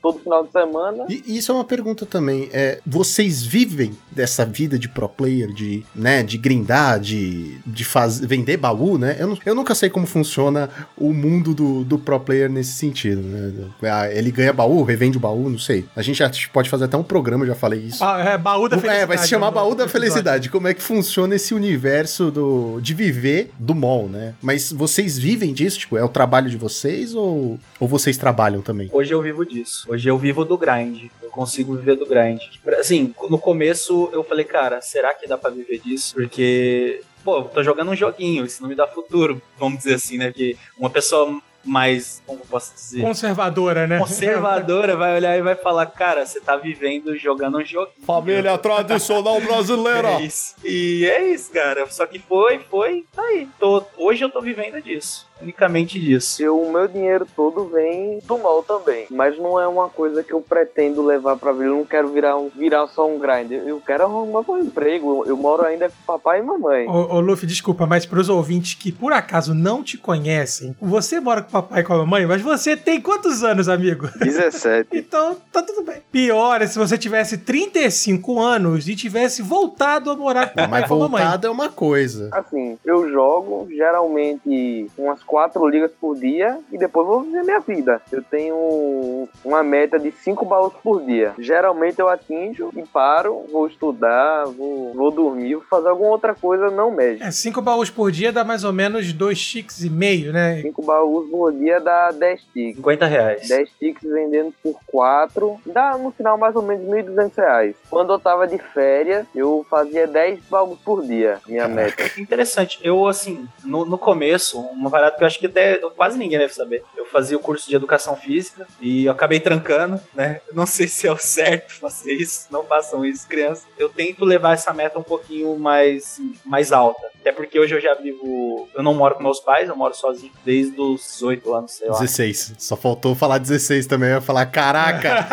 todo 0.00 0.18
final 0.20 0.44
de 0.44 0.52
semana, 0.52 1.06
E 1.08 1.36
isso 1.38 1.50
é 1.50 1.54
uma 1.54 1.64
pergunta 1.64 2.06
também. 2.06 2.48
É, 2.52 2.80
vocês 2.86 3.42
vivem 3.42 3.92
dessa 4.10 4.44
vida 4.44 4.78
de 4.78 4.88
pro 4.88 5.08
player, 5.08 5.52
de, 5.52 5.84
né, 5.94 6.22
de 6.22 6.38
grindar, 6.38 7.00
de, 7.00 7.58
de 7.66 7.84
faz, 7.84 8.20
vender 8.20 8.56
baú, 8.56 8.98
né? 8.98 9.16
Eu, 9.18 9.26
não- 9.28 9.38
eu 9.44 9.54
nunca 9.54 9.74
sei 9.74 9.90
como 9.90 10.06
funciona 10.06 10.68
o 10.96 11.12
mundo 11.12 11.54
do, 11.54 11.82
do 11.84 11.98
pro 11.98 12.20
player 12.20 12.48
nesse 12.50 12.72
sentido, 12.72 13.20
né? 13.20 13.52
Ah, 13.84 14.08
Ele 14.12 14.30
ganha 14.30 14.52
baú, 14.52 14.82
revende 14.82 15.16
o 15.16 15.20
baú, 15.20 15.48
não 15.50 15.58
sei. 15.58 15.86
A 15.96 16.02
gente 16.02 16.18
já 16.18 16.30
pode 16.52 16.68
fazer 16.70 16.84
até 16.84 16.96
um 16.96 17.02
programa, 17.02 17.44
já 17.46 17.54
falei 17.54 17.80
isso. 17.80 18.02
Ah, 18.04 18.20
é, 18.20 18.38
baú 18.38 18.68
da 18.68 18.76
felicidade. 18.76 19.02
É, 19.02 19.06
vai 19.06 19.18
se 19.18 19.28
chamar 19.28 19.46
no- 19.46 19.52
Baú 19.52 19.74
da. 19.74 19.88
Felicidade. 19.88 20.50
Como 20.50 20.68
é 20.68 20.74
que 20.74 20.82
funciona 20.82 21.34
esse 21.34 21.54
universo 21.54 22.30
do, 22.30 22.78
de 22.80 22.92
viver 22.94 23.50
do 23.58 23.74
mall, 23.74 24.08
né? 24.08 24.34
Mas 24.42 24.70
vocês 24.70 25.18
vivem 25.18 25.52
disso? 25.52 25.78
Tipo, 25.78 25.96
é 25.96 26.04
o 26.04 26.08
trabalho 26.08 26.48
de 26.50 26.56
vocês 26.56 27.07
ou, 27.14 27.58
ou 27.80 27.88
vocês 27.88 28.16
trabalham 28.16 28.60
também? 28.62 28.88
Hoje 28.92 29.12
eu 29.12 29.20
vivo 29.22 29.44
disso. 29.44 29.86
Hoje 29.88 30.08
eu 30.08 30.18
vivo 30.18 30.44
do 30.44 30.56
grind. 30.58 31.04
Eu 31.22 31.30
consigo 31.30 31.74
viver 31.76 31.96
do 31.96 32.06
grind. 32.06 32.40
Assim, 32.78 33.14
no 33.28 33.38
começo 33.38 34.08
eu 34.12 34.24
falei, 34.24 34.44
cara, 34.44 34.80
será 34.80 35.14
que 35.14 35.26
dá 35.26 35.36
pra 35.38 35.50
viver 35.50 35.78
disso? 35.78 36.14
Porque, 36.14 37.02
pô, 37.24 37.38
eu 37.38 37.44
tô 37.44 37.62
jogando 37.62 37.90
um 37.90 37.96
joguinho, 37.96 38.44
isso 38.44 38.62
não 38.62 38.68
me 38.68 38.74
dá 38.74 38.86
futuro, 38.86 39.40
vamos 39.58 39.78
dizer 39.78 39.94
assim, 39.94 40.18
né? 40.18 40.26
Porque 40.26 40.56
uma 40.78 40.90
pessoa 40.90 41.40
mais, 41.64 42.22
como 42.26 42.40
eu 42.40 42.46
posso 42.46 42.74
dizer? 42.74 43.02
Conservadora, 43.02 43.86
né? 43.86 43.98
Conservadora 43.98 44.96
vai 44.96 45.14
olhar 45.16 45.36
e 45.36 45.42
vai 45.42 45.54
falar, 45.54 45.86
cara, 45.86 46.24
você 46.24 46.40
tá 46.40 46.56
vivendo 46.56 47.16
jogando 47.16 47.58
um 47.58 47.64
joguinho. 47.64 48.06
Família 48.06 48.56
tradicional 48.58 49.40
brasileira. 49.40 50.08
É 50.18 50.22
isso. 50.22 50.54
E 50.64 51.04
é 51.06 51.28
isso, 51.32 51.50
cara. 51.52 51.86
Só 51.90 52.06
que 52.06 52.18
foi, 52.18 52.58
foi, 52.58 53.04
tá 53.14 53.22
aí. 53.22 53.46
Tô, 53.58 53.84
hoje 53.96 54.24
eu 54.24 54.30
tô 54.30 54.40
vivendo 54.40 54.80
disso. 54.80 55.27
Unicamente 55.40 55.98
disso. 56.00 56.42
eu, 56.42 56.60
o 56.60 56.72
meu 56.72 56.88
dinheiro 56.88 57.26
todo 57.36 57.66
vem 57.66 58.18
do 58.26 58.38
mal 58.38 58.62
também. 58.62 59.06
Mas 59.10 59.38
não 59.38 59.60
é 59.60 59.66
uma 59.66 59.88
coisa 59.88 60.22
que 60.22 60.32
eu 60.32 60.40
pretendo 60.40 61.04
levar 61.04 61.36
pra 61.36 61.52
vida. 61.52 61.64
Eu 61.66 61.76
não 61.76 61.84
quero 61.84 62.08
virar, 62.08 62.36
um, 62.36 62.48
virar 62.48 62.86
só 62.88 63.08
um 63.08 63.18
grind. 63.18 63.52
Eu 63.52 63.80
quero 63.80 64.04
arrumar 64.04 64.44
um 64.48 64.58
emprego. 64.58 65.22
Eu, 65.24 65.30
eu 65.30 65.36
moro 65.36 65.64
ainda 65.64 65.88
com 65.88 65.94
papai 66.06 66.40
e 66.40 66.42
mamãe. 66.42 66.86
Ô, 66.88 67.16
ô, 67.16 67.20
Luffy, 67.20 67.46
desculpa, 67.46 67.86
mas 67.86 68.04
pros 68.06 68.28
ouvintes 68.28 68.74
que 68.74 68.90
por 68.92 69.12
acaso 69.12 69.54
não 69.54 69.82
te 69.82 69.96
conhecem, 69.96 70.74
você 70.80 71.20
mora 71.20 71.42
com 71.42 71.50
papai 71.50 71.80
e 71.80 71.84
com 71.84 71.94
a 71.94 71.98
mamãe, 71.98 72.26
mas 72.26 72.42
você 72.42 72.76
tem 72.76 73.00
quantos 73.00 73.42
anos, 73.44 73.68
amigo? 73.68 74.08
17. 74.18 74.88
Então, 74.92 75.36
tá 75.52 75.62
tudo 75.62 75.82
bem. 75.84 76.02
Pior 76.10 76.60
é 76.62 76.66
se 76.66 76.78
você 76.78 76.98
tivesse 76.98 77.38
35 77.38 78.40
anos 78.40 78.88
e 78.88 78.96
tivesse 78.96 79.42
voltado 79.42 80.10
a 80.10 80.16
morar 80.16 80.48
com 80.48 80.54
papai 80.56 80.68
Mas 80.68 80.84
e 80.84 80.88
com 80.88 80.94
a 80.94 80.98
mamãe. 80.98 81.22
voltada 81.22 81.46
é 81.46 81.50
uma 81.50 81.68
coisa. 81.68 82.28
Assim, 82.32 82.78
eu 82.84 83.10
jogo 83.10 83.68
geralmente 83.70 84.86
umas 84.96 85.22
quatro 85.28 85.68
ligas 85.68 85.92
por 86.00 86.16
dia 86.16 86.58
e 86.72 86.78
depois 86.78 87.06
vou 87.06 87.22
viver 87.22 87.44
minha 87.44 87.60
vida. 87.60 88.00
Eu 88.10 88.22
tenho 88.22 89.28
uma 89.44 89.62
meta 89.62 89.98
de 89.98 90.10
cinco 90.10 90.44
baús 90.44 90.72
por 90.82 91.04
dia. 91.04 91.34
Geralmente 91.38 91.98
eu 91.98 92.08
atinjo 92.08 92.70
e 92.74 92.82
paro, 92.82 93.44
vou 93.52 93.66
estudar, 93.66 94.46
vou, 94.46 94.94
vou 94.94 95.10
dormir, 95.10 95.54
vou 95.56 95.64
fazer 95.64 95.88
alguma 95.88 96.10
outra 96.10 96.34
coisa 96.34 96.70
não 96.70 96.90
médica. 96.90 97.26
É, 97.26 97.30
cinco 97.30 97.60
baús 97.60 97.90
por 97.90 98.10
dia 98.10 98.32
dá 98.32 98.42
mais 98.42 98.64
ou 98.64 98.72
menos 98.72 99.12
dois 99.12 99.40
ticks 99.40 99.84
e 99.84 99.90
meio, 99.90 100.32
né? 100.32 100.62
Cinco 100.62 100.82
baús 100.82 101.30
por 101.30 101.52
dia 101.52 101.80
dá 101.80 102.10
10 102.10 102.40
ticks. 102.52 102.76
50 102.76 103.06
reais. 103.06 103.48
10 103.48 103.70
ticks 103.78 104.10
vendendo 104.10 104.54
por 104.62 104.78
4, 104.86 105.60
dá 105.66 105.98
no 105.98 106.10
final 106.10 106.38
mais 106.38 106.56
ou 106.56 106.62
menos 106.62 106.86
1.200 106.88 107.32
reais. 107.36 107.76
Quando 107.90 108.12
eu 108.12 108.18
tava 108.18 108.46
de 108.46 108.58
férias, 108.58 109.26
eu 109.34 109.66
fazia 109.68 110.06
10 110.06 110.40
baús 110.50 110.78
por 110.80 111.04
dia, 111.04 111.38
minha 111.46 111.68
meta. 111.68 112.04
Interessante. 112.18 112.78
Eu, 112.82 113.06
assim, 113.06 113.46
no, 113.64 113.84
no 113.84 113.98
começo, 113.98 114.60
uma 114.60 114.90
parada 114.90 115.17
que 115.18 115.24
eu 115.24 115.26
acho 115.26 115.38
que 115.38 115.46
até 115.46 115.76
quase 115.96 116.16
ninguém 116.16 116.38
deve 116.38 116.54
saber. 116.54 116.82
Eu 116.96 117.06
fazia 117.06 117.36
o 117.36 117.40
curso 117.40 117.68
de 117.68 117.76
educação 117.76 118.16
física 118.16 118.66
e 118.80 119.06
eu 119.06 119.12
acabei 119.12 119.40
trancando, 119.40 120.00
né? 120.14 120.40
Não 120.52 120.66
sei 120.66 120.88
se 120.88 121.06
é 121.06 121.12
o 121.12 121.18
certo 121.18 121.74
fazer 121.74 122.12
isso, 122.12 122.46
não 122.50 122.64
façam 122.64 123.04
isso, 123.04 123.28
crianças. 123.28 123.66
Eu 123.78 123.88
tento 123.88 124.24
levar 124.24 124.54
essa 124.54 124.72
meta 124.72 124.98
um 124.98 125.02
pouquinho 125.02 125.58
mais, 125.58 126.20
mais 126.44 126.72
alta. 126.72 127.02
Até 127.20 127.32
porque 127.32 127.58
hoje 127.58 127.74
eu 127.74 127.80
já 127.80 127.94
vivo. 127.94 128.68
Eu 128.74 128.82
não 128.82 128.94
moro 128.94 129.16
com 129.16 129.22
meus 129.22 129.40
pais, 129.40 129.68
eu 129.68 129.76
moro 129.76 129.94
sozinho 129.94 130.32
desde 130.44 130.80
os 130.80 131.02
18 131.02 131.54
anos, 131.54 131.72
sei 131.72 131.88
lá. 131.88 131.98
16. 131.98 132.54
Só 132.58 132.76
faltou 132.76 133.14
falar 133.14 133.38
16 133.38 133.86
também. 133.86 134.08
Eu 134.10 134.16
ia 134.16 134.20
falar, 134.20 134.46
caraca! 134.46 135.26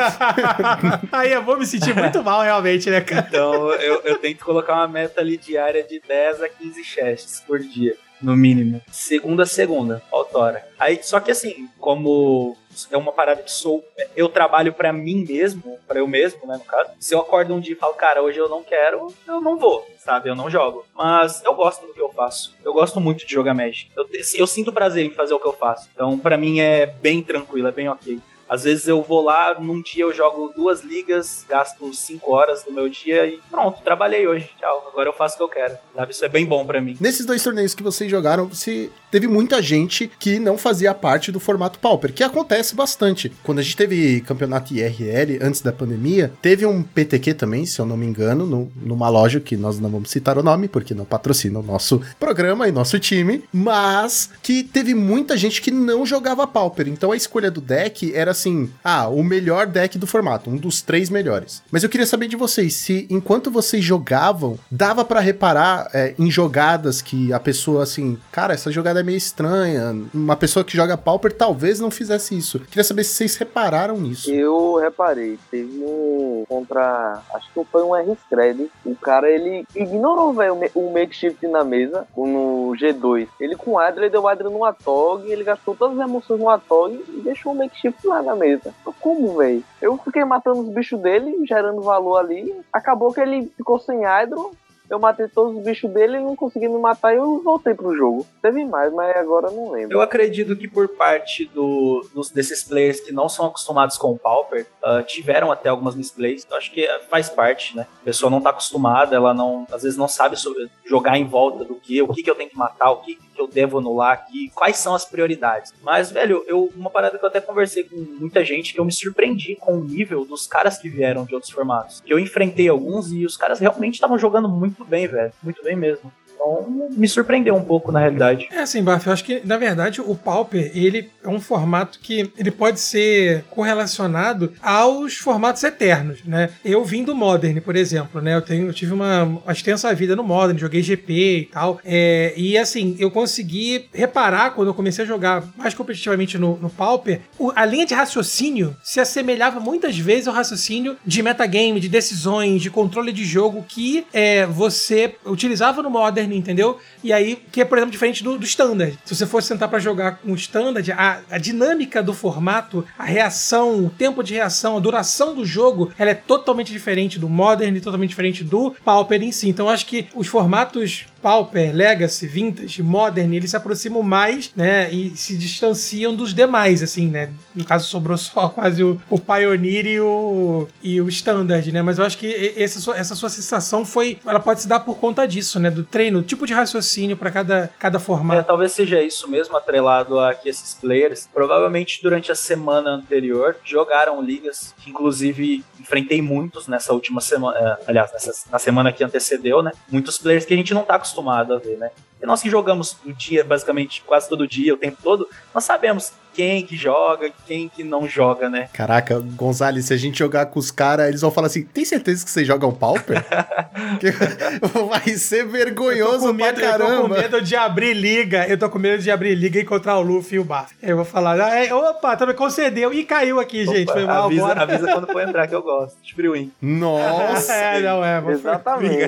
Aí 1.12 1.32
eu 1.32 1.44
vou 1.44 1.58
me 1.58 1.66
sentir 1.66 1.96
muito 1.96 2.24
mal, 2.24 2.42
realmente, 2.42 2.90
né, 2.90 3.02
cara? 3.02 3.26
Então 3.28 3.72
eu, 3.74 4.02
eu 4.02 4.18
tento 4.18 4.44
colocar 4.44 4.74
uma 4.74 4.88
meta 4.88 5.22
ali 5.22 5.38
diária 5.38 5.84
de 5.84 6.00
10 6.00 6.42
a 6.44 6.50
15 6.50 6.84
chests 6.84 7.40
por 7.46 7.60
dia, 7.60 7.96
no 8.22 8.36
mínimo. 8.36 8.82
Segunda 8.92 9.46
segunda, 9.46 10.02
autora. 10.12 10.68
Aí, 10.80 11.00
só 11.02 11.20
que 11.20 11.32
assim, 11.32 11.70
como 11.80 12.58
é 12.92 12.98
uma 12.98 13.12
parada 13.12 13.42
que 13.42 13.52
sou. 13.52 13.84
Eu 14.16 14.28
trabalho 14.28 14.74
pra 14.74 14.92
mim 14.92 15.26
mesmo, 15.28 15.78
pra 15.88 16.00
eu 16.00 16.08
mesmo, 16.08 16.46
né, 16.48 16.58
no 16.58 16.64
caso. 16.66 16.92
Se 17.00 17.14
eu 17.14 17.20
acordo 17.20 17.54
um 17.54 17.60
dia 17.60 17.74
e 17.74 17.78
falo, 17.78 17.94
cara, 17.94 18.22
hoje 18.22 18.38
eu 18.38 18.50
não 18.50 18.64
quero, 18.64 19.14
eu 19.28 19.40
não 19.40 19.58
vou, 19.58 19.88
sabe? 20.00 20.30
Eu 20.30 20.36
não 20.36 20.50
jogo. 20.50 20.86
Mas 20.94 21.44
eu 21.44 21.54
gosto 21.54 21.86
do 21.86 21.94
que 21.94 22.02
eu 22.02 22.10
faço. 22.10 22.54
Eu 22.64 22.74
gosto 22.74 23.00
muito 23.00 23.26
de 23.26 23.34
jogar 23.34 23.54
Magic. 23.54 23.90
Eu, 23.96 24.08
eu 24.36 24.48
sinto 24.48 24.74
prazer 24.74 25.06
em 25.06 25.12
fazer 25.12 25.34
o 25.34 25.40
que 25.40 25.48
eu 25.48 25.54
faço. 25.54 25.90
Então, 25.94 26.18
pra 26.18 26.38
mim 26.38 26.60
é 26.60 26.86
bem 26.86 27.22
tranquilo, 27.22 27.68
é 27.68 27.72
bem 27.72 27.88
ok. 27.88 28.20
Às 28.48 28.64
vezes 28.64 28.88
eu 28.88 29.02
vou 29.02 29.24
lá, 29.24 29.58
num 29.60 29.82
dia 29.82 30.04
eu 30.04 30.14
jogo 30.14 30.54
duas 30.56 30.82
ligas, 30.84 31.46
gasto 31.50 31.92
cinco 31.94 32.32
horas 32.34 32.64
do 32.64 32.72
meu 32.72 32.88
dia 32.88 33.26
e 33.26 33.40
pronto, 33.50 33.82
trabalhei 33.84 34.28
hoje. 34.28 34.50
Tchau, 34.60 34.90
agora 34.92 35.10
eu 35.10 35.14
faço 35.14 35.36
o 35.36 35.38
que 35.38 35.44
eu 35.44 35.50
quero. 35.50 35.78
Sabe? 35.96 36.12
Isso 36.12 36.24
é 36.26 36.30
bem 36.30 36.46
bom 36.46 36.66
pra 36.66 36.80
mim. 36.82 36.96
Nesses 37.00 37.26
dois 37.26 37.44
torneios 37.44 37.74
que 37.74 37.82
vocês 37.84 38.10
jogaram, 38.10 38.46
você 38.48 38.90
teve 39.10 39.28
muita 39.28 39.62
gente 39.62 40.12
que 40.20 40.38
não 40.40 40.58
fazia 40.58 40.94
parte 40.94 41.32
do 41.32 41.40
formato 41.40 41.80
Pauper, 41.80 42.14
que 42.14 42.24
acontece 42.24 42.76
bastante. 42.76 43.32
Quando 43.44 43.60
a 43.60 43.62
gente 43.64 43.78
teve 43.78 44.22
campeonato 44.22 44.74
IRL 44.74 45.40
antes 45.42 45.62
da 45.62 45.72
pandemia, 45.72 46.32
teve 46.42 46.66
um 46.66 46.84
PTQ 46.84 47.34
também, 47.34 47.66
se 47.66 47.80
eu 47.80 47.86
não 47.86 47.96
me 47.98 48.06
engano, 48.06 48.46
no- 48.46 48.72
numa 48.76 49.10
loja 49.10 49.40
que 49.40 49.56
nós 49.58 49.80
não 49.80 49.90
vamos 49.90 50.10
citar 50.12 50.38
o 50.38 50.44
nome, 50.44 50.68
porque 50.68 50.94
não 50.94 51.06
patrocina 51.06 51.60
o 51.60 51.64
nosso 51.64 52.02
programa 52.20 52.68
e 52.68 52.72
nosso 52.72 53.00
time, 53.00 53.44
mas 53.54 54.30
que 54.44 54.64
teve 54.64 54.94
muita 54.94 55.36
gente 55.38 55.62
que 55.62 55.72
não 55.72 56.06
jogava 56.06 56.46
Pauper. 56.46 56.88
Então 56.88 57.12
a 57.12 57.18
escolha 57.18 57.50
do 57.50 57.62
deck 57.62 58.14
era 58.14 58.35
assim: 58.36 58.72
ah, 58.84 59.08
o 59.08 59.24
melhor 59.24 59.66
deck 59.68 59.98
do 59.98 60.06
formato, 60.08 60.50
um 60.50 60.58
dos 60.58 60.82
três 60.82 61.10
melhores. 61.10 61.64
Mas 61.72 61.84
eu 61.84 61.90
queria 61.90 62.06
saber 62.06 62.28
de 62.28 62.36
vocês, 62.36 62.74
se 62.76 63.08
enquanto 63.10 63.50
vocês 63.52 63.84
jogavam, 63.84 64.58
dava 64.70 65.04
pra 65.04 65.20
reparar 65.20 65.90
é, 65.94 66.14
em 66.20 66.30
jogadas 66.30 67.02
que 67.02 67.32
a 67.34 67.40
pessoa 67.40 67.84
assim, 67.84 68.18
cara, 68.32 68.54
essa 68.54 68.72
jogada 68.72 69.00
é 69.00 69.04
meio 69.04 69.18
estranha. 69.18 69.96
Uma 70.14 70.36
pessoa 70.36 70.64
que 70.64 70.76
joga 70.76 70.98
Pauper 70.98 71.32
talvez 71.34 71.80
não 71.80 71.90
fizesse 71.92 72.38
isso. 72.38 72.60
Queria 72.60 72.84
saber 72.84 73.04
se 73.04 73.14
vocês 73.14 73.36
repararam 73.36 73.98
nisso. 73.98 74.30
Eu 74.32 74.76
reparei, 74.76 75.38
teve 75.50 75.84
um 75.84 76.44
contra. 76.48 77.22
Acho 77.34 77.48
que 77.54 77.64
foi 77.72 77.84
um 77.84 77.96
R-Scred. 77.96 78.70
O 78.86 78.96
cara 78.96 79.30
ele 79.30 79.66
ignorou, 79.76 80.34
velho, 80.34 80.54
o 80.54 80.60
ma- 80.60 80.70
o 80.76 80.92
makeshift 80.94 81.48
na 81.48 81.64
mesa, 81.64 82.06
no 82.16 82.74
G2. 82.80 83.28
Ele 83.40 83.56
com 83.56 83.72
o 83.72 83.82
ele 83.82 84.10
deu 84.10 84.24
o 84.24 84.28
Adra 84.28 84.50
no 84.50 84.66
Atog, 84.66 85.30
ele 85.32 85.44
gastou 85.44 85.76
todas 85.76 85.98
as 86.00 86.08
emoções 86.08 86.40
no 86.40 86.50
Atog 86.50 86.94
e 87.10 87.22
deixou 87.22 87.52
o 87.52 87.56
makeshift 87.56 88.06
lá 88.08 88.22
na 88.26 88.36
mesa. 88.36 88.74
Como, 89.00 89.38
velho? 89.38 89.64
Eu 89.82 89.98
fiquei 89.98 90.26
matando 90.26 90.62
os 90.62 90.70
bichos 90.70 91.00
dele, 91.00 91.46
gerando 91.46 91.82
valor 91.82 92.18
ali. 92.18 92.54
Acabou 92.74 93.14
que 93.14 93.22
ele 93.22 93.52
ficou 93.56 93.80
sem 93.80 94.04
Hydro. 94.04 94.52
Eu 94.90 95.00
matei 95.00 95.28
todos 95.28 95.58
os 95.58 95.64
bichos 95.64 95.90
dele, 95.92 96.18
ele 96.18 96.24
não 96.24 96.36
conseguiu 96.36 96.72
me 96.72 96.80
matar 96.80 97.14
e 97.14 97.18
eu 97.18 97.42
voltei 97.44 97.74
pro 97.74 97.96
jogo. 97.96 98.26
Teve 98.42 98.64
mais, 98.66 98.94
mas 98.94 99.16
agora 99.18 99.48
eu 99.48 99.52
não 99.54 99.72
lembro. 99.72 99.96
Eu 99.98 100.02
acredito 100.02 100.56
que 100.56 100.68
por 100.68 100.88
parte 100.90 101.46
do, 101.46 102.06
dos- 102.14 102.30
desses 102.32 102.64
players 102.64 103.00
que 103.00 103.12
não 103.12 103.28
são 103.28 103.46
acostumados 103.48 103.98
com 103.98 104.12
o 104.12 104.18
Pauper, 104.18 104.66
ah, 104.84 105.02
tiveram 105.04 105.52
até 105.52 105.70
algumas 105.70 105.96
misplays. 105.96 106.46
Eu 106.50 106.58
acho 106.58 106.72
que 106.72 106.82
eh, 106.86 107.00
faz 107.10 107.30
parte, 107.30 107.76
né? 107.76 107.88
A 108.02 108.06
pessoa 108.06 108.30
não 108.30 108.42
tá 108.42 108.50
acostumada, 108.52 109.16
ela 109.16 109.34
não, 109.34 109.66
às 109.72 109.84
vezes 109.84 109.98
não 109.98 110.08
sabe 110.08 110.36
sobre 110.38 110.70
jogar 110.86 111.18
em 111.18 111.26
volta 111.26 111.64
do 111.66 111.76
que, 111.76 112.02
o 112.02 112.08
que, 112.10 112.22
que 112.24 112.30
eu 112.30 112.36
tenho 112.36 112.50
que 112.50 112.58
matar, 112.58 112.92
o 112.92 112.98
que, 112.98 113.16
que 113.16 113.42
eu 113.42 113.48
devo 113.48 113.80
anular 113.80 114.12
aqui, 114.14 114.50
quais 114.54 114.78
são 114.78 114.94
as 114.96 115.04
prioridades. 115.06 115.74
Mas, 115.84 116.12
velho, 116.12 116.44
eu, 116.48 116.72
uma 116.76 116.90
parada 116.90 117.18
que 117.18 117.24
eu 117.26 117.30
até 117.30 117.42
conversei 117.42 117.84
com 117.84 117.96
muita 117.98 118.44
gente 118.46 118.74
que 118.74 118.80
eu 118.80 118.86
me 118.86 118.92
surpreendi 118.92 119.56
com 119.56 119.74
o 119.74 119.84
nível 119.84 120.24
dos 120.26 120.48
caras 120.48 120.78
que 120.78 120.88
vieram 120.88 121.26
de 121.26 121.34
outros 121.34 121.52
formatos. 121.52 122.02
Que 122.02 122.14
eu 122.14 122.20
enfrentei 122.20 122.70
alguns 122.70 123.12
e 123.12 123.26
os 123.26 123.36
caras 123.36 123.60
realmente 123.60 123.96
estavam 123.96 124.18
jogando 124.18 124.48
muito 124.48 124.75
bem, 124.84 125.08
velho. 125.08 125.32
Muito 125.42 125.64
bem 125.64 125.76
mesmo. 125.76 126.12
Então, 126.36 126.90
me 126.96 127.08
surpreendeu 127.08 127.56
um 127.56 127.64
pouco, 127.64 127.92
na 127.92 128.00
realidade. 128.00 128.48
É 128.52 128.60
assim, 128.60 128.84
Baf, 128.84 129.08
eu 129.08 129.14
acho 129.14 129.24
que, 129.24 129.42
na 129.44 129.58
verdade, 129.58 130.02
o 130.02 130.16
Pauper, 130.16 130.72
ele 130.76 131.10
é 131.24 131.28
um 131.28 131.40
formato 131.40 132.00
que 132.00 132.32
ele 132.38 132.52
pode 132.52 132.80
ser 132.80 133.44
correlacionado 133.50 134.54
aos 134.62 135.16
formatos 135.18 135.64
eternos, 135.64 136.20
né? 136.26 136.50
Eu 136.64 136.84
vim 136.84 137.04
do 137.04 137.16
Modern, 137.16 137.60
por 137.62 137.76
exemplo, 137.76 138.22
né? 138.22 138.36
Eu, 138.36 138.42
tenho, 138.42 138.68
eu 138.68 138.74
tive 138.74 138.94
uma, 138.94 139.42
extensa 139.50 139.94
vida 139.94 140.16
no 140.16 140.24
Modern, 140.24 140.58
joguei 140.58 140.82
GP 140.84 141.14
e 141.14 141.46
tal. 141.46 141.80
É, 141.84 142.34
e, 142.36 142.58
assim, 142.58 142.96
eu 143.00 143.10
consegui 143.12 143.86
reparar, 143.94 144.52
quando 144.52 144.68
eu 144.70 144.74
comecei 144.74 145.04
a 145.04 145.08
jogar 145.08 145.44
mais 145.58 145.74
competitivamente 145.74 146.38
no, 146.38 146.58
no 146.58 146.70
Pauper, 146.70 147.22
o- 147.40 147.52
a 147.56 147.66
linha 147.66 147.86
de 147.86 147.94
raciocínio 147.94 148.76
se 148.84 149.00
assemelhava 149.00 149.60
muitas 149.60 149.98
vezes 149.98 150.28
ao 150.28 150.34
raciocínio 150.34 150.96
de 151.06 151.22
metagame, 151.24 151.80
de 151.80 151.90
decisões, 151.90 152.62
de 152.62 152.70
controle 152.70 153.12
de 153.12 153.24
jogo 153.26 153.66
que 153.68 154.06
é, 154.14 154.46
você 154.46 155.16
utilizava 155.26 155.82
no 155.82 155.90
Modern, 155.90 156.25
entendeu? 156.34 156.80
E 157.04 157.12
aí, 157.12 157.38
que 157.52 157.62
é, 157.62 157.66
por 157.66 157.78
exemplo, 157.78 157.92
diferente 157.92 158.24
do, 158.24 158.38
do 158.38 158.46
Standard. 158.46 158.98
Se 159.06 159.16
você 159.16 159.26
fosse 159.26 159.48
sentar 159.48 159.70
pra 159.70 159.80
jogar 159.80 160.18
com 160.18 160.32
o 160.32 160.36
Standard, 160.36 160.92
a, 160.92 161.22
a 161.30 161.38
dinâmica 161.38 162.02
do 162.02 162.14
formato, 162.14 162.86
a 162.98 163.04
reação, 163.04 163.86
o 163.86 163.90
tempo 163.90 164.24
de 164.24 164.34
reação, 164.34 164.78
a 164.78 164.80
duração 164.80 165.36
do 165.36 165.46
jogo, 165.46 165.92
ela 165.98 166.12
é 166.12 166.16
totalmente 166.16 166.72
diferente 166.72 167.20
do 167.20 167.30
Modern 167.30 167.76
e 167.76 167.82
totalmente 167.82 168.10
diferente 168.10 168.44
do 168.44 168.76
Pauper 168.84 169.22
em 169.22 169.32
si. 169.32 169.50
Então, 169.50 169.70
acho 169.70 169.86
que 169.86 170.08
os 170.16 170.28
formatos 170.28 171.06
Pauper, 171.30 171.76
Legacy, 171.76 172.28
Vintage, 172.28 172.84
Modern, 172.84 173.34
eles 173.34 173.50
se 173.50 173.58
aproximam 173.58 174.04
mais, 174.04 174.52
né, 174.56 174.92
e 174.92 175.18
se 175.18 175.36
distanciam 175.36 176.14
dos 176.16 176.36
demais, 176.36 176.84
assim, 176.84 177.08
né. 177.08 177.32
No 177.56 177.66
caso, 177.66 177.88
sobrou 177.88 178.16
só 178.16 178.48
quase 178.54 178.84
o, 178.84 179.02
o 179.10 179.18
Pioneer 179.20 179.88
e 179.88 180.00
o, 180.00 180.68
e 180.84 181.02
o 181.02 181.10
Standard, 181.10 181.72
né, 181.72 181.82
mas 181.82 181.98
eu 181.98 182.06
acho 182.06 182.20
que 182.20 182.28
e- 182.28 182.62
essa 182.62 182.80
sua, 182.80 183.28
sensação 183.30 183.84
foi, 183.84 184.20
ela 184.24 184.40
pode 184.40 184.62
se 184.62 184.68
dar 184.68 184.82
por 184.82 184.98
conta 185.00 185.28
disso, 185.28 185.60
né, 185.60 185.72
do 185.72 185.84
treino, 185.84 186.22
tipo 186.22 186.46
de 186.46 186.54
raciocínio 186.54 187.18
para 187.18 187.32
cada, 187.32 187.72
cada 187.80 187.98
É, 187.98 188.00
formato. 188.00 188.46
talvez 188.46 188.74
seja 188.74 189.02
isso 189.02 189.28
mesmo, 189.28 189.58
atrelado 189.58 190.20
a 190.20 190.32
que 190.36 190.48
esses 190.48 190.76
players, 190.76 191.28
provavelmente 191.34 192.02
durante 192.04 192.32
a 192.32 192.36
semana 192.36 192.92
anterior, 192.92 193.56
jogaram 193.66 194.22
ligas, 194.22 194.76
inclusive 194.86 195.64
enfrentei 195.80 196.22
muitos 196.22 196.68
nessa 196.68 196.94
última 196.94 197.20
semana, 197.20 197.58
é, 197.58 197.78
aliás, 197.88 198.12
nessa, 198.14 198.32
na 198.52 198.60
semana 198.60 198.92
que 198.92 199.04
antecedeu, 199.04 199.64
né? 199.64 199.72
Muitos 199.90 200.20
players 200.20 200.46
que 200.46 200.54
a 200.54 200.58
gente 200.58 200.72
não 200.74 200.84
tá 200.84 200.94
acostumado 200.96 201.15
a 201.56 201.60
ver, 201.60 201.78
né? 201.78 201.92
E 202.22 202.26
nós 202.26 202.42
que 202.42 202.50
jogamos 202.50 202.98
o 203.06 203.14
dia, 203.14 203.44
basicamente, 203.44 204.02
quase 204.06 204.28
todo 204.28 204.48
dia, 204.48 204.74
o 204.74 204.78
tempo 204.78 204.98
todo, 205.02 205.28
nós 205.54 205.64
sabemos 205.64 206.14
quem 206.36 206.66
que 206.66 206.76
joga, 206.76 207.32
quem 207.48 207.70
que 207.70 207.84
não 207.84 208.08
joga, 208.08 208.50
né? 208.50 208.68
Caraca, 208.74 209.20
Gonzalez, 209.20 209.86
se 209.86 209.94
a 209.94 209.98
gente 209.98 210.20
jogar 210.20 210.48
com 210.48 210.60
os 210.60 210.72
caras, 210.72 211.08
eles 211.08 211.22
vão 211.22 211.32
falar 211.32 211.48
assim: 211.48 211.64
tem 211.64 211.86
certeza 211.86 212.24
que 212.26 212.30
vocês 212.32 212.46
jogam 212.48 212.72
Pauper? 212.74 213.24
Vai 214.90 215.10
ser 215.18 215.46
vergonhoso 215.46 216.34
medo, 216.34 216.56
pra 216.56 216.66
eu 216.66 216.72
tô 216.74 216.78
com 216.80 216.90
caramba. 216.90 217.18
medo 217.18 217.42
de 217.42 217.56
abrir 217.56 217.94
liga. 217.94 218.48
Eu 218.48 218.58
tô 218.58 218.70
com 218.70 218.80
medo 218.80 219.02
de 219.02 219.12
abrir 219.12 219.36
liga 219.36 219.60
e 219.60 219.64
encontrar 219.64 219.98
o 219.98 220.02
Luffy 220.02 220.36
e 220.36 220.40
o 220.40 220.44
Bar. 220.44 220.68
Eu 220.82 220.96
vou 220.98 221.06
falar, 221.06 221.40
ah, 221.40 221.66
é, 221.66 221.74
opa, 221.74 222.16
também 222.16 222.36
concedeu. 222.36 222.94
E 222.94 223.04
caiu 223.04 223.40
aqui, 223.40 223.66
gente. 223.66 223.92
Foi 223.92 224.06
mal, 224.06 224.26
avisa, 224.26 224.42
bora. 224.48 224.62
avisa 224.64 224.88
quando 224.94 225.08
for 225.08 225.22
entrar 225.22 225.48
que 225.48 225.56
eu 225.56 225.62
gosto. 225.62 225.98
De 226.02 226.14
free 226.14 226.30
win. 226.30 226.52
Nossa! 226.62 227.54
É, 227.66 227.80
não 227.82 228.04
é. 228.04 228.20
vou- 228.22 228.32
Exatamente. 228.32 229.06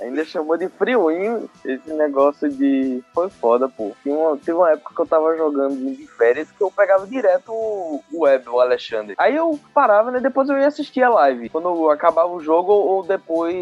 Ainda 0.00 0.24
chamou 0.24 0.56
de 0.56 0.68
free-win 0.68 1.48
esse 1.64 1.90
negócio 1.92 2.48
de. 2.50 3.02
Foi 3.14 3.28
foda, 3.30 3.68
pô. 3.68 3.92
Tinha 4.02 4.14
uma, 4.14 4.36
teve 4.36 4.52
uma 4.52 4.70
época 4.72 4.94
que 4.94 5.00
eu 5.00 5.06
tava 5.06 5.36
jogando 5.36 5.76
de 5.76 6.06
férias 6.26 6.50
que 6.50 6.62
eu 6.62 6.70
pegava 6.70 7.06
direto 7.06 7.52
o 7.52 7.86
o 8.12 8.24
web, 8.24 8.48
o 8.48 8.60
Alexandre. 8.60 9.14
Aí 9.18 9.36
eu 9.36 9.58
parava, 9.74 10.10
né? 10.10 10.20
Depois 10.20 10.48
eu 10.48 10.58
ia 10.58 10.66
assistir 10.66 11.02
a 11.02 11.08
live. 11.10 11.48
Quando 11.48 11.90
acabava 11.90 12.28
o 12.28 12.40
jogo 12.40 12.72
ou 12.72 13.02
depois 13.02 13.54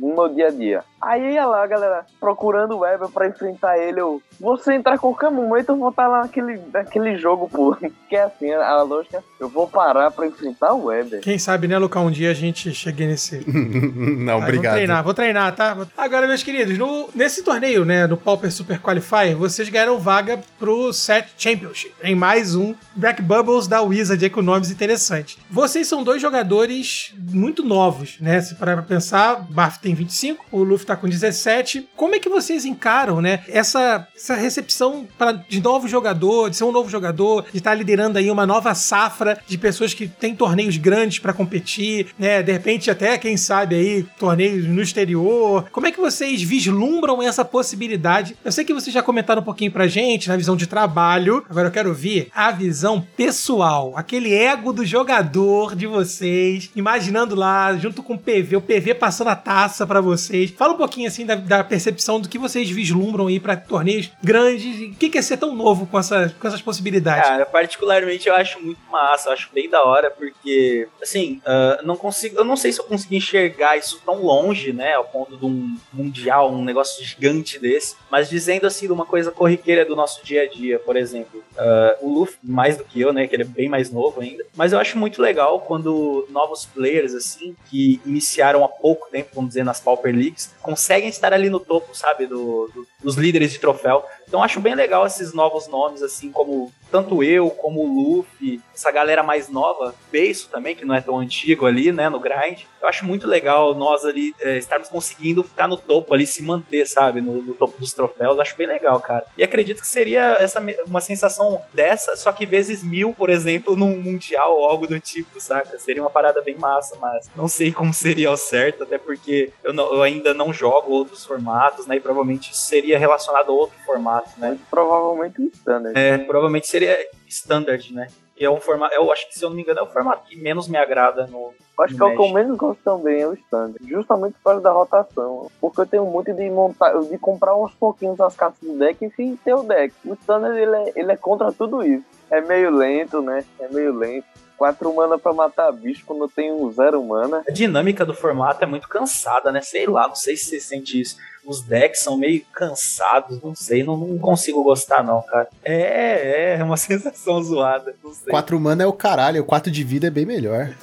no 0.00 0.14
meu 0.14 0.28
dia 0.28 0.48
a 0.48 0.50
dia. 0.50 0.84
Aí 1.02 1.34
ia 1.34 1.44
lá, 1.46 1.66
galera, 1.66 2.06
procurando 2.20 2.76
o 2.76 2.80
Weber 2.80 3.08
pra 3.08 3.26
enfrentar 3.26 3.76
ele. 3.76 4.00
Eu, 4.00 4.22
você 4.40 4.74
entrar 4.74 4.94
a 4.94 4.98
qualquer 4.98 5.30
momento, 5.30 5.70
eu 5.70 5.76
vou 5.76 5.88
estar 5.90 6.06
lá 6.06 6.22
naquele, 6.22 6.60
naquele 6.72 7.16
jogo, 7.16 7.48
pô. 7.48 7.76
Que 8.12 8.16
é 8.16 8.24
assim, 8.24 8.52
a 8.52 8.82
lógica, 8.82 9.24
eu 9.40 9.48
vou 9.48 9.66
parar 9.66 10.10
pra 10.10 10.26
enfrentar 10.26 10.74
o 10.74 10.84
Weber. 10.84 11.22
Quem 11.22 11.38
sabe, 11.38 11.66
né, 11.66 11.78
Lucão? 11.78 12.04
Um 12.08 12.10
dia 12.10 12.30
a 12.30 12.34
gente 12.34 12.74
chegue 12.74 13.06
nesse. 13.06 13.42
Não, 13.48 14.36
obrigado. 14.36 14.62
Vou 14.72 14.72
treinar, 14.74 15.04
vou 15.04 15.14
treinar, 15.14 15.54
tá? 15.54 15.76
Agora, 15.96 16.26
meus 16.26 16.42
queridos, 16.42 16.76
no- 16.76 17.08
nesse 17.14 17.42
torneio, 17.42 17.86
né, 17.86 18.06
no 18.06 18.18
Pauper 18.18 18.52
Super 18.52 18.78
Qualifier, 18.80 19.34
vocês 19.34 19.66
ganharam 19.70 19.98
vaga 19.98 20.40
pro 20.58 20.92
Set 20.92 21.26
Championship, 21.38 21.94
em 22.02 22.14
mais 22.14 22.54
um 22.54 22.74
Black 22.94 23.22
Bubbles 23.22 23.66
da 23.66 23.80
Wizard 23.80 24.22
aí 24.22 24.30
com 24.30 24.42
nomes 24.42 24.70
interessantes. 24.70 25.38
Vocês 25.50 25.86
são 25.86 26.04
dois 26.04 26.20
jogadores 26.20 27.14
muito 27.32 27.64
novos, 27.64 28.18
né? 28.20 28.42
Se 28.42 28.54
parar 28.56 28.74
pra 28.74 28.82
pensar, 28.82 29.40
o 29.40 29.44
Barf 29.44 29.78
tem 29.78 29.94
25, 29.94 30.44
o 30.52 30.62
Luffy 30.62 30.84
tá 30.86 30.91
com 30.96 31.08
17. 31.08 31.88
Como 31.96 32.14
é 32.14 32.18
que 32.18 32.28
vocês 32.28 32.64
encaram, 32.64 33.20
né, 33.20 33.40
essa, 33.48 34.06
essa 34.14 34.34
recepção 34.34 35.06
pra, 35.18 35.32
de 35.32 35.60
novo 35.60 35.88
jogador, 35.88 36.50
de 36.50 36.56
ser 36.56 36.64
um 36.64 36.72
novo 36.72 36.88
jogador, 36.88 37.46
de 37.50 37.58
estar 37.58 37.74
liderando 37.74 38.18
aí 38.18 38.30
uma 38.30 38.46
nova 38.46 38.74
safra 38.74 39.38
de 39.46 39.58
pessoas 39.58 39.94
que 39.94 40.08
têm 40.08 40.34
torneios 40.34 40.76
grandes 40.76 41.18
pra 41.18 41.32
competir, 41.32 42.08
né? 42.18 42.42
De 42.42 42.52
repente 42.52 42.90
até, 42.90 43.16
quem 43.18 43.36
sabe 43.36 43.76
aí, 43.76 44.06
torneios 44.18 44.66
no 44.66 44.82
exterior. 44.82 45.66
Como 45.70 45.86
é 45.86 45.92
que 45.92 46.00
vocês 46.00 46.42
vislumbram 46.42 47.22
essa 47.22 47.44
possibilidade? 47.44 48.36
Eu 48.44 48.52
sei 48.52 48.64
que 48.64 48.74
vocês 48.74 48.92
já 48.92 49.02
comentaram 49.02 49.42
um 49.42 49.44
pouquinho 49.44 49.70
pra 49.70 49.86
gente 49.86 50.28
na 50.28 50.36
visão 50.36 50.56
de 50.56 50.66
trabalho. 50.66 51.44
Agora 51.48 51.68
eu 51.68 51.72
quero 51.72 51.88
ouvir 51.88 52.28
a 52.34 52.50
visão 52.50 53.06
pessoal, 53.16 53.92
aquele 53.96 54.34
ego 54.34 54.72
do 54.72 54.84
jogador 54.84 55.74
de 55.74 55.86
vocês, 55.86 56.70
imaginando 56.74 57.34
lá 57.34 57.74
junto 57.76 58.02
com 58.02 58.14
o 58.14 58.18
PV, 58.18 58.56
o 58.56 58.60
PV 58.60 58.94
passando 58.94 59.28
a 59.28 59.36
taça 59.36 59.86
pra 59.86 60.00
vocês. 60.00 60.50
Fala 60.50 60.74
um 60.74 60.76
pouquinho 60.82 61.06
assim 61.06 61.24
da, 61.24 61.36
da 61.36 61.62
percepção 61.62 62.20
do 62.20 62.28
que 62.28 62.38
vocês 62.38 62.68
vislumbram 62.68 63.28
aí 63.28 63.38
pra 63.38 63.56
torneios 63.56 64.10
grandes 64.22 64.80
e 64.80 64.86
o 64.86 64.94
que 64.94 65.08
que 65.08 65.18
é 65.18 65.22
ser 65.22 65.36
tão 65.36 65.54
novo 65.54 65.86
com, 65.86 65.96
essa, 65.96 66.34
com 66.40 66.48
essas 66.48 66.60
possibilidades. 66.60 67.28
Cara, 67.28 67.46
particularmente 67.46 68.28
eu 68.28 68.34
acho 68.34 68.60
muito 68.60 68.80
massa, 68.90 69.28
eu 69.28 69.32
acho 69.32 69.48
bem 69.52 69.70
da 69.70 69.84
hora, 69.84 70.10
porque, 70.10 70.88
assim, 71.00 71.40
ah, 71.46 71.80
não 71.84 71.96
consigo, 71.96 72.36
eu 72.36 72.44
não 72.44 72.56
sei 72.56 72.72
se 72.72 72.80
eu 72.80 72.84
consigo 72.84 73.14
enxergar 73.14 73.76
isso 73.76 74.02
tão 74.04 74.22
longe, 74.22 74.72
né, 74.72 74.94
ao 74.94 75.04
ponto 75.04 75.36
de 75.36 75.44
um 75.44 75.76
mundial, 75.92 76.52
um 76.52 76.64
negócio 76.64 77.04
gigante 77.04 77.60
desse, 77.60 77.94
mas 78.10 78.28
dizendo 78.28 78.66
assim, 78.66 78.86
de 78.86 78.92
uma 78.92 79.06
coisa 79.06 79.30
corriqueira 79.30 79.84
do 79.84 79.94
nosso 79.94 80.24
dia 80.24 80.42
a 80.42 80.48
dia, 80.48 80.80
por 80.80 80.96
exemplo, 80.96 81.44
ah, 81.56 81.96
o 82.00 82.12
Luffy, 82.12 82.38
mais 82.42 82.76
do 82.76 82.84
que 82.84 83.00
eu, 83.00 83.12
né, 83.12 83.28
que 83.28 83.36
ele 83.36 83.44
é 83.44 83.46
bem 83.46 83.68
mais 83.68 83.90
novo 83.90 84.20
ainda, 84.20 84.44
mas 84.56 84.72
eu 84.72 84.80
acho 84.80 84.98
muito 84.98 85.22
legal 85.22 85.60
quando 85.60 86.26
novos 86.30 86.64
players, 86.66 87.14
assim, 87.14 87.54
que 87.70 88.00
iniciaram 88.04 88.64
há 88.64 88.68
pouco 88.68 89.08
tempo, 89.12 89.30
vamos 89.32 89.50
dizer, 89.50 89.64
nas 89.64 89.78
Pauper 89.78 90.14
Leagues, 90.14 90.52
conseguem 90.72 91.08
estar 91.10 91.32
ali 91.34 91.50
no 91.50 91.60
topo, 91.60 91.94
sabe, 91.94 92.26
do- 92.26 92.70
do- 92.74 92.86
dos 93.02 93.16
líderes 93.16 93.52
de 93.52 93.58
troféu. 93.58 94.02
Então 94.32 94.42
acho 94.42 94.60
bem 94.60 94.74
legal 94.74 95.04
esses 95.06 95.34
novos 95.34 95.68
nomes, 95.68 96.02
assim, 96.02 96.32
como 96.32 96.72
tanto 96.90 97.22
eu, 97.22 97.50
como 97.50 97.80
o 97.80 98.16
Luffy, 98.16 98.60
essa 98.74 98.90
galera 98.90 99.22
mais 99.22 99.48
nova, 99.50 99.94
Beiço 100.10 100.48
também, 100.50 100.74
que 100.74 100.84
não 100.86 100.94
é 100.94 101.00
tão 101.02 101.18
antigo 101.18 101.64
ali, 101.66 101.90
né, 101.92 102.08
no 102.08 102.18
grind. 102.20 102.60
Eu 102.80 102.88
acho 102.88 103.04
muito 103.04 103.26
legal 103.26 103.74
nós 103.74 104.04
ali 104.04 104.34
é, 104.40 104.56
estarmos 104.58 104.88
conseguindo 104.88 105.42
ficar 105.42 105.68
no 105.68 105.76
topo 105.76 106.12
ali, 106.14 106.26
se 106.26 106.42
manter, 106.42 106.86
sabe, 106.86 107.20
no, 107.20 107.42
no 107.42 107.54
topo 107.54 107.78
dos 107.78 107.92
troféus. 107.92 108.38
Acho 108.38 108.56
bem 108.56 108.66
legal, 108.66 109.00
cara. 109.00 109.24
E 109.36 109.44
acredito 109.44 109.80
que 109.82 109.86
seria 109.86 110.36
essa 110.40 110.62
uma 110.86 111.00
sensação 111.00 111.60
dessa, 111.72 112.16
só 112.16 112.32
que 112.32 112.44
vezes 112.46 112.82
mil, 112.82 113.12
por 113.14 113.28
exemplo, 113.30 113.76
num 113.76 113.98
mundial 113.98 114.56
ou 114.58 114.66
algo 114.66 114.86
do 114.86 114.98
tipo, 114.98 115.40
saca? 115.40 115.78
Seria 115.78 116.02
uma 116.02 116.10
parada 116.10 116.40
bem 116.42 116.56
massa, 116.56 116.96
mas 117.00 117.30
não 117.36 117.48
sei 117.48 117.70
como 117.72 117.92
seria 117.92 118.28
ao 118.28 118.36
certo, 118.38 118.82
até 118.84 118.96
porque 118.98 119.50
eu, 119.62 119.72
não- 119.74 119.92
eu 119.94 120.02
ainda 120.02 120.32
não 120.34 120.52
jogo 120.52 120.90
outros 120.92 121.24
formatos, 121.24 121.86
né, 121.86 121.96
e 121.96 122.00
provavelmente 122.00 122.56
seria 122.56 122.98
relacionado 122.98 123.50
a 123.50 123.54
outro 123.54 123.76
formato, 123.86 124.21
né? 124.36 124.58
Provavelmente 124.70 125.40
o 125.40 125.46
Standard. 125.46 125.98
É, 125.98 126.18
provavelmente 126.18 126.66
seria 126.66 126.96
standard, 127.28 127.92
né? 127.92 128.08
Que 128.34 128.44
é 128.44 128.50
um 128.50 128.60
formato, 128.60 128.94
eu 128.94 129.12
acho 129.12 129.28
que 129.28 129.38
se 129.38 129.44
eu 129.44 129.50
não 129.50 129.56
me 129.56 129.62
engano 129.62 129.80
é 129.80 129.82
o 129.82 129.86
formato 129.86 130.26
que 130.26 130.36
menos 130.36 130.68
me 130.68 130.76
agrada 130.76 131.26
no. 131.26 131.52
Acho 131.78 131.96
que 131.96 132.02
é 132.02 132.04
o 132.04 132.16
que 132.16 132.22
eu 132.22 132.32
menos 132.32 132.56
gosto 132.56 132.80
também 132.82 133.22
é 133.22 133.26
o 133.26 133.34
Standard. 133.34 133.78
Justamente 133.88 134.34
por 134.34 134.44
causa 134.44 134.60
da 134.60 134.70
rotação. 134.70 135.50
Porque 135.60 135.80
eu 135.80 135.86
tenho 135.86 136.04
muito 136.06 136.32
de 136.32 136.48
montar, 136.50 136.92
de 137.00 137.18
comprar 137.18 137.56
uns 137.56 137.74
pouquinhos 137.74 138.20
as 138.20 138.36
cartas 138.36 138.60
do 138.60 138.78
deck 138.78 139.04
e 139.04 139.36
ter 139.36 139.54
o 139.54 139.62
deck. 139.62 139.94
O 140.04 140.14
Standard 140.14 140.58
ele 140.58 140.76
é, 140.76 140.92
ele 140.96 141.12
é 141.12 141.16
contra 141.16 141.52
tudo 141.52 141.82
isso. 141.82 142.04
É 142.30 142.40
meio 142.40 142.70
lento, 142.70 143.20
né? 143.20 143.44
É 143.58 143.68
meio 143.68 143.94
lento. 143.94 144.26
Quatro 144.62 144.94
mana 144.94 145.18
pra 145.18 145.32
matar 145.32 145.72
bicho 145.72 146.04
quando 146.06 146.22
eu 146.22 146.28
tenho 146.28 146.70
zero 146.70 147.02
mana. 147.02 147.42
A 147.48 147.50
dinâmica 147.50 148.06
do 148.06 148.14
formato 148.14 148.62
é 148.62 148.66
muito 148.66 148.88
cansada, 148.88 149.50
né? 149.50 149.60
Sei 149.60 149.88
lá, 149.88 150.06
não 150.06 150.14
sei 150.14 150.36
se 150.36 150.44
você 150.44 150.60
sente 150.60 151.00
isso. 151.00 151.16
Os 151.44 151.62
decks 151.62 152.04
são 152.04 152.16
meio 152.16 152.44
cansados, 152.52 153.42
não 153.42 153.56
sei, 153.56 153.82
não, 153.82 153.96
não 153.96 154.16
consigo 154.18 154.62
gostar, 154.62 155.02
não, 155.02 155.20
cara. 155.22 155.48
É, 155.64 156.54
é, 156.54 156.58
é 156.60 156.62
uma 156.62 156.76
sensação 156.78 157.42
zoada, 157.42 157.92
não 158.04 158.14
sei. 158.14 158.30
Quatro 158.30 158.60
mana 158.60 158.84
é 158.84 158.86
o 158.86 158.92
caralho, 158.92 159.42
o 159.42 159.44
quatro 159.44 159.68
de 159.68 159.82
vida 159.82 160.06
é 160.06 160.10
bem 160.10 160.24
melhor. 160.24 160.68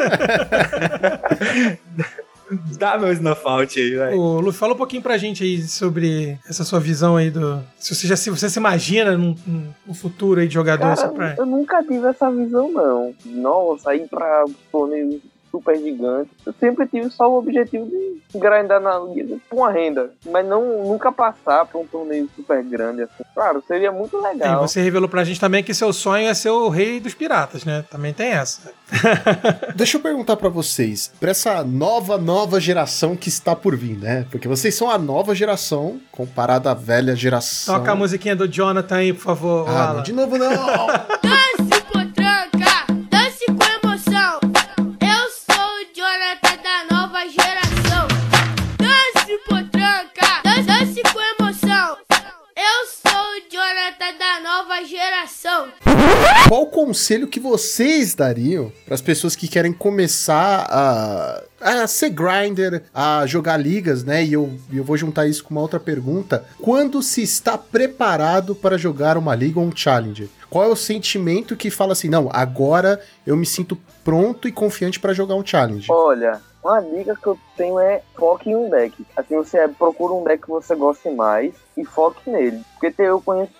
Dá 2.78 2.97
meu 2.97 3.12
snuff 3.14 3.41
out 3.45 3.80
aí, 3.80 3.91
velho. 3.95 4.20
Ô, 4.20 4.39
Lu, 4.39 4.52
fala 4.52 4.74
um 4.74 4.78
pouquinho 4.78 5.02
pra 5.02 5.18
gente 5.18 5.43
aí 5.43 5.62
sobre 5.62 6.38
essa 6.50 6.64
sua 6.64 6.80
visão 6.80 7.16
aí 7.16 7.30
do. 7.30 7.62
Se 7.78 7.93
você 7.95 8.08
já 8.08 8.16
se 8.16 8.30
você 8.30 8.50
se 8.50 8.58
imagina 8.60 9.16
num, 9.18 9.36
num- 9.45 9.74
num 9.88 9.93
futuro 9.93 10.39
aí 10.39 10.47
de 10.47 10.54
jogador 10.56 10.95
pra. 10.95 11.10
Cara, 11.30 11.36
eu 11.38 11.45
nunca 11.45 11.84
tive 11.84 12.08
essa 12.08 12.32
visão, 12.32 12.72
não. 12.72 13.14
Nossa, 13.26 13.93
ir 13.95 14.08
pra 14.10 14.45
torneios 14.72 15.22
super 15.52 15.78
gigantes. 15.78 16.32
Eu 16.45 16.54
sempre 16.60 16.88
tive 16.88 17.10
só 17.10 17.30
o 17.30 17.38
objetivo 17.38 17.86
de 17.86 18.20
grindar 18.39 18.80
na 18.80 18.97
liga 19.00 19.38
com 19.50 19.58
uma 19.58 19.72
renda. 19.72 20.12
Mas 20.30 20.45
não, 20.45 20.84
nunca 20.86 21.12
passar 21.12 21.66
pra 21.66 21.80
um 21.80 21.86
torneio 21.86 22.30
super 22.36 22.64
grande 22.64 23.04
assim. 23.04 23.24
Claro, 23.34 23.64
seria 23.68 23.91
muito 23.91 24.18
E 24.18 24.22
legal. 24.22 24.68
você 24.68 24.82
revelou 24.82 25.10
pra 25.10 25.24
gente 25.24 25.39
também 25.39 25.64
que 25.64 25.74
seu 25.74 25.91
sonho 25.93 26.28
é 26.28 26.34
ser 26.34 26.50
o 26.50 26.70
rei 26.70 27.00
dos 27.00 27.14
piratas, 27.14 27.64
né? 27.66 27.84
Também 27.89 28.14
tem 28.14 28.30
essa. 28.32 28.72
Deixa 29.76 29.97
eu 29.97 30.02
perguntar 30.02 30.36
pra 30.38 30.50
vocês, 30.50 31.12
pra 31.20 31.32
essa 31.32 31.64
nova, 31.64 32.18
nova 32.18 32.60
geração 32.60 33.16
que 33.16 33.30
está 33.30 33.56
por 33.56 33.76
vir, 33.76 33.97
né? 33.97 34.26
Porque 34.32 34.47
vocês 34.47 34.76
são 34.76 34.89
a 34.89 34.97
nova 34.97 35.34
geração 35.36 36.00
comparada 36.12 36.72
à 36.72 36.74
velha 36.74 37.16
geração. 37.16 37.76
Toca 37.78 37.91
a 37.91 37.95
musiquinha 37.95 38.36
do 38.36 38.47
Jonathan 38.47 38.95
aí, 38.95 39.14
por 39.14 39.22
favor, 39.22 39.70
Ah, 39.70 39.93
não, 39.95 40.04
de 40.04 40.12
novo 40.14 40.38
não! 40.38 40.50
nova 54.50 54.84
geração. 54.84 55.68
Qual 56.47 56.64
o 56.64 56.68
conselho 56.72 57.28
que 57.28 57.39
vocês 57.39 58.16
dariam 58.16 58.72
para 58.84 58.95
as 58.95 59.02
pessoas 59.02 59.36
que 59.36 59.47
querem 59.47 59.72
começar 59.72 60.66
a, 60.68 61.43
a 61.84 61.86
ser 61.88 62.10
grinder, 62.10 62.82
a 62.91 63.28
jogar 63.28 63.58
ligas, 63.58 64.04
né? 64.04 64.24
E 64.24 64.34
eu, 64.34 64.52
eu 64.74 64.84
vou 64.84 64.97
juntar 64.97 65.28
isso 65.28 65.43
com 65.43 65.52
uma 65.52 65.62
outra 65.62 65.80
pergunta. 65.80 66.43
Quando 66.60 67.04
se 67.04 67.22
está 67.22 67.60
preparado 67.60 68.56
para 68.56 68.76
jogar 68.76 69.18
uma 69.20 69.36
liga 69.36 69.60
ou 69.60 69.68
um 69.68 69.76
challenger? 69.76 70.28
Qual 70.50 70.66
é 70.66 70.68
o 70.68 70.76
sentimento 70.76 71.56
que 71.56 71.70
fala 71.70 71.93
assim, 71.93 72.10
não, 72.10 72.28
agora 72.34 73.00
eu 73.28 73.38
me 73.38 73.45
sinto 73.45 73.78
pronto 74.04 74.47
e 74.47 74.52
confiante 74.52 75.00
para 75.00 75.14
jogar 75.14 75.36
um 75.36 75.45
challenge? 75.45 75.86
Olha, 75.91 76.41
uma 76.64 76.82
dica 76.82 77.16
que 77.16 77.28
eu 77.28 77.38
tenho 77.56 77.80
é 77.80 78.02
foque 78.18 78.50
em 78.50 78.56
um 78.56 78.68
deck. 78.68 79.06
Assim, 79.16 79.36
você 79.36 79.68
procura 79.68 80.14
um 80.14 80.24
deck 80.24 80.41
que 80.41 80.50
você 80.50 80.74
goste 80.74 81.08
mais 81.12 81.54
e 81.78 81.86
foque 81.86 82.28
nele. 82.28 82.62
Porque 82.74 82.89
tem- 82.89 83.06
eu 83.06 83.22
conheço 83.22 83.52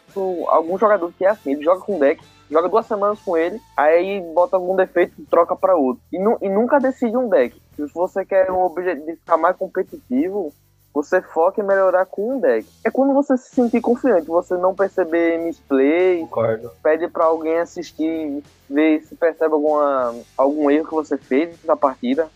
algum 0.48 0.78
jogador 0.78 1.12
que 1.18 1.26
é 1.26 1.30
assim, 1.30 1.52
ele 1.52 1.64
joga 1.64 1.82
com 1.82 1.96
um 1.96 2.00
deck, 2.00 2.24
joga 2.50 2.70
duas 2.70 2.86
semanas 2.86 3.20
com 3.20 3.38
ele, 3.38 3.60
aí 3.76 4.22
bota 4.34 4.56
algum 4.56 4.76
defeito 4.76 5.14
e 5.20 5.26
troca 5.26 5.56
pra 5.56 5.76
outro. 5.76 6.02
E, 6.12 6.18
nu- 6.20 6.38
e 6.42 6.50
nunca 6.50 6.80
decide 6.80 7.16
um 7.18 7.28
deck. 7.30 7.60
Se 7.76 7.86
você 7.94 8.26
quer 8.26 8.52
um 8.52 8.64
objetivo 8.64 9.06
de 9.06 9.16
ficar 9.16 9.38
mais 9.38 9.56
competitivo, 9.56 10.52
você 10.94 11.22
foca 11.22 11.62
em 11.62 11.66
melhorar 11.66 12.06
com 12.08 12.36
um 12.36 12.40
deck. 12.40 12.68
É 12.84 12.90
quando 12.90 13.14
você 13.14 13.38
se 13.38 13.54
sentir 13.54 13.80
confiante, 13.80 14.26
você 14.28 14.58
não 14.58 14.74
perceber 14.74 15.38
misplay, 15.38 16.22
Concordo. 16.22 16.72
pede 16.82 17.08
pra 17.08 17.26
alguém 17.26 17.60
assistir, 17.60 18.44
ver 18.70 19.02
se 19.04 19.16
percebe 19.16 19.54
alguma, 19.54 20.16
algum 20.36 20.70
erro 20.72 20.88
que 20.88 20.94
você 20.96 21.16
fez 21.18 21.64
na 21.64 21.76
partida. 21.78 22.28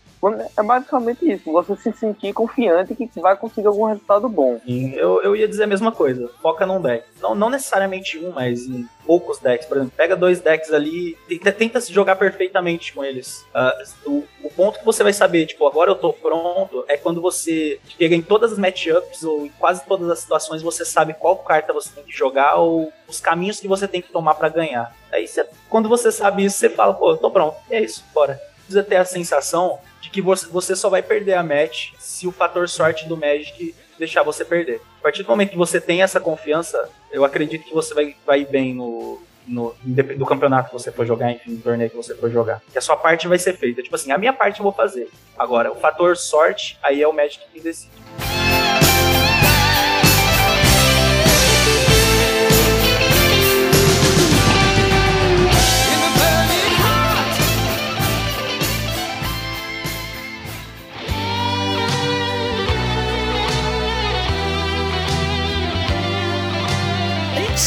É 0.56 0.62
basicamente 0.62 1.30
isso, 1.30 1.50
você 1.52 1.76
se 1.76 1.92
sentir 1.92 2.32
confiante 2.32 2.94
que 2.94 3.08
vai 3.20 3.36
conseguir 3.36 3.66
algum 3.66 3.84
resultado 3.84 4.28
bom. 4.28 4.60
Eu, 4.66 5.22
eu 5.22 5.36
ia 5.36 5.46
dizer 5.48 5.64
a 5.64 5.66
mesma 5.66 5.92
coisa. 5.92 6.30
Foca 6.40 6.64
num 6.66 6.80
deck. 6.80 7.04
Não, 7.20 7.34
não 7.34 7.50
necessariamente 7.50 8.18
um, 8.18 8.30
mas 8.30 8.62
em 8.66 8.86
poucos 9.06 9.38
decks. 9.38 9.66
Por 9.66 9.76
exemplo, 9.76 9.92
pega 9.96 10.16
dois 10.16 10.40
decks 10.40 10.72
ali 10.72 11.16
e 11.28 11.38
tenta, 11.38 11.80
se 11.80 11.92
jogar 11.92 12.16
perfeitamente 12.16 12.92
com 12.92 13.04
eles. 13.04 13.44
Ah, 13.54 13.76
o, 14.06 14.24
o 14.42 14.50
ponto 14.50 14.78
que 14.78 14.84
você 14.84 15.02
vai 15.02 15.12
saber, 15.12 15.46
tipo, 15.46 15.66
agora 15.66 15.90
eu 15.90 15.94
tô 15.96 16.12
pronto, 16.12 16.84
é 16.88 16.96
quando 16.96 17.20
você 17.20 17.78
chega 17.98 18.14
em 18.14 18.22
todas 18.22 18.52
as 18.52 18.58
matchups 18.58 19.22
ou 19.24 19.46
em 19.46 19.50
quase 19.58 19.84
todas 19.86 20.08
as 20.08 20.20
situações, 20.20 20.62
você 20.62 20.84
sabe 20.84 21.14
qual 21.14 21.36
carta 21.38 21.72
você 21.72 21.90
tem 21.94 22.04
que 22.04 22.12
jogar 22.16 22.56
ou 22.56 22.92
os 23.08 23.20
caminhos 23.20 23.60
que 23.60 23.68
você 23.68 23.86
tem 23.86 24.00
que 24.00 24.10
tomar 24.12 24.34
pra 24.34 24.48
ganhar. 24.48 24.94
Aí 25.12 25.26
você- 25.26 25.46
quando 25.68 25.88
você 25.88 26.10
sabe 26.10 26.44
isso, 26.44 26.56
você 26.58 26.70
fala, 26.70 26.94
pô, 26.94 27.10
eu 27.12 27.16
tô 27.16 27.30
pronto. 27.30 27.56
E 27.70 27.74
é 27.74 27.80
isso, 27.82 28.04
bora. 28.14 28.40
Precisa 28.64 28.82
ter 28.82 28.96
a 28.96 29.04
sensação 29.04 29.78
de 30.04 30.10
que 30.10 30.20
você, 30.20 30.76
só 30.76 30.90
vai 30.90 31.02
perder 31.02 31.32
a 31.32 31.42
match 31.42 31.92
se 31.98 32.26
o 32.26 32.32
fator 32.32 32.68
sorte 32.68 33.08
do 33.08 33.16
Magic 33.16 33.74
deixar 33.98 34.22
você 34.22 34.44
perder. 34.44 34.82
A 34.98 35.02
partir 35.02 35.22
do 35.22 35.28
momento 35.30 35.50
que 35.50 35.56
você 35.56 35.80
tem 35.80 36.02
essa 36.02 36.20
confiança, 36.20 36.90
eu 37.10 37.24
acredito 37.24 37.64
que 37.64 37.72
você 37.72 37.94
vai, 37.94 38.14
vai 38.26 38.44
bem 38.44 38.74
no, 38.74 39.22
no, 39.48 39.74
do 39.82 40.26
campeonato 40.26 40.68
que 40.68 40.74
você 40.74 40.92
for 40.92 41.06
jogar, 41.06 41.32
enfim, 41.32 41.54
do 41.54 41.62
torneio 41.62 41.88
que 41.88 41.96
você 41.96 42.14
for 42.14 42.30
jogar. 42.30 42.60
Que 42.70 42.76
a 42.76 42.82
sua 42.82 42.98
parte 42.98 43.26
vai 43.26 43.38
ser 43.38 43.56
feita. 43.56 43.82
Tipo 43.82 43.96
assim, 43.96 44.12
a 44.12 44.18
minha 44.18 44.32
parte 44.34 44.60
eu 44.60 44.64
vou 44.64 44.72
fazer. 44.72 45.08
Agora, 45.38 45.72
o 45.72 45.76
fator 45.76 46.18
sorte, 46.18 46.78
aí 46.82 47.00
é 47.00 47.08
o 47.08 47.12
Magic 47.12 47.42
que 47.50 47.60
decide. 47.60 47.90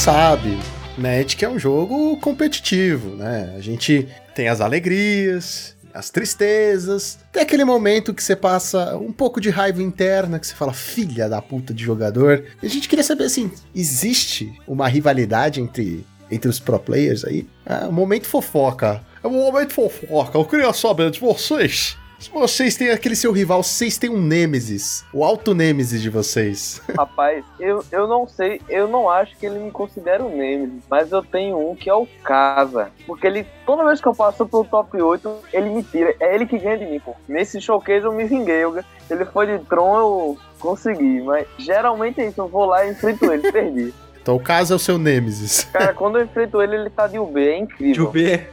Sabe, 0.08 0.58
Magic 0.98 1.44
é 1.44 1.50
um 1.50 1.60
jogo 1.60 2.16
competitivo, 2.22 3.10
né? 3.18 3.54
A 3.58 3.60
gente 3.60 4.08
tem 4.34 4.48
as 4.48 4.62
alegrias, 4.62 5.76
as 5.94 6.10
tristezas, 6.10 7.20
tem 7.30 7.44
aquele 7.44 7.66
momento 7.66 8.14
que 8.14 8.24
você 8.24 8.34
passa 8.34 8.96
um 8.96 9.12
pouco 9.12 9.42
de 9.42 9.50
raiva 9.50 9.84
interna, 9.84 10.40
que 10.40 10.48
você 10.48 10.56
fala, 10.56 10.72
filha 10.72 11.28
da 11.28 11.42
puta 11.42 11.74
de 11.74 11.84
jogador. 11.84 12.46
E 12.64 12.68
a 12.68 12.70
gente 12.70 12.88
queria 12.88 13.04
saber 13.04 13.26
assim: 13.26 13.52
existe 13.76 14.58
uma 14.66 14.88
rivalidade 14.88 15.60
entre, 15.60 16.06
entre 16.32 16.50
os 16.50 16.58
pro 16.58 16.80
players 16.80 17.26
aí? 17.26 17.46
É 17.66 17.86
um 17.86 17.92
momento 17.92 18.28
fofoca. 18.28 19.04
É 19.22 19.28
um 19.28 19.32
momento 19.32 19.74
fofoca. 19.74 20.38
Eu 20.38 20.46
queria 20.46 20.72
saber 20.72 21.12
de 21.12 21.20
vocês. 21.20 21.98
Se 22.20 22.32
vocês 22.32 22.76
têm 22.76 22.90
aquele 22.90 23.16
seu 23.16 23.32
rival, 23.32 23.62
vocês 23.62 23.98
têm 23.98 24.10
um 24.10 24.20
Nêmesis. 24.20 25.06
O 25.14 25.24
alto 25.24 25.54
Nêmesis 25.54 26.02
de 26.02 26.10
vocês. 26.10 26.82
Rapaz, 26.98 27.46
eu, 27.60 27.86
eu 27.92 28.08
não 28.08 28.28
sei, 28.28 28.60
eu 28.68 28.88
não 28.88 29.08
acho 29.08 29.38
que 29.38 29.46
ele 29.46 29.60
me 29.60 29.70
considera 29.70 30.24
um 30.24 30.36
Nemesis, 30.36 30.84
mas 30.90 31.12
eu 31.12 31.22
tenho 31.22 31.58
um 31.58 31.76
que 31.76 31.90
é 31.90 31.94
o 31.94 32.08
Casa. 32.24 32.92
Porque 33.06 33.28
ele, 33.28 33.46
toda 33.66 33.86
vez 33.86 34.02
que 34.02 34.08
eu 34.08 34.16
passo 34.16 34.48
pelo 34.48 34.66
top 34.66 35.00
8, 35.00 35.40
ele 35.54 35.70
me 35.70 35.84
tira. 35.84 36.16
É 36.20 36.34
ele 36.34 36.48
que 36.48 36.58
ganha 36.58 36.78
de 36.78 36.86
mim, 36.86 37.00
pô. 37.00 37.16
Nesse 37.28 37.62
showcase 37.62 38.06
eu 38.06 38.12
me 38.12 38.24
vinguei. 38.26 38.64
Eu, 38.64 38.84
ele 39.10 39.26
foi 39.26 39.46
de 39.46 39.64
Tron, 39.66 40.00
eu 40.00 40.38
consegui. 40.60 41.22
Mas 41.22 41.46
geralmente 41.60 42.20
é 42.20 42.28
isso, 42.28 42.42
eu 42.42 42.48
vou 42.48 42.66
lá 42.66 42.84
e 42.86 42.92
enfrento 42.92 43.32
ele, 43.32 43.44
perdi. 43.52 43.94
Então 44.20 44.36
o 44.36 44.40
Casa 44.40 44.74
é 44.74 44.76
o 44.76 44.80
seu 44.80 44.98
Nêmesis. 44.98 45.66
Cara, 45.66 45.94
quando 45.96 46.18
eu 46.18 46.26
enfrento 46.26 46.62
ele, 46.64 46.76
ele 46.78 46.90
tá 46.90 47.06
de 47.06 47.20
UB, 47.20 47.40
é 47.40 47.58
incrível. 47.58 48.12
De 48.12 48.18
UB? 48.18 48.48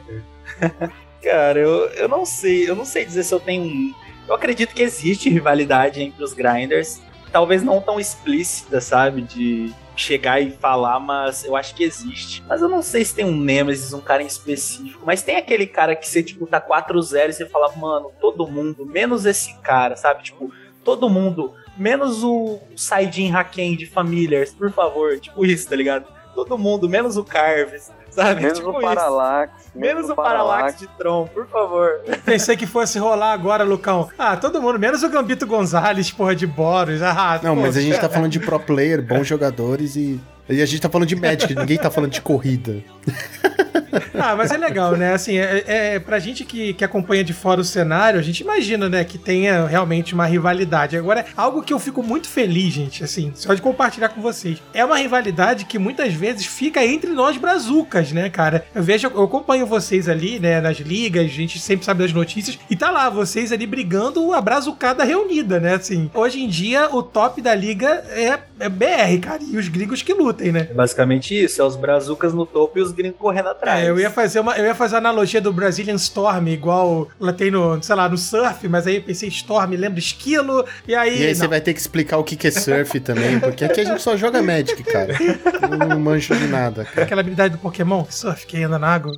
Cara, 1.25 1.59
eu, 1.59 1.87
eu 1.89 2.07
não 2.07 2.23
sei, 2.23 2.69
eu 2.69 2.75
não 2.75 2.85
sei 2.85 3.03
dizer 3.03 3.23
se 3.23 3.33
eu 3.33 3.39
tenho 3.39 3.63
um. 3.63 3.93
Eu 4.27 4.35
acredito 4.35 4.75
que 4.75 4.83
existe 4.83 5.27
rivalidade 5.27 5.99
entre 5.99 6.23
os 6.23 6.33
grinders. 6.33 7.01
Talvez 7.31 7.63
não 7.63 7.81
tão 7.81 7.99
explícita, 7.99 8.79
sabe? 8.79 9.23
De 9.23 9.73
chegar 9.95 10.39
e 10.39 10.51
falar, 10.51 10.99
mas 10.99 11.43
eu 11.43 11.55
acho 11.55 11.73
que 11.73 11.83
existe. 11.83 12.43
Mas 12.47 12.61
eu 12.61 12.69
não 12.69 12.83
sei 12.83 13.03
se 13.03 13.15
tem 13.15 13.25
um 13.25 13.35
Nemesis, 13.35 13.91
um 13.91 14.01
cara 14.01 14.21
em 14.21 14.27
específico. 14.27 15.01
Mas 15.03 15.23
tem 15.23 15.37
aquele 15.37 15.65
cara 15.65 15.95
que 15.95 16.07
você, 16.07 16.21
tipo, 16.21 16.45
tá 16.45 16.61
4-0 16.61 17.29
e 17.29 17.33
você 17.33 17.45
fala, 17.47 17.75
mano, 17.75 18.11
todo 18.21 18.45
mundo, 18.45 18.85
menos 18.85 19.25
esse 19.25 19.57
cara, 19.61 19.95
sabe? 19.95 20.21
Tipo, 20.21 20.51
todo 20.83 21.09
mundo, 21.09 21.55
menos 21.75 22.23
o 22.23 22.59
Saidin 22.75 23.31
Haken 23.31 23.75
de 23.75 23.87
Familiars, 23.87 24.53
por 24.53 24.71
favor. 24.71 25.19
Tipo 25.19 25.43
isso, 25.43 25.67
tá 25.67 25.75
ligado? 25.75 26.05
Todo 26.35 26.55
mundo, 26.55 26.87
menos 26.87 27.17
o 27.17 27.23
Carves, 27.23 27.91
sabe? 28.11 28.43
Menos 28.43 28.59
tipo 28.59 28.69
o 28.69 28.79
isso. 28.79 29.64
Menos 29.75 30.09
o 30.09 30.15
Parallax 30.15 30.79
de 30.79 30.87
Tron, 30.97 31.27
por 31.27 31.45
favor. 31.47 31.89
Pensei 32.23 32.55
que 32.55 32.65
fosse 32.65 32.97
rolar 32.97 33.33
agora, 33.33 33.63
Lucão. 33.63 34.09
Ah, 34.17 34.37
todo 34.37 34.61
mundo, 34.61 34.79
menos 34.79 35.03
o 35.03 35.09
Gambito 35.09 35.45
Gonzalez, 35.45 36.09
porra 36.11 36.35
de 36.35 36.47
Boros. 36.47 37.01
Ah, 37.01 37.39
Não, 37.43 37.55
pô, 37.55 37.61
mas 37.63 37.75
a 37.75 37.81
gente 37.81 37.99
tá 37.99 38.07
falando 38.09 38.31
de 38.31 38.39
pro 38.39 38.59
player, 38.59 39.01
bons 39.01 39.27
jogadores 39.27 39.95
e. 39.95 40.19
E 40.47 40.61
a 40.61 40.65
gente 40.65 40.79
tá 40.81 40.89
falando 40.89 41.07
de 41.07 41.15
Magic, 41.15 41.53
ninguém 41.55 41.77
tá 41.77 41.89
falando 41.89 42.11
de 42.11 42.21
corrida. 42.21 42.77
Ah, 44.13 44.35
mas 44.35 44.51
é 44.51 44.57
legal, 44.57 44.95
né? 44.95 45.13
Assim, 45.13 45.37
é, 45.37 45.63
é, 45.67 45.99
pra 45.99 46.19
gente 46.19 46.43
que, 46.43 46.73
que 46.73 46.83
acompanha 46.83 47.23
de 47.23 47.33
fora 47.33 47.61
o 47.61 47.63
cenário, 47.63 48.19
a 48.19 48.23
gente 48.23 48.41
imagina, 48.41 48.89
né, 48.89 49.03
que 49.03 49.17
tenha 49.17 49.65
realmente 49.65 50.13
uma 50.13 50.25
rivalidade. 50.25 50.97
Agora, 50.97 51.25
algo 51.35 51.61
que 51.61 51.73
eu 51.73 51.79
fico 51.79 52.01
muito 52.01 52.27
feliz, 52.27 52.73
gente, 52.73 53.03
assim, 53.03 53.31
só 53.35 53.53
de 53.53 53.61
compartilhar 53.61 54.09
com 54.09 54.21
vocês. 54.21 54.61
É 54.73 54.83
uma 54.83 54.97
rivalidade 54.97 55.65
que 55.65 55.77
muitas 55.77 56.13
vezes 56.13 56.45
fica 56.45 56.83
entre 56.83 57.11
nós 57.11 57.37
brazucas, 57.37 58.11
né, 58.11 58.29
cara? 58.29 58.65
Eu 58.73 58.83
vejo, 58.83 59.07
eu 59.07 59.23
acompanho 59.23 59.65
vocês 59.65 60.07
ali, 60.07 60.39
né, 60.39 60.61
nas 60.61 60.77
ligas, 60.77 61.25
a 61.25 61.27
gente 61.27 61.59
sempre 61.59 61.85
sabe 61.85 62.03
das 62.03 62.13
notícias, 62.13 62.57
e 62.69 62.75
tá 62.75 62.89
lá, 62.89 63.09
vocês 63.09 63.51
ali 63.51 63.65
brigando 63.65 64.33
a 64.33 64.41
brazucada 64.41 65.03
reunida, 65.03 65.59
né? 65.59 65.75
Assim, 65.75 66.09
hoje 66.13 66.43
em 66.43 66.47
dia, 66.47 66.89
o 66.93 67.03
top 67.03 67.41
da 67.41 67.53
liga 67.53 68.03
é, 68.09 68.39
é 68.59 68.69
BR, 68.69 69.19
cara, 69.21 69.41
e 69.43 69.57
os 69.57 69.67
gringos 69.67 70.01
que 70.01 70.13
lutem, 70.13 70.51
né? 70.51 70.67
É 70.69 70.73
basicamente 70.73 71.43
isso, 71.43 71.61
é 71.61 71.65
os 71.65 71.75
brazucas 71.75 72.33
no 72.33 72.45
topo 72.45 72.79
e 72.79 72.81
os 72.81 72.91
gringos 72.91 73.19
correndo 73.19 73.49
atrás. 73.49 73.84
É, 73.84 73.84
eu 73.85 73.99
ia 73.99 74.09
fazer 74.09 74.39
uma, 74.39 74.57
eu 74.57 74.65
ia 74.65 74.75
fazer 74.75 74.95
a 74.95 74.97
analogia 74.97 75.39
do 75.39 75.53
Brazilian 75.53 75.95
Storm, 75.95 76.47
igual 76.47 77.09
lá 77.19 77.33
tem 77.33 77.51
no, 77.51 77.81
sei 77.81 77.95
lá, 77.95 78.09
no 78.09 78.17
surf, 78.17 78.67
mas 78.67 78.87
aí 78.87 78.97
eu 78.97 79.01
pensei 79.01 79.29
Storm, 79.29 79.75
lembra 79.75 79.99
esquilo, 79.99 80.65
e 80.87 80.95
aí. 80.95 81.21
E 81.21 81.25
aí 81.27 81.35
você 81.35 81.43
não. 81.43 81.49
vai 81.49 81.61
ter 81.61 81.73
que 81.73 81.79
explicar 81.79 82.17
o 82.17 82.23
que 82.23 82.35
que 82.35 82.47
é 82.47 82.51
surf 82.51 82.99
também, 82.99 83.39
porque 83.39 83.65
aqui 83.65 83.81
a 83.81 83.83
gente 83.83 84.01
só 84.01 84.17
joga 84.17 84.41
Magic, 84.41 84.81
cara. 84.83 85.15
Eu 85.61 85.87
não 85.87 85.99
manjo 85.99 86.35
de 86.35 86.47
nada, 86.47 86.85
cara. 86.85 87.03
Aquela 87.03 87.21
habilidade 87.21 87.55
do 87.55 87.59
Pokémon, 87.59 88.05
surf, 88.09 88.45
que 88.45 88.63
anda 88.63 88.79
na 88.79 88.87
água. 88.87 89.15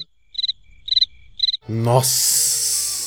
Nossa! 1.68 2.56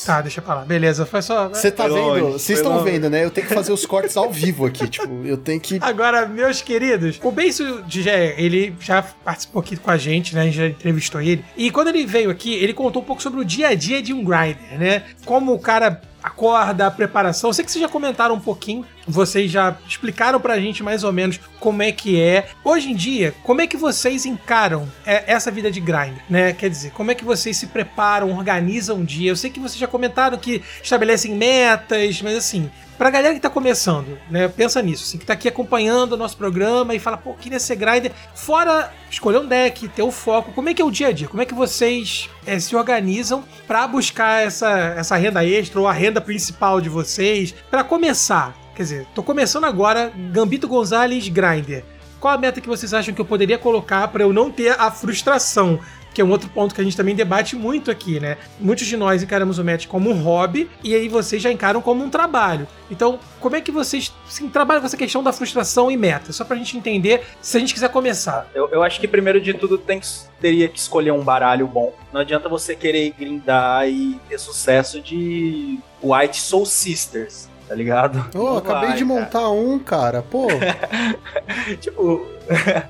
Tá, 0.04 0.20
deixa 0.20 0.40
pra 0.40 0.54
lá. 0.54 0.64
Beleza, 0.64 1.04
foi 1.06 1.22
só. 1.22 1.48
Você 1.48 1.70
tá 1.70 1.88
Foi 1.88 1.94
vendo? 1.94 2.32
Vocês 2.32 2.58
estão 2.58 2.76
longe. 2.76 2.90
vendo, 2.90 3.10
né? 3.10 3.24
Eu 3.24 3.30
tenho 3.30 3.46
que 3.46 3.54
fazer 3.54 3.72
os 3.72 3.84
cortes 3.86 4.16
ao 4.16 4.30
vivo 4.30 4.66
aqui. 4.66 4.86
Tipo, 4.90 5.24
eu 5.24 5.36
tenho 5.36 5.60
que. 5.60 5.78
Agora, 5.80 6.26
meus 6.26 6.62
queridos, 6.62 7.18
o 7.22 7.30
Benço 7.30 7.82
de 7.86 8.02
Gé, 8.02 8.34
ele 8.38 8.74
já 8.80 9.02
participou 9.02 9.60
aqui 9.60 9.76
com 9.76 9.90
a 9.90 9.96
gente, 9.96 10.34
né? 10.34 10.42
A 10.42 10.44
gente 10.44 10.56
já 10.56 10.66
entrevistou 10.66 11.20
ele. 11.20 11.44
E 11.56 11.70
quando 11.70 11.88
ele 11.88 12.04
veio 12.06 12.30
aqui, 12.30 12.54
ele 12.54 12.72
contou 12.72 13.02
um 13.02 13.04
pouco 13.04 13.22
sobre 13.22 13.40
o 13.40 13.44
dia 13.44 13.68
a 13.68 13.74
dia 13.74 14.02
de 14.02 14.12
um 14.12 14.24
grinder, 14.24 14.78
né? 14.78 15.04
Como 15.24 15.52
o 15.52 15.58
cara 15.58 16.00
acorda, 16.22 16.86
a 16.86 16.90
preparação. 16.90 17.50
Eu 17.50 17.54
sei 17.54 17.64
que 17.64 17.70
vocês 17.70 17.82
já 17.82 17.88
comentaram 17.88 18.34
um 18.34 18.40
pouquinho, 18.40 18.84
vocês 19.06 19.50
já 19.50 19.76
explicaram 19.86 20.40
pra 20.40 20.58
gente 20.58 20.82
mais 20.82 21.04
ou 21.04 21.12
menos 21.12 21.40
como 21.58 21.82
é 21.82 21.92
que 21.92 22.20
é. 22.20 22.48
Hoje 22.64 22.90
em 22.90 22.94
dia, 22.94 23.34
como 23.42 23.60
é 23.60 23.66
que 23.66 23.76
vocês 23.76 24.26
encaram 24.26 24.90
é, 25.04 25.32
essa 25.32 25.50
vida 25.50 25.70
de 25.70 25.80
grind, 25.80 26.16
né? 26.28 26.52
Quer 26.52 26.70
dizer, 26.70 26.92
como 26.92 27.10
é 27.10 27.14
que 27.14 27.24
vocês 27.24 27.56
se 27.56 27.66
preparam, 27.66 28.36
organizam 28.36 28.98
um 28.98 29.04
dia? 29.04 29.30
Eu 29.30 29.36
sei 29.36 29.50
que 29.50 29.60
vocês 29.60 29.78
já 29.78 29.86
comentaram 29.86 30.38
que 30.38 30.62
estabelecem 30.82 31.34
metas, 31.34 32.20
mas 32.22 32.36
assim, 32.36 32.70
pra 33.00 33.08
galera 33.08 33.32
que 33.32 33.40
tá 33.40 33.48
começando, 33.48 34.18
né? 34.30 34.46
Pensa 34.46 34.82
nisso, 34.82 35.04
assim, 35.04 35.16
que 35.16 35.24
tá 35.24 35.32
aqui 35.32 35.48
acompanhando 35.48 36.12
o 36.12 36.16
nosso 36.18 36.36
programa 36.36 36.94
e 36.94 36.98
fala, 36.98 37.16
pô, 37.16 37.32
queria 37.32 37.58
ser 37.58 37.76
grinder. 37.76 38.12
Fora 38.34 38.92
escolher 39.10 39.38
um 39.38 39.46
deck, 39.46 39.88
ter 39.88 40.02
o 40.02 40.10
foco, 40.10 40.52
como 40.52 40.68
é 40.68 40.74
que 40.74 40.82
é 40.82 40.84
o 40.84 40.90
dia 40.90 41.08
a 41.08 41.12
dia? 41.12 41.26
Como 41.26 41.40
é 41.40 41.46
que 41.46 41.54
vocês 41.54 42.28
é, 42.46 42.60
se 42.60 42.76
organizam 42.76 43.42
pra 43.66 43.88
buscar 43.88 44.42
essa, 44.42 44.68
essa 44.98 45.16
renda 45.16 45.42
extra 45.42 45.80
ou 45.80 45.88
a 45.88 45.94
renda 45.94 46.20
principal 46.20 46.78
de 46.78 46.90
vocês? 46.90 47.54
Pra 47.70 47.82
começar, 47.82 48.54
quer 48.76 48.82
dizer, 48.82 49.06
tô 49.14 49.22
começando 49.22 49.64
agora, 49.64 50.12
Gambito 50.30 50.68
Gonzalez 50.68 51.26
Grinder. 51.26 51.82
Qual 52.20 52.34
a 52.34 52.36
meta 52.36 52.60
que 52.60 52.68
vocês 52.68 52.92
acham 52.92 53.14
que 53.14 53.20
eu 53.22 53.24
poderia 53.24 53.56
colocar 53.56 54.06
pra 54.08 54.24
eu 54.24 54.30
não 54.30 54.50
ter 54.50 54.78
a 54.78 54.90
frustração? 54.90 55.80
Que 56.12 56.20
é 56.20 56.24
um 56.24 56.30
outro 56.30 56.48
ponto 56.48 56.74
que 56.74 56.80
a 56.80 56.84
gente 56.84 56.96
também 56.96 57.14
debate 57.14 57.54
muito 57.54 57.90
aqui, 57.90 58.18
né? 58.18 58.36
Muitos 58.58 58.86
de 58.86 58.96
nós 58.96 59.22
encaramos 59.22 59.58
o 59.58 59.64
match 59.64 59.86
como 59.86 60.10
um 60.10 60.22
hobby 60.22 60.68
e 60.82 60.94
aí 60.94 61.08
vocês 61.08 61.40
já 61.40 61.50
encaram 61.52 61.80
como 61.80 62.02
um 62.02 62.10
trabalho. 62.10 62.66
Então, 62.90 63.18
como 63.38 63.56
é 63.56 63.60
que 63.60 63.70
vocês 63.70 64.12
assim, 64.26 64.48
trabalham 64.48 64.80
com 64.80 64.86
essa 64.86 64.96
questão 64.96 65.22
da 65.22 65.32
frustração 65.32 65.90
e 65.90 65.96
meta? 65.96 66.32
Só 66.32 66.44
pra 66.44 66.56
gente 66.56 66.76
entender 66.76 67.22
se 67.40 67.56
a 67.56 67.60
gente 67.60 67.72
quiser 67.72 67.88
começar. 67.90 68.48
Eu, 68.54 68.68
eu 68.70 68.82
acho 68.82 69.00
que 69.00 69.06
primeiro 69.06 69.40
de 69.40 69.54
tudo 69.54 69.78
tem 69.78 70.00
que, 70.00 70.06
teria 70.40 70.68
que 70.68 70.78
escolher 70.78 71.12
um 71.12 71.22
baralho 71.22 71.66
bom. 71.66 71.94
Não 72.12 72.20
adianta 72.20 72.48
você 72.48 72.74
querer 72.74 73.14
grindar 73.16 73.88
e 73.88 74.18
ter 74.28 74.38
sucesso 74.38 75.00
de 75.00 75.78
White 76.02 76.40
Soul 76.40 76.66
Sisters, 76.66 77.48
tá 77.68 77.74
ligado? 77.74 78.24
Ô, 78.34 78.50
Não 78.50 78.56
acabei 78.58 78.88
vai, 78.88 78.98
de 78.98 79.04
montar 79.04 79.48
um, 79.50 79.78
cara. 79.78 80.22
Pô, 80.22 80.48
cara. 80.48 81.18
Tipo, 81.80 82.26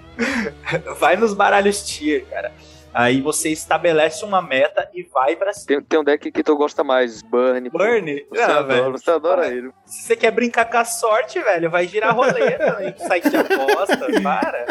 vai 0.98 1.16
nos 1.16 1.34
baralhos 1.34 1.82
tier, 1.82 2.24
cara. 2.26 2.52
Aí 2.92 3.20
você 3.20 3.50
estabelece 3.50 4.24
uma 4.24 4.42
meta 4.42 4.88
e 4.92 5.02
vai 5.04 5.36
pra 5.36 5.52
cima. 5.52 5.66
Tem, 5.66 5.80
tem 5.82 5.98
um 6.00 6.04
deck 6.04 6.30
que 6.32 6.42
tu 6.42 6.56
gosta 6.56 6.82
mais, 6.82 7.22
Burn. 7.22 7.70
pô. 7.70 7.78
Burn? 7.78 8.26
Você 8.30 8.40
Ah, 8.42 8.58
adora, 8.58 8.64
velho. 8.64 8.92
você 8.92 9.10
adora 9.10 9.46
ele. 9.48 9.70
Se 9.86 10.02
você 10.02 10.16
quer 10.16 10.30
brincar 10.32 10.64
com 10.64 10.78
a 10.78 10.84
sorte, 10.84 11.40
velho, 11.40 11.70
vai 11.70 11.86
girar 11.86 12.14
roleta 12.14 12.78
em 12.84 12.98
site 13.06 13.30
de 13.30 13.36
apostas, 13.36 14.18
para. 14.22 14.66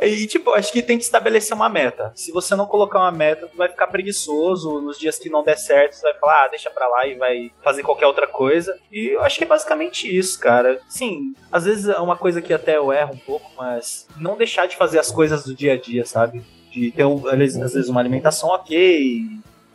E, 0.00 0.26
tipo, 0.26 0.50
acho 0.52 0.72
que 0.72 0.82
tem 0.82 0.96
que 0.96 1.04
estabelecer 1.04 1.54
uma 1.54 1.68
meta. 1.68 2.12
Se 2.14 2.32
você 2.32 2.56
não 2.56 2.66
colocar 2.66 2.98
uma 2.98 3.12
meta, 3.12 3.46
tu 3.46 3.56
vai 3.56 3.68
ficar 3.68 3.86
preguiçoso. 3.88 4.80
Nos 4.80 4.98
dias 4.98 5.18
que 5.18 5.28
não 5.28 5.42
der 5.42 5.58
certo, 5.58 5.94
você 5.94 6.02
vai 6.02 6.18
falar, 6.18 6.44
ah, 6.44 6.48
deixa 6.48 6.70
pra 6.70 6.88
lá 6.88 7.06
e 7.06 7.14
vai 7.14 7.52
fazer 7.62 7.82
qualquer 7.82 8.06
outra 8.06 8.26
coisa. 8.26 8.78
E 8.90 9.08
eu 9.08 9.22
acho 9.22 9.36
que 9.36 9.44
é 9.44 9.46
basicamente 9.46 10.08
isso, 10.14 10.38
cara. 10.40 10.80
Sim, 10.88 11.34
às 11.52 11.64
vezes 11.64 11.88
é 11.88 11.98
uma 11.98 12.16
coisa 12.16 12.40
que 12.40 12.52
até 12.52 12.76
eu 12.76 12.92
erro 12.92 13.14
um 13.14 13.18
pouco, 13.18 13.50
mas 13.56 14.06
não 14.16 14.36
deixar 14.36 14.66
de 14.66 14.76
fazer 14.76 14.98
as 14.98 15.10
coisas 15.10 15.44
do 15.44 15.54
dia 15.54 15.74
a 15.74 15.76
dia, 15.76 16.04
sabe? 16.06 16.42
De 16.70 16.90
ter, 16.92 17.04
às 17.04 17.74
vezes, 17.74 17.88
uma 17.88 18.00
alimentação 18.00 18.48
ok, 18.50 19.26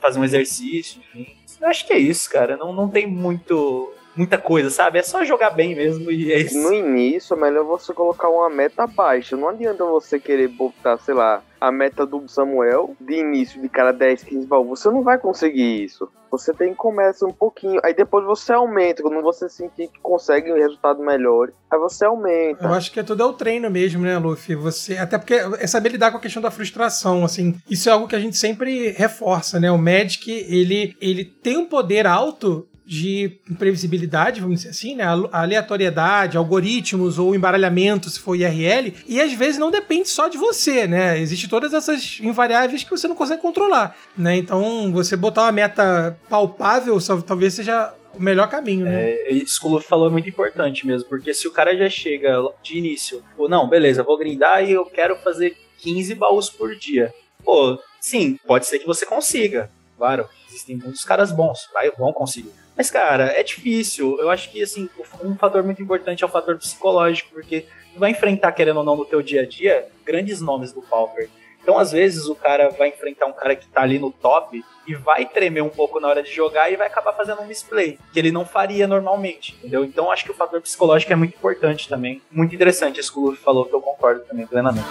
fazer 0.02 0.20
um 0.20 0.24
exercício, 0.24 1.02
enfim. 1.14 1.36
Eu 1.60 1.68
acho 1.68 1.86
que 1.86 1.94
é 1.94 1.98
isso, 1.98 2.30
cara. 2.30 2.58
Não, 2.58 2.74
não 2.74 2.90
tem 2.90 3.08
muito 3.08 3.94
muita 4.16 4.38
coisa, 4.38 4.70
sabe? 4.70 5.00
É 5.00 5.04
só 5.04 5.24
jogar 5.24 5.52
bem 5.52 5.76
mesmo 5.76 6.12
e 6.12 6.32
é 6.32 6.40
isso. 6.40 6.58
No 6.58 6.74
início, 6.74 7.36
é 7.36 7.40
melhor 7.40 7.66
você 7.66 7.94
colocar 7.94 8.30
uma 8.30 8.50
meta 8.50 8.88
baixa. 8.88 9.36
Não 9.36 9.50
adianta 9.50 9.84
você 9.86 10.20
querer 10.20 10.48
botar, 10.48 10.98
sei 10.98 11.14
lá, 11.14 11.44
a 11.60 11.72
meta 11.72 12.06
do 12.06 12.28
Samuel 12.28 12.96
de 13.00 13.16
início 13.16 13.62
de 13.62 13.68
cada 13.68 13.92
10, 13.92 14.24
15 14.24 14.48
baús. 14.48 14.80
Você 14.80 14.90
não 14.90 15.04
vai 15.04 15.18
conseguir 15.18 15.84
isso. 15.84 16.10
Você 16.32 16.54
tem 16.54 16.72
que 16.72 16.76
começar 16.76 17.26
um 17.26 17.32
pouquinho, 17.32 17.80
aí 17.84 17.94
depois 17.94 18.26
você 18.26 18.52
aumenta. 18.52 19.02
Quando 19.02 19.22
você 19.22 19.48
sentir 19.48 19.88
que 19.88 20.00
consegue 20.02 20.52
um 20.52 20.56
resultado 20.56 21.02
melhor, 21.02 21.50
aí 21.72 21.80
você 21.80 22.04
aumenta. 22.04 22.66
Eu 22.66 22.74
acho 22.74 22.92
que 22.92 23.00
é 23.00 23.04
tudo 23.04 23.24
é 23.24 23.26
o 23.26 23.34
treino 23.34 23.70
mesmo, 23.70 24.02
né, 24.02 24.18
Luffy? 24.18 24.54
Você, 24.56 24.98
até 24.98 25.18
porque 25.18 25.36
é 25.36 25.66
saber 25.66 25.90
lidar 25.90 26.12
com 26.12 26.18
a 26.18 26.22
questão 26.22 26.42
da 26.42 26.52
frustração, 26.52 27.24
assim. 27.24 27.56
Isso 27.70 27.88
é 27.88 27.92
algo 27.92 28.08
que 28.08 28.16
a 28.16 28.20
gente 28.20 28.38
sempre 28.38 28.90
reforça, 28.90 29.60
né? 29.60 29.72
O 29.72 29.78
Magic, 29.78 30.30
ele, 30.30 30.96
ele 31.00 31.24
tem 31.24 31.58
um 31.58 31.66
poder 31.66 32.06
alto 32.06 32.68
de 32.86 33.40
imprevisibilidade, 33.50 34.42
vamos 34.42 34.58
dizer 34.58 34.70
assim, 34.70 34.96
né? 34.96 35.06
Aleatoriedade, 35.32 36.38
algoritmos 36.38 37.18
ou 37.18 37.34
embaralhamento, 37.34 38.10
se 38.10 38.20
for 38.20 38.36
IRL, 38.36 38.94
e 39.08 39.20
às 39.20 39.34
vezes 39.34 39.58
não 39.58 39.72
depende 39.72 40.08
só 40.08 40.28
de 40.28 40.38
você, 40.38 40.86
né? 40.86 41.20
Existem 41.20 41.50
todas 41.50 41.74
essas 41.74 42.20
invariáveis 42.22 42.84
que 42.84 42.92
você 42.92 43.08
não 43.08 43.16
consegue 43.16 43.42
controlar, 43.42 43.98
né? 44.16 44.38
Então, 44.38 44.92
você 44.92 45.16
botar 45.16 45.44
uma 45.44 45.52
meta 45.52 46.18
palpável 46.30 46.98
talvez 47.26 47.56
seja 47.56 47.94
o 48.14 48.22
melhor 48.22 48.48
caminho, 48.50 48.86
né? 48.86 49.12
É, 49.12 49.34
isso 49.34 49.60
que 49.60 49.68
o 49.68 49.70
Luffy 49.72 49.88
falou 49.88 50.08
é 50.08 50.12
muito 50.12 50.30
importante 50.30 50.86
mesmo, 50.86 51.10
porque 51.10 51.34
se 51.34 51.48
o 51.48 51.52
cara 51.52 51.76
já 51.76 51.90
chega 51.90 52.38
de 52.62 52.78
início, 52.78 53.24
pô, 53.36 53.50
não, 53.50 53.68
beleza, 53.68 54.04
vou 54.04 54.18
grindar 54.18 54.64
e 54.64 54.72
eu 54.72 54.86
quero 54.86 55.16
fazer 55.18 55.58
15 55.80 56.14
baús 56.16 56.50
por 56.50 56.76
dia. 56.76 57.12
Pô, 57.44 57.80
sim, 58.00 58.38
pode 58.46 58.68
ser 58.68 58.80
que 58.80 58.86
você 58.86 59.06
consiga. 59.06 59.70
Claro, 59.98 60.28
existem 60.50 60.78
muitos 60.78 61.04
caras 61.04 61.32
bons, 61.32 61.70
vai, 61.74 61.90
vão 61.92 62.14
conseguir. 62.14 62.65
Mas, 62.76 62.92
cara, 62.92 63.26
é 63.26 63.42
difícil. 63.42 64.18
Eu 64.20 64.30
acho 64.30 64.52
que, 64.52 64.62
assim, 64.62 64.90
um 65.24 65.36
fator 65.36 65.64
muito 65.64 65.82
importante 65.82 66.24
é 66.24 66.28
o 66.28 66.30
fator 66.30 66.58
psicológico, 66.58 67.30
porque 67.34 67.66
tu 67.94 68.00
vai 68.00 68.12
enfrentar, 68.12 68.52
querendo 68.52 68.78
ou 68.78 68.84
não, 68.84 68.96
no 68.96 69.06
teu 69.06 69.22
dia 69.22 69.44
a 69.44 69.46
dia, 69.46 69.88
grandes 70.06 70.42
nomes 70.42 70.74
do 70.74 70.82
Pauper. 70.82 71.30
Então, 71.64 71.80
às 71.80 71.92
vezes, 71.92 72.28
o 72.28 72.36
cara 72.36 72.70
vai 72.70 72.90
enfrentar 72.90 73.26
um 73.26 73.34
cara 73.34 73.56
que 73.56 73.66
tá 73.68 73.82
ali 73.82 73.98
no 73.98 74.12
top 74.12 74.64
e 74.88 74.94
vai 74.94 75.26
tremer 75.26 75.64
um 75.64 75.70
pouco 75.70 76.00
na 76.00 76.08
hora 76.08 76.22
de 76.22 76.32
jogar 76.32 76.72
e 76.72 76.76
vai 76.76 76.86
acabar 76.86 77.14
fazendo 77.14 77.42
um 77.42 77.48
misplay, 77.48 77.98
que 78.14 78.20
ele 78.20 78.32
não 78.32 78.46
faria 78.46 78.86
normalmente, 78.86 79.56
entendeu? 79.58 79.84
Então, 79.84 80.12
acho 80.12 80.26
que 80.26 80.32
o 80.32 80.36
fator 80.36 80.62
psicológico 80.62 81.12
é 81.12 81.16
muito 81.16 81.34
importante 81.36 81.90
também. 81.90 82.22
Muito 82.30 82.54
interessante 82.54 83.00
isso 83.00 83.12
que 83.12 83.18
o 83.18 83.24
Luffy 83.24 83.42
falou, 83.42 83.66
que 83.66 83.74
eu 83.74 83.82
concordo 83.82 84.22
também 84.26 84.46
plenamente. 84.46 84.86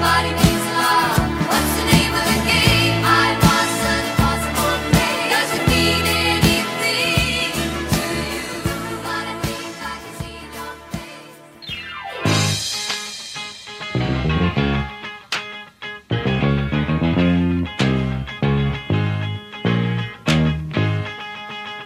Body 0.00 0.34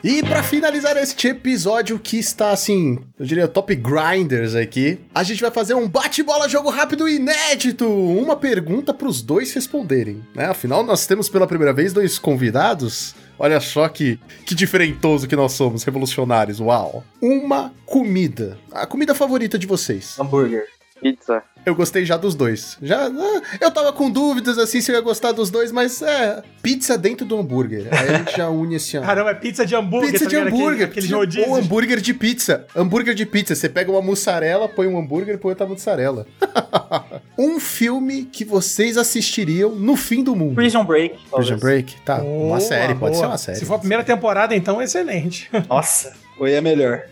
E 0.05 0.22
pra 0.22 0.43
finalizar 0.43 0.98
este 0.98 1.28
episódio 1.28 1.98
que 1.98 2.18
está 2.18 2.51
assim, 2.51 2.98
eu 3.18 3.24
diria 3.24 3.48
top 3.48 3.74
grinders 3.74 4.55
aqui, 4.55 5.01
a 5.14 5.22
gente 5.22 5.40
vai 5.40 5.51
fazer 5.51 5.72
um 5.72 5.89
bate-bola 5.89 6.47
jogo 6.47 6.68
rápido 6.68 7.09
inédito, 7.09 7.89
uma 7.89 8.36
pergunta 8.36 8.93
pros 8.93 9.22
dois 9.22 9.55
responderem, 9.55 10.22
né? 10.35 10.44
Afinal, 10.44 10.82
nós 10.82 11.06
temos 11.06 11.31
pela 11.31 11.47
primeira 11.47 11.72
vez 11.72 11.94
dois 11.94 12.18
convidados. 12.18 13.14
Olha 13.39 13.59
só 13.60 13.89
que, 13.89 14.20
que 14.44 14.55
diferentoso 14.55 15.26
que 15.26 15.35
nós 15.35 15.52
somos, 15.52 15.85
revolucionários, 15.85 16.60
uau. 16.60 17.02
Uma 17.18 17.72
comida. 17.86 18.59
A 18.72 18.86
comida 18.86 19.14
favorita 19.14 19.59
de 19.59 19.66
vocês. 19.66 20.20
Hambúrguer. 20.20 20.66
Pizza. 21.01 21.43
Eu 21.66 21.74
gostei 21.74 22.04
já 22.04 22.16
dos 22.16 22.34
dois. 22.34 22.76
Já, 22.82 23.06
ah, 23.06 23.42
eu 23.60 23.70
tava 23.70 23.92
com 23.92 24.10
dúvidas 24.10 24.58
assim 24.58 24.80
se 24.80 24.90
eu 24.92 24.96
ia 24.96 25.00
gostar 25.00 25.32
dos 25.32 25.50
dois, 25.50 25.72
mas 25.72 26.02
é 26.02 26.42
pizza 26.62 26.98
dentro 26.98 27.24
do 27.24 27.38
hambúrguer. 27.38 27.88
Aí 27.90 28.08
a 28.08 28.18
gente 28.18 28.36
já 28.36 28.48
une 28.50 28.76
ó. 28.76 29.00
Caramba, 29.06 29.30
é 29.30 29.34
pizza 29.34 29.64
de 29.64 29.74
hambúrguer, 29.74 30.12
Pizza 30.12 30.24
tá 30.24 30.30
de 30.30 30.36
hambúrguer. 30.36 30.66
Aquele, 30.72 30.84
aqueles 30.84 31.12
Ou 31.12 31.18
rodízios. 31.20 31.58
hambúrguer 31.58 32.00
de 32.00 32.14
pizza. 32.14 32.66
Hambúrguer 32.76 33.14
de 33.14 33.24
pizza. 33.24 33.54
Você 33.54 33.68
pega 33.68 33.90
uma 33.90 34.02
mussarela, 34.02 34.68
põe 34.68 34.86
um 34.86 34.98
hambúrguer 34.98 35.36
e 35.36 35.38
põe 35.38 35.52
outra 35.52 35.66
mussarela. 35.66 36.26
um 37.38 37.58
filme 37.58 38.24
que 38.24 38.44
vocês 38.44 38.98
assistiriam 38.98 39.74
no 39.74 39.96
fim 39.96 40.22
do 40.22 40.36
mundo. 40.36 40.54
Prison 40.54 40.84
Break. 40.84 41.16
talvez. 41.30 41.48
Prison 41.48 41.60
Break? 41.60 41.96
Tá. 42.02 42.16
uma 42.16 42.24
Boa, 42.24 42.60
série, 42.60 42.94
pode 42.94 43.12
boa. 43.12 43.14
ser 43.14 43.26
uma 43.26 43.38
série. 43.38 43.58
Se 43.58 43.64
for 43.64 43.74
a 43.74 43.78
primeira 43.78 44.04
temporada, 44.04 44.54
então, 44.54 44.82
excelente. 44.82 45.50
Nossa, 45.68 46.12
foi 46.36 46.56
a 46.56 46.62
melhor. 46.62 47.02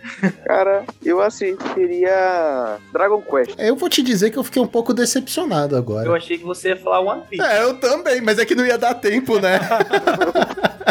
Cara, 0.44 0.84
eu 1.04 1.20
assistiria 1.20 2.78
Dragon 2.92 3.22
Quest. 3.22 3.54
Eu 3.58 3.76
vou 3.76 3.88
te 3.88 4.02
dizer 4.02 4.30
que 4.30 4.38
eu 4.38 4.44
fiquei 4.44 4.60
um 4.60 4.66
pouco 4.66 4.92
decepcionado 4.92 5.76
agora. 5.76 6.06
Eu 6.06 6.14
achei 6.14 6.38
que 6.38 6.44
você 6.44 6.70
ia 6.70 6.76
falar 6.76 7.00
One 7.00 7.22
Piece. 7.28 7.44
É, 7.44 7.62
eu 7.62 7.74
também, 7.78 8.20
mas 8.20 8.38
é 8.38 8.44
que 8.44 8.54
não 8.54 8.66
ia 8.66 8.78
dar 8.78 8.94
tempo, 8.94 9.38
né? 9.38 9.58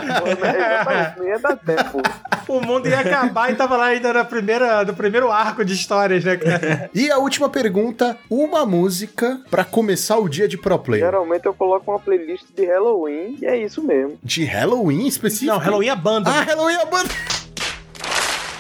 Exatamente, 0.04 1.20
não 1.20 1.28
ia 1.28 1.40
dar 1.40 1.56
tempo. 1.58 2.02
o 2.48 2.62
mundo 2.62 2.88
ia 2.88 3.00
acabar 3.00 3.52
e 3.52 3.56
tava 3.56 3.78
lá 3.78 3.86
ainda 3.86 4.12
na 4.14 4.26
primeira, 4.26 4.84
no 4.84 4.94
primeiro 4.94 5.32
arco 5.32 5.64
de 5.64 5.74
histórias, 5.74 6.24
né, 6.24 6.38
cara? 6.38 6.90
e 6.94 7.10
a 7.12 7.18
última 7.18 7.50
pergunta: 7.50 8.18
uma 8.30 8.66
música 8.66 9.40
pra 9.50 9.64
começar 9.64 10.18
o 10.18 10.28
dia 10.28 10.48
de 10.48 10.58
pro 10.58 10.78
player. 10.80 11.06
Geralmente 11.06 11.46
eu 11.46 11.54
coloco 11.54 11.92
uma 11.92 12.00
playlist 12.00 12.46
de 12.56 12.66
Halloween 12.66 13.38
e 13.42 13.46
é 13.46 13.58
isso 13.58 13.84
mesmo. 13.84 14.18
De 14.24 14.44
Halloween 14.44 15.08
específico? 15.08 15.52
Não, 15.52 15.58
Halloween 15.58 15.90
é 15.90 15.96
banda. 15.96 16.30
Ah, 16.30 16.42
Halloween 16.42 16.76
é 16.76 16.82
a 16.82 16.86
banda. 16.86 17.10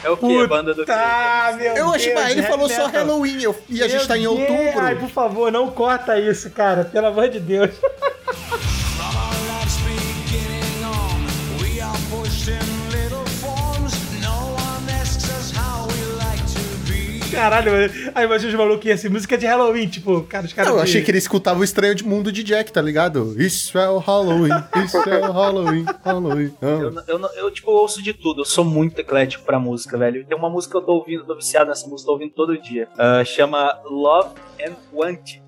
É 0.03 0.09
o 0.09 0.17
que? 0.17 0.37
A 0.41 0.47
banda 0.47 0.73
do 0.73 0.81
quê? 0.85 0.91
Tá, 0.91 1.53
meu 1.57 1.73
Eu 1.75 1.93
acho 1.93 2.07
que 2.07 2.13
Deus, 2.15 2.29
ele 2.31 2.43
falou 2.43 2.67
só. 2.69 2.87
Halloween 2.87 3.41
eu- 3.43 3.55
e 3.69 3.83
a 3.83 3.87
gente 3.87 4.07
tá 4.07 4.17
em 4.17 4.25
outubro. 4.27 4.79
Ai, 4.79 4.95
por 4.95 5.09
favor, 5.09 5.51
não 5.51 5.69
corta 5.71 6.17
isso, 6.19 6.49
cara. 6.49 6.85
Pelo 6.85 7.07
amor 7.07 7.29
de 7.29 7.39
Deus. 7.39 7.69
Caralho, 17.31 17.71
aí 18.13 18.25
imagina 18.25 18.49
os 18.51 18.57
malucos 18.57 18.91
assim, 18.91 19.09
música 19.09 19.37
de 19.37 19.45
Halloween, 19.45 19.87
tipo, 19.87 20.21
cara, 20.23 20.45
os 20.45 20.53
caras. 20.53 20.71
Eu 20.71 20.77
de- 20.77 20.83
achei 20.83 21.01
que 21.01 21.11
ele 21.11 21.17
escutava 21.17 21.59
o 21.59 21.63
estranho 21.63 21.95
de 21.95 22.03
mundo 22.03 22.31
de 22.31 22.43
Jack, 22.43 22.71
tá 22.71 22.81
ligado? 22.81 23.35
Isso 23.41 23.77
é 23.77 23.89
o 23.89 23.97
Halloween, 23.97 24.51
isso 24.85 24.97
é 25.09 25.19
o 25.27 25.31
Halloween, 25.31 25.85
Halloween. 26.03 26.53
Eu, 26.61 26.93
Ah. 26.97 27.03
eu, 27.07 27.19
eu, 27.37 27.51
tipo, 27.51 27.71
ouço 27.71 28.01
de 28.01 28.13
tudo. 28.13 28.41
Eu 28.41 28.45
sou 28.45 28.65
muito 28.65 28.99
eclético 28.99 29.43
pra 29.45 29.59
música, 29.59 29.97
velho. 29.97 30.25
Tem 30.25 30.37
uma 30.37 30.49
música 30.49 30.71
que 30.73 30.77
eu 30.77 30.85
tô 30.85 30.93
ouvindo, 30.93 31.23
tô 31.25 31.35
viciado 31.35 31.69
nessa 31.69 31.87
música, 31.87 32.07
tô 32.07 32.13
ouvindo 32.13 32.31
todo 32.33 32.57
dia. 32.61 32.87
Ah, 32.97 33.23
chama 33.23 33.79
Love 33.85 34.35
and 34.65 34.73
Wanted. 34.93 35.41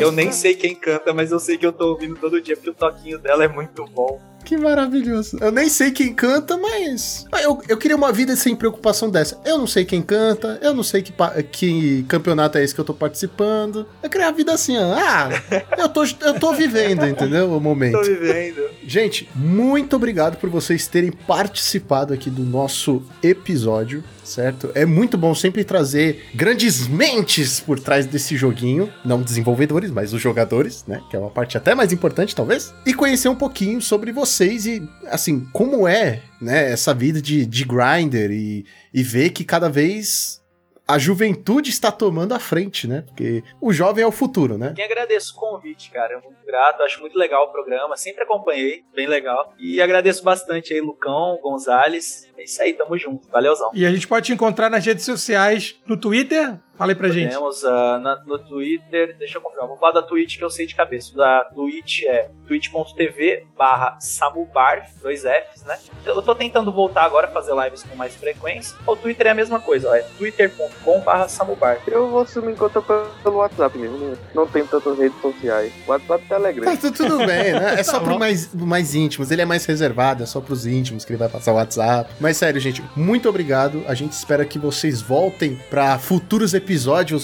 Eu 0.00 0.12
nem 0.12 0.30
sei 0.30 0.54
quem 0.54 0.74
canta, 0.74 1.12
mas 1.12 1.32
eu 1.32 1.40
sei 1.40 1.58
que 1.58 1.66
eu 1.66 1.72
tô 1.72 1.88
ouvindo 1.88 2.14
todo 2.16 2.40
dia, 2.40 2.56
porque 2.56 2.70
o 2.70 2.74
toquinho 2.74 3.18
dela 3.18 3.44
é 3.44 3.48
muito 3.48 3.84
bom. 3.86 4.20
Que 4.48 4.56
maravilhoso. 4.56 5.36
Eu 5.42 5.52
nem 5.52 5.68
sei 5.68 5.90
quem 5.90 6.14
canta, 6.14 6.56
mas. 6.56 7.26
Eu, 7.42 7.60
eu 7.68 7.76
queria 7.76 7.94
uma 7.94 8.10
vida 8.10 8.34
sem 8.34 8.56
preocupação 8.56 9.10
dessa. 9.10 9.38
Eu 9.44 9.58
não 9.58 9.66
sei 9.66 9.84
quem 9.84 10.00
canta, 10.00 10.58
eu 10.62 10.72
não 10.72 10.82
sei 10.82 11.02
que, 11.02 11.12
que 11.52 12.02
campeonato 12.08 12.56
é 12.56 12.64
esse 12.64 12.74
que 12.74 12.80
eu 12.80 12.84
tô 12.84 12.94
participando. 12.94 13.86
Eu 14.02 14.08
queria 14.08 14.26
uma 14.26 14.32
vida 14.32 14.54
assim, 14.54 14.78
ó. 14.78 14.94
Ah, 14.94 15.28
eu 15.76 15.86
tô, 15.90 16.02
eu 16.22 16.40
tô 16.40 16.54
vivendo, 16.54 17.06
entendeu? 17.06 17.54
O 17.54 17.60
momento. 17.60 17.98
Tô 17.98 18.02
vivendo. 18.02 18.70
Gente, 18.86 19.28
muito 19.34 19.96
obrigado 19.96 20.38
por 20.38 20.48
vocês 20.48 20.86
terem 20.86 21.12
participado 21.12 22.14
aqui 22.14 22.30
do 22.30 22.42
nosso 22.42 23.02
episódio, 23.22 24.02
certo? 24.24 24.70
É 24.74 24.86
muito 24.86 25.18
bom 25.18 25.34
sempre 25.34 25.62
trazer 25.62 26.24
grandes 26.34 26.88
mentes 26.88 27.60
por 27.60 27.78
trás 27.78 28.06
desse 28.06 28.34
joguinho, 28.34 28.90
não 29.04 29.20
desenvolvedores, 29.20 29.90
mas 29.90 30.14
os 30.14 30.22
jogadores, 30.22 30.84
né? 30.88 31.02
Que 31.10 31.16
é 31.16 31.18
uma 31.18 31.28
parte 31.28 31.58
até 31.58 31.74
mais 31.74 31.92
importante, 31.92 32.34
talvez. 32.34 32.72
E 32.86 32.94
conhecer 32.94 33.28
um 33.28 33.34
pouquinho 33.34 33.82
sobre 33.82 34.10
vocês 34.38 34.66
e, 34.66 34.88
assim, 35.06 35.44
como 35.52 35.88
é, 35.88 36.22
né, 36.40 36.70
essa 36.70 36.94
vida 36.94 37.20
de, 37.20 37.44
de 37.44 37.64
grinder 37.64 38.30
e, 38.30 38.64
e 38.94 39.02
ver 39.02 39.30
que 39.30 39.44
cada 39.44 39.68
vez 39.68 40.38
a 40.86 40.96
juventude 40.96 41.68
está 41.68 41.92
tomando 41.92 42.32
a 42.32 42.38
frente, 42.38 42.86
né? 42.86 43.02
Porque 43.02 43.42
o 43.60 43.72
jovem 43.74 44.02
é 44.02 44.06
o 44.06 44.12
futuro, 44.12 44.56
né? 44.56 44.72
Quem 44.74 44.84
agradeço 44.86 45.36
o 45.36 45.38
convite, 45.38 45.90
cara. 45.90 46.14
Eu 46.14 46.22
muito 46.22 46.46
grato, 46.46 46.82
acho 46.82 47.00
muito 47.00 47.18
legal 47.18 47.44
o 47.44 47.52
programa. 47.52 47.94
Sempre 47.94 48.22
acompanhei, 48.22 48.84
bem 48.94 49.06
legal. 49.06 49.52
E 49.58 49.82
agradeço 49.82 50.24
bastante 50.24 50.72
aí, 50.72 50.80
Lucão, 50.80 51.38
Gonzales. 51.42 52.26
É 52.38 52.44
isso 52.44 52.62
aí, 52.62 52.72
tamo 52.72 52.96
junto. 52.96 53.28
Valeuzão. 53.28 53.70
E 53.74 53.84
a 53.84 53.90
gente 53.90 54.08
pode 54.08 54.26
te 54.26 54.32
encontrar 54.32 54.70
nas 54.70 54.86
redes 54.86 55.04
sociais, 55.04 55.78
no 55.84 55.98
Twitter, 55.98 56.58
Fala 56.78 56.92
aí 56.92 56.94
pra 56.94 57.08
gente. 57.08 57.32
Temos 57.32 57.64
ah, 57.64 57.98
na- 57.98 58.22
no 58.24 58.38
Twitter, 58.38 59.16
deixa 59.18 59.38
eu 59.38 59.42
confirmar, 59.42 59.66
vou 59.68 59.76
falar 59.76 59.92
da 59.92 60.02
Twitch 60.02 60.38
que 60.38 60.44
eu 60.44 60.50
sei 60.50 60.64
de 60.66 60.74
cabeça. 60.76 61.14
Da 61.16 61.44
Twitch 61.54 62.04
é 62.04 62.30
twitch.tv 62.46 63.46
barra 63.56 63.98
samubar, 64.00 64.88
dois 65.02 65.22
Fs, 65.22 65.64
né? 65.66 65.76
Eu 66.06 66.22
tô 66.22 66.34
tentando 66.34 66.70
voltar 66.72 67.02
agora 67.04 67.26
a 67.26 67.30
fazer 67.30 67.52
lives 67.64 67.82
com 67.82 67.96
mais 67.96 68.14
frequência. 68.14 68.76
O 68.86 68.94
Twitter 68.96 69.26
é 69.26 69.30
a 69.30 69.34
mesma 69.34 69.58
coisa, 69.60 69.90
ó, 69.90 69.94
é 69.94 70.02
twitter.com 70.16 71.00
barra 71.00 71.28
samubar. 71.28 71.78
Eu 71.86 72.08
vou 72.08 72.20
assumir 72.20 72.52
enquanto 72.52 72.80
pelo, 72.82 73.06
pelo 73.22 73.36
WhatsApp 73.38 73.76
mesmo. 73.76 73.98
né? 73.98 74.16
Não 74.34 74.46
tenho 74.46 74.66
tantas 74.66 74.96
redes 74.98 75.20
sociais. 75.20 75.72
WhatsApp 75.86 76.24
e 76.24 76.28
Telegram. 76.28 76.64
Tá 76.64 76.76
tu- 76.80 76.92
tudo 76.92 77.18
bem, 77.18 77.52
né? 77.52 77.74
É 77.78 77.82
só 77.82 77.94
Tá 77.98 78.00
pro 78.04 78.12
bom. 78.12 78.18
mais, 78.20 78.54
mais 78.54 78.94
íntimos. 78.94 79.30
Ele 79.32 79.42
é 79.42 79.44
mais 79.44 79.64
reservado, 79.66 80.22
é 80.22 80.26
só 80.26 80.40
pros 80.40 80.64
íntimos 80.66 81.04
que 81.04 81.10
ele 81.12 81.18
vai 81.18 81.28
passar 81.28 81.52
o 81.52 81.56
WhatsApp. 81.56 82.10
Mas 82.20 82.36
sério, 82.36 82.60
gente, 82.60 82.82
muito 82.94 83.28
obrigado. 83.28 83.82
A 83.88 83.94
gente 83.94 84.12
espera 84.12 84.44
que 84.44 84.58
vocês 84.58 85.00
voltem 85.02 85.56
pra 85.68 85.98
futuros 85.98 86.54
episódios 86.54 86.67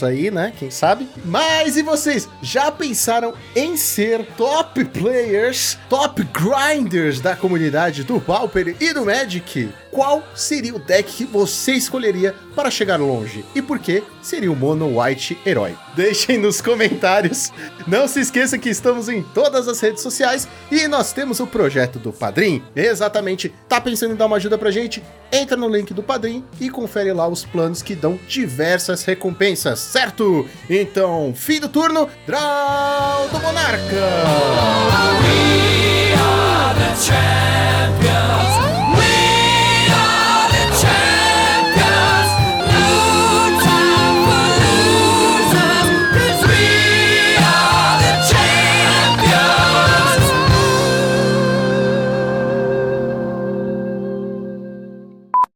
aí, 0.02 0.30
né? 0.30 0.52
Quem 0.58 0.70
sabe? 0.70 1.08
Mas 1.24 1.76
e 1.76 1.82
vocês? 1.82 2.28
Já 2.42 2.70
pensaram 2.70 3.34
em 3.54 3.76
ser 3.76 4.24
top 4.36 4.84
players, 4.86 5.78
top 5.88 6.22
grinders 6.24 7.20
da 7.20 7.36
comunidade 7.36 8.04
do 8.04 8.20
Pauper 8.20 8.76
e 8.80 8.92
do 8.92 9.04
Magic? 9.04 9.68
Qual 9.94 10.24
seria 10.34 10.74
o 10.74 10.78
deck 10.80 11.12
que 11.12 11.24
você 11.24 11.70
escolheria 11.70 12.34
para 12.56 12.68
chegar 12.68 12.98
longe? 12.98 13.44
E 13.54 13.62
por 13.62 13.78
que 13.78 14.02
seria 14.20 14.50
o 14.50 14.56
Mono 14.56 15.00
White 15.00 15.38
Herói? 15.46 15.76
Deixem 15.94 16.36
nos 16.36 16.60
comentários. 16.60 17.52
Não 17.86 18.08
se 18.08 18.18
esqueça 18.18 18.58
que 18.58 18.68
estamos 18.68 19.08
em 19.08 19.22
todas 19.22 19.68
as 19.68 19.78
redes 19.78 20.02
sociais 20.02 20.48
e 20.68 20.88
nós 20.88 21.12
temos 21.12 21.38
o 21.38 21.46
projeto 21.46 22.00
do 22.00 22.12
Padrim. 22.12 22.60
Exatamente. 22.74 23.54
Tá 23.68 23.80
pensando 23.80 24.14
em 24.14 24.16
dar 24.16 24.26
uma 24.26 24.34
ajuda 24.34 24.58
pra 24.58 24.72
gente? 24.72 25.00
Entra 25.30 25.56
no 25.56 25.68
link 25.68 25.94
do 25.94 26.02
Padrim 26.02 26.44
e 26.60 26.68
confere 26.68 27.12
lá 27.12 27.28
os 27.28 27.44
planos 27.44 27.80
que 27.80 27.94
dão 27.94 28.18
diversas 28.26 29.04
recompensas, 29.04 29.78
certo? 29.78 30.44
Então, 30.68 31.32
fim 31.36 31.60
do 31.60 31.68
turno, 31.68 32.10
Draw 32.26 33.28
do 33.28 33.38
Monarca! 33.38 33.84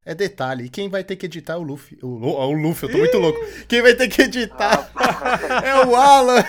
É 0.09 0.15
detalhe, 0.15 0.71
quem 0.71 0.89
vai 0.89 1.05
ter 1.05 1.17
que 1.17 1.27
editar 1.27 1.53
é 1.53 1.57
o 1.59 1.63
Luffy. 1.63 1.99
O, 2.03 2.07
o 2.07 2.53
Luffy, 2.53 2.89
eu 2.89 2.93
tô 2.93 2.97
muito 2.97 3.19
louco. 3.19 3.39
Quem 3.69 3.83
vai 3.83 3.95
ter 3.95 4.09
que 4.09 4.23
editar 4.23 4.91
é 5.63 5.85
o 5.85 5.95
Alan. 5.95 6.43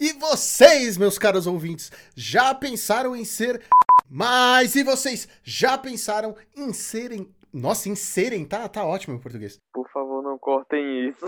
e 0.00 0.12
vocês, 0.14 0.98
meus 0.98 1.20
caros 1.20 1.46
ouvintes, 1.46 1.92
já 2.16 2.52
pensaram 2.52 3.14
em 3.14 3.24
ser. 3.24 3.62
Mas 4.10 4.74
e 4.74 4.82
vocês 4.82 5.28
já 5.44 5.78
pensaram 5.78 6.34
em 6.56 6.72
serem. 6.72 7.32
Nossa, 7.52 7.88
em 7.88 7.94
serem, 7.94 8.44
tá, 8.44 8.68
tá 8.68 8.84
ótimo 8.84 9.14
em 9.14 9.20
português. 9.20 9.60
Por 9.72 9.88
favor, 9.90 10.20
não 10.20 10.36
cortem 10.36 11.10
isso. 11.10 11.24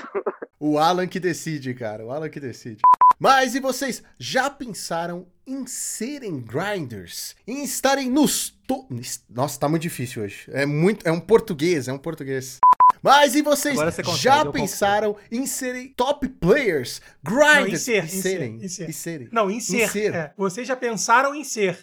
O 0.58 0.78
Alan 0.78 1.06
que 1.06 1.20
decide, 1.20 1.74
cara. 1.74 2.04
O 2.04 2.10
Alan 2.10 2.28
que 2.28 2.40
decide. 2.40 2.80
Mas 3.18 3.54
e 3.54 3.60
vocês 3.60 4.02
já 4.18 4.50
pensaram 4.50 5.26
em 5.46 5.66
serem 5.66 6.40
grinders? 6.40 7.34
Em 7.46 7.62
estarem 7.64 8.10
nos 8.10 8.50
to... 8.66 8.86
Nossa, 9.28 9.58
tá 9.58 9.68
muito 9.68 9.82
difícil 9.82 10.22
hoje. 10.22 10.46
É 10.48 10.66
muito, 10.66 11.06
é 11.06 11.12
um 11.12 11.20
português, 11.20 11.88
é 11.88 11.92
um 11.92 11.98
português. 11.98 12.58
Mas 13.02 13.34
e 13.34 13.42
vocês 13.42 13.76
você 13.76 14.02
consegue, 14.02 14.22
já 14.22 14.46
pensaram 14.46 15.16
em 15.30 15.46
serem 15.46 15.88
top 15.88 16.26
players, 16.26 17.02
Não, 17.22 17.34
grinders? 17.34 17.82
em 17.82 17.84
ser, 17.84 18.04
em 18.04 18.08
ser, 18.08 18.22
serem, 18.22 18.56
em 18.56 18.68
ser. 18.68 18.88
e 18.88 18.92
serem. 18.92 19.28
Não, 19.30 19.50
em 19.50 19.60
ser. 19.60 19.90
ser. 19.90 20.14
é. 20.14 20.32
Vocês 20.38 20.66
já 20.66 20.74
pensaram 20.74 21.34
em 21.34 21.44
ser. 21.44 21.78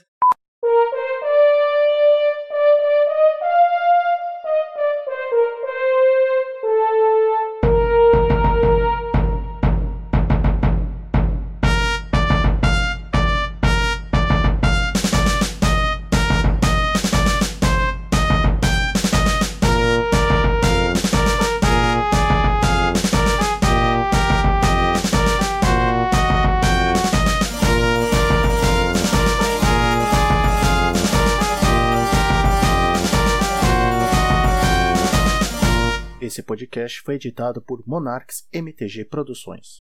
Podcast 36.92 37.02
foi 37.02 37.16
editado 37.16 37.62
por 37.62 37.84
Monarques 37.88 38.48
MTG 38.52 39.06
Produções. 39.06 39.80